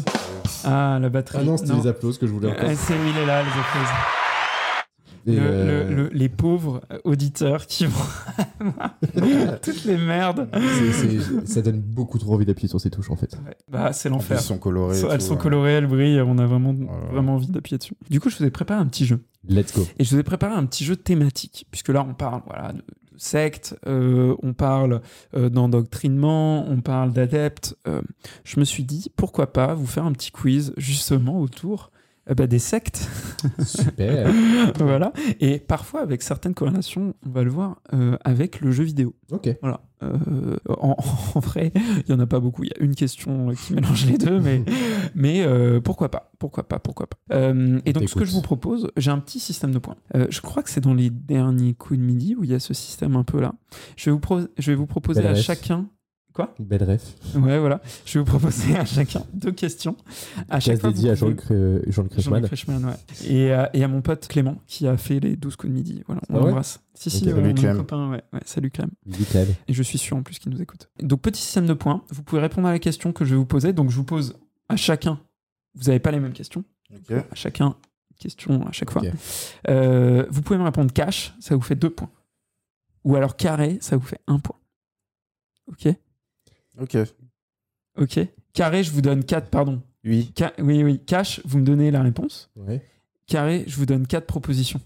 Ah, 0.64 0.98
la 1.00 1.08
batterie. 1.08 1.38
Ah 1.40 1.44
non, 1.44 1.56
c'était 1.56 1.74
les 1.74 1.86
applauses 1.86 2.18
que 2.18 2.26
je 2.26 2.32
voulais 2.32 2.50
encore. 2.50 2.68
Ah, 2.68 2.74
c'est 2.76 2.94
il 2.94 3.16
est 3.22 3.26
là, 3.26 3.42
les 3.42 3.48
applauses. 3.48 3.94
Le- 5.26 5.34
euh, 5.40 5.88
le- 5.88 5.94
le- 6.04 6.08
les 6.14 6.28
pauvres 6.30 6.80
auditeurs 7.04 7.66
qui 7.66 7.84
vont. 7.84 8.04
Toutes 9.62 9.84
les 9.84 9.96
merdes. 9.98 10.48
ça 11.44 11.60
donne 11.62 11.80
beaucoup 11.80 12.18
trop 12.18 12.34
envie 12.34 12.46
d'appuyer 12.46 12.68
sur 12.68 12.80
ces 12.80 12.88
touches, 12.90 13.10
en 13.10 13.16
fait. 13.16 13.34
Ouais. 13.44 13.54
Bah, 13.70 13.92
c'est 13.92 14.08
l'enfer. 14.08 14.38
Ils 14.40 14.42
sont 14.44 14.56
colorés. 14.58 14.98
et 14.98 15.02
Elles 15.04 15.18
tout, 15.18 15.24
sont 15.26 15.34
ouais. 15.34 15.40
colorées, 15.40 15.72
elles 15.72 15.86
brillent, 15.86 16.22
on 16.22 16.38
a 16.38 16.46
vraiment, 16.46 16.72
Voilà. 16.72 17.06
vraiment 17.12 17.34
envie 17.34 17.48
d'appuyer 17.48 17.76
dessus. 17.78 17.94
Du 18.08 18.20
coup, 18.20 18.30
je 18.30 18.38
vous 18.38 18.44
ai 18.44 18.50
préparé 18.50 18.80
un 18.80 18.86
petit 18.86 19.04
jeu. 19.04 19.20
Let's 19.46 19.74
go. 19.74 19.86
Et 19.98 20.04
je 20.04 20.14
vous 20.14 20.20
ai 20.20 20.22
préparé 20.22 20.54
un 20.54 20.64
petit 20.64 20.84
jeu 20.84 20.96
thématique, 20.96 21.66
puisque 21.70 21.88
là, 21.88 22.06
on 22.08 22.14
parle 22.14 22.40
voilà, 22.46 22.72
de 22.72 22.82
secte, 23.18 23.76
euh, 23.86 24.34
on 24.42 24.54
parle 24.54 25.02
euh, 25.36 25.48
d'endoctrinement, 25.48 26.66
on 26.68 26.80
parle 26.80 27.12
d'adeptes. 27.12 27.76
Euh, 27.86 28.02
je 28.44 28.58
me 28.60 28.64
suis 28.64 28.84
dit, 28.84 29.10
pourquoi 29.16 29.52
pas 29.52 29.74
vous 29.74 29.86
faire 29.86 30.04
un 30.04 30.12
petit 30.12 30.30
quiz 30.30 30.72
justement 30.76 31.40
autour 31.40 31.90
euh, 32.30 32.34
bah, 32.34 32.46
des 32.46 32.58
sectes. 32.58 33.08
Super. 33.64 34.32
voilà. 34.78 35.12
Et 35.40 35.58
parfois, 35.58 36.00
avec 36.00 36.22
certaines 36.22 36.54
corrélations, 36.54 37.14
on 37.26 37.30
va 37.30 37.42
le 37.42 37.50
voir, 37.50 37.80
euh, 37.92 38.16
avec 38.24 38.60
le 38.60 38.70
jeu 38.70 38.84
vidéo. 38.84 39.14
ok. 39.30 39.56
Voilà. 39.62 39.80
Euh, 40.02 40.56
en, 40.68 40.96
en 41.34 41.40
vrai, 41.40 41.72
il 41.74 42.04
n'y 42.08 42.14
en 42.14 42.20
a 42.20 42.26
pas 42.26 42.40
beaucoup. 42.40 42.64
Il 42.64 42.70
y 42.70 42.80
a 42.80 42.84
une 42.84 42.94
question 42.94 43.48
qui 43.54 43.74
mélange 43.74 44.06
les 44.06 44.18
deux, 44.18 44.40
mais, 44.40 44.62
mais 45.14 45.42
euh, 45.42 45.80
pourquoi 45.80 46.10
pas? 46.10 46.30
Pourquoi 46.38 46.68
pas? 46.68 46.78
Pourquoi 46.78 47.08
pas? 47.08 47.16
Euh, 47.32 47.80
Et 47.84 47.92
donc, 47.92 48.08
ce 48.08 48.14
que 48.14 48.24
je 48.24 48.32
vous 48.32 48.42
propose, 48.42 48.90
j'ai 48.96 49.10
un 49.10 49.18
petit 49.18 49.40
système 49.40 49.72
de 49.72 49.78
points. 49.78 49.96
Euh, 50.14 50.26
je 50.30 50.40
crois 50.40 50.62
que 50.62 50.70
c'est 50.70 50.80
dans 50.80 50.94
les 50.94 51.10
derniers 51.10 51.74
coups 51.74 51.98
de 51.98 52.04
midi 52.04 52.36
où 52.38 52.44
il 52.44 52.50
y 52.50 52.54
a 52.54 52.60
ce 52.60 52.74
système 52.74 53.16
un 53.16 53.24
peu 53.24 53.40
là. 53.40 53.54
Je 53.96 54.10
vais 54.10 54.16
vous, 54.16 54.46
je 54.56 54.70
vais 54.70 54.76
vous 54.76 54.86
proposer 54.86 55.26
à 55.26 55.34
chacun. 55.34 55.86
Quoi 56.38 56.54
Belle 56.60 56.84
ref. 56.84 57.16
Ouais, 57.34 57.58
voilà. 57.58 57.80
Je 58.06 58.12
vais 58.16 58.24
vous 58.24 58.30
proposer 58.30 58.76
à 58.76 58.84
chacun 58.84 59.24
deux 59.34 59.50
questions. 59.50 59.96
À 60.48 60.60
chaque 60.60 60.78
fois, 60.78 60.90
dédié 60.92 61.10
à 61.10 61.16
pouvez- 61.16 61.32
Jean-Luc 61.32 61.50
euh, 61.50 61.82
Jean-Luc 61.88 62.12
Reichmann. 62.14 62.44
Reichmann, 62.44 62.84
ouais. 62.84 62.94
Et, 63.28 63.50
à- 63.52 63.70
et 63.74 63.82
à 63.82 63.88
mon 63.88 64.02
pote 64.02 64.28
Clément 64.28 64.56
qui 64.68 64.86
a 64.86 64.96
fait 64.96 65.18
les 65.18 65.34
12 65.34 65.56
coups 65.56 65.72
de 65.72 65.74
midi. 65.76 66.04
Voilà, 66.06 66.20
on 66.28 66.34
Ah 66.34 66.38
ouais 66.38 66.44
l'embrasse. 66.46 66.78
Si, 66.94 67.10
si, 67.10 67.24
Salut, 67.24 67.42
mon 67.42 67.54
Clem. 67.54 67.76
copain, 67.78 68.10
ouais, 68.10 68.22
ouais, 68.32 68.40
salut 68.44 68.70
Clem. 68.70 68.90
Et 69.66 69.72
je 69.74 69.82
suis 69.82 69.98
sûr 69.98 70.16
en 70.16 70.22
plus 70.22 70.38
qu'il 70.38 70.52
nous 70.52 70.62
écoute. 70.62 70.88
Donc, 71.02 71.22
petit 71.22 71.42
système 71.42 71.66
de 71.66 71.74
points. 71.74 72.04
Vous 72.10 72.22
pouvez 72.22 72.40
répondre 72.40 72.68
à 72.68 72.72
la 72.72 72.78
question 72.78 73.12
que 73.12 73.24
je 73.24 73.30
vais 73.30 73.36
vous 73.36 73.44
poser. 73.44 73.72
Donc, 73.72 73.90
je 73.90 73.96
vous 73.96 74.04
pose 74.04 74.36
à 74.68 74.76
chacun. 74.76 75.18
Vous 75.74 75.86
n'avez 75.86 75.98
pas 75.98 76.12
les 76.12 76.20
mêmes 76.20 76.32
questions. 76.32 76.62
À 77.12 77.34
chacun, 77.34 77.74
question 78.20 78.64
à 78.64 78.70
chaque 78.70 78.92
fois. 78.92 79.02
Euh, 79.68 80.24
vous 80.30 80.42
pouvez 80.42 80.58
me 80.60 80.64
répondre 80.64 80.92
cash, 80.92 81.34
ça 81.40 81.56
vous 81.56 81.62
fait 81.62 81.74
deux 81.74 81.90
points. 81.90 82.10
Ou 83.02 83.16
alors 83.16 83.36
carré, 83.36 83.78
ça 83.80 83.96
vous 83.96 84.06
fait 84.06 84.20
un 84.28 84.38
point. 84.38 84.54
Ok 85.66 85.88
Ok. 86.80 86.96
Ok 88.00 88.20
Carré, 88.52 88.82
je 88.82 88.90
vous 88.92 89.00
donne 89.02 89.24
4, 89.24 89.50
pardon. 89.50 89.82
Oui. 90.04 90.32
Ca- 90.36 90.52
oui, 90.58 90.82
oui. 90.82 91.00
Cash, 91.04 91.40
vous 91.44 91.58
me 91.58 91.64
donnez 91.64 91.90
la 91.90 92.02
réponse. 92.02 92.50
Ouais. 92.56 92.82
Carré, 93.26 93.64
je 93.66 93.76
vous 93.76 93.86
donne 93.86 94.06
4 94.06 94.26
propositions. 94.26 94.80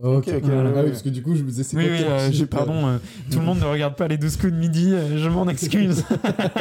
Ok, 0.00 0.28
ok, 0.28 0.44
Voilà. 0.44 0.70
Ah 0.76 0.82
oui, 0.84 0.90
parce 0.90 1.02
que 1.02 1.08
du 1.08 1.22
coup, 1.22 1.34
je 1.34 1.42
me 1.42 1.48
disais, 1.48 1.64
c'est 1.64 1.76
Oui, 1.76 1.84
oui, 1.90 2.04
euh, 2.04 2.30
j'ai- 2.30 2.44
euh, 2.44 2.98
tout 3.32 3.38
le 3.40 3.44
monde 3.44 3.58
ne 3.58 3.64
regarde 3.64 3.96
pas 3.96 4.06
les 4.06 4.16
12 4.16 4.36
coups 4.36 4.52
de 4.52 4.58
midi, 4.58 4.92
euh, 4.92 5.18
je 5.18 5.28
m'en 5.28 5.48
excuse. 5.48 6.04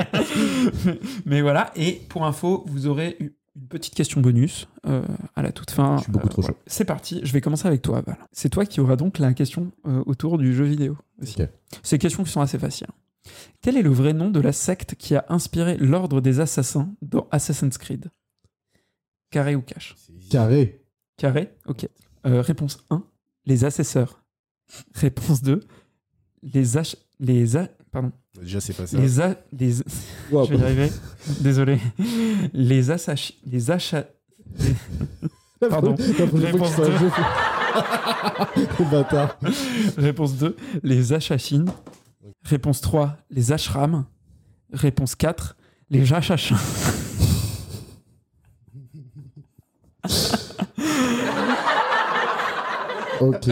Mais 1.26 1.42
voilà, 1.42 1.72
et 1.76 2.02
pour 2.10 2.26
info, 2.26 2.64
vous 2.68 2.88
aurez 2.88 3.16
une 3.20 3.30
petite 3.70 3.94
question 3.96 4.22
bonus 4.22 4.68
euh, 4.88 5.04
à 5.36 5.42
la 5.44 5.52
toute 5.52 5.72
fin. 5.72 5.98
Je 5.98 6.04
suis 6.04 6.12
beaucoup 6.12 6.30
trop 6.30 6.42
voilà. 6.42 6.58
C'est 6.66 6.86
parti, 6.86 7.22
je 7.24 7.32
vais 7.34 7.42
commencer 7.42 7.68
avec 7.68 7.82
toi, 7.82 8.02
Val. 8.06 8.18
C'est 8.32 8.50
toi 8.50 8.66
qui 8.66 8.80
auras 8.82 8.96
donc 8.96 9.20
la 9.20 9.34
question 9.34 9.72
euh, 9.88 10.02
autour 10.06 10.38
du 10.38 10.54
jeu 10.56 10.64
vidéo. 10.66 10.98
Aussi. 11.22 11.42
Ok. 11.42 11.48
Ces 11.84 11.98
questions 12.00 12.24
qui 12.24 12.32
sont 12.32 12.42
assez 12.42 12.58
faciles. 12.60 12.88
Quel 13.62 13.78
est 13.78 13.82
le 13.82 13.90
vrai 13.90 14.14
nom 14.14 14.30
de 14.30 14.40
la 14.40 14.52
secte 14.52 14.96
qui 14.96 15.16
a 15.16 15.26
inspiré 15.30 15.78
l'ordre 15.78 16.22
des 16.22 16.40
assassins 16.40 16.94
dans 17.02 17.28
Assassin's 17.32 17.78
Creed? 17.78 18.12
Carré 19.32 19.56
ou 19.56 19.62
cash? 19.62 19.96
Carré. 20.30 20.82
Carré, 21.18 21.54
ok. 21.66 21.88
Euh, 22.26 22.42
réponse 22.42 22.86
1, 22.90 23.04
les 23.46 23.66
assesseurs. 23.66 24.24
Réponse 24.94 25.42
2, 25.42 25.62
les 26.44 26.78
ach... 26.78 26.96
Les 27.20 27.58
a... 27.58 27.68
Pardon. 27.92 28.12
Déjà, 28.40 28.62
c'est 28.62 28.74
pas 28.74 28.86
ça. 28.86 28.98
Les 28.98 29.20
a... 29.20 29.36
Les... 29.52 29.82
Wow. 30.32 30.46
Je 30.50 30.54
vais 30.54 30.60
y 30.60 30.64
arriver. 30.64 30.92
Désolé. 31.40 31.80
Les 32.54 32.92
assach... 32.92 33.34
Les 33.44 33.72
achats... 33.72 34.08
Pardon. 35.70 35.96
Réponse 35.96 36.70
je 36.70 36.76
fais 36.76 36.82
un 36.84 36.98
jeu. 37.00 37.12
Le 38.80 38.92
bâtard. 38.92 39.40
Réponse 39.98 40.36
2, 40.36 40.56
les 40.84 41.14
achachines. 41.14 41.72
Réponse 42.48 42.80
3, 42.82 43.18
les 43.30 43.52
ashrams. 43.52 44.06
Réponse 44.72 45.16
4, 45.16 45.58
les 45.90 46.06
jachachins. 46.06 46.56
Ok. 53.20 53.48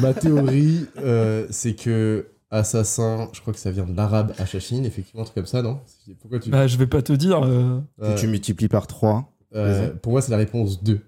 Ma 0.00 0.14
théorie, 0.14 0.86
euh, 0.98 1.46
c'est 1.50 1.74
que 1.74 2.28
assassin, 2.50 3.28
je 3.32 3.40
crois 3.40 3.52
que 3.52 3.58
ça 3.58 3.70
vient 3.70 3.84
de 3.84 3.94
l'arabe 3.94 4.32
Hachachine, 4.38 4.84
effectivement, 4.86 5.22
un 5.22 5.24
truc 5.24 5.34
comme 5.34 5.46
ça, 5.46 5.62
non? 5.62 5.80
Pourquoi 6.20 6.38
tu. 6.38 6.50
Bah, 6.50 6.66
je 6.66 6.76
vais 6.78 6.86
pas 6.86 7.02
te 7.02 7.12
dire. 7.12 7.42
euh, 7.44 7.80
Que 8.00 8.04
Euh, 8.06 8.14
tu 8.14 8.26
multiplies 8.26 8.68
par 8.68 8.86
3. 8.86 9.30
euh, 9.54 9.90
pour 10.02 10.12
moi, 10.12 10.22
c'est 10.22 10.30
la 10.30 10.38
réponse 10.38 10.82
2. 10.82 11.00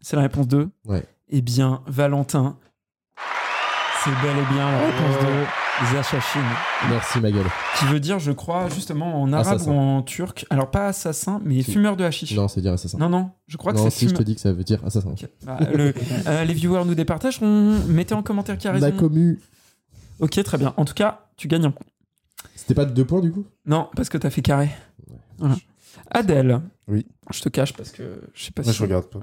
C'est 0.00 0.16
la 0.16 0.22
réponse 0.22 0.48
2 0.48 0.68
Ouais. 0.86 1.04
Eh 1.28 1.40
bien, 1.42 1.82
Valentin, 1.86 2.56
c'est 4.04 4.10
bel 4.22 4.36
et 4.38 4.52
bien 4.54 4.70
la 4.70 4.86
réponse 4.86 5.20
2, 5.22 5.28
les 5.80 5.98
achachines. 5.98 6.40
Merci, 6.90 7.20
ma 7.20 7.30
gueule. 7.30 7.46
Qui 7.78 7.84
veut 7.86 8.00
dire, 8.00 8.18
je 8.18 8.32
crois, 8.32 8.68
justement 8.68 9.20
en 9.22 9.32
arabe 9.32 9.54
Assassin. 9.56 9.70
ou 9.72 9.74
en 9.74 10.02
turc. 10.02 10.46
Alors, 10.50 10.70
pas 10.70 10.86
assassin, 10.88 11.40
mais 11.44 11.62
Si. 11.62 11.72
fumeur 11.72 11.96
de 11.96 12.04
hashish. 12.04 12.34
Non, 12.34 12.48
c'est 12.48 12.60
dire 12.60 12.72
assassin. 12.72 12.98
non, 12.98 13.08
non, 13.08 13.30
je 13.46 13.56
crois 13.56 13.72
que 13.72 13.78
non, 13.78 13.84
c'est 13.84 13.90
si 13.90 14.04
je 14.04 14.08
fumeur. 14.10 14.18
te 14.18 14.22
dis 14.24 14.34
que 14.34 14.40
ça 14.40 14.52
veut 14.52 14.64
dire 14.64 14.84
assassin. 14.84 15.14
Bah, 15.44 15.58
le- 15.74 15.94
euh, 16.26 16.44
les 16.44 16.54
viewers 16.54 16.84
nous 16.84 16.94
départageront. 16.94 17.78
Mettez 17.88 18.14
en 18.14 18.22
commentaire 18.22 18.58
qui 18.58 18.68
a 18.68 18.72
raison. 18.72 18.86
La 18.86 18.92
commu. 18.92 19.40
Ok, 20.20 20.42
très 20.42 20.58
bien. 20.58 20.74
En 20.76 20.84
tout 20.84 20.94
cas, 20.94 21.26
tu 21.36 21.46
gagnes 21.48 21.66
un 21.66 21.70
point. 21.70 21.86
C'était 22.56 22.74
pas 22.74 22.84
de 22.84 22.92
deux 22.92 23.04
points, 23.04 23.20
du 23.20 23.30
coup? 23.30 23.44
Non, 23.66 23.88
parce 23.94 24.08
que 24.08 24.18
t'as 24.18 24.30
fait 24.30 24.42
carré. 24.42 24.68
Voilà. 25.38 25.56
Adèle. 26.10 26.60
Oui. 26.88 27.06
Je 27.30 27.40
te 27.42 27.48
cache 27.48 27.72
parce 27.74 27.90
que 27.90 28.02
je 28.34 28.44
sais 28.44 28.50
pas 28.50 28.62
Moi, 28.62 28.72
si. 28.72 28.78
je 28.78 28.82
regarde 28.82 29.04
pas. 29.06 29.20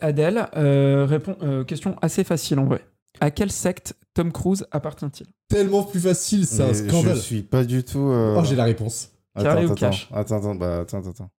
Adèle 0.00 0.48
euh, 0.56 1.06
répond. 1.08 1.36
euh, 1.42 1.62
question 1.64 1.96
assez 2.02 2.24
facile 2.24 2.58
en 2.58 2.64
vrai. 2.64 2.84
À 3.20 3.30
quelle 3.30 3.50
secte 3.52 3.94
Tom 4.14 4.32
Cruise 4.32 4.66
appartient-il? 4.70 5.26
Tellement 5.48 5.84
plus 5.84 6.00
facile, 6.00 6.46
c'est 6.46 6.62
un 6.62 6.68
Mais 6.68 6.74
scandale. 6.74 7.16
Je 7.16 7.20
suis 7.20 7.42
pas 7.42 7.64
du 7.64 7.84
tout. 7.84 7.98
euh, 7.98 8.36
Oh, 8.38 8.44
j'ai 8.44 8.56
la 8.56 8.64
réponse. 8.64 9.12
Attends, 9.34 9.44
Carré 9.50 9.62
ou 9.66 9.72
attends, 9.72 9.74
cash? 9.74 10.08
Attends, 10.12 10.36
attends, 10.38 10.54
bah, 10.54 10.80
attends, 10.80 10.98
attends, 10.98 11.10
attends. 11.10 11.30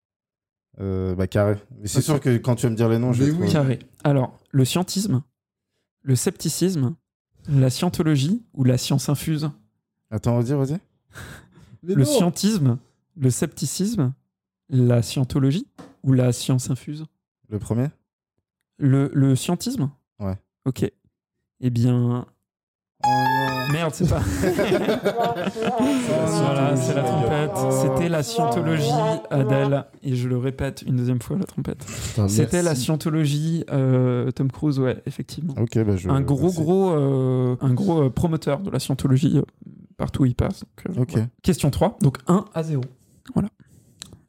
Euh, 0.79 1.15
bah, 1.15 1.27
carré. 1.27 1.55
Mais 1.79 1.87
c'est 1.87 1.97
Ok. 1.99 2.03
sûr 2.03 2.19
que 2.19 2.37
quand 2.37 2.55
tu 2.55 2.67
vas 2.67 2.69
me 2.69 2.75
dire 2.75 2.87
les 2.89 2.99
noms, 2.99 3.11
je 3.13 3.19
Mais 3.23 3.25
vais 3.25 3.31
oui. 3.31 3.37
trouver. 3.49 3.51
Carré. 3.53 3.79
Alors, 4.03 4.37
le 4.51 4.63
scientisme, 4.65 5.23
le 6.03 6.15
scepticisme, 6.15 6.95
la 7.47 7.69
scientologie 7.69 8.43
ou 8.53 8.63
la 8.63 8.77
science 8.77 9.09
infuse? 9.09 9.49
Attends, 10.11 10.37
redis, 10.37 10.53
redis. 10.53 10.77
Mais 11.83 11.95
Le 11.95 12.03
non. 12.03 12.09
scientisme, 12.11 12.77
le 13.15 13.29
scepticisme, 13.31 14.13
la 14.69 15.01
scientologie 15.01 15.67
ou 16.03 16.13
la 16.13 16.31
science 16.31 16.69
infuse? 16.69 17.05
Le 17.49 17.57
premier? 17.59 17.87
Le, 18.77 19.09
le 19.13 19.35
scientisme? 19.35 19.89
Ouais. 20.19 20.35
Ok. 20.65 20.91
Eh 21.61 21.69
bien. 21.69 22.25
Oh 23.03 23.09
non. 23.09 23.71
Merde, 23.71 23.93
c'est 23.93 24.09
pas. 24.09 24.19
voilà, 26.25 26.75
c'est 26.75 26.93
la 26.95 27.03
trompette. 27.03 27.51
Oh. 27.55 27.69
C'était 27.71 28.09
la 28.09 28.23
scientologie, 28.23 28.89
Adèle. 29.29 29.85
Et 30.03 30.15
je 30.15 30.27
le 30.27 30.37
répète 30.37 30.83
une 30.87 30.95
deuxième 30.95 31.21
fois, 31.21 31.37
la 31.37 31.45
trompette. 31.45 31.85
C'était 32.27 32.61
la 32.63 32.75
scientologie, 32.75 33.63
euh, 33.71 34.31
Tom 34.31 34.51
Cruise, 34.51 34.79
ouais, 34.79 35.01
effectivement. 35.05 35.53
Bah, 35.53 35.65
je. 35.95 36.09
un 36.09 36.21
gros, 36.21 36.43
merci. 36.43 36.61
gros, 36.61 36.91
euh, 36.91 37.55
un 37.61 37.73
gros 37.73 38.03
euh, 38.03 38.09
promoteur 38.09 38.59
de 38.61 38.71
la 38.71 38.79
scientologie 38.79 39.37
euh, 39.37 39.43
partout 39.97 40.23
où 40.23 40.25
il 40.25 40.35
passe. 40.35 40.63
Donc, 40.89 41.15
euh. 41.17 41.25
Question 41.43 41.69
3, 41.69 41.97
donc 42.01 42.17
1 42.27 42.45
à 42.53 42.63
0. 42.63 42.81
Voilà. 43.33 43.49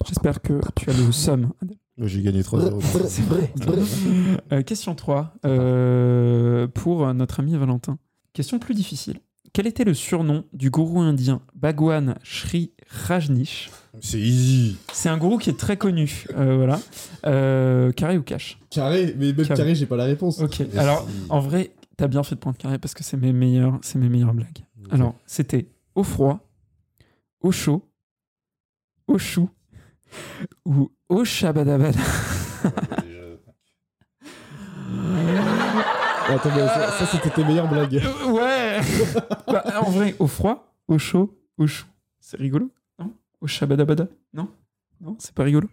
J'espère 0.06 0.42
que 0.42 0.60
tu 0.74 0.90
as 0.90 0.94
le 0.94 1.12
somme. 1.12 1.52
Adèle. 1.62 1.78
J'ai 2.00 2.22
gagné 2.22 2.42
3 2.42 2.60
0 2.60 2.80
C'est 3.08 3.22
vrai. 3.22 3.52
Euh, 4.52 4.62
question 4.62 4.94
3, 4.94 5.34
euh, 5.44 6.66
pour 6.68 7.12
notre 7.12 7.40
ami 7.40 7.54
Valentin. 7.56 7.98
Question 8.32 8.58
plus 8.58 8.74
difficile. 8.74 9.18
Quel 9.52 9.66
était 9.66 9.84
le 9.84 9.94
surnom 9.94 10.44
du 10.52 10.70
gourou 10.70 11.00
indien 11.00 11.40
Bhagwan 11.54 12.14
Sri 12.22 12.72
Rajneesh? 12.88 13.70
C'est 14.00 14.20
easy. 14.20 14.76
C'est 14.92 15.08
un 15.08 15.16
gourou 15.18 15.38
qui 15.38 15.50
est 15.50 15.58
très 15.58 15.76
connu. 15.76 16.24
euh, 16.36 16.56
voilà. 16.56 16.80
Euh, 17.26 17.90
carré 17.92 18.16
ou 18.18 18.22
cash? 18.22 18.58
Carré, 18.70 19.14
mais 19.18 19.32
même 19.32 19.36
Carré. 19.46 19.54
carré, 19.56 19.74
j'ai 19.74 19.86
pas 19.86 19.96
la 19.96 20.04
réponse. 20.04 20.40
Ok. 20.40 20.62
Alors, 20.76 21.06
en 21.30 21.40
vrai, 21.40 21.72
t'as 21.96 22.06
bien 22.08 22.22
fait 22.22 22.36
de 22.36 22.40
prendre 22.40 22.56
carré 22.58 22.78
parce 22.78 22.94
que 22.94 23.02
c'est 23.02 23.16
mes 23.16 23.32
meilleures, 23.32 23.78
c'est 23.82 23.98
mes 23.98 24.08
meilleures 24.08 24.34
blagues. 24.34 24.58
Alors, 24.90 25.14
c'était 25.26 25.66
au 25.94 26.04
froid, 26.04 26.40
au 27.40 27.50
chaud, 27.52 27.82
au 29.08 29.18
chou 29.18 29.48
ou 30.64 30.90
au 31.08 31.24
shabadabada. 31.24 31.98
Attends, 36.28 36.50
mais 36.54 36.66
ça, 36.66 36.90
ça, 36.90 37.06
c'était 37.06 37.30
tes 37.30 37.42
meilleures 37.44 37.68
blagues. 37.68 38.02
Euh, 38.04 38.30
ouais 38.32 38.80
Bah, 39.46 39.64
En 39.80 39.90
vrai, 39.90 40.14
au 40.18 40.26
froid, 40.26 40.74
au 40.86 40.98
chaud, 40.98 41.34
au 41.56 41.66
chou. 41.66 41.86
C'est 42.20 42.36
rigolo 42.36 42.70
Non? 42.98 43.12
Au 43.40 43.46
shabadabada 43.46 44.08
Non? 44.34 44.48
Non, 45.00 45.16
c'est 45.18 45.32
pas 45.32 45.44
rigolo 45.44 45.68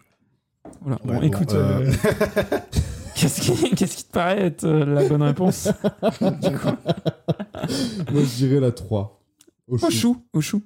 Voilà. 0.82 0.98
Ouais, 1.04 1.08
bon, 1.16 1.20
bon, 1.20 1.22
écoute, 1.24 1.54
euh, 1.54 1.92
euh, 1.92 2.60
qu'est-ce 3.16 3.42
qui, 3.42 3.70
qu'est-ce 3.76 3.98
qui 3.98 4.04
te 4.06 4.12
paraît 4.14 4.46
être 4.46 4.64
euh, 4.64 4.86
la 4.86 5.10
bonne 5.10 5.24
réponse? 5.24 5.68
Moi, 6.22 6.32
je 8.24 8.36
dirais 8.38 8.60
la 8.62 8.72
3. 8.72 9.22
Au 9.68 9.90
chou, 9.90 10.24
au 10.32 10.40
chou. 10.42 10.62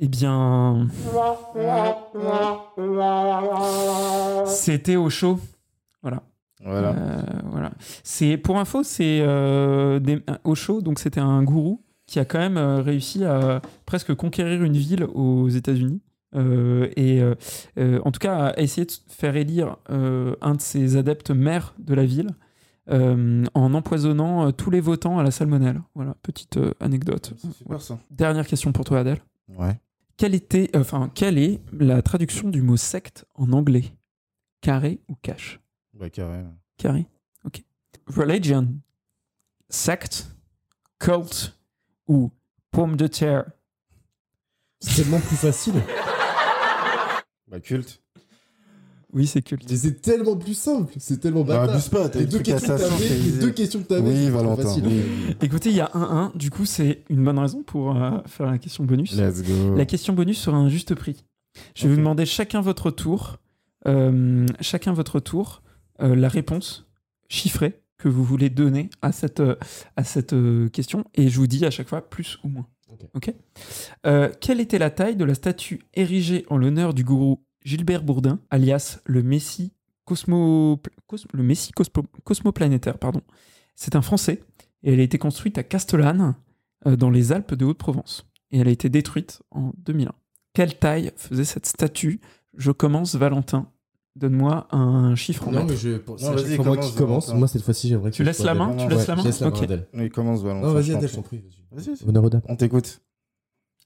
Eh 0.00 0.06
bien, 0.08 0.86
c'était 4.46 4.96
au 4.96 5.10
chaud. 5.10 5.40
Voilà. 6.02 6.22
Voilà. 6.64 6.90
Euh, 6.90 7.22
voilà. 7.50 7.70
C'est 8.02 8.36
pour 8.36 8.58
info, 8.58 8.82
c'est 8.82 9.20
euh, 9.22 9.98
des- 10.00 10.22
un- 10.26 10.38
Osho, 10.44 10.80
donc 10.80 10.98
c'était 10.98 11.20
un 11.20 11.42
gourou 11.42 11.82
qui 12.06 12.18
a 12.18 12.24
quand 12.24 12.38
même 12.38 12.56
euh, 12.56 12.80
réussi 12.80 13.24
à 13.24 13.60
presque 13.86 14.14
conquérir 14.14 14.62
une 14.64 14.76
ville 14.76 15.04
aux 15.04 15.48
États-Unis. 15.48 16.00
Euh, 16.34 16.88
et 16.96 17.22
en 18.04 18.10
tout 18.10 18.18
cas, 18.20 18.48
à 18.48 18.60
essayer 18.60 18.86
de 18.86 18.92
faire 19.08 19.34
élire 19.36 19.76
un 19.88 20.54
de 20.54 20.60
ses 20.60 20.96
adeptes 20.96 21.30
maire 21.30 21.74
de 21.78 21.94
la 21.94 22.04
ville 22.04 22.30
en 22.90 23.74
empoisonnant 23.74 24.50
tous 24.52 24.70
les 24.70 24.80
votants 24.80 25.18
à 25.18 25.22
la 25.22 25.30
salmonelle. 25.30 25.80
Voilà, 25.94 26.14
petite 26.22 26.58
anecdote. 26.80 27.34
Ça. 27.80 27.98
Dernière 28.10 28.46
question 28.46 28.72
pour 28.72 28.84
toi, 28.84 29.00
Adèle. 29.00 29.18
Ouais. 29.56 29.78
Quelle, 30.18 30.34
était, 30.34 30.68
enfin, 30.76 31.10
quelle 31.14 31.38
est 31.38 31.60
la 31.72 32.02
traduction 32.02 32.50
du 32.50 32.60
mot 32.60 32.76
secte 32.76 33.24
en 33.36 33.52
anglais? 33.52 33.84
Carré 34.60 35.00
ou 35.08 35.14
cash? 35.14 35.60
Bah, 35.94 36.10
carré. 36.10 36.44
Carré. 36.76 37.06
Ok. 37.44 37.62
Religion, 38.08 38.68
secte, 39.68 40.26
cult 40.98 41.56
ou 42.08 42.32
pomme 42.72 42.96
de 42.96 43.06
terre. 43.06 43.44
C'est 44.80 45.02
tellement 45.02 45.20
plus 45.20 45.36
facile. 45.36 45.80
Bah, 47.46 47.60
culte. 47.60 48.02
Oui, 49.14 49.26
c'est 49.26 49.40
culte. 49.40 49.64
Mais 49.70 49.76
c'est 49.76 50.00
tellement 50.02 50.36
plus 50.36 50.54
simple. 50.54 50.92
C'est 50.98 51.18
tellement 51.18 51.42
Bah, 51.42 51.60
bâtard. 51.60 51.74
abuse 51.76 51.88
pas, 51.88 52.08
t'as 52.10 52.18
les, 52.20 52.26
deux 52.26 52.40
questions 52.40 52.74
que 52.74 52.80
ça 52.80 52.88
t'avais, 52.88 53.08
les 53.08 53.32
deux 53.38 53.50
questions 53.50 53.80
que 53.82 53.86
t'avais. 53.88 54.08
Oui, 54.10 54.28
Valentin. 54.30 54.62
facile. 54.62 54.84
oui. 54.86 55.34
Écoutez, 55.40 55.70
il 55.70 55.76
y 55.76 55.80
a 55.80 55.90
1-1, 55.94 56.36
du 56.36 56.50
coup, 56.50 56.66
c'est 56.66 57.04
une 57.08 57.24
bonne 57.24 57.38
raison 57.38 57.62
pour 57.62 57.96
euh, 57.96 58.18
faire 58.26 58.46
la 58.50 58.58
question 58.58 58.84
bonus. 58.84 59.16
Let's 59.16 59.42
go. 59.42 59.74
La 59.76 59.86
question 59.86 60.12
bonus 60.12 60.38
sera 60.38 60.58
un 60.58 60.68
juste 60.68 60.94
prix. 60.94 61.24
Je 61.74 61.84
vais 61.88 61.94
vous 61.94 61.98
demander 61.98 62.26
chacun 62.26 62.60
votre 62.60 62.90
tour, 62.90 63.38
euh, 63.86 64.46
chacun 64.60 64.92
votre 64.92 65.20
tour, 65.20 65.62
euh, 66.02 66.14
la 66.14 66.28
réponse 66.28 66.86
chiffrée 67.28 67.80
que 67.96 68.08
vous 68.08 68.22
voulez 68.24 68.50
donner 68.50 68.90
à 69.02 69.10
cette, 69.12 69.42
à 69.96 70.04
cette 70.04 70.32
euh, 70.34 70.68
question, 70.68 71.04
et 71.14 71.28
je 71.28 71.36
vous 71.38 71.46
dis 71.46 71.64
à 71.64 71.70
chaque 71.70 71.88
fois 71.88 72.08
plus 72.08 72.38
ou 72.44 72.48
moins. 72.48 72.66
Ok. 73.14 73.32
Euh, 74.06 74.30
quelle 74.40 74.60
était 74.60 74.78
la 74.78 74.90
taille 74.90 75.16
de 75.16 75.24
la 75.24 75.34
statue 75.34 75.80
érigée 75.94 76.46
en 76.48 76.56
l'honneur 76.56 76.94
du 76.94 77.04
gourou 77.04 77.44
Gilbert 77.64 78.02
Bourdin, 78.02 78.40
alias 78.50 79.00
le 79.04 79.22
Messie 79.22 79.72
cosmo, 80.04 80.80
cos- 81.06 81.26
le 81.32 81.42
Messie 81.42 81.72
cosmo- 81.72 82.06
cosmoplanétaire, 82.24 82.98
pardon. 82.98 83.20
C'est 83.74 83.94
un 83.96 84.02
Français 84.02 84.42
et 84.82 84.92
elle 84.92 85.00
a 85.00 85.02
été 85.02 85.18
construite 85.18 85.58
à 85.58 85.62
Castellane, 85.62 86.34
euh, 86.86 86.96
dans 86.96 87.10
les 87.10 87.32
Alpes 87.32 87.54
de 87.54 87.64
Haute-Provence. 87.64 88.26
Et 88.50 88.58
elle 88.58 88.68
a 88.68 88.70
été 88.70 88.88
détruite 88.88 89.42
en 89.50 89.72
2001. 89.84 90.12
Quelle 90.54 90.78
taille 90.78 91.12
faisait 91.16 91.44
cette 91.44 91.66
statue? 91.66 92.20
Je 92.56 92.70
commence, 92.70 93.14
Valentin. 93.16 93.70
Donne-moi 94.16 94.66
un 94.74 95.14
chiffre 95.14 95.46
en 95.46 95.52
Non, 95.52 95.58
mètres. 95.60 95.70
mais 95.72 95.76
je. 95.76 95.88
Non, 95.90 96.32
vas-y, 96.32 96.56
fois 96.56 96.64
moi 96.64 96.74
commence, 96.76 96.90
qui 96.90 96.96
commence. 96.96 97.34
Moi, 97.34 97.46
cette 97.46 97.62
fois-ci, 97.62 97.88
j'aimerais 97.88 98.10
que 98.10 98.16
Tu 98.16 98.24
laisses 98.24 98.42
la 98.42 98.54
main. 98.54 98.74
Tu 98.74 98.84
Ouais, 98.84 98.90
laisses 98.90 99.06
la 99.06 99.14
main 99.16 99.22
laisse 99.22 99.40
la. 99.40 99.50
Oui, 99.94 100.10
commence, 100.10 100.42
Valentin. 100.42 100.66
Non, 100.66 100.72
vas-y, 100.72 100.92
Adèle, 100.92 101.08
je 101.08 101.14
t'en 101.14 101.22
prie. 101.22 101.44
vas-y. 101.70 101.90
Vas-y. 101.94 102.40
On 102.48 102.56
t'écoute. 102.56 103.00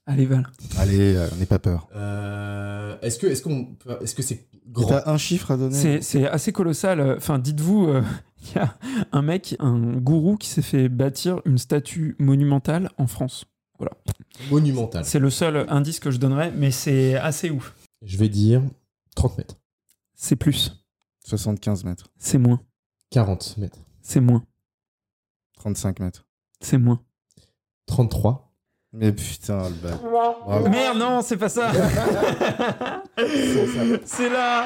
Allez, 0.05 0.25
Val. 0.25 0.45
Allez, 0.77 1.15
euh, 1.15 1.29
n'aie 1.37 1.45
pas 1.45 1.59
peur. 1.59 1.87
Euh, 1.95 2.97
Est-ce 3.01 3.17
que 3.19 3.27
est-ce 3.27 3.41
qu'on 3.41 3.65
peut- 3.75 3.97
est-ce 4.01 4.13
que 4.15 4.21
c'est 4.21 4.47
grand 4.67 4.87
T'as 4.87 5.09
un 5.09 5.17
chiffre 5.17 5.51
à 5.51 5.57
donner 5.57 5.75
C'est 5.75 6.01
c'est 6.01 6.27
assez 6.27 6.51
colossal. 6.51 7.15
Enfin, 7.17 7.39
dites-vous, 7.39 7.87
euh, 7.87 8.03
il 8.49 8.55
y 8.55 8.59
a 8.59 8.77
un 9.13 9.21
mec, 9.21 9.55
un 9.59 9.79
gourou 9.97 10.35
qui 10.35 10.49
s'est 10.49 10.61
fait 10.61 10.89
bâtir 10.89 11.41
une 11.45 11.57
statue 11.57 12.15
monumentale 12.19 12.89
en 12.97 13.07
France. 13.07 13.45
monumental 14.51 15.05
C'est 15.05 15.19
le 15.19 15.29
seul 15.29 15.65
indice 15.69 15.99
que 16.01 16.11
je 16.11 16.17
donnerais, 16.17 16.51
mais 16.51 16.71
c'est 16.71 17.15
assez 17.15 17.49
ouf. 17.49 17.73
Je 18.01 18.17
vais 18.17 18.27
dire 18.29 18.61
30 19.15 19.37
mètres, 19.37 19.55
C'est 20.15 20.35
plus, 20.35 20.83
75 21.25 21.85
mètres. 21.85 22.07
c'est 22.17 22.37
moins, 22.37 22.59
40 23.11 23.57
mètres, 23.57 23.79
c'est 24.01 24.19
moins, 24.19 24.43
35 25.55 25.99
mètres. 26.01 26.25
c'est 26.59 26.77
moins. 26.77 27.01
33. 27.85 28.52
Mais 28.93 29.11
putain, 29.11 29.69
le. 29.69 29.89
Bravo. 30.45 30.69
Merde, 30.69 30.97
non, 30.99 31.21
c'est 31.23 31.37
pas 31.37 31.49
ça. 31.49 31.71
c'est 34.05 34.29
là. 34.29 34.65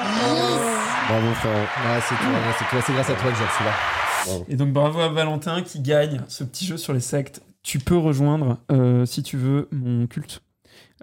Bravo, 1.08 1.32
frérot. 1.34 1.66
Ah, 1.76 1.98
c'est 2.06 2.14
toi, 2.14 2.26
ouais, 2.28 2.54
c'est 2.58 2.64
toi, 2.68 2.80
c'est 2.86 2.92
grâce 2.92 3.10
à 3.10 3.14
toi 3.14 3.30
que 3.30 3.36
j'ai 3.38 3.44
reçu 3.44 3.64
là. 3.64 3.72
Et 4.48 4.56
donc 4.56 4.72
bravo 4.72 5.00
à 5.00 5.08
Valentin 5.08 5.62
qui 5.62 5.80
gagne 5.80 6.20
ce 6.28 6.44
petit 6.44 6.66
jeu 6.66 6.76
sur 6.76 6.92
les 6.92 7.00
sectes. 7.00 7.42
Tu 7.62 7.78
peux 7.78 7.96
rejoindre, 7.96 8.58
euh, 8.70 9.06
si 9.06 9.22
tu 9.22 9.36
veux, 9.38 9.68
mon 9.72 10.06
culte 10.06 10.42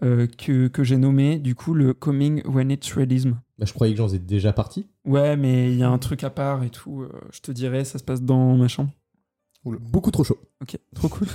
euh, 0.04 0.28
que, 0.38 0.68
que 0.68 0.84
j'ai 0.84 0.98
nommé 0.98 1.40
du 1.40 1.56
coup 1.56 1.74
le 1.74 1.94
Coming 1.94 2.44
When 2.46 2.70
It's 2.72 2.92
Realism. 2.94 3.32
Bah, 3.58 3.66
je 3.66 3.74
croyais 3.74 3.94
que 3.94 3.98
j'en 3.98 4.08
étais 4.08 4.20
déjà 4.20 4.54
parti. 4.54 4.88
Ouais, 5.06 5.36
mais 5.38 5.72
il 5.72 5.78
y 5.80 5.84
a 5.84 5.90
un 5.90 5.98
truc 5.98 6.24
à 6.24 6.30
part 6.30 6.64
et 6.64 6.70
tout. 6.70 7.02
euh, 7.02 7.10
je 7.32 7.40
te 7.40 7.52
dirai, 7.52 7.86
ça 7.86 7.98
se 7.98 8.04
passe 8.04 8.22
dans 8.22 8.56
ma 8.56 8.68
chambre. 8.68 8.92
Beaucoup 9.66 10.12
trop 10.12 10.24
chaud. 10.24 10.38
Ok, 10.62 10.78
trop 10.94 11.08
cool. 11.10 11.28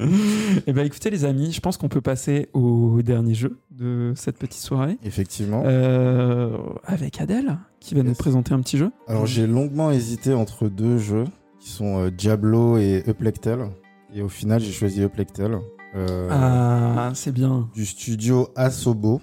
et 0.66 0.72
ben 0.72 0.84
écoutez 0.84 1.08
les 1.10 1.24
amis, 1.24 1.52
je 1.52 1.60
pense 1.60 1.76
qu'on 1.78 1.88
peut 1.88 2.00
passer 2.02 2.48
au 2.52 3.00
dernier 3.02 3.34
jeu 3.34 3.58
de 3.70 4.12
cette 4.14 4.36
petite 4.38 4.60
soirée. 4.60 4.98
Effectivement. 5.02 5.62
Euh, 5.64 6.56
avec 6.84 7.20
Adèle, 7.20 7.58
qui 7.80 7.94
va 7.94 8.02
nous 8.02 8.14
présenter 8.14 8.52
un 8.52 8.60
petit 8.60 8.76
jeu. 8.76 8.90
Alors 9.08 9.26
j'ai 9.26 9.46
longuement 9.46 9.90
hésité 9.90 10.34
entre 10.34 10.68
deux 10.68 10.98
jeux 10.98 11.24
qui 11.60 11.70
sont 11.70 11.98
euh, 12.04 12.10
Diablo 12.10 12.76
et 12.76 13.02
Uplectel. 13.06 13.70
Et 14.14 14.20
au 14.22 14.28
final 14.28 14.60
j'ai 14.60 14.72
choisi 14.72 15.02
Uplectel. 15.02 15.58
euh, 15.96 16.28
Ah, 16.30 17.10
c'est 17.14 17.32
bien. 17.32 17.70
Du 17.74 17.86
studio 17.86 18.48
Asobo. 18.54 19.20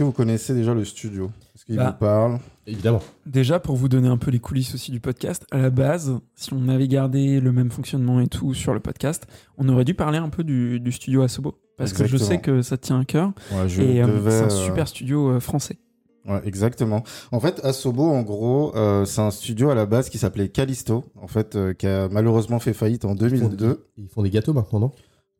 Que 0.00 0.04
vous 0.04 0.12
connaissez 0.12 0.54
déjà 0.54 0.72
le 0.72 0.84
studio? 0.84 1.30
Est-ce 1.54 1.64
qu'il 1.66 1.76
Bah. 1.76 1.90
vous 1.92 1.98
parle? 2.04 2.38
Évidemment. 2.66 3.00
Déjà, 3.26 3.60
pour 3.60 3.76
vous 3.76 3.88
donner 3.88 4.08
un 4.08 4.16
peu 4.16 4.30
les 4.30 4.38
coulisses 4.38 4.74
aussi 4.74 4.90
du 4.90 4.98
podcast, 5.00 5.44
à 5.50 5.58
la 5.58 5.68
base, 5.70 6.18
si 6.36 6.52
on 6.54 6.68
avait 6.68 6.88
gardé 6.88 7.38
le 7.38 7.52
même 7.52 7.70
fonctionnement 7.70 8.20
et 8.20 8.26
tout 8.26 8.54
sur 8.54 8.72
le 8.72 8.80
podcast, 8.80 9.26
on 9.58 9.68
aurait 9.68 9.84
dû 9.84 9.92
parler 9.94 10.18
un 10.18 10.30
peu 10.30 10.42
du, 10.42 10.80
du 10.80 10.90
studio 10.92 11.22
Asobo. 11.22 11.54
Parce 11.76 11.92
que 11.92 12.06
je 12.06 12.16
sais 12.16 12.40
que 12.40 12.62
ça 12.62 12.76
te 12.78 12.86
tient 12.86 13.00
à 13.00 13.04
cœur. 13.04 13.32
Ouais, 13.52 13.68
je 13.68 13.82
et 13.82 14.02
euh, 14.02 14.06
devais, 14.06 14.30
c'est 14.30 14.42
un 14.42 14.46
euh, 14.46 14.64
super 14.64 14.88
studio 14.88 15.30
euh, 15.32 15.40
français. 15.40 15.78
Ouais, 16.26 16.40
exactement. 16.44 17.02
En 17.32 17.40
fait, 17.40 17.64
Asobo, 17.64 18.04
en 18.04 18.22
gros, 18.22 18.74
euh, 18.76 19.04
c'est 19.06 19.22
un 19.22 19.30
studio 19.30 19.70
à 19.70 19.74
la 19.74 19.86
base 19.86 20.08
qui 20.10 20.18
s'appelait 20.18 20.48
Callisto, 20.48 21.04
en 21.20 21.26
fait, 21.26 21.56
euh, 21.56 21.72
qui 21.72 21.86
a 21.86 22.08
malheureusement 22.10 22.58
fait 22.58 22.74
faillite 22.74 23.04
en 23.06 23.14
2002. 23.14 23.86
Ils 23.96 24.08
font 24.08 24.22
des 24.22 24.30
gâteaux 24.30 24.52
maintenant, 24.52 24.78
non? 24.80 24.92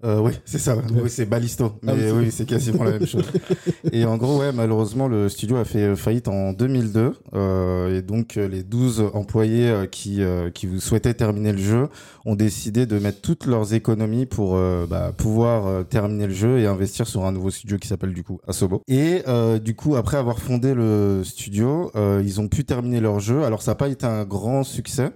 Euh, 0.03 0.19
oui, 0.21 0.33
c'est 0.47 0.59
ça. 0.59 0.77
ouais. 0.77 0.83
Oui, 1.03 1.11
c'est 1.11 1.27
Ballisto. 1.27 1.73
Mais 1.83 1.93
Ah 1.93 1.95
oui, 1.95 2.01
c'est- 2.05 2.13
oui, 2.13 2.31
c'est 2.31 2.47
quasiment 2.47 2.85
la 2.85 2.93
même 2.93 3.07
chose. 3.07 3.25
Et 3.93 4.05
en 4.07 4.17
gros, 4.17 4.39
ouais, 4.39 4.51
malheureusement, 4.53 5.09
le 5.09 5.29
studio 5.29 5.57
a 5.57 5.65
fait 5.65 5.95
faillite 5.95 6.29
en 6.29 6.53
2002. 6.55 7.13
euh, 7.35 7.99
et 7.99 8.03
donc, 8.03 8.37
euh, 8.37 8.49
les 8.49 8.63
12 8.63 9.05
employés 9.13 9.69
euh, 9.69 9.87
qui, 9.87 10.23
euh, 10.23 10.51
qui 10.51 10.67
vous 10.67 10.81
souhaitaient 10.81 11.13
terminer 11.15 11.53
le 11.53 11.59
jeu 11.59 11.89
ont 12.25 12.35
décidé 12.35 12.87
de 12.87 12.99
mettre 12.99 13.21
toutes 13.21 13.47
leurs 13.47 13.75
économies 13.75 14.27
pour 14.27 14.57
euh, 14.57 14.87
bah, 14.89 15.13
pouvoir 15.17 15.67
euh, 15.67 15.83
terminer 15.83 16.27
le 16.27 16.33
jeu 16.35 16.59
et 16.59 16.67
investir 16.67 17.07
sur 17.07 17.25
un 17.27 17.33
nouveau 17.33 17.51
studio 17.51 17.77
qui 17.79 17.89
s'appelle 17.89 18.15
du 18.15 18.23
coup 18.25 18.39
Asobo. 18.49 18.83
Et 18.89 19.23
euh, 19.29 19.59
du 19.59 19.75
coup, 19.75 19.97
après 19.97 20.17
avoir 20.17 20.39
fondé 20.39 20.73
le 20.75 21.23
studio, 21.25 21.91
euh, 21.97 22.23
ils 22.25 22.41
ont 22.41 22.49
pu 22.49 22.65
terminer 22.65 23.01
leur 23.01 23.21
jeu. 23.21 23.45
Alors, 23.45 23.61
ça 23.63 23.73
n'a 23.73 23.75
pas 23.77 23.89
été 23.89 24.07
un 24.07 24.25
grand 24.25 24.65
succès. 24.65 25.11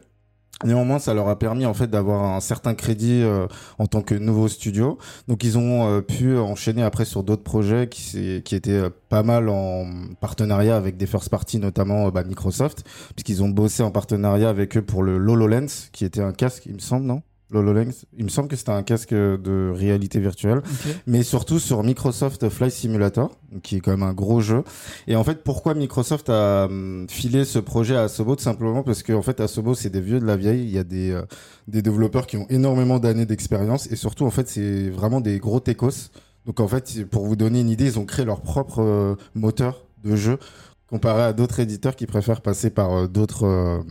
Néanmoins, 0.63 0.99
ça 0.99 1.15
leur 1.15 1.29
a 1.29 1.39
permis 1.39 1.67
en 1.67 1.75
fait 1.75 1.89
d'avoir 1.89 2.23
un 2.37 2.41
certain 2.41 2.75
crédit 2.75 3.23
euh, 3.23 3.47
en 3.79 3.87
tant 3.87 4.03
que 4.03 4.15
nouveau 4.15 4.49
studio. 4.49 4.99
Donc 5.27 5.43
ils 5.43 5.59
ont 5.59 5.89
euh, 5.89 6.01
pu 6.01 6.39
enchaîner 6.39 6.83
après 6.83 7.05
sur 7.05 7.25
d'autres 7.25 7.43
projets 7.43 7.89
qui, 7.89 8.37
étaient 8.37 8.71
euh, 8.71 8.91
pas 9.09 9.23
mal 9.25 9.49
en 9.49 9.87
partenariat 10.21 10.77
avec 10.77 10.97
des 10.97 11.07
first 11.07 11.29
parties, 11.29 11.59
notamment 11.59 12.07
euh, 12.07 12.11
bah, 12.11 12.23
Microsoft, 12.23 12.85
puisqu'ils 13.15 13.43
ont 13.43 13.49
bossé 13.49 13.83
en 13.83 13.91
partenariat 13.91 14.49
avec 14.49 14.77
eux 14.77 14.83
pour 14.83 15.03
le 15.03 15.17
HoloLens, 15.17 15.91
qui 15.93 16.05
était 16.05 16.23
un 16.23 16.33
casque, 16.33 16.67
il 16.67 16.75
me 16.75 16.79
semble, 16.79 17.07
non? 17.07 17.23
HoloLens, 17.55 18.07
il 18.17 18.25
me 18.25 18.31
semble 18.31 18.49
que 18.49 18.57
c'était 18.57 18.71
un 18.71 18.83
casque 18.83 19.13
de 19.13 19.73
réalité 19.75 20.21
virtuelle 20.21 20.63
mais 21.07 21.23
surtout 21.23 21.59
sur 21.59 21.83
Microsoft 21.83 22.49
Flight 22.49 22.73
Simulator, 22.73 23.31
qui 23.63 23.77
est 23.77 23.81
quand 23.81 23.91
même 23.91 24.03
un 24.03 24.13
gros 24.13 24.41
jeu. 24.41 24.63
Et 25.07 25.17
en 25.17 25.25
fait, 25.25 25.43
pourquoi 25.45 25.75
Microsoft 25.75 26.31
a 26.31 26.67
hum, 26.67 27.07
filé 27.09 27.45
ce 27.45 27.59
projet 27.59 27.97
à 27.97 28.03
Asobo? 28.03 28.37
Tout 28.37 28.43
simplement 28.43 28.83
parce 28.83 29.03
que 29.03 29.13
en 29.13 29.23
fait, 29.23 29.41
Asobo, 29.41 29.75
c'est 29.75 29.91
des 29.91 30.01
vieux 30.01 30.21
de 30.21 30.27
la 30.27 30.37
vieille. 30.37 30.63
Il 30.63 30.71
y 30.71 30.79
a 30.79 30.85
des, 30.85 31.11
euh, 31.11 31.23
des 31.69 31.83
développeurs 31.83 32.27
qui 32.27 32.37
ont 32.37 32.47
énormément 32.49 32.99
d'années 32.99 33.27
d'expérience 33.27 33.91
et 33.91 33.97
surtout, 33.97 34.25
en 34.25 34.31
fait, 34.31 34.49
c'est 34.49 34.91
vraiment 34.91 35.21
des 35.21 35.39
gros 35.39 35.61
techos. 35.61 36.11
Donc 36.47 36.61
en 36.61 36.69
fait, 36.69 37.05
pour 37.07 37.27
vous 37.27 37.37
donner 37.37 37.61
une 37.61 37.71
idée, 37.71 37.87
ils 37.87 37.99
ont 37.99 38.05
créé 38.05 38.25
leur 38.25 38.43
propre 38.43 38.81
euh, 38.83 39.15
moteur 39.35 39.87
de 40.03 40.17
jeu 40.17 40.39
comparé 40.87 41.23
à 41.23 41.33
d'autres 41.33 41.61
éditeurs 41.61 41.97
qui 41.97 42.07
préfèrent 42.07 42.43
passer 42.43 42.69
par 42.69 42.93
euh, 42.93 43.07
d'autres 43.07 43.83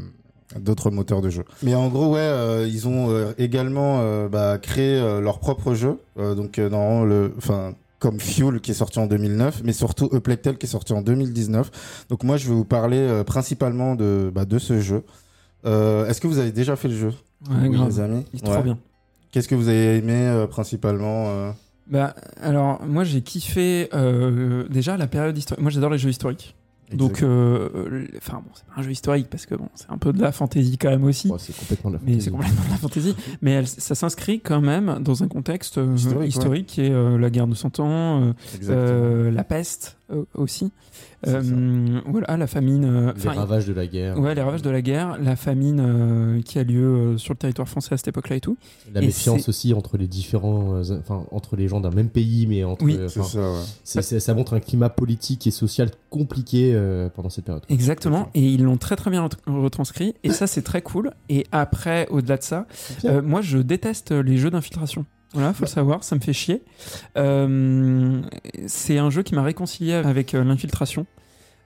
d'autres 0.60 0.92
moteurs 0.92 1.22
de 1.22 1.30
jeu. 1.30 1.44
Mais 1.62 1.76
en 1.76 1.88
gros, 1.90 2.14
ouais, 2.14 2.20
euh, 2.20 2.68
ils 2.68 2.88
ont 2.88 3.10
euh, 3.10 3.34
également 3.38 4.00
euh, 4.02 4.30
bah, 4.30 4.58
créé 4.62 4.96
euh, 5.00 5.20
leur 5.22 5.40
propre 5.40 5.74
jeu. 5.74 5.98
Euh, 6.20 6.36
donc 6.36 6.60
euh, 6.60 6.70
normalement, 6.70 7.04
le, 7.06 7.34
enfin 7.38 7.74
comme 8.00 8.20
Fuel 8.20 8.60
qui 8.60 8.72
est 8.72 8.74
sorti 8.74 9.00
en 9.00 9.08
2009, 9.08 9.62
mais 9.64 9.72
surtout 9.72 10.10
Uplectel 10.12 10.58
qui 10.58 10.66
est 10.66 10.70
sorti 10.70 10.92
en 10.94 11.02
2019. 11.02 12.06
Donc 12.10 12.24
moi, 12.24 12.36
je 12.38 12.50
vais 12.50 12.54
vous 12.54 12.66
parler 12.66 12.98
euh, 12.98 13.24
principalement 13.24 13.96
de 13.96 14.30
bah, 14.34 14.44
de 14.46 14.60
ce 14.60 14.80
jeu. 14.82 15.04
Euh, 15.66 16.06
Est-ce 16.08 16.20
que 16.20 16.28
vous 16.28 16.38
avez 16.40 16.52
déjà 16.52 16.76
fait 16.76 16.90
le 16.90 16.96
jeu, 16.98 17.14
Ouais, 17.50 17.70
grave. 17.70 17.88
les 17.88 18.00
amis 18.02 18.26
Il 18.34 18.40
est 18.40 18.44
trop 18.44 18.56
Ouais. 18.56 18.64
bien. 18.64 18.78
Qu'est-ce 19.32 19.48
que 19.48 19.56
vous 19.56 19.70
avez 19.70 19.98
aimé 19.98 20.14
euh, 20.14 20.46
principalement 20.48 21.28
euh 21.30 21.52
Bah, 21.90 22.14
alors, 22.42 22.82
moi, 22.86 23.04
j'ai 23.06 23.22
kiffé 23.22 23.88
euh, 23.94 24.66
déjà 24.70 24.98
la 24.98 25.08
période 25.08 25.38
historique. 25.38 25.62
Moi, 25.62 25.72
j'adore 25.72 25.90
les 25.92 25.98
jeux 25.98 26.10
historiques. 26.10 26.56
Donc, 26.92 27.24
euh, 27.24 27.70
euh, 27.76 28.08
enfin, 28.18 28.42
bon, 28.44 28.52
c'est 28.54 28.66
pas 28.66 28.74
un 28.78 28.84
jeu 28.84 28.92
historique 28.92 29.28
parce 29.30 29.46
que 29.46 29.56
bon, 29.56 29.68
c'est 29.74 29.90
un 29.90 29.98
peu 29.98 30.14
de 30.14 30.22
la 30.22 30.32
fantaisie 30.32 30.78
quand 30.78 30.90
même 30.90 31.04
aussi. 31.06 31.28
Ouais, 31.30 31.38
C'est 31.40 31.56
complètement 31.58 31.90
de 31.92 31.96
la 31.96 32.02
Mais 32.04 32.12
fantaisie. 32.12 32.26
c'est 32.26 32.32
complètement 32.32 32.64
de 32.66 32.70
la 32.70 32.78
fantaisie. 32.78 33.16
Mais 33.42 33.52
elle- 33.52 33.68
ça 33.68 33.96
s'inscrit 33.96 34.42
quand 34.42 34.62
même 34.62 35.00
dans 35.02 35.24
un 35.24 35.28
contexte 35.28 35.78
euh, 35.80 35.96
Historique, 36.26 36.68
qui 36.68 36.82
est 36.82 36.92
euh, 36.92 37.18
la 37.18 37.30
guerre 37.32 37.48
de 37.48 37.56
Cent 37.56 37.80
Ans, 37.80 38.34
euh, 38.70 39.32
la 39.32 39.44
peste 39.44 39.98
aussi. 40.36 40.72
C'est 41.24 41.30
Euh, 41.36 42.02
voilà, 42.06 42.36
la 42.38 42.48
famine. 42.48 42.84
euh, 42.86 43.14
Les 43.24 43.30
ravages 43.30 43.66
de 43.66 43.74
la 43.74 43.88
guerre. 43.88 44.20
Ouais, 44.20 44.36
les 44.36 44.42
ravages 44.42 44.62
de 44.62 44.70
la 44.70 44.82
guerre, 44.82 45.18
la 45.22 45.36
famine 45.36 45.80
euh, 45.80 46.42
qui 46.42 46.60
a 46.60 46.64
lieu 46.64 46.84
euh, 46.84 47.18
sur 47.18 47.34
le 47.34 47.38
territoire 47.38 47.68
français 47.70 47.94
à 47.94 47.98
cette 47.98 48.10
époque-là 48.10 48.36
et 48.36 48.42
tout. 48.42 48.58
La 48.94 49.02
Et 49.02 49.06
méfiance 49.06 49.48
aussi 49.50 49.74
entre 49.74 49.98
les 49.98 50.08
différents, 50.08 50.76
euh, 50.76 51.00
enfin 51.00 51.26
entre 51.32 51.56
les 51.56 51.68
gens 51.68 51.80
d'un 51.80 51.92
même 51.92 52.10
pays, 52.10 52.46
mais 52.48 52.64
entre. 52.64 52.84
Oui. 52.84 52.98
euh, 52.98 53.08
C'est 53.08 53.24
ça, 53.24 53.40
ouais. 53.40 53.60
c'est- 53.84 54.02
c'est- 54.02 54.20
ça 54.20 54.34
montre 54.34 54.54
un 54.54 54.60
climat 54.60 54.90
politique 54.90 55.48
et 55.48 55.52
social 55.52 55.90
compliqué 56.10 56.72
euh, 56.76 57.10
pendant 57.10 57.30
cette 57.30 57.46
période. 57.46 57.64
Exactement, 57.70 58.30
et 58.34 58.42
ils 58.42 58.64
l'ont 58.64 58.78
très 58.78 58.96
très 58.96 59.10
bien 59.10 59.24
ret- 59.24 59.30
retranscrit, 59.48 60.16
et 60.24 60.30
ça 60.32 60.46
c'est 60.48 60.62
très 60.62 60.82
cool. 60.82 61.12
Et 61.30 61.46
après, 61.52 62.08
au-delà 62.10 62.38
de 62.38 62.44
ça, 62.44 62.66
euh, 63.06 63.22
moi 63.22 63.42
je 63.42 63.58
déteste 63.60 64.12
les 64.12 64.38
jeux 64.38 64.50
d'infiltration. 64.52 65.06
Voilà, 65.34 65.54
faut 65.54 65.66
savoir, 65.66 66.04
ça 66.04 66.16
me 66.16 66.22
fait 66.22 66.34
chier. 66.34 66.62
Euh, 67.18 68.22
c'est 68.68 68.98
un 68.98 69.10
jeu 69.10 69.24
qui 69.24 69.34
m'a 69.34 69.44
réconcilié 69.44 69.94
avec 69.94 70.34
euh, 70.36 70.44
l'infiltration, 70.44 71.06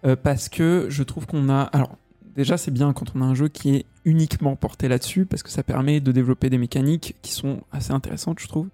euh, 0.05 0.15
parce 0.15 0.49
que 0.49 0.87
je 0.89 1.03
trouve 1.03 1.25
qu'on 1.25 1.49
a... 1.49 1.63
Alors, 1.63 1.97
déjà 2.35 2.57
c'est 2.57 2.71
bien 2.71 2.93
quand 2.93 3.13
on 3.15 3.21
a 3.21 3.25
un 3.25 3.35
jeu 3.35 3.49
qui 3.49 3.75
est 3.75 3.85
uniquement 4.05 4.55
porté 4.55 4.87
là-dessus, 4.87 5.25
parce 5.25 5.43
que 5.43 5.49
ça 5.49 5.63
permet 5.63 5.99
de 5.99 6.11
développer 6.11 6.49
des 6.49 6.57
mécaniques 6.57 7.15
qui 7.21 7.31
sont 7.31 7.61
assez 7.71 7.91
intéressantes, 7.91 8.39
je 8.39 8.47
trouve. 8.47 8.67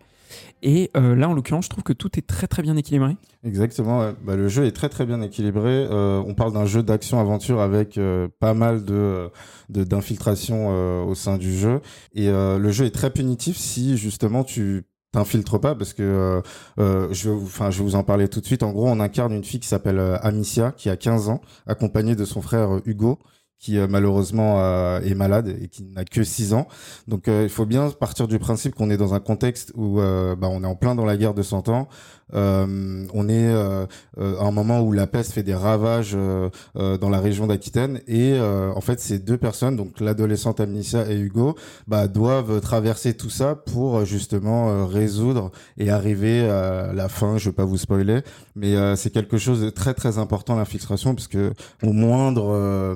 Et 0.62 0.92
euh, 0.96 1.16
là, 1.16 1.28
en 1.30 1.34
l'occurrence, 1.34 1.66
je 1.66 1.70
trouve 1.70 1.84
que 1.84 1.94
tout 1.94 2.18
est 2.18 2.26
très 2.26 2.48
très 2.48 2.62
bien 2.62 2.78
équilibré. 2.78 3.18
Exactement. 3.44 4.14
Bah, 4.26 4.36
le 4.36 4.48
jeu 4.48 4.66
est 4.66 4.72
très 4.72 4.90
très 4.90 5.06
bien 5.06 5.22
équilibré. 5.22 5.88
Euh, 5.92 6.24
on 6.26 6.34
parle 6.34 6.54
d'un 6.54 6.66
jeu 6.66 6.84
d'action-aventure 6.84 7.60
avec 7.62 7.98
euh, 7.98 8.28
pas 8.40 8.54
mal 8.54 8.86
de 8.86 9.30
d'infiltration 9.70 11.06
au 11.08 11.16
sein 11.16 11.38
du 11.38 11.54
jeu. 11.58 11.82
Et 12.14 12.28
le 12.30 12.72
jeu 12.72 12.86
est 12.86 12.92
très 12.92 13.10
punitif 13.12 13.58
si 13.58 13.98
justement 13.98 14.44
tu 14.44 14.84
t'infiltres 15.12 15.60
pas 15.60 15.76
parce 15.76 15.94
que 15.94 16.42
je 16.78 17.30
vais 17.30 17.36
vous- 17.80 17.96
en 17.96 18.04
parler 18.04 18.28
tout 18.28 18.40
de 18.42 18.46
suite. 18.46 18.64
En 18.64 18.72
gros, 18.72 18.88
on 18.88 19.00
incarne 19.00 19.34
une 19.34 19.44
fille 19.44 19.60
qui 19.60 19.68
s'appelle 19.68 20.00
Amicia 20.22 20.72
qui 20.72 20.90
a 20.90 20.98
15 20.98 21.30
ans, 21.30 21.42
accompagnée 21.68 22.16
de 22.16 22.26
son 22.26 22.42
frère 22.42 22.80
Hugo 22.86 23.20
qui 23.64 23.78
euh, 23.78 23.88
malheureusement 23.90 24.60
euh, 24.60 25.00
est 25.00 25.16
malade 25.16 25.56
et 25.62 25.70
qui 25.70 25.84
n'a 25.84 26.04
que 26.04 26.22
6 26.22 26.54
ans. 26.54 26.68
Donc 27.08 27.30
euh, 27.30 27.44
il 27.44 27.50
faut 27.50 27.66
bien 27.66 27.90
partir 27.92 28.28
du 28.28 28.38
principe 28.38 28.76
qu'on 28.76 28.90
est 28.90 28.98
dans 28.98 29.14
un 29.14 29.22
contexte 29.22 29.72
où 29.76 29.96
bah, 29.96 30.50
on 30.52 30.64
est 30.64 30.68
en 30.68 30.76
plein 30.76 30.96
dans 30.96 31.06
la 31.06 31.16
guerre 31.16 31.34
de 31.34 31.42
100 31.42 31.70
ans. 31.70 31.88
Euh, 32.34 33.06
on 33.14 33.30
est 33.30 33.54
euh, 33.54 33.86
euh, 34.18 34.38
à 34.40 34.46
un 34.46 34.52
moment 34.52 34.82
où 34.82 34.92
la 34.92 35.08
peste 35.08 35.34
fait 35.34 35.44
des 35.44 35.56
ravages 35.56 36.14
euh, 36.16 36.50
euh, 36.76 36.98
dans 36.98 37.10
la 37.10 37.20
région 37.20 37.48
d'Aquitaine 37.48 38.02
et 38.08 38.40
en 38.40 38.82
fait 38.82 39.00
ces 39.00 39.20
deux 39.20 39.38
personnes, 39.38 39.76
donc 39.76 40.00
l'adolescente 40.00 40.60
Amnesia 40.60 41.10
et 41.10 41.18
Hugo, 41.18 41.56
bah, 41.88 42.08
doivent 42.08 42.62
traverser 42.62 43.14
tout 43.16 43.30
ça 43.30 43.56
pour 43.56 44.06
justement 44.06 44.86
résoudre 44.88 45.52
et 45.78 45.90
arriver 45.90 46.48
à 46.50 46.94
la 46.94 47.10
fin. 47.10 47.38
Je 47.38 47.50
vais 47.50 47.56
pas 47.56 47.66
vous 47.66 47.78
spoiler, 47.78 48.22
mais 48.56 48.76
c'est 48.96 49.12
quelque 49.12 49.38
chose 49.38 49.62
de 49.62 49.70
très 49.70 49.94
très 49.94 50.18
important 50.18 50.56
l'infiltration 50.56 51.16
parce 51.16 51.28
que 51.28 51.54
au 51.84 51.94
moindre, 51.94 52.96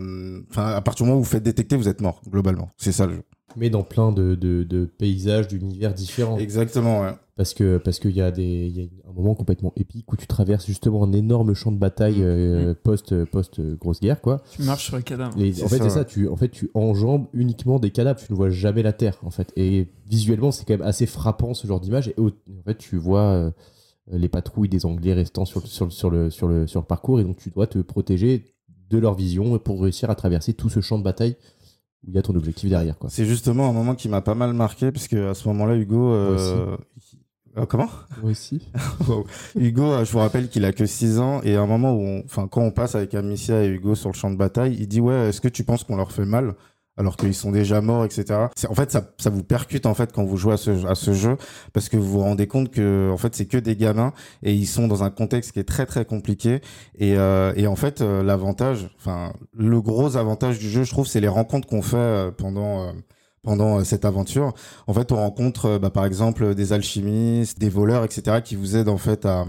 enfin 0.49 0.67
à 0.67 0.81
partir 0.81 1.05
du 1.05 1.09
moment 1.09 1.19
où 1.19 1.23
vous 1.23 1.29
faites 1.29 1.43
détecter, 1.43 1.75
vous 1.75 1.87
êtes 1.87 2.01
mort 2.01 2.21
globalement. 2.29 2.69
C'est 2.77 2.91
ça 2.91 3.05
le 3.05 3.15
jeu. 3.15 3.36
Mais 3.55 3.69
dans 3.69 3.83
plein 3.83 4.11
de, 4.11 4.35
de, 4.35 4.63
de 4.63 4.85
paysages, 4.85 5.47
d'univers 5.47 5.93
différents. 5.93 6.37
Exactement. 6.37 7.01
Ouais. 7.01 7.11
Parce 7.37 7.53
que 7.53 7.77
parce 7.77 7.99
qu'il 7.99 8.11
y 8.15 8.21
a 8.21 8.31
des 8.31 8.43
il 8.67 8.75
y 8.77 8.81
a 8.81 9.09
un 9.09 9.13
moment 9.13 9.35
complètement 9.35 9.71
épique 9.75 10.11
où 10.11 10.15
tu 10.17 10.25
traverses 10.25 10.65
justement 10.65 11.03
un 11.03 11.11
énorme 11.13 11.53
champ 11.53 11.71
de 11.71 11.77
bataille 11.77 12.23
euh, 12.23 12.73
post 12.73 13.25
post 13.25 13.61
grosse 13.77 13.99
guerre 13.99 14.21
quoi. 14.21 14.41
Tu 14.51 14.63
marches 14.63 14.85
sur 14.87 14.97
les 14.97 15.03
cadavres. 15.03 15.37
En 15.63 15.67
fait 15.67 15.77
c'est 15.77 15.89
ça 15.91 16.03
tu 16.03 16.27
en 16.27 16.35
fait 16.35 16.49
tu 16.49 16.71
enjambes 16.73 17.27
uniquement 17.33 17.77
des 17.77 17.91
cadavres 17.91 18.19
tu 18.19 18.31
ne 18.31 18.35
vois 18.35 18.49
jamais 18.49 18.81
la 18.81 18.91
terre 18.91 19.19
en 19.23 19.29
fait 19.29 19.53
et 19.55 19.87
visuellement 20.09 20.51
c'est 20.51 20.65
quand 20.65 20.73
même 20.79 20.87
assez 20.87 21.05
frappant 21.05 21.53
ce 21.53 21.67
genre 21.67 21.79
d'image 21.79 22.07
et 22.07 22.15
en 22.19 22.31
fait 22.65 22.77
tu 22.79 22.97
vois 22.97 23.21
euh, 23.21 23.51
les 24.11 24.29
patrouilles 24.29 24.69
des 24.69 24.87
Anglais 24.87 25.13
restant 25.13 25.45
sur, 25.45 25.59
le- 25.61 25.67
sur, 25.67 25.85
le- 25.85 25.91
sur 25.91 26.09
le 26.09 26.29
sur 26.31 26.47
le 26.47 26.65
sur 26.65 26.79
le 26.79 26.87
parcours 26.87 27.19
et 27.19 27.23
donc 27.23 27.37
tu 27.37 27.51
dois 27.51 27.67
te 27.67 27.77
protéger 27.77 28.45
de 28.89 28.97
leur 28.97 29.13
vision 29.13 29.59
pour 29.59 29.79
réussir 29.83 30.09
à 30.09 30.15
traverser 30.15 30.53
tout 30.55 30.69
ce 30.69 30.81
champ 30.81 30.97
de 30.97 31.03
bataille 31.03 31.35
où 32.05 32.09
il 32.09 32.15
y 32.15 32.17
a 32.17 32.21
ton 32.21 32.35
objectif 32.35 32.69
derrière 32.69 32.97
quoi. 32.97 33.09
C'est 33.09 33.25
justement 33.25 33.69
un 33.69 33.73
moment 33.73 33.95
qui 33.95 34.09
m'a 34.09 34.21
pas 34.21 34.35
mal 34.35 34.53
marqué 34.53 34.91
parce 34.91 35.07
que 35.07 35.29
à 35.29 35.33
ce 35.33 35.47
moment-là, 35.49 35.75
Hugo. 35.75 36.11
Euh... 36.13 36.77
euh, 37.57 37.65
comment? 37.65 37.89
Moi 38.21 38.31
aussi. 38.31 38.69
Hugo, 39.55 39.83
euh, 39.83 40.05
je 40.05 40.11
vous 40.11 40.19
rappelle 40.19 40.47
qu'il 40.49 40.63
a 40.65 40.71
que 40.73 40.85
6 40.85 41.19
ans 41.19 41.41
et 41.43 41.55
à 41.55 41.61
un 41.61 41.65
moment 41.67 41.93
où, 41.93 42.01
on- 42.01 42.23
enfin, 42.25 42.47
quand 42.47 42.61
on 42.61 42.71
passe 42.71 42.95
avec 42.95 43.13
Amicia 43.15 43.63
et 43.63 43.67
Hugo 43.67 43.95
sur 43.95 44.09
le 44.09 44.15
champ 44.15 44.29
de 44.31 44.35
bataille, 44.37 44.75
il 44.79 44.87
dit 44.87 45.01
ouais, 45.01 45.29
est-ce 45.29 45.41
que 45.41 45.47
tu 45.47 45.63
penses 45.63 45.83
qu'on 45.83 45.95
leur 45.97 46.11
fait 46.11 46.25
mal? 46.25 46.53
Alors 46.97 47.15
qu'ils 47.15 47.35
sont 47.35 47.51
déjà 47.51 47.81
morts, 47.81 48.05
etc. 48.05 48.47
En 48.67 48.75
fait, 48.75 48.91
ça, 48.91 49.11
ça 49.17 49.29
vous 49.29 49.43
percute 49.43 49.85
en 49.85 49.93
fait 49.93 50.11
quand 50.11 50.23
vous 50.23 50.37
jouez 50.37 50.53
à 50.53 50.57
ce, 50.57 50.85
à 50.85 50.95
ce 50.95 51.13
jeu 51.13 51.37
parce 51.73 51.89
que 51.89 51.97
vous 51.97 52.09
vous 52.11 52.19
rendez 52.19 52.47
compte 52.47 52.71
que 52.71 53.09
en 53.11 53.17
fait 53.17 53.35
c'est 53.35 53.45
que 53.45 53.57
des 53.57 53.75
gamins 53.75 54.13
et 54.43 54.53
ils 54.53 54.65
sont 54.65 54.87
dans 54.87 55.03
un 55.03 55.09
contexte 55.09 55.51
qui 55.51 55.59
est 55.59 55.63
très 55.63 55.85
très 55.85 56.05
compliqué 56.05 56.61
et, 56.97 57.17
euh, 57.17 57.53
et 57.55 57.67
en 57.67 57.75
fait 57.75 58.01
euh, 58.01 58.23
l'avantage, 58.23 58.89
enfin 58.97 59.33
le 59.53 59.81
gros 59.81 60.17
avantage 60.17 60.59
du 60.59 60.69
jeu, 60.69 60.83
je 60.83 60.91
trouve, 60.91 61.07
c'est 61.07 61.21
les 61.21 61.27
rencontres 61.27 61.67
qu'on 61.67 61.81
fait 61.81 61.97
euh, 61.97 62.31
pendant 62.31 62.87
euh, 62.87 62.91
pendant 63.43 63.81
cette 63.85 64.03
aventure. 64.03 64.53
En 64.87 64.93
fait, 64.93 65.11
on 65.13 65.15
rencontre 65.15 65.77
bah, 65.77 65.89
par 65.89 66.05
exemple 66.05 66.53
des 66.53 66.73
alchimistes, 66.73 67.59
des 67.59 67.69
voleurs, 67.69 68.03
etc. 68.03 68.41
qui 68.43 68.57
vous 68.57 68.75
aident 68.75 68.89
en 68.89 68.97
fait 68.97 69.25
à 69.25 69.45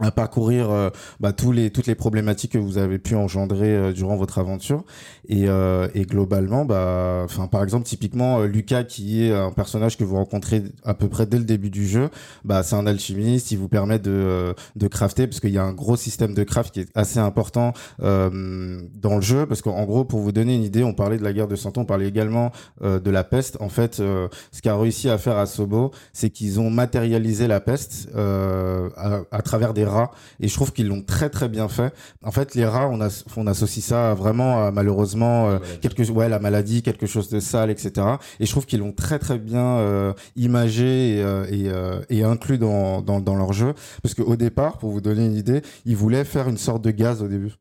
à 0.00 0.10
parcourir 0.10 0.70
euh, 0.70 0.90
bah, 1.20 1.32
tous 1.32 1.52
les, 1.52 1.70
toutes 1.70 1.86
les 1.86 1.94
problématiques 1.94 2.52
que 2.52 2.58
vous 2.58 2.78
avez 2.78 2.98
pu 2.98 3.14
engendrer 3.14 3.70
euh, 3.76 3.92
durant 3.92 4.16
votre 4.16 4.38
aventure. 4.38 4.84
Et, 5.28 5.44
euh, 5.46 5.86
et 5.94 6.04
globalement, 6.04 6.64
bah, 6.64 7.26
par 7.50 7.62
exemple, 7.62 7.86
typiquement, 7.86 8.42
Lucas, 8.42 8.82
qui 8.84 9.24
est 9.24 9.32
un 9.32 9.52
personnage 9.52 9.96
que 9.96 10.02
vous 10.02 10.16
rencontrez 10.16 10.64
à 10.84 10.94
peu 10.94 11.08
près 11.08 11.26
dès 11.26 11.38
le 11.38 11.44
début 11.44 11.70
du 11.70 11.86
jeu, 11.86 12.10
bah, 12.44 12.62
c'est 12.62 12.74
un 12.74 12.86
alchimiste, 12.86 13.52
il 13.52 13.58
vous 13.58 13.68
permet 13.68 13.98
de, 14.00 14.54
de 14.74 14.88
crafter, 14.88 15.26
parce 15.26 15.40
qu'il 15.40 15.50
y 15.50 15.58
a 15.58 15.64
un 15.64 15.72
gros 15.72 15.96
système 15.96 16.34
de 16.34 16.42
craft 16.42 16.74
qui 16.74 16.80
est 16.80 16.88
assez 16.94 17.18
important 17.18 17.72
dans 17.98 19.16
le 19.16 19.20
jeu, 19.22 19.46
parce 19.46 19.62
qu'en 19.62 19.84
gros, 19.84 20.04
pour 20.04 20.20
vous 20.20 20.32
donner 20.32 20.54
une 20.54 20.62
idée, 20.62 20.84
on 20.84 20.92
parlait 20.92 21.18
de 21.18 21.24
la 21.24 21.32
guerre 21.32 21.48
de 21.48 21.56
Cent 21.56 21.78
on 21.78 21.84
parlait 21.84 22.08
également 22.08 22.52
de 22.82 23.10
la 23.10 23.24
peste. 23.24 23.56
En 23.60 23.68
fait, 23.68 23.96
ce 23.96 24.28
qu'a 24.62 24.76
réussi 24.76 25.08
à 25.08 25.16
faire 25.18 25.38
Asobo, 25.38 25.90
c'est 26.12 26.30
qu'ils 26.30 26.60
ont 26.60 26.70
matérialisé 26.70 27.46
la 27.46 27.60
peste 27.60 28.08
à, 28.14 29.20
à 29.30 29.42
travers 29.42 29.72
des 29.72 29.83
rats 29.84 30.10
et 30.40 30.48
je 30.48 30.54
trouve 30.54 30.72
qu'ils 30.72 30.88
l'ont 30.88 31.02
très 31.02 31.30
très 31.30 31.48
bien 31.48 31.68
fait. 31.68 31.92
En 32.22 32.30
fait, 32.30 32.54
les 32.54 32.64
rats, 32.64 32.88
on, 32.88 33.00
a, 33.00 33.24
on 33.36 33.46
associe 33.46 33.84
ça 33.84 34.14
vraiment 34.14 34.72
malheureusement 34.72 35.48
euh, 35.48 35.58
quelque 35.80 36.02
ouais 36.10 36.28
la 36.28 36.38
maladie, 36.38 36.82
quelque 36.82 37.06
chose 37.06 37.28
de 37.28 37.40
sale, 37.40 37.70
etc. 37.70 38.06
Et 38.40 38.46
je 38.46 38.50
trouve 38.50 38.66
qu'ils 38.66 38.80
l'ont 38.80 38.92
très 38.92 39.18
très 39.18 39.38
bien 39.38 39.78
euh, 39.78 40.12
imagé 40.36 41.16
et, 41.16 41.22
euh, 41.22 42.02
et, 42.08 42.18
et, 42.18 42.24
inclus 42.24 42.58
dans, 42.58 43.02
dans, 43.02 43.20
dans 43.20 43.36
leur 43.36 43.52
jeu 43.52 43.74
parce 44.02 44.14
qu'au 44.14 44.36
départ, 44.36 44.78
pour 44.78 44.90
vous 44.90 45.00
donner 45.00 45.26
une 45.26 45.36
idée, 45.36 45.62
ils 45.84 45.96
voulaient 45.96 46.24
faire 46.24 46.48
une 46.48 46.58
sorte 46.58 46.82
de 46.82 46.90
gaz 46.90 47.22
au 47.22 47.28
début 47.28 47.54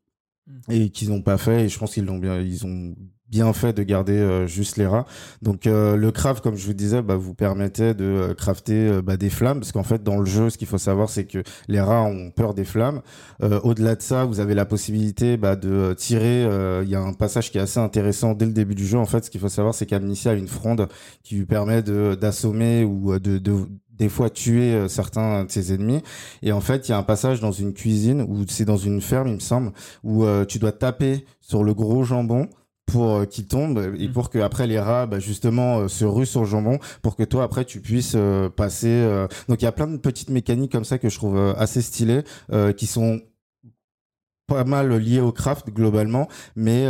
hmm. 0.47 0.71
et 0.71 0.89
qu'ils 0.89 1.09
n'ont 1.09 1.21
pas 1.21 1.37
fait 1.37 1.65
et 1.65 1.69
je 1.69 1.77
pense 1.79 1.93
qu'ils 1.93 2.05
l'ont 2.05 2.17
bien 2.17 2.39
ils 2.39 2.65
ont 2.65 2.95
bien 3.33 3.51
fait 3.51 3.73
de 3.73 3.81
garder 3.81 4.13
euh, 4.13 4.45
juste 4.45 4.77
les 4.77 4.85
rats. 4.85 5.05
Donc 5.41 5.65
euh, 5.65 5.95
le 5.95 6.11
craft, 6.11 6.43
comme 6.43 6.55
je 6.55 6.67
vous 6.67 6.73
disais, 6.73 7.01
bah, 7.01 7.15
vous 7.15 7.33
permettait 7.33 7.95
de 7.95 8.05
euh, 8.05 8.33
crafter 8.35 9.01
bah, 9.01 9.17
des 9.17 9.31
flammes, 9.31 9.59
parce 9.59 9.71
qu'en 9.71 9.81
fait 9.81 10.03
dans 10.03 10.17
le 10.17 10.25
jeu, 10.25 10.51
ce 10.51 10.57
qu'il 10.59 10.67
faut 10.67 10.77
savoir, 10.77 11.09
c'est 11.09 11.25
que 11.25 11.41
les 11.67 11.81
rats 11.81 12.03
ont 12.03 12.29
peur 12.29 12.53
des 12.53 12.63
flammes. 12.63 13.01
Au-delà 13.41 13.95
de 13.95 14.01
ça, 14.01 14.25
vous 14.25 14.39
avez 14.39 14.53
la 14.53 14.65
possibilité 14.65 15.37
bah, 15.37 15.55
de 15.55 15.93
tirer. 15.97 16.43
Il 16.83 16.89
y 16.89 16.95
a 16.95 17.01
un 17.01 17.13
passage 17.13 17.51
qui 17.51 17.57
est 17.57 17.61
assez 17.61 17.79
intéressant 17.79 18.33
dès 18.33 18.45
le 18.45 18.53
début 18.53 18.75
du 18.75 18.85
jeu. 18.85 18.97
En 18.97 19.05
fait, 19.05 19.25
ce 19.25 19.31
qu'il 19.31 19.41
faut 19.41 19.49
savoir, 19.49 19.73
c'est 19.73 19.85
qu'Amnesia 19.85 20.31
a 20.31 20.35
une 20.35 20.47
fronde 20.47 20.87
qui 21.23 21.35
lui 21.35 21.45
permet 21.45 21.81
d'assommer 21.81 22.83
ou 22.83 23.19
de, 23.19 23.37
de 23.39 23.53
des 23.89 24.09
fois 24.09 24.29
tuer 24.29 24.87
certains 24.87 25.45
de 25.45 25.51
ses 25.51 25.73
ennemis. 25.73 26.01
Et 26.41 26.51
en 26.51 26.61
fait, 26.61 26.87
il 26.87 26.91
y 26.91 26.93
a 26.93 26.97
un 26.97 27.03
passage 27.03 27.39
dans 27.39 27.51
une 27.51 27.73
cuisine 27.73 28.21
ou 28.21 28.45
c'est 28.47 28.65
dans 28.65 28.77
une 28.77 29.01
ferme, 29.01 29.27
il 29.29 29.35
me 29.35 29.39
semble, 29.39 29.71
où 30.03 30.25
tu 30.47 30.59
dois 30.59 30.71
taper 30.71 31.25
sur 31.41 31.63
le 31.63 31.73
gros 31.73 32.03
jambon 32.03 32.47
pour 32.85 33.15
euh, 33.15 33.25
qu'il 33.25 33.47
tombe 33.47 33.93
et 33.97 34.07
mm. 34.07 34.11
pour 34.11 34.29
que 34.29 34.39
après 34.39 34.67
les 34.67 34.79
rats 34.79 35.05
bah, 35.05 35.19
justement 35.19 35.79
euh, 35.79 35.87
se 35.87 36.05
ruent 36.05 36.25
sur 36.25 36.41
le 36.41 36.47
jambon 36.47 36.79
pour 37.01 37.15
que 37.15 37.23
toi 37.23 37.43
après 37.43 37.65
tu 37.65 37.79
puisses 37.79 38.13
euh, 38.15 38.49
passer 38.49 39.03
donc 39.47 39.61
il 39.61 39.65
y 39.65 39.67
a 39.67 39.71
plein 39.71 39.87
de 39.87 39.97
petites 39.97 40.29
mécaniques 40.29 40.71
comme 40.71 40.83
ça 40.83 40.97
que 40.97 41.09
je 41.09 41.15
trouve 41.15 41.37
assez 41.57 41.81
stylées 41.81 42.23
qui 42.77 42.87
sont 42.87 43.21
pas 44.47 44.63
mal 44.63 44.95
liées 44.97 45.21
au 45.21 45.31
craft 45.31 45.69
globalement 45.69 46.27
mais 46.55 46.87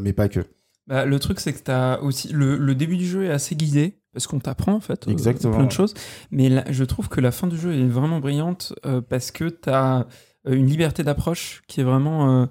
mais 0.00 0.12
pas 0.12 0.28
que 0.28 0.40
bah, 0.86 1.04
le 1.04 1.18
truc 1.18 1.40
c'est 1.40 1.52
que 1.52 1.70
as 1.70 2.02
aussi 2.02 2.28
le, 2.28 2.56
le, 2.56 2.74
début 2.74 2.96
du 2.96 3.06
jeu 3.06 3.24
est 3.24 3.30
assez 3.30 3.54
guidé 3.54 3.98
parce 4.12 4.26
qu'on 4.26 4.38
t'apprend 4.38 4.74
en 4.74 4.80
fait 4.80 5.08
Exactement. 5.08 5.56
plein 5.56 5.66
de 5.66 5.72
choses 5.72 5.94
mais 6.30 6.48
là, 6.48 6.64
je 6.68 6.84
trouve 6.84 7.08
que 7.08 7.20
la 7.20 7.32
fin 7.32 7.46
du 7.46 7.56
jeu 7.56 7.74
est 7.74 7.88
vraiment 7.88 8.20
brillante 8.20 8.74
parce 9.08 9.30
que 9.30 9.48
tu 9.48 9.70
as 9.70 10.06
une 10.46 10.66
liberté 10.66 11.02
d'approche 11.02 11.62
qui 11.68 11.80
est 11.80 11.84
vraiment 11.84 12.48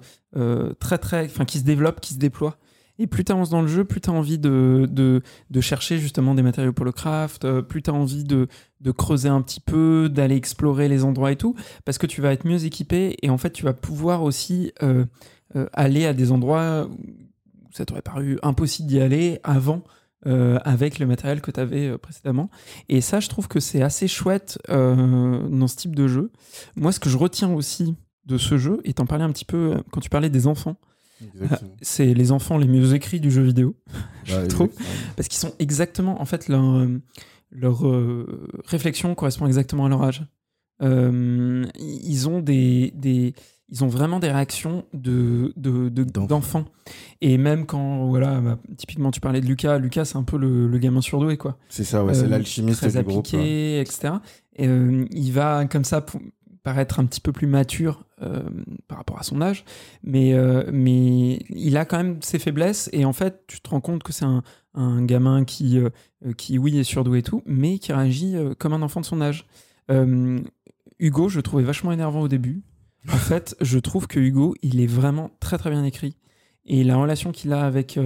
très 0.80 0.98
très 0.98 1.26
enfin 1.26 1.44
qui 1.44 1.58
se 1.58 1.64
développe 1.64 2.00
qui 2.00 2.14
se 2.14 2.18
déploie 2.18 2.58
et 2.98 3.06
plus 3.06 3.24
tu 3.24 3.32
avances 3.32 3.50
dans 3.50 3.62
le 3.62 3.68
jeu, 3.68 3.84
plus 3.84 4.00
tu 4.00 4.10
as 4.10 4.12
envie 4.12 4.38
de, 4.38 4.88
de, 4.90 5.22
de, 5.50 5.60
chercher 5.60 5.98
justement 5.98 6.34
des 6.34 6.42
matériaux 6.42 6.72
pour 6.72 6.84
le 6.84 6.92
craft, 6.92 7.44
euh, 7.44 7.62
plus 7.62 7.82
tu 7.82 7.90
as 7.90 7.94
envie 7.94 8.24
de, 8.24 8.46
de 8.80 8.90
creuser 8.90 9.28
un 9.28 9.42
petit 9.42 9.60
peu, 9.60 10.08
d'aller 10.08 10.36
explorer 10.36 10.88
les 10.88 11.04
endroits 11.04 11.32
et 11.32 11.36
tout, 11.36 11.54
parce 11.84 11.98
que 11.98 12.06
tu 12.06 12.20
vas 12.20 12.32
être 12.32 12.46
mieux 12.46 12.64
équipé 12.64 13.16
et 13.22 13.30
en 13.30 13.38
fait 13.38 13.50
tu 13.50 13.64
vas 13.64 13.72
pouvoir 13.72 14.22
aussi 14.22 14.72
euh, 14.82 15.04
euh, 15.56 15.66
aller 15.72 16.06
à 16.06 16.14
des 16.14 16.30
endroits 16.30 16.88
où 16.88 17.72
ça 17.72 17.84
t'aurait 17.84 18.02
paru 18.02 18.38
impossible 18.42 18.88
d'y 18.88 19.00
aller 19.00 19.40
avant. 19.42 19.82
avec 20.64 21.00
le 21.00 21.06
matériel 21.06 21.42
que 21.42 21.50
tu 21.50 21.60
avais 21.60 21.98
précédemment. 21.98 22.48
Et 22.88 23.02
ça, 23.02 23.20
je 23.20 23.28
trouve 23.28 23.46
que 23.46 23.60
c'est 23.60 23.82
assez 23.82 24.08
chouette 24.08 24.58
dans 24.70 25.68
ce 25.68 25.76
type 25.76 25.94
de 25.94 26.08
jeu. 26.08 26.32
Moi, 26.76 26.92
ce 26.92 26.98
que 26.98 27.10
je 27.10 27.18
retiens 27.18 27.52
aussi 27.52 27.94
de 28.24 28.38
ce 28.38 28.56
jeu, 28.56 28.80
et 28.84 28.94
t'en 28.94 29.04
parlais 29.04 29.24
un 29.24 29.32
petit 29.32 29.44
peu 29.44 29.82
quand 29.90 30.00
tu 30.00 30.08
parlais 30.08 30.30
des 30.30 30.46
enfants, 30.46 30.76
c'est 31.82 32.14
les 32.14 32.32
enfants 32.32 32.58
les 32.58 32.68
mieux 32.68 32.94
écrits 32.94 33.20
du 33.20 33.30
jeu 33.30 33.42
vidéo, 33.42 33.76
je 34.24 34.46
trouve. 34.46 34.70
Parce 35.16 35.28
qu'ils 35.28 35.38
sont 35.38 35.52
exactement, 35.58 36.20
en 36.20 36.24
fait, 36.24 36.48
leur, 36.48 36.64
euh, 36.64 37.00
leur 37.50 37.86
euh, 37.86 38.48
réflexion 38.66 39.14
correspond 39.14 39.46
exactement 39.46 39.86
à 39.86 39.88
leur 39.88 40.02
âge. 40.02 40.26
Euh, 40.82 41.64
ils 41.78 42.28
ont 42.28 42.40
des, 42.40 42.92
des, 42.96 43.34
ils 43.68 43.84
ont 43.84 43.86
vraiment 43.86 44.18
des 44.18 44.30
réactions 44.30 44.84
de, 44.92 45.52
d'enfants. 45.56 46.64
Et 47.20 47.38
même 47.38 47.64
quand, 47.64 48.06
voilà, 48.08 48.40
bah, 48.40 48.58
typiquement, 48.76 49.10
tu 49.10 49.20
parlais 49.20 49.40
de 49.40 49.46
Lucas. 49.46 49.78
Lucas, 49.78 50.04
c'est 50.04 50.16
un 50.16 50.24
peu 50.24 50.36
le, 50.36 50.66
le 50.66 50.78
gamin 50.78 51.00
surdoué, 51.00 51.36
quoi. 51.36 51.58
C'est 51.68 51.84
ça, 51.84 52.04
ouais, 52.04 52.14
c'est 52.14 52.26
l'alchimiste 52.26 52.80
très 52.80 52.90
du 52.90 52.98
appliqué, 52.98 53.82
groupe. 53.84 53.94
etc. 53.94 54.14
Et, 54.56 54.66
il 54.66 55.32
va 55.32 55.64
comme 55.66 55.84
ça 55.84 56.04
paraître 56.64 56.98
un 56.98 57.04
petit 57.04 57.20
peu 57.20 57.30
plus 57.30 57.46
mature 57.46 58.04
euh, 58.22 58.42
par 58.88 58.98
rapport 58.98 59.18
à 59.20 59.22
son 59.22 59.40
âge, 59.40 59.64
mais, 60.02 60.32
euh, 60.32 60.68
mais 60.72 61.36
il 61.50 61.76
a 61.76 61.84
quand 61.84 61.98
même 61.98 62.20
ses 62.22 62.38
faiblesses, 62.38 62.88
et 62.92 63.04
en 63.04 63.12
fait, 63.12 63.44
tu 63.46 63.60
te 63.60 63.68
rends 63.68 63.82
compte 63.82 64.02
que 64.02 64.12
c'est 64.12 64.24
un, 64.24 64.42
un, 64.72 65.04
gamin 65.04 65.44
qui, 65.44 65.78
euh, 65.78 65.90
qui, 66.36 66.58
oui, 66.58 66.78
est 66.78 66.84
surdoué 66.84 67.18
et 67.18 67.22
tout, 67.22 67.42
mais 67.44 67.78
qui 67.78 67.92
réagit 67.92 68.34
comme 68.58 68.72
un 68.72 68.82
enfant 68.82 69.00
de 69.00 69.06
son 69.06 69.20
âge. 69.20 69.46
Hugo, 70.98 71.28
je 71.28 71.36
le 71.36 71.42
trouvais 71.42 71.64
vachement 71.64 71.92
énervant 71.92 72.22
au 72.22 72.28
début. 72.28 72.62
En 73.12 73.16
fait, 73.18 73.54
je 73.60 73.78
trouve 73.78 74.06
que 74.06 74.18
Hugo, 74.18 74.54
il 74.62 74.80
est 74.80 74.86
vraiment 74.86 75.30
très 75.40 75.58
très 75.58 75.70
bien 75.70 75.84
écrit. 75.84 76.16
Et 76.64 76.82
la 76.82 76.96
relation 76.96 77.30
qu'il 77.30 77.52
a 77.52 77.66
avec 77.66 78.00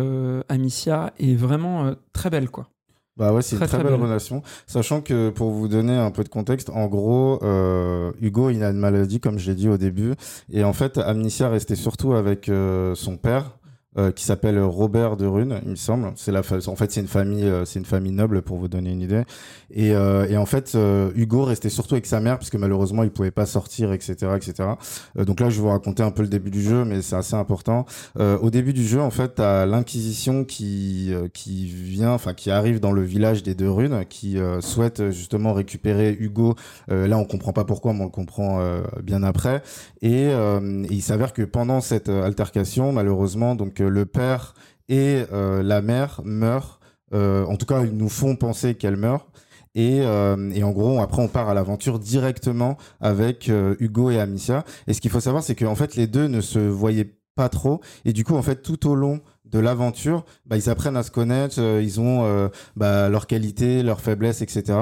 Amicia 0.48 1.14
est 1.20 1.36
vraiment 1.36 1.94
très 2.12 2.28
belle, 2.28 2.50
quoi. 2.50 2.70
Bah 3.18 3.32
ouais, 3.32 3.42
c'est 3.42 3.56
une 3.56 3.66
très, 3.66 3.82
belle, 3.82 3.94
relation. 3.94 4.42
Sachant 4.68 5.00
que 5.00 5.30
pour 5.30 5.50
vous 5.50 5.66
donner 5.66 5.96
un 5.96 6.12
peu 6.12 6.22
de 6.22 6.28
contexte, 6.28 6.70
en 6.70 6.86
gros, 6.86 7.40
euh, 7.42 8.12
Hugo, 8.20 8.50
il 8.50 8.62
a 8.62 8.70
une 8.70 8.78
maladie, 8.78 9.18
comme 9.18 9.40
je 9.40 9.50
l'ai 9.50 9.56
dit 9.56 9.68
au 9.68 9.76
début, 9.76 10.14
et 10.52 10.62
en 10.62 10.72
fait, 10.72 10.98
Amnesia 10.98 11.48
restait 11.48 11.74
surtout 11.74 12.12
avec 12.12 12.48
euh, 12.48 12.94
son 12.94 13.16
père, 13.16 13.57
euh, 13.98 14.12
qui 14.12 14.24
s'appelle 14.24 14.60
Robert 14.60 15.16
de 15.16 15.26
Rune, 15.26 15.60
il 15.64 15.70
me 15.70 15.76
semble. 15.76 16.12
C'est 16.14 16.30
la, 16.30 16.40
en 16.40 16.76
fait, 16.76 16.92
c'est 16.92 17.00
une 17.00 17.08
famille, 17.08 17.44
euh, 17.44 17.64
c'est 17.64 17.80
une 17.80 17.84
famille 17.84 18.12
noble 18.12 18.42
pour 18.42 18.56
vous 18.56 18.68
donner 18.68 18.92
une 18.92 19.00
idée. 19.00 19.24
Et, 19.72 19.92
euh, 19.92 20.28
et 20.28 20.36
en 20.36 20.46
fait, 20.46 20.76
Hugo 21.16 21.42
restait 21.42 21.68
surtout 21.68 21.94
avec 21.94 22.06
sa 22.06 22.20
mère 22.20 22.38
parce 22.38 22.50
que 22.50 22.56
malheureusement, 22.58 23.02
il 23.02 23.10
pouvait 23.10 23.32
pas 23.32 23.46
sortir, 23.46 23.92
etc., 23.92 24.14
etc. 24.36 24.68
donc 25.16 25.40
là, 25.40 25.50
je 25.50 25.56
vais 25.56 25.62
vous 25.62 25.68
raconter 25.68 26.02
un 26.02 26.10
peu 26.12 26.22
le 26.22 26.28
début 26.28 26.50
du 26.50 26.62
jeu, 26.62 26.84
mais 26.84 27.02
c'est 27.02 27.16
assez 27.16 27.34
important. 27.34 27.86
au 28.18 28.50
début 28.50 28.72
du 28.72 28.86
jeu, 28.86 29.00
en 29.00 29.10
fait, 29.10 29.34
t'as 29.36 29.66
l'Inquisition 29.66 30.44
qui 30.44 31.12
qui 31.34 31.66
vient, 31.66 32.12
enfin, 32.12 32.34
qui 32.34 32.50
arrive 32.50 32.80
dans 32.80 32.92
le 32.92 33.02
village 33.02 33.42
des 33.42 33.54
deux 33.54 33.70
runes, 33.70 34.04
qui 34.08 34.38
souhaite 34.60 35.10
justement 35.10 35.52
récupérer 35.52 36.16
Hugo. 36.18 36.54
là, 36.88 37.18
on 37.18 37.24
comprend 37.24 37.52
pas 37.52 37.64
pourquoi, 37.64 37.92
mais 37.92 38.02
on 38.02 38.04
le 38.04 38.10
comprend 38.10 38.60
bien 39.02 39.22
après. 39.22 39.62
Et, 40.02 40.28
et 40.28 40.90
il 40.90 41.02
s'avère 41.02 41.32
que 41.32 41.42
pendant 41.42 41.80
cette 41.80 42.08
altercation, 42.08 42.92
malheureusement, 42.92 43.54
donc 43.54 43.80
le 43.88 44.06
père 44.06 44.54
et 44.88 45.24
euh, 45.32 45.62
la 45.62 45.82
mère 45.82 46.20
meurent. 46.24 46.80
Euh, 47.14 47.44
en 47.46 47.56
tout 47.56 47.66
cas, 47.66 47.84
ils 47.84 47.96
nous 47.96 48.08
font 48.08 48.36
penser 48.36 48.74
qu'elle 48.74 48.96
meurt. 48.96 49.26
Et, 49.74 50.00
euh, 50.02 50.50
et, 50.54 50.62
en 50.64 50.70
gros, 50.70 51.00
après, 51.00 51.22
on 51.22 51.28
part 51.28 51.48
à 51.48 51.54
l'aventure 51.54 51.98
directement 51.98 52.76
avec 53.00 53.50
Hugo 53.78 54.10
et 54.10 54.18
Amicia. 54.18 54.64
Et 54.86 54.94
ce 54.94 55.00
qu'il 55.00 55.10
faut 55.10 55.20
savoir, 55.20 55.42
c'est 55.42 55.54
qu'en 55.54 55.74
fait, 55.74 55.94
les 55.94 56.06
deux 56.06 56.26
ne 56.26 56.40
se 56.40 56.58
voyaient 56.58 57.14
pas 57.36 57.48
trop. 57.48 57.80
Et 58.04 58.12
du 58.12 58.24
coup, 58.24 58.34
en 58.34 58.42
fait, 58.42 58.62
tout 58.62 58.88
au 58.88 58.94
long 58.94 59.20
de 59.44 59.58
l'aventure, 59.58 60.24
bah, 60.46 60.56
ils 60.56 60.68
apprennent 60.68 60.96
à 60.96 61.02
se 61.02 61.10
connaître, 61.10 61.60
ils 61.60 62.00
ont 62.00 62.50
bah, 62.76 63.08
leurs 63.08 63.26
qualités, 63.26 63.82
leurs 63.82 64.00
faiblesses, 64.00 64.42
etc. 64.42 64.78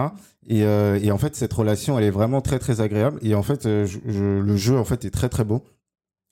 Et, 0.47 0.61
et, 0.61 1.11
en 1.11 1.19
fait, 1.19 1.37
cette 1.37 1.53
relation, 1.53 1.99
elle 1.99 2.05
est 2.05 2.11
vraiment 2.11 2.41
très 2.41 2.59
très 2.59 2.81
agréable. 2.81 3.19
Et 3.23 3.35
en 3.35 3.43
fait, 3.43 3.67
le 3.67 4.57
jeu 4.57 4.79
en 4.79 4.85
fait 4.85 5.05
est 5.05 5.11
très 5.11 5.29
très 5.29 5.45
beau. 5.45 5.63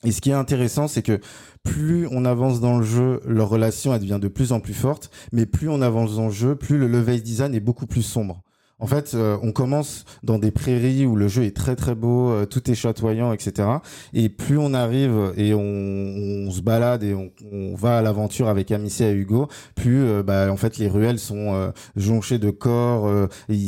Et 0.03 0.11
ce 0.11 0.21
qui 0.21 0.29
est 0.29 0.33
intéressant, 0.33 0.87
c'est 0.87 1.01
que 1.01 1.19
plus 1.63 2.07
on 2.11 2.25
avance 2.25 2.59
dans 2.59 2.77
le 2.77 2.85
jeu, 2.85 3.21
leur 3.25 3.49
relation 3.49 3.93
elle 3.93 4.01
devient 4.01 4.19
de 4.21 4.27
plus 4.27 4.51
en 4.51 4.59
plus 4.59 4.73
forte, 4.73 5.09
mais 5.31 5.45
plus 5.45 5.69
on 5.69 5.81
avance 5.81 6.15
dans 6.15 6.27
le 6.27 6.33
jeu, 6.33 6.55
plus 6.55 6.77
le 6.77 6.87
level 6.87 7.21
design 7.21 7.55
est 7.55 7.59
beaucoup 7.59 7.87
plus 7.87 8.03
sombre. 8.03 8.43
En 8.77 8.87
fait, 8.87 9.13
euh, 9.13 9.37
on 9.41 9.53
commence 9.53 10.03
dans 10.21 10.37
des 10.37 10.51
prairies 10.51 11.05
où 11.05 11.15
le 11.15 11.29
jeu 11.29 11.43
est 11.43 11.55
très 11.55 11.77
très 11.77 11.95
beau, 11.95 12.29
euh, 12.29 12.45
tout 12.45 12.69
est 12.69 12.75
chatoyant, 12.75 13.31
etc. 13.31 13.69
Et 14.13 14.27
plus 14.27 14.57
on 14.57 14.73
arrive 14.73 15.33
et 15.37 15.53
on, 15.53 16.51
se 16.51 16.59
balade 16.59 17.01
et 17.03 17.13
on, 17.13 17.75
va 17.75 17.99
à 17.99 18.01
l'aventure 18.01 18.49
avec 18.49 18.71
Amicia 18.71 19.09
et 19.09 19.13
Hugo, 19.13 19.47
plus 19.75 20.03
euh, 20.03 20.23
bah, 20.23 20.51
en 20.51 20.57
fait 20.57 20.77
les 20.77 20.89
ruelles 20.89 21.19
sont 21.19 21.71
jonchées 21.95 22.37
de 22.37 22.49
corps. 22.49 23.09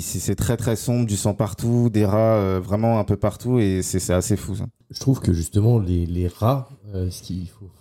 c'est 0.01 0.35
très 0.35 0.57
très 0.57 0.75
sombre, 0.75 1.05
du 1.05 1.15
sang 1.15 1.33
partout, 1.33 1.89
des 1.89 2.05
rats 2.05 2.59
vraiment 2.59 2.99
un 2.99 3.03
peu 3.03 3.15
partout 3.15 3.59
et 3.59 3.81
c'est 3.83 4.13
assez 4.13 4.35
fou. 4.35 4.55
Ça. 4.55 4.65
Je 4.89 4.99
trouve 4.99 5.21
que 5.21 5.31
justement 5.31 5.79
les, 5.79 6.27
rats, 6.27 6.69
ce 6.93 7.21
qu'il 7.21 7.47
faut, 7.49 7.71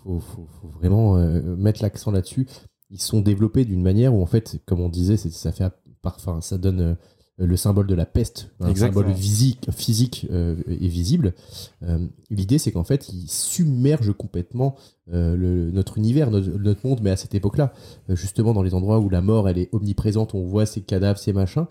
vraiment 0.80 1.16
mettre 1.56 1.82
l'accent 1.82 2.12
là-dessus, 2.12 2.46
ils 2.90 3.00
sont 3.00 3.20
développés 3.20 3.64
d'une 3.64 3.82
manière 3.82 4.14
où 4.14 4.22
en 4.22 4.26
fait, 4.26 4.58
comme 4.64 4.80
on 4.80 4.88
disait, 4.88 5.16
ça 5.16 5.52
fait, 5.52 5.64
enfin, 6.04 6.40
ça 6.40 6.56
donne 6.56 6.96
le 7.38 7.56
symbole 7.56 7.86
de 7.86 7.94
la 7.94 8.06
peste, 8.06 8.50
un 8.60 8.70
Exactement. 8.70 9.02
symbole 9.02 9.14
physique, 9.16 9.68
physique 9.70 10.26
euh, 10.30 10.56
et 10.68 10.88
visible. 10.88 11.34
Euh, 11.82 11.98
L'idée, 12.30 12.56
c'est 12.58 12.72
qu'en 12.72 12.84
fait, 12.84 13.10
il 13.10 13.28
submerge 13.30 14.12
complètement 14.14 14.74
euh, 15.12 15.36
le- 15.36 15.70
notre 15.70 15.98
univers, 15.98 16.30
notre, 16.30 16.48
notre 16.58 16.86
monde, 16.86 17.00
mais 17.02 17.10
à 17.10 17.16
cette 17.16 17.34
époque-là, 17.34 17.74
justement 18.08 18.54
dans 18.54 18.62
les 18.62 18.72
endroits 18.72 19.00
où 19.00 19.10
la 19.10 19.20
mort, 19.20 19.48
elle 19.48 19.58
est 19.58 19.68
omniprésente, 19.72 20.34
on 20.34 20.44
voit 20.46 20.64
ces 20.64 20.80
cadavres, 20.80 21.18
ces 21.18 21.32
machins. 21.34 21.66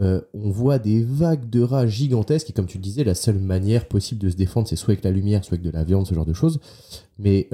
on 0.00 0.50
voit 0.50 0.78
des 0.78 1.02
vagues 1.02 1.50
de 1.50 1.60
rats 1.60 1.86
gigantesques 1.86 2.48
et 2.48 2.52
comme 2.54 2.66
tu 2.66 2.78
le 2.78 2.82
disais, 2.82 3.04
la 3.04 3.14
seule 3.14 3.38
manière 3.38 3.86
possible 3.88 4.20
de 4.22 4.30
se 4.30 4.36
défendre, 4.36 4.66
c'est 4.68 4.76
soit 4.76 4.92
avec 4.92 5.04
la 5.04 5.10
lumière, 5.10 5.44
soit 5.44 5.54
avec 5.58 5.62
de 5.64 5.70
la 5.70 5.84
viande, 5.84 6.06
ce 6.06 6.14
genre 6.14 6.24
de 6.24 6.32
choses. 6.32 6.60
Mais 7.18 7.48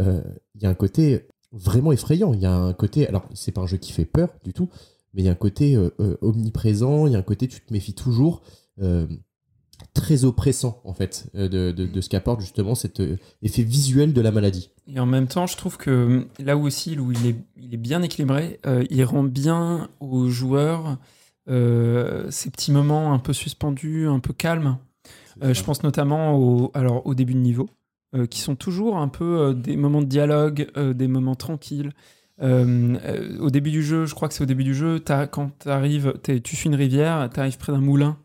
il 0.55 0.63
y 0.63 0.67
a 0.67 0.71
un 0.71 0.75
côté 0.75 1.27
vraiment 1.53 1.91
effrayant. 1.91 2.33
Il 2.33 2.41
y 2.41 2.47
a 2.47 2.55
un 2.55 2.73
côté, 2.75 3.09
alors 3.09 3.25
c'est 3.35 3.51
pas 3.53 3.63
un 3.63 3.67
jeu 3.67 3.79
qui 3.79 3.91
fait 3.93 4.05
peur 4.05 4.29
du 4.45 4.53
tout, 4.53 4.69
mais 5.17 5.23
il 5.23 5.25
y 5.25 5.29
a 5.29 5.33
un 5.33 5.35
côté 5.35 5.75
euh, 5.75 5.91
euh, 5.99 6.17
omniprésent. 6.21 7.07
Il 7.09 7.13
y 7.15 7.17
a 7.17 7.19
un 7.19 7.23
côté 7.23 7.49
tu 7.49 7.61
te 7.61 7.73
méfies 7.73 7.95
toujours, 7.95 8.43
euh, 8.81 9.07
très 9.95 10.25
oppressant 10.25 10.81
en 10.85 10.95
fait 10.95 11.29
de, 11.35 11.49
de- 11.49 11.87
de 11.87 12.01
ce 12.01 12.09
qu'apporte 12.09 12.41
justement 12.41 12.75
cet 12.75 13.03
effet 13.43 13.63
visuel 13.63 14.13
de 14.13 14.21
la 14.21 14.31
maladie. 14.31 14.71
Et 14.87 15.01
en 15.01 15.07
même 15.07 15.27
temps, 15.27 15.47
je 15.47 15.57
trouve 15.57 15.77
que 15.79 16.27
là 16.39 16.57
aussi, 16.57 16.99
où 16.99 17.11
il 17.13 17.27
est, 17.27 17.37
il 17.61 17.75
est 17.75 17.79
bien 17.79 18.03
équilibré, 18.03 18.61
euh, 18.67 18.85
il 18.91 19.03
rend 19.05 19.25
bien 19.25 19.89
aux 20.01 20.29
joueurs 20.29 20.97
euh, 21.49 22.31
ces 22.31 22.51
petits 22.51 22.73
moments 22.73 23.13
un 23.13 23.19
peu 23.19 23.33
suspendus, 23.33 24.07
un 24.09 24.21
peu 24.21 24.33
calmes. 24.33 24.79
Euh, 25.43 25.53
je 25.53 25.63
pense 25.63 25.83
notamment 25.83 26.35
au, 26.39 26.71
alors, 26.75 27.07
au 27.07 27.15
début 27.15 27.35
de 27.35 27.41
niveau, 27.41 27.69
qui 28.31 28.41
sont 28.41 28.57
toujours 28.57 28.97
un 28.97 29.09
peu 29.09 29.53
des 29.55 29.77
moments 29.77 30.01
de 30.01 30.07
dialogue, 30.07 30.71
des 30.95 31.07
moments 31.09 31.35
tranquilles. 31.35 31.93
Euh, 32.43 32.97
euh, 33.05 33.39
au 33.39 33.51
début 33.51 33.71
du 33.71 33.83
jeu, 33.83 34.05
je 34.07 34.15
crois 34.15 34.29
que 34.29 34.35
c'est 34.35 34.43
au 34.43 34.47
début 34.47 34.65
du 34.65 34.75
jeu, 34.75 35.01
t'as- 35.01 35.27
quand 35.27 35.67
arrives, 35.67 36.15
tu 36.23 36.57
suis 36.57 36.69
une 36.69 36.75
rivière, 36.75 37.29
tu 37.33 37.41
arrives 37.41 37.57
près 37.59 37.73
d'un 37.73 37.81
moulin, 37.81 38.19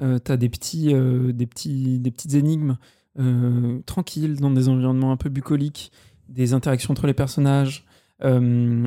tu 0.00 0.32
as 0.32 0.36
des, 0.36 0.48
petits, 0.48 0.94
euh, 0.94 1.32
des, 1.32 1.46
petits, 1.46 1.98
des 1.98 2.10
petites 2.10 2.34
énigmes 2.34 2.76
euh, 3.18 3.78
tranquilles 3.86 4.36
dans 4.40 4.50
des 4.50 4.68
environnements 4.68 5.12
un 5.12 5.16
peu 5.16 5.30
bucoliques, 5.30 5.92
des 6.28 6.52
interactions 6.52 6.92
entre 6.92 7.06
les 7.06 7.14
personnages. 7.14 7.86
Euh, 8.22 8.86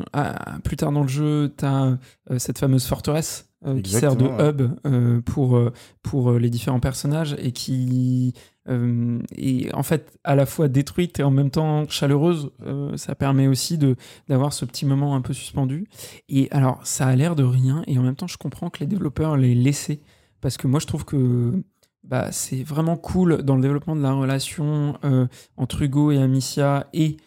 plus 0.63 0.77
tard 0.77 0.91
dans 0.91 1.01
le 1.01 1.07
jeu, 1.07 1.53
tu 1.57 1.65
as 1.65 1.97
cette 2.37 2.59
fameuse 2.59 2.85
forteresse 2.85 3.46
euh, 3.65 3.81
qui 3.81 3.91
sert 3.91 4.15
de 4.15 4.25
ouais. 4.25 4.49
hub 4.49 4.61
euh, 4.85 5.21
pour, 5.21 5.57
euh, 5.57 5.73
pour 6.03 6.33
les 6.33 6.49
différents 6.49 6.79
personnages 6.79 7.35
et 7.39 7.51
qui 7.51 8.33
euh, 8.69 9.19
est 9.35 9.73
en 9.73 9.81
fait 9.81 10.17
à 10.23 10.35
la 10.35 10.45
fois 10.45 10.67
détruite 10.67 11.19
et 11.19 11.23
en 11.23 11.31
même 11.31 11.49
temps 11.49 11.87
chaleureuse. 11.87 12.51
Ça 12.95 13.15
permet 13.15 13.47
aussi 13.47 13.77
de 13.77 13.95
d'avoir 14.27 14.53
ce 14.53 14.65
petit 14.65 14.85
moment 14.85 15.15
un 15.15 15.21
peu 15.21 15.33
suspendu. 15.33 15.87
Et 16.29 16.47
alors, 16.51 16.85
ça 16.85 17.07
a 17.07 17.15
l'air 17.15 17.35
de 17.35 17.43
rien 17.43 17.81
et 17.87 17.97
en 17.97 18.03
même 18.03 18.15
temps, 18.15 18.27
je 18.27 18.37
comprends 18.37 18.69
que 18.69 18.79
les 18.79 18.87
développeurs 18.87 19.37
l'aient 19.37 19.55
laissé 19.55 20.01
parce 20.41 20.57
que 20.57 20.67
moi, 20.67 20.79
je 20.79 20.85
trouve 20.85 21.05
que 21.05 21.63
bah, 22.03 22.31
c'est 22.31 22.63
vraiment 22.63 22.95
cool 22.95 23.41
dans 23.41 23.55
le 23.55 23.61
développement 23.61 23.95
de 23.95 24.01
la 24.01 24.13
relation 24.13 24.99
entre 25.57 25.81
Hugo 25.81 26.11
et 26.11 26.19
Amicia 26.19 26.87
et 26.93 27.17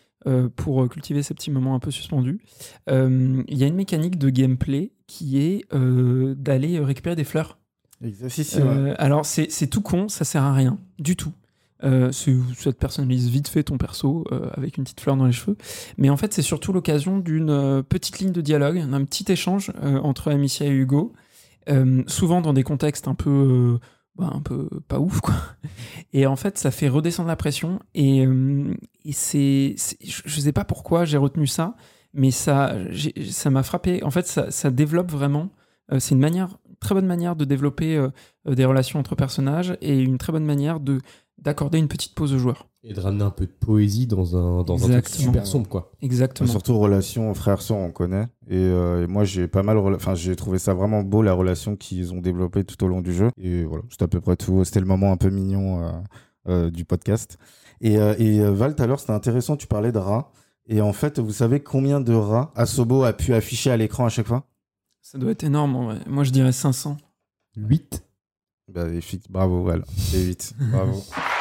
pour 0.57 0.89
cultiver 0.89 1.23
ces 1.23 1.35
petits 1.35 1.51
moments 1.51 1.75
un 1.75 1.79
peu 1.81 1.91
suspendus. 1.91 2.41
Euh, 2.89 3.43
Il 3.49 3.59
y 3.59 3.65
a 3.65 3.67
une 3.67 3.75
mécanique 3.75 4.19
de 4.19 4.31
gameplay 4.31 4.93
qui 5.07 5.39
est 5.39 5.65
euh, 5.73 6.35
d'aller 6.35 6.79
récupérer 6.79 7.17
des 7.17 7.25
fleurs. 7.25 7.59
Euh, 8.03 8.95
alors 8.99 9.27
c'est 9.27 9.67
tout 9.67 9.83
con, 9.83 10.09
ça 10.09 10.25
sert 10.25 10.43
à 10.43 10.55
rien 10.55 10.79
du 10.99 11.17
tout. 11.17 11.33
Euh, 11.83 12.13
ça 12.13 12.73
te 12.73 12.79
personnalise 12.79 13.31
vite 13.31 13.49
fait 13.49 13.63
ton 13.63 13.79
perso 13.79 14.25
euh, 14.33 14.51
avec 14.53 14.77
une 14.77 14.85
petite 14.85 15.01
fleur 15.01 15.17
dans 15.17 15.25
les 15.25 15.33
cheveux. 15.33 15.57
Mais 15.97 16.11
en 16.11 16.17
fait, 16.19 16.35
c'est 16.35 16.43
surtout 16.43 16.75
l'occasion 16.75 17.19
d'une 17.19 17.49
euh, 17.49 17.83
petite 17.83 18.19
ligne 18.19 18.33
de 18.33 18.43
dialogue, 18.43 18.87
d'un 18.87 19.05
petit 19.05 19.33
échange 19.33 19.73
euh, 19.83 19.99
entre 20.01 20.31
Amicia 20.31 20.67
et 20.67 20.71
Hugo, 20.71 21.15
euh, 21.71 22.03
souvent 22.07 22.43
dans 22.43 22.53
des 22.53 22.65
contextes 22.65 23.09
un 23.09 23.15
peu, 23.15 23.31
euh, 23.31 23.79
bah, 24.17 24.31
un 24.35 24.41
peu 24.41 24.69
pas 24.89 24.99
ouf 24.99 25.21
quoi. 25.21 25.35
Et 26.13 26.27
en 26.27 26.37
fait, 26.37 26.59
ça 26.59 26.71
fait 26.71 26.89
redescendre 26.89 27.29
la 27.29 27.37
pression 27.37 27.81
et, 27.95 28.27
euh, 28.27 28.75
c'est, 29.13 29.77
je 30.05 30.41
sais 30.41 30.53
pas 30.53 30.65
pourquoi 30.65 31.05
j'ai 31.05 31.17
retenu 31.17 31.47
ça, 31.47 31.75
mais 32.13 32.31
ça, 32.31 32.77
ça 33.31 33.51
m'a 33.51 33.63
frappé. 33.63 34.03
En 34.05 34.11
fait, 34.11 34.27
ça, 34.27 34.71
développe 34.71 35.11
vraiment. 35.11 35.51
euh, 35.93 35.99
c'est 35.99 36.15
une 36.15 36.21
manière, 36.21 36.59
très 36.81 36.95
bonne 36.95 37.07
manière 37.07 37.37
de 37.37 37.45
développer 37.45 37.97
euh, 37.97 38.11
des 38.47 38.65
relations 38.65 38.99
entre 38.99 39.15
personnages 39.15 39.77
et 39.81 39.99
une 39.99 40.19
très 40.19 40.33
bonne 40.33 40.45
manière 40.47 40.81
de 40.81 41.01
d'accorder 41.39 41.79
une 41.79 41.89
petite 41.89 42.15
pause 42.15 42.35
au 42.35 42.39
joueur. 42.39 42.70
Et 42.83 42.95
de 42.95 43.01
ramener 43.01 43.25
un 43.25 43.31
peu 43.31 43.45
de 43.47 43.53
poésie 43.53 44.07
dans 44.07 44.37
un, 44.37 44.63
dans 44.63 44.75
un 44.77 44.79
truc 44.79 44.93
Exactement. 44.95 45.25
super 45.33 45.47
sombre, 45.47 45.69
quoi. 45.69 45.93
Exactement. 46.01 46.49
Surtout 46.49 46.79
relation 46.79 47.33
frère-sœur, 47.35 47.77
on 47.77 47.91
connaît. 47.91 48.27
Et, 48.49 48.57
euh, 48.57 49.05
et 49.05 49.07
moi, 49.07 49.25
j'ai 49.25 49.49
pas 49.49 49.63
mal, 49.63 49.77
enfin, 49.77 50.15
j'ai 50.15 50.35
trouvé 50.35 50.59
ça 50.59 50.73
vraiment 50.73 51.03
beau 51.03 51.21
la 51.21 51.35
relation 51.35 51.77
qu'ils 51.77 52.15
ont 52.15 52.23
développée 52.23 52.65
tout 52.65 52.83
au 52.83 52.89
long 52.89 53.03
du 53.03 53.13
jeu. 53.13 53.29
Et 53.37 53.65
voilà, 53.65 53.85
c'était 53.91 54.05
à 54.05 54.09
peu 54.09 54.21
près 54.23 54.37
tout. 54.37 54.65
C'était 54.65 54.81
le 54.81 54.87
moment 54.87 55.13
un 55.13 55.19
peu 55.19 55.29
mignon 55.29 55.85
euh, 55.85 55.91
euh, 56.49 56.71
du 56.71 56.87
podcast. 56.87 57.37
Et, 57.83 57.99
euh, 57.99 58.15
et 58.19 58.41
Val, 58.41 58.75
tout 58.75 58.83
à 58.83 58.87
l'heure, 58.87 58.99
c'était 59.01 59.13
intéressant. 59.13 59.59
Tu 59.59 59.67
parlais 59.67 59.93
de 59.93 59.99
rats. 59.99 60.33
Et 60.67 60.81
en 60.81 60.95
fait, 60.95 61.19
vous 61.19 61.33
savez 61.33 61.61
combien 61.61 62.01
de 62.01 62.15
rats 62.15 62.51
Asobo 62.55 63.03
a 63.03 63.13
pu 63.13 63.35
afficher 63.35 63.71
à 63.71 63.77
l'écran 63.77 64.07
à 64.07 64.09
chaque 64.09 64.27
fois? 64.27 64.47
Ça 65.03 65.19
doit 65.19 65.33
être 65.33 65.45
énorme. 65.45 65.77
en 65.77 65.85
vrai. 65.85 65.99
Moi, 66.07 66.25
je 66.25 66.31
dirais 66.31 66.53
500. 66.53 66.97
8. 67.57 68.03
Bah, 68.69 68.87
bravo, 69.29 69.65
Val. 69.65 69.85
C'est 69.99 70.23
8. 70.23 70.55
Bravo. 70.73 71.03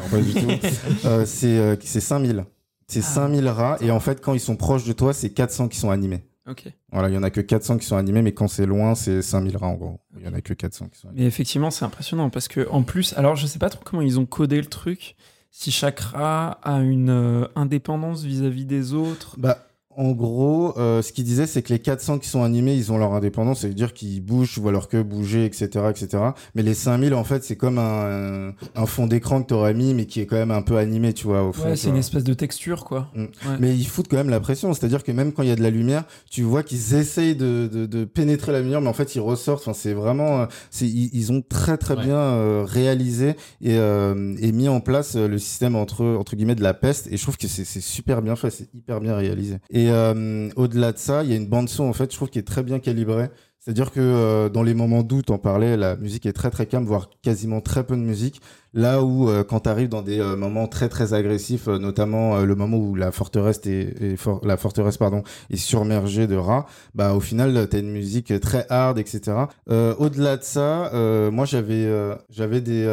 Non, 0.00 0.08
pas 0.08 0.18
du 0.20 0.32
tout. 0.34 0.40
Euh, 1.06 1.24
c'est 1.26 1.58
euh, 1.58 1.76
c'est 1.80 2.00
5000. 2.00 2.44
C'est 2.88 3.00
Ah. 3.00 3.02
5000 3.02 3.48
rats. 3.48 3.76
Et 3.80 3.90
en 3.90 4.00
fait, 4.00 4.20
quand 4.20 4.34
ils 4.34 4.40
sont 4.40 4.56
proches 4.56 4.84
de 4.84 4.92
toi, 4.92 5.12
c'est 5.14 5.30
400 5.30 5.68
qui 5.68 5.78
sont 5.78 5.90
animés. 5.90 6.24
Ok. 6.48 6.64
Voilà, 6.90 7.08
il 7.08 7.14
y 7.14 7.18
en 7.18 7.22
a 7.22 7.30
que 7.30 7.40
400 7.40 7.78
qui 7.78 7.86
sont 7.86 7.96
animés, 7.96 8.22
mais 8.22 8.32
quand 8.32 8.48
c'est 8.48 8.66
loin, 8.66 8.94
c'est 8.94 9.22
5000 9.22 9.56
rats 9.56 9.68
en 9.68 9.74
gros. 9.74 10.00
Il 10.18 10.24
y 10.24 10.28
en 10.28 10.34
a 10.34 10.40
que 10.40 10.52
400 10.54 10.88
qui 10.88 10.98
sont 10.98 11.08
animés. 11.08 11.22
Mais 11.22 11.28
effectivement, 11.28 11.70
c'est 11.70 11.84
impressionnant 11.84 12.28
parce 12.30 12.48
que 12.48 12.66
en 12.70 12.82
plus, 12.82 13.12
alors 13.16 13.36
je 13.36 13.46
sais 13.46 13.58
pas 13.60 13.70
trop 13.70 13.82
comment 13.84 14.02
ils 14.02 14.18
ont 14.18 14.26
codé 14.26 14.56
le 14.60 14.66
truc. 14.66 15.14
Si 15.52 15.70
chaque 15.70 16.00
rat 16.00 16.58
a 16.62 16.78
une 16.80 17.10
euh, 17.10 17.46
indépendance 17.56 18.22
vis-à-vis 18.22 18.64
des 18.66 18.92
autres. 18.94 19.34
Bah, 19.38 19.66
en 20.00 20.12
gros, 20.12 20.72
euh, 20.78 21.02
ce 21.02 21.12
qu'il 21.12 21.24
disait, 21.24 21.46
c'est 21.46 21.60
que 21.62 21.72
les 21.72 21.78
400 21.78 22.18
qui 22.18 22.28
sont 22.28 22.42
animés, 22.42 22.74
ils 22.74 22.90
ont 22.90 22.96
leur 22.98 23.12
indépendance, 23.12 23.60
ça 23.60 23.68
veut 23.68 23.74
dire 23.74 23.92
qu'ils 23.92 24.22
bougent, 24.22 24.54
tu 24.54 24.60
vois 24.60 24.72
leur 24.72 24.88
queue 24.88 25.02
bouger, 25.02 25.44
etc., 25.44 25.68
etc. 25.90 26.08
Mais 26.54 26.62
les 26.62 26.72
5000, 26.74 27.12
en 27.14 27.22
fait, 27.24 27.44
c'est 27.44 27.56
comme 27.56 27.78
un, 27.78 28.52
un 28.74 28.86
fond 28.86 29.06
d'écran 29.06 29.42
que 29.42 29.48
t'aurais 29.48 29.74
mis, 29.74 29.92
mais 29.92 30.06
qui 30.06 30.20
est 30.20 30.26
quand 30.26 30.36
même 30.36 30.50
un 30.50 30.62
peu 30.62 30.78
animé, 30.78 31.12
tu 31.12 31.26
vois, 31.26 31.42
au 31.42 31.52
fond. 31.52 31.64
Ouais, 31.68 31.76
c'est 31.76 31.90
une 31.90 31.96
espèce 31.96 32.24
de 32.24 32.32
texture, 32.34 32.84
quoi. 32.84 33.08
Mm. 33.14 33.20
Ouais. 33.22 33.28
Mais 33.60 33.76
ils 33.76 33.86
foutent 33.86 34.08
quand 34.08 34.16
même 34.16 34.30
la 34.30 34.40
pression, 34.40 34.72
c'est-à-dire 34.72 35.04
que 35.04 35.12
même 35.12 35.32
quand 35.32 35.42
il 35.42 35.50
y 35.50 35.52
a 35.52 35.56
de 35.56 35.62
la 35.62 35.70
lumière, 35.70 36.04
tu 36.30 36.42
vois 36.42 36.62
qu'ils 36.62 36.94
essayent 36.94 37.36
de, 37.36 37.68
de, 37.70 37.84
de 37.86 38.04
pénétrer 38.06 38.52
la 38.52 38.60
lumière, 38.60 38.80
mais 38.80 38.88
en 38.88 38.94
fait 38.94 39.14
ils 39.14 39.20
ressortent. 39.20 39.62
Enfin, 39.68 39.74
c'est 39.74 39.92
vraiment, 39.92 40.40
euh, 40.40 40.46
c'est 40.70 40.86
ils, 40.86 41.10
ils 41.12 41.30
ont 41.30 41.42
très 41.46 41.76
très 41.76 41.90
Ouais. 41.96 42.04
bien 42.04 42.16
euh, 42.16 42.64
réalisé 42.66 43.30
et, 43.60 43.76
euh, 43.76 44.34
et 44.40 44.52
mis 44.52 44.68
en 44.68 44.80
place 44.80 45.16
euh, 45.16 45.26
le 45.28 45.38
système 45.38 45.74
entre 45.76 46.04
entre 46.04 46.36
guillemets 46.36 46.54
de 46.54 46.62
la 46.62 46.72
peste. 46.72 47.08
Et 47.10 47.16
je 47.16 47.22
trouve 47.22 47.36
que 47.36 47.48
c'est 47.48 47.64
c'est 47.64 47.80
super 47.82 48.22
bien 48.22 48.36
fait, 48.36 48.48
c'est 48.50 48.68
hyper 48.74 49.00
bien 49.00 49.14
réalisé. 49.16 49.56
Et 49.70 49.89
euh, 49.90 50.50
au-delà 50.56 50.92
de 50.92 50.98
ça, 50.98 51.22
il 51.24 51.30
y 51.30 51.32
a 51.32 51.36
une 51.36 51.48
bande 51.48 51.68
son 51.68 51.84
en 51.84 51.92
fait, 51.92 52.10
je 52.10 52.16
trouve 52.16 52.30
qui 52.30 52.38
est 52.38 52.46
très 52.46 52.62
bien 52.62 52.78
calibrée. 52.78 53.30
C'est-à-dire 53.60 53.92
que 53.92 54.00
euh, 54.00 54.48
dans 54.48 54.62
les 54.62 54.72
moments 54.72 55.02
doux, 55.02 55.20
t'en 55.20 55.36
parlais, 55.36 55.76
la 55.76 55.94
musique 55.96 56.24
est 56.24 56.32
très 56.32 56.50
très 56.50 56.64
calme, 56.64 56.86
voire 56.86 57.10
quasiment 57.22 57.60
très 57.60 57.84
peu 57.84 57.94
de 57.94 58.00
musique. 58.00 58.40
Là 58.72 59.02
où 59.02 59.28
euh, 59.28 59.42
quand 59.42 59.60
t'arrives 59.60 59.88
dans 59.88 60.00
des 60.00 60.20
euh, 60.20 60.36
moments 60.36 60.66
très 60.68 60.88
très 60.88 61.12
agressifs, 61.12 61.68
euh, 61.68 61.78
notamment 61.78 62.36
euh, 62.36 62.44
le 62.46 62.54
moment 62.54 62.78
où 62.78 62.94
la 62.94 63.10
forteresse 63.10 63.60
est, 63.66 64.00
est 64.00 64.16
la 64.44 64.56
forteresse 64.56 64.96
pardon 64.96 65.24
est 65.50 65.56
surmergée 65.56 66.26
de 66.26 66.36
rats, 66.36 66.66
bah 66.94 67.14
au 67.14 67.20
final 67.20 67.66
t'as 67.68 67.80
une 67.80 67.90
musique 67.90 68.32
très 68.40 68.64
hard, 68.70 68.98
etc. 68.98 69.32
Au-delà 69.68 70.36
de 70.36 70.42
ça, 70.42 70.90
moi 71.30 71.44
j'avais 71.44 71.90
j'avais 72.30 72.60
des 72.60 72.84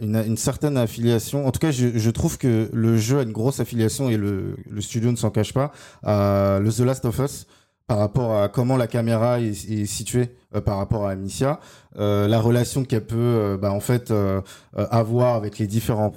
une, 0.00 0.16
une 0.16 0.36
certaine 0.36 0.76
affiliation. 0.76 1.46
En 1.46 1.50
tout 1.50 1.60
cas, 1.60 1.72
je, 1.72 1.98
je 1.98 2.10
trouve 2.10 2.38
que 2.38 2.70
le 2.72 2.96
jeu 2.96 3.18
a 3.18 3.22
une 3.22 3.32
grosse 3.32 3.60
affiliation 3.60 4.08
et 4.08 4.16
le, 4.16 4.56
le 4.68 4.80
studio 4.80 5.10
ne 5.10 5.16
s'en 5.16 5.30
cache 5.30 5.52
pas 5.52 5.72
à 6.02 6.58
le 6.62 6.70
The 6.72 6.80
Last 6.80 7.04
of 7.04 7.18
Us 7.18 7.46
par 7.90 7.98
rapport 7.98 8.40
à 8.40 8.48
comment 8.48 8.76
la 8.76 8.86
caméra 8.86 9.40
est, 9.40 9.68
est 9.68 9.84
située 9.84 10.28
euh, 10.54 10.60
par 10.60 10.76
rapport 10.76 11.06
à 11.06 11.10
Amicia, 11.10 11.58
euh, 11.98 12.28
la 12.28 12.38
relation 12.38 12.84
qu'elle 12.84 13.04
peut 13.04 13.16
euh, 13.18 13.56
bah, 13.56 13.72
en 13.72 13.80
fait 13.80 14.12
euh, 14.12 14.40
euh, 14.78 14.86
avoir 14.92 15.34
avec 15.34 15.58
les 15.58 15.66
différents 15.66 16.12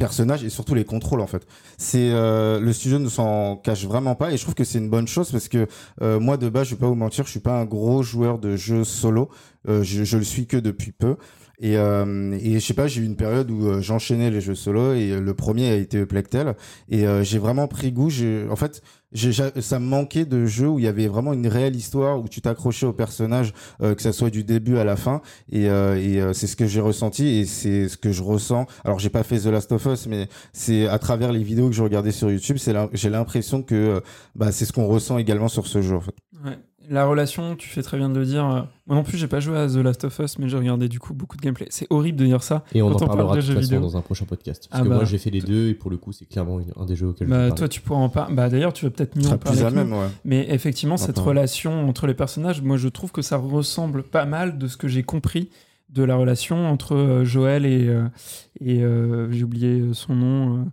personnages 0.00 0.42
et 0.42 0.48
surtout 0.48 0.74
les 0.74 0.84
contrôles 0.84 1.20
en 1.20 1.28
fait. 1.28 1.46
C'est 1.78 2.10
le 2.10 2.72
studio 2.72 2.98
ne 2.98 3.08
s'en 3.08 3.54
cache 3.54 3.84
vraiment 3.84 4.16
pas 4.16 4.32
et 4.32 4.36
je 4.36 4.42
trouve 4.42 4.56
que 4.56 4.64
c'est 4.64 4.78
une 4.78 4.90
bonne 4.90 5.06
chose 5.06 5.30
parce 5.30 5.46
que 5.46 5.68
moi 6.00 6.36
de 6.36 6.48
base 6.48 6.66
je 6.66 6.74
vais 6.74 6.80
pas 6.80 6.88
vous 6.88 6.96
mentir, 6.96 7.24
je 7.24 7.30
suis 7.30 7.38
pas 7.38 7.60
un 7.60 7.66
gros 7.66 8.02
joueur 8.02 8.40
de 8.40 8.56
jeux 8.56 8.82
solo, 8.82 9.28
je, 9.68 9.82
je 9.82 10.16
le 10.16 10.24
suis 10.24 10.48
que 10.48 10.56
depuis 10.56 10.90
peu. 10.90 11.14
Et, 11.60 11.76
euh, 11.76 12.32
et 12.40 12.54
je 12.54 12.58
sais 12.58 12.74
pas, 12.74 12.86
j'ai 12.86 13.02
eu 13.02 13.04
une 13.04 13.16
période 13.16 13.50
où 13.50 13.82
j'enchaînais 13.82 14.30
les 14.30 14.40
jeux 14.40 14.54
solo 14.54 14.94
et 14.94 15.20
le 15.20 15.34
premier 15.34 15.68
a 15.68 15.76
été 15.76 16.06
Plectel 16.06 16.54
et 16.88 17.06
euh, 17.06 17.22
j'ai 17.22 17.38
vraiment 17.38 17.68
pris 17.68 17.92
goût. 17.92 18.08
En 18.50 18.56
fait, 18.56 18.82
j'a- 19.12 19.52
ça 19.60 19.78
me 19.78 19.86
manquait 19.86 20.24
de 20.24 20.46
jeux 20.46 20.68
où 20.68 20.78
il 20.78 20.84
y 20.84 20.88
avait 20.88 21.08
vraiment 21.08 21.32
une 21.32 21.46
réelle 21.46 21.76
histoire 21.76 22.20
où 22.20 22.28
tu 22.28 22.40
t'accrochais 22.40 22.86
au 22.86 22.92
personnage, 22.92 23.52
euh, 23.82 23.94
que 23.94 24.02
ça 24.02 24.12
soit 24.12 24.30
du 24.30 24.44
début 24.44 24.78
à 24.78 24.84
la 24.84 24.96
fin. 24.96 25.20
Et, 25.50 25.68
euh, 25.68 25.96
et 26.00 26.20
euh, 26.20 26.32
c'est 26.32 26.46
ce 26.46 26.56
que 26.56 26.66
j'ai 26.66 26.80
ressenti 26.80 27.26
et 27.26 27.44
c'est 27.46 27.88
ce 27.88 27.96
que 27.96 28.12
je 28.12 28.22
ressens. 28.22 28.66
Alors 28.84 28.98
j'ai 28.98 29.10
pas 29.10 29.22
fait 29.22 29.38
The 29.38 29.46
Last 29.46 29.72
of 29.72 29.84
Us, 29.86 30.06
mais 30.06 30.28
c'est 30.52 30.86
à 30.86 30.98
travers 30.98 31.32
les 31.32 31.42
vidéos 31.42 31.68
que 31.68 31.74
je 31.74 31.82
regardais 31.82 32.12
sur 32.12 32.30
YouTube, 32.30 32.56
c'est 32.58 32.74
j'ai 32.92 33.10
l'impression 33.10 33.62
que 33.62 33.74
euh, 33.74 34.00
bah, 34.34 34.52
c'est 34.52 34.64
ce 34.64 34.72
qu'on 34.72 34.86
ressent 34.86 35.18
également 35.18 35.48
sur 35.48 35.66
ce 35.66 35.82
jeu. 35.82 35.96
En 35.96 36.00
fait. 36.00 36.14
Ouais. 36.44 36.58
La 36.88 37.04
relation, 37.06 37.54
tu 37.56 37.68
fais 37.68 37.82
très 37.82 37.98
bien 37.98 38.08
de 38.08 38.18
le 38.18 38.24
dire. 38.24 38.44
euh, 38.44 38.62
Moi 38.86 38.96
non 38.96 39.02
plus, 39.04 39.16
j'ai 39.18 39.28
pas 39.28 39.38
joué 39.38 39.56
à 39.58 39.68
The 39.68 39.76
Last 39.76 40.02
of 40.04 40.18
Us, 40.18 40.38
mais 40.38 40.48
j'ai 40.48 40.56
regardé 40.56 40.88
du 40.88 40.98
coup 40.98 41.14
beaucoup 41.14 41.36
de 41.36 41.42
gameplay. 41.42 41.66
C'est 41.70 41.86
horrible 41.90 42.18
de 42.18 42.24
dire 42.24 42.42
ça. 42.42 42.64
Et 42.74 42.82
on 42.82 42.88
Quand 42.88 42.92
en 42.92 42.96
on 42.96 43.06
parle 43.06 43.18
parlera 43.18 43.36
de 43.36 43.40
de 43.42 43.46
toute 43.46 43.54
façon 43.54 43.60
vidéo. 43.68 43.80
dans 43.80 43.96
un 43.96 44.00
prochain 44.00 44.24
podcast. 44.24 44.66
Parce 44.70 44.80
Ah 44.80 44.84
que 44.84 44.88
bah. 44.88 44.96
moi, 44.96 45.04
j'ai 45.04 45.18
fait 45.18 45.30
les 45.30 45.40
deux 45.42 45.68
et 45.68 45.74
pour 45.74 45.90
le 45.90 45.98
coup, 45.98 46.10
c'est 46.12 46.24
clairement 46.24 46.58
une- 46.58 46.72
un 46.76 46.86
des 46.86 46.96
jeux 46.96 47.08
auxquels 47.08 47.28
je 47.28 47.32
Bah, 47.32 47.44
vais 47.48 47.54
toi, 47.54 47.68
tu 47.68 47.80
pourras 47.80 48.00
en 48.00 48.08
parler. 48.08 48.34
Bah, 48.34 48.48
d'ailleurs, 48.48 48.72
tu 48.72 48.86
vas 48.86 48.90
peut-être 48.90 49.14
mieux 49.16 49.28
en 49.28 49.36
parler. 49.38 49.62
plus 49.62 49.74
même, 49.74 49.92
ouais. 49.92 50.06
Mais 50.24 50.46
effectivement, 50.50 50.96
cette 50.96 51.18
relation 51.18 51.88
entre 51.88 52.06
les 52.06 52.14
personnages, 52.14 52.62
moi, 52.62 52.76
je 52.78 52.88
trouve 52.88 53.12
que 53.12 53.22
ça 53.22 53.36
ressemble 53.36 54.02
pas 54.02 54.24
mal 54.24 54.58
de 54.58 54.66
ce 54.66 54.76
que 54.76 54.88
j'ai 54.88 55.02
compris 55.02 55.50
de 55.90 56.02
la 56.02 56.16
relation 56.16 56.66
entre 56.68 56.94
euh, 56.96 57.24
Joël 57.24 57.66
et, 57.66 57.86
euh, 57.88 58.04
et 58.60 58.82
euh, 58.82 59.30
j'ai 59.30 59.44
oublié 59.44 59.82
son 59.92 60.14
nom. 60.14 60.66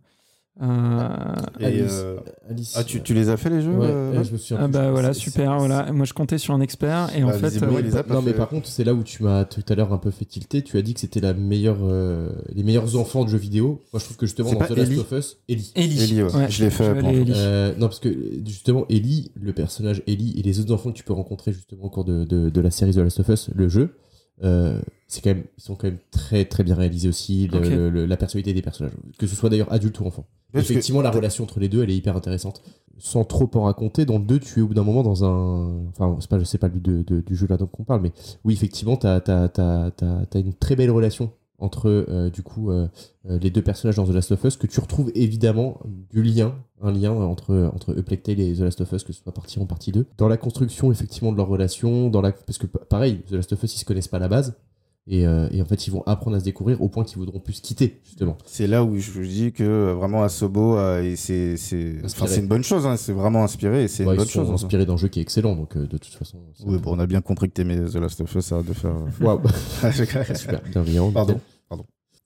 Euh, 0.62 0.66
euh, 0.66 1.36
Et, 1.60 1.66
Alice. 1.66 1.92
euh, 2.04 2.18
Alice. 2.50 2.74
Ah, 2.76 2.84
tu, 2.84 3.02
tu 3.02 3.14
les 3.14 3.30
as 3.30 3.38
fait 3.38 3.50
les 3.50 3.62
jeux 3.62 3.72
Ouais, 3.72 3.88
euh, 3.90 4.18
ouais, 4.18 4.24
je 4.24 4.32
me 4.34 4.38
souviens 4.38 4.58
ah 4.64 4.68
bah 4.68 4.92
voilà, 4.92 5.14
super, 5.14 5.58
voilà. 5.60 5.92
Moi, 5.92 6.06
je 6.06 6.14
comptais 6.14 6.38
sur 6.38 6.54
un 6.54 6.62
expert 6.62 7.10
et 7.16 7.24
en 7.24 7.28
Bah, 7.28 7.34
fait, 7.34 7.62
euh, 7.62 7.82
les 7.82 7.96
a 7.96 8.04
pas 8.04 8.16
non, 8.16 8.22
mais 8.22 8.34
par 8.34 8.50
contre, 8.50 8.68
c'est 8.68 8.84
là 8.84 8.94
où 8.94 9.04
tu 9.04 9.24
m'as 9.24 9.46
tout 9.46 9.64
à 9.70 9.76
l'heure 9.76 9.94
un 9.94 9.98
peu 9.98 10.12
fait 10.12 10.26
tilter. 10.26 10.62
Tu 10.64 10.78
as 10.78 10.82
dit 10.82 10.94
que 10.94 11.00
c'était 11.00 11.20
la 11.20 11.34
meilleure, 11.34 11.78
euh, 11.84 12.30
les 12.54 12.64
meilleurs 12.64 12.96
enfants 12.98 13.24
de 13.24 13.30
jeux 13.30 13.38
vidéo. 13.38 13.82
Moi, 13.94 14.00
je 14.00 14.06
trouve 14.06 14.18
que 14.18 14.26
justement, 14.26 14.52
dans 14.54 14.60
The 14.66 14.70
Last 14.72 14.92
Ellie 14.92 15.00
of 15.00 15.12
Us, 15.12 15.38
Ellie. 15.48 15.72
Ellie. 15.76 16.04
Ellie, 16.04 16.24
ouais. 16.24 16.50
Je 16.50 16.64
l'ai 16.64 16.70
fait. 16.70 16.84
Euh, 16.88 17.74
non, 17.78 17.88
parce 17.88 18.00
que 18.00 18.10
justement, 18.46 18.86
Ellie, 18.90 19.32
le 19.40 19.54
personnage 19.54 20.02
Ellie 20.08 20.34
et 20.40 20.42
les 20.44 20.60
autres 20.60 20.74
enfants 20.74 20.92
que 20.92 20.98
tu 20.98 21.04
peux 21.04 21.14
rencontrer 21.14 21.54
justement 21.54 21.84
au 21.86 21.90
cours 21.90 22.06
de, 22.06 22.24
de, 22.24 22.50
de 22.50 22.62
la 22.62 22.72
série 22.72 22.94
The 22.94 22.98
Last 22.98 23.20
of 23.20 23.30
Us, 23.30 23.50
le 23.54 23.70
jeu, 23.70 23.96
euh, 24.44 24.80
c'est 25.08 25.22
quand 25.24 25.30
même, 25.32 25.44
ils 25.58 25.62
sont 25.64 25.76
quand 25.76 25.88
même 25.88 26.00
très 26.12 26.46
très 26.46 26.64
bien 26.64 26.76
réalisés 26.76 27.10
aussi, 27.10 27.48
le- 27.48 27.58
Ok. 27.60 27.70
le- 27.70 27.90
le- 27.90 28.06
la 28.06 28.18
personnalité 28.18 28.54
des 28.54 28.62
personnages, 28.62 28.94
que 29.18 29.28
ce 29.28 29.36
soit 29.36 29.50
d'ailleurs 29.50 29.72
adulte 29.72 30.00
ou 30.00 30.06
enfant. 30.06 30.26
Parce 30.52 30.66
que- 30.68 30.72
Effectivement, 30.74 31.02
la 31.02 31.12
relation 31.12 31.44
entre 31.44 31.60
les 31.60 31.70
deux, 31.70 31.84
elle 31.84 31.90
est 31.90 31.96
hyper 31.98 32.16
intéressante. 32.16 32.62
Sans 33.00 33.24
trop 33.26 33.50
en 33.56 33.64
raconter, 33.64 34.06
dans 34.06 34.18
le 34.18 34.24
2, 34.26 34.40
tu 34.40 34.60
es 34.60 34.62
au 34.64 34.68
bout 34.68 34.74
d'un 34.74 34.84
moment 34.84 35.04
dans 35.04 35.24
un. 35.24 35.86
Enfin, 35.90 36.18
c'est 36.20 36.30
pas, 36.30 36.44
c'est 36.46 36.58
pas 36.58 36.68
le 36.68 36.74
but 36.74 36.84
de- 36.86 37.04
de- 37.04 37.22
du 37.22 37.36
jeu 37.36 37.46
là 37.48 37.58
dont 37.58 37.70
on 37.78 37.84
parle, 37.84 38.02
mais 38.02 38.12
oui, 38.44 38.54
effectivement, 38.54 38.96
t'as 38.98 39.18
as, 39.28 40.40
une 40.40 40.54
très 40.54 40.76
belle 40.76 40.90
relation 40.92 41.32
entre 41.60 41.90
euh, 41.90 42.30
du 42.30 42.44
coup 42.44 42.70
euh, 42.72 42.88
euh, 43.30 43.40
les 43.40 43.50
deux 43.50 43.62
personnages 43.64 43.96
dans 43.96 44.06
The 44.06 44.10
Last 44.14 44.32
of 44.32 44.44
Us 44.44 44.58
que 44.58 44.68
tu 44.68 44.80
retrouves 44.80 45.12
évidemment 45.16 45.80
du 46.12 46.22
lien 46.22 46.56
un 46.82 46.92
lien 46.92 47.12
entre 47.12 47.72
entre 47.74 47.98
et 48.40 48.54
The 48.54 48.60
Last 48.60 48.82
of 48.82 48.92
Us 48.92 49.04
que 49.04 49.12
ce 49.14 49.22
soit 49.24 49.34
partie 49.34 49.60
1 49.60 49.66
partie 49.66 49.92
2 49.92 50.06
dans 50.18 50.28
la 50.28 50.38
construction 50.38 50.92
effectivement 50.92 51.32
de 51.32 51.38
leur 51.38 51.48
relation 51.48 52.10
dans 52.10 52.22
la 52.22 52.32
parce 52.32 52.58
que 52.60 52.68
pa- 52.68 52.86
pareil 52.88 53.22
The 53.28 53.32
Last 53.34 53.54
of 53.54 53.64
Us 53.64 53.76
ils 53.76 53.80
se 53.80 53.86
connaissent 53.86 54.08
pas 54.08 54.18
à 54.18 54.20
la 54.20 54.28
base 54.28 54.56
et, 55.08 55.26
euh, 55.26 55.48
et 55.52 55.62
en 55.62 55.66
fait 55.66 55.88
ils 55.88 55.92
vont 55.92 56.04
apprendre 56.06 56.36
à 56.36 56.40
se 56.40 56.46
découvrir 56.46 56.82
au 56.82 56.90
point 56.90 57.04
qu'ils 57.04 57.18
voudront 57.18 57.40
plus 57.40 57.54
se 57.54 57.62
quitter 57.62 58.00
justement 58.04 58.38
C'est 58.46 58.68
là 58.68 58.84
où 58.84 58.98
je 58.98 59.22
dis 59.22 59.52
que 59.54 59.64
euh, 59.64 59.94
vraiment 59.94 60.24
Asobo, 60.24 60.78
euh, 60.78 61.02
et 61.02 61.16
c'est 61.16 61.56
c'est 61.58 61.94
enfin, 62.04 62.26
Inspiré. 62.26 62.42
une 62.42 62.48
bonne 62.48 62.64
chose, 62.64 62.86
hein, 62.86 62.98
c'est 62.98 63.14
vraiment 63.14 63.44
inspiré 63.44 63.84
et 63.84 63.88
c'est 63.88 64.04
Ouais, 64.06 64.12
une 64.14 64.18
bonne 64.18 64.28
chose. 64.28 64.50
hein. 64.50 64.54
inspirés 64.54 64.86
d'un 64.86 64.98
jeu 64.98 65.08
qui 65.08 65.20
est 65.20 65.22
excellent 65.22 65.56
donc 65.56 65.76
euh, 65.78 65.88
de 65.88 65.98
toute 65.98 66.14
façon 66.14 66.38
ça- 66.58 66.64
Oui, 66.68 66.78
bon, 66.78 66.96
on 66.96 67.00
a 67.00 67.06
bien 67.08 67.22
compris 67.22 67.48
que 67.48 67.54
t'aimais 67.54 67.78
The 67.80 67.96
Last 67.96 68.22
of 68.22 68.36
Us, 68.36 68.52
arrête 68.52 68.66
de 68.68 68.74
faire. 68.74 68.92
euh, 68.92 69.26
Waouh 69.26 69.42
super 70.36 70.62
bienveillant 70.72 71.12
Pardon. 71.12 71.40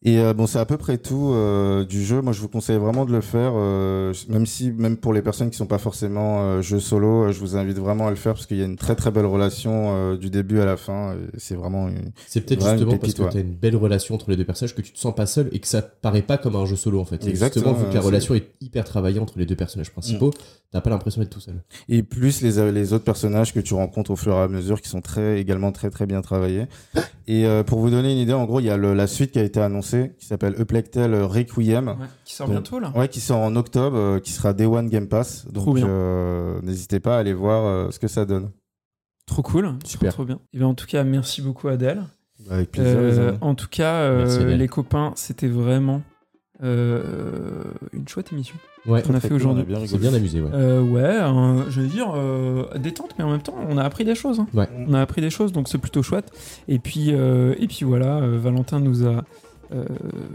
Et 0.04 0.18
euh, 0.20 0.34
bon, 0.34 0.48
c'est 0.48 0.58
à 0.58 0.66
peu 0.66 0.78
près 0.78 0.98
tout 0.98 1.32
euh, 1.34 1.86
du 1.86 2.04
jeu. 2.04 2.22
Moi, 2.24 2.34
je 2.34 2.42
vous 2.42 2.48
conseille 2.48 2.78
vraiment 2.78 3.06
de 3.06 3.12
le 3.12 3.22
faire, 3.22 3.52
euh, 3.56 4.14
même 4.30 4.48
si, 4.48 4.72
même 4.72 4.98
pour 4.98 5.14
les 5.14 5.22
personnes 5.22 5.52
qui 5.52 5.58
sont 5.58 5.68
pas 5.68 5.78
forcément 5.78 6.60
jeux 6.62 6.80
solo, 6.80 7.32
je 7.32 7.40
vous 7.40 7.56
invite 7.56 7.78
vraiment 7.78 8.08
à 8.08 8.10
le 8.10 8.16
faire 8.16 8.34
parce 8.34 8.48
qu'il 8.48 8.58
y 8.58 8.64
a 8.64 8.66
une 8.66 8.78
très 8.78 8.96
très 8.96 9.12
belle 9.12 9.28
relation 9.28 10.16
du 10.16 10.32
début 10.32 10.60
à 10.60 10.66
la 10.66 10.76
fin. 10.76 11.16
C'est 11.38 11.54
vraiment 11.54 11.88
une... 11.88 12.12
C'est 12.28 12.42
peut-être 12.42 12.68
justement 12.68 12.94
pépite, 12.94 13.02
parce 13.02 13.14
que 13.14 13.22
ouais. 13.22 13.30
tu 13.30 13.38
as 13.38 13.42
une 13.42 13.54
belle 13.56 13.76
relation 13.76 14.16
entre 14.16 14.32
les 14.32 14.38
deux 14.38 14.44
personnages 14.46 14.74
que 14.76 14.82
tu 14.82 14.92
te 14.92 14.98
sens 15.00 15.14
pas 15.14 15.28
seul 15.28 15.50
et 15.52 15.60
que 15.60 15.68
ça 15.68 15.84
paraît 15.84 16.24
pas 16.24 16.40
comme 16.40 16.56
un 16.56 16.66
jeu 16.66 16.76
solo 16.78 17.00
en 17.00 17.06
fait. 17.06 17.24
Et 17.26 17.30
Exactement, 17.30 17.66
Justement, 17.68 17.86
vu 17.86 17.90
que 17.92 17.96
la 17.96 18.02
relation 18.02 18.34
est 18.34 18.48
hyper 18.60 18.86
travaillée 18.86 19.20
entre 19.20 19.38
les 19.38 19.46
deux 19.46 19.56
personnages 19.56 19.92
principaux, 19.92 20.32
t'as 20.72 20.82
pas 20.82 20.90
l'impression 20.90 21.22
d'être 21.22 21.30
tout 21.30 21.40
seul. 21.42 21.62
et 21.90 22.02
plus 22.02 22.42
les 22.42 22.72
les 22.72 22.94
autres 22.94 23.04
personnages 23.04 23.54
que 23.54 23.60
tu 23.60 23.74
rencontres 23.76 24.12
au 24.12 24.16
fur 24.16 24.34
et 24.34 24.40
à 24.40 24.48
mesure 24.48 24.82
qui 24.82 24.90
sont 24.90 25.02
très 25.02 25.40
également 25.40 25.72
très 25.72 25.92
très 25.92 26.08
bien 26.08 26.22
travaillés. 26.22 26.66
Et 27.28 27.46
pour 27.68 27.80
vous 27.80 27.90
donner 27.92 28.12
une 28.14 28.18
idée, 28.18 28.34
en 28.34 28.46
gros, 28.46 28.60
il 28.60 28.66
y 28.66 28.70
a 28.70 28.78
le- 28.78 28.94
la 28.94 29.08
suite 29.08 29.32
qui 29.32 29.40
a 29.40 29.44
été 29.44 29.60
annoncée 29.60 29.91
qui 30.18 30.26
s'appelle 30.26 30.54
Plague 30.66 30.90
Tale 30.90 31.16
Requiem. 31.24 31.88
Ouais, 31.88 31.96
qui 32.26 32.36
sort 32.36 32.48
Donc, 32.48 32.54
bientôt 32.56 32.80
là. 32.80 32.92
Ouais, 32.96 33.08
qui 33.08 33.20
sort 33.20 33.40
en 33.40 33.56
octobre, 33.56 33.98
euh, 33.98 34.20
qui 34.20 34.32
sera 34.32 34.54
Day 34.54 34.66
One 34.66 34.90
Game 34.90 35.08
Pass. 35.08 35.46
Donc 35.52 35.78
euh, 35.78 36.60
n'hésitez 36.62 37.00
pas 37.00 37.16
à 37.18 37.20
aller 37.20 37.34
voir 37.34 37.66
euh, 37.66 37.92
ce 37.92 38.00
que 38.00 38.08
ça 38.08 38.26
donne. 38.26 38.52
Trop 39.28 39.42
cool, 39.44 39.76
Super. 39.86 40.14
Trop, 40.14 40.24
trop 40.24 40.26
bien. 40.26 40.40
Et 40.54 40.58
bien 40.58 40.68
en 40.68 40.74
tout 40.74 40.88
cas, 40.88 41.04
merci 41.04 41.42
beaucoup 41.42 41.68
Adèle. 41.68 42.04
Avec 42.50 42.72
plaisir. 42.72 42.98
Euh, 42.98 43.34
en 43.42 43.54
tout 43.56 43.68
cas, 43.70 43.94
euh, 44.02 44.26
Merci, 44.26 44.58
les 44.58 44.68
copains, 44.68 45.14
c'était 45.16 45.48
vraiment 45.48 46.02
euh, 46.64 47.64
une 47.94 48.08
chouette 48.08 48.32
émission. 48.34 48.56
Ouais, 48.88 49.04
qu'on 49.04 49.14
a 49.14 49.20
fait 49.20 49.28
cool, 49.28 49.38
aujourd'hui. 49.38 49.62
on 49.62 49.76
a 49.76 49.78
bien 49.78 49.88
c'est 49.88 49.96
rigolé. 49.96 50.10
bien 50.10 50.14
amusé, 50.18 50.42
ouais. 50.42 50.50
Euh, 50.54 51.70
je 51.70 51.82
vais 51.82 51.88
dire 51.88 52.12
euh, 52.16 52.66
détente, 52.80 53.12
mais 53.18 53.24
en 53.24 53.30
même 53.30 53.42
temps, 53.44 53.56
on 53.70 53.78
a 53.78 53.84
appris 53.84 54.06
des 54.06 54.16
choses. 54.16 54.40
hein. 54.40 54.48
Ouais. 54.56 54.68
On 54.88 54.94
a 54.96 55.02
appris 55.02 55.22
des 55.22 55.30
choses, 55.30 55.52
donc 55.52 55.68
c'est 55.70 55.78
plutôt 55.78 56.02
chouette. 56.02 56.32
Et 56.68 56.80
puis, 56.80 57.14
euh, 57.14 57.54
et 57.60 57.68
puis 57.68 57.84
voilà, 57.86 58.18
euh, 58.18 58.40
Valentin 58.40 58.80
nous 58.80 59.06
a 59.08 59.24
euh, 59.74 59.86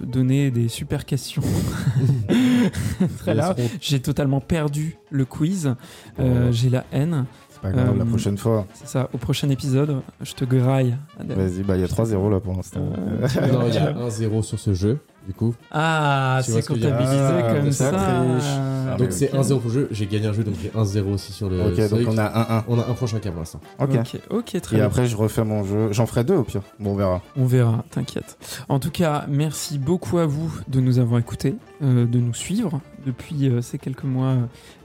donné 0.03 0.51
des 0.51 0.69
super 0.69 1.05
questions. 1.05 1.43
Très 3.19 3.35
seront- 3.55 3.71
J'ai 3.81 4.01
totalement 4.01 4.41
perdu 4.41 4.97
le 5.11 5.25
quiz. 5.25 5.75
Euh, 6.19 6.53
J'ai 6.53 6.71
la 6.71 6.85
haine. 6.93 7.25
C'est 7.57 7.63
pas 7.63 7.71
grave, 7.73 7.97
la 7.97 8.03
euh, 8.05 8.07
prochaine 8.07 8.37
fois. 8.37 8.67
C'est 8.75 8.87
ça. 8.89 9.09
Au 9.15 9.19
prochain 9.19 9.49
épisode, 9.49 10.03
je 10.21 10.35
te 10.35 10.45
graille. 10.45 10.95
Vas-y, 11.19 11.63
bah 11.63 11.77
il 11.77 11.81
y 11.81 11.85
a 11.85 11.87
3-0 11.87 12.31
là 12.31 12.39
pour 12.39 12.55
l'instant. 12.55 12.81
Euh, 12.99 13.27
Non, 13.53 13.61
il 13.67 13.75
y 13.75 13.79
a 13.79 13.93
1-0 13.95 14.43
sur 14.43 14.59
ce 14.59 14.75
jeu, 14.75 14.99
du 15.27 15.33
coup. 15.33 15.55
Ah, 15.71 16.41
c'est 16.43 16.61
ce 16.61 16.69
comptabilisé 16.69 17.17
Ah, 17.19 17.55
comme 17.55 17.73
ça 17.73 17.91
ça. 17.91 17.97
triche. 17.97 18.45
Ah, 18.93 18.97
donc 18.99 19.09
c'est 19.11 19.33
1-0 19.33 19.59
pour 19.61 19.69
le 19.71 19.75
jeu, 19.75 19.89
j'ai 19.91 20.07
gagné 20.07 20.27
un 20.27 20.33
jeu, 20.35 20.45
donc 20.45 20.55
j'ai 20.63 20.69
1-0 20.69 21.13
aussi 21.15 21.33
sur 21.33 21.49
le. 21.49 21.63
ok, 21.63 21.89
donc 21.91 22.01
on 22.15 22.19
a 22.19 22.61
1-1. 22.61 22.65
On 22.69 22.79
a 22.79 22.83
un 22.87 22.93
point 22.93 23.09
chacun 23.09 23.31
pour 23.31 23.39
l'instant. 23.41 23.61
Ok. 23.81 23.89
Ok, 23.95 24.21
ok, 24.31 24.61
très 24.61 24.77
Et 24.77 24.79
bien. 24.79 24.87
après, 24.87 25.07
je 25.07 25.17
refais 25.17 25.45
mon 25.45 25.65
jeu. 25.65 25.93
J'en 25.93 26.05
ferai 26.07 26.25
deux 26.25 26.37
au 26.37 26.43
pire. 26.45 26.61
Bon, 26.79 26.93
on 26.93 26.97
verra. 26.97 27.23
On 27.39 27.47
verra, 27.47 27.85
t'inquiète. 27.91 28.37
En 28.69 28.79
tout 28.81 28.91
cas, 28.91 29.25
merci 29.29 29.79
beaucoup 29.79 30.19
à 30.19 30.27
vous 30.27 30.53
de 30.69 30.81
nous 30.81 30.99
avoir 30.99 31.19
écoutés, 31.21 31.57
euh, 31.83 32.05
de 32.07 32.19
nous 32.19 32.35
suivre 32.35 32.81
depuis 33.07 33.49
euh, 33.49 33.63
ces 33.63 33.79
quelques 33.79 34.05
mois 34.05 34.35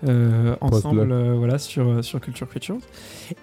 euh, 0.08 0.56
ensemble 0.62 1.12
euh, 1.12 1.36
voilà, 1.36 1.58
sur, 1.58 2.04
sur 2.04 2.22
Culture 2.22 2.48
Creatures. 2.48 2.78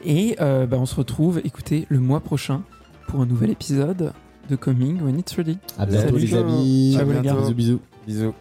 Et 0.04 0.36
euh, 0.40 0.66
bah, 0.66 0.78
on 0.80 0.86
se 0.86 0.94
retrouve, 0.94 1.40
écoutez, 1.44 1.86
le 1.88 1.98
mois 1.98 2.20
prochain 2.20 2.62
pour 3.08 3.20
un 3.20 3.26
nouvel 3.26 3.50
épisode 3.50 4.12
de 4.48 4.56
Coming 4.56 5.02
When 5.02 5.18
It's 5.18 5.34
Ready. 5.34 5.58
À 5.78 5.84
bientôt, 5.84 6.08
Salut. 6.08 6.18
les 6.20 6.34
amis. 6.34 6.94
Ciao, 6.96 7.10
les 7.12 7.20
gars. 7.20 7.34
Bisous, 7.34 7.54
bisous. 7.54 7.80
Bisous. 8.06 8.34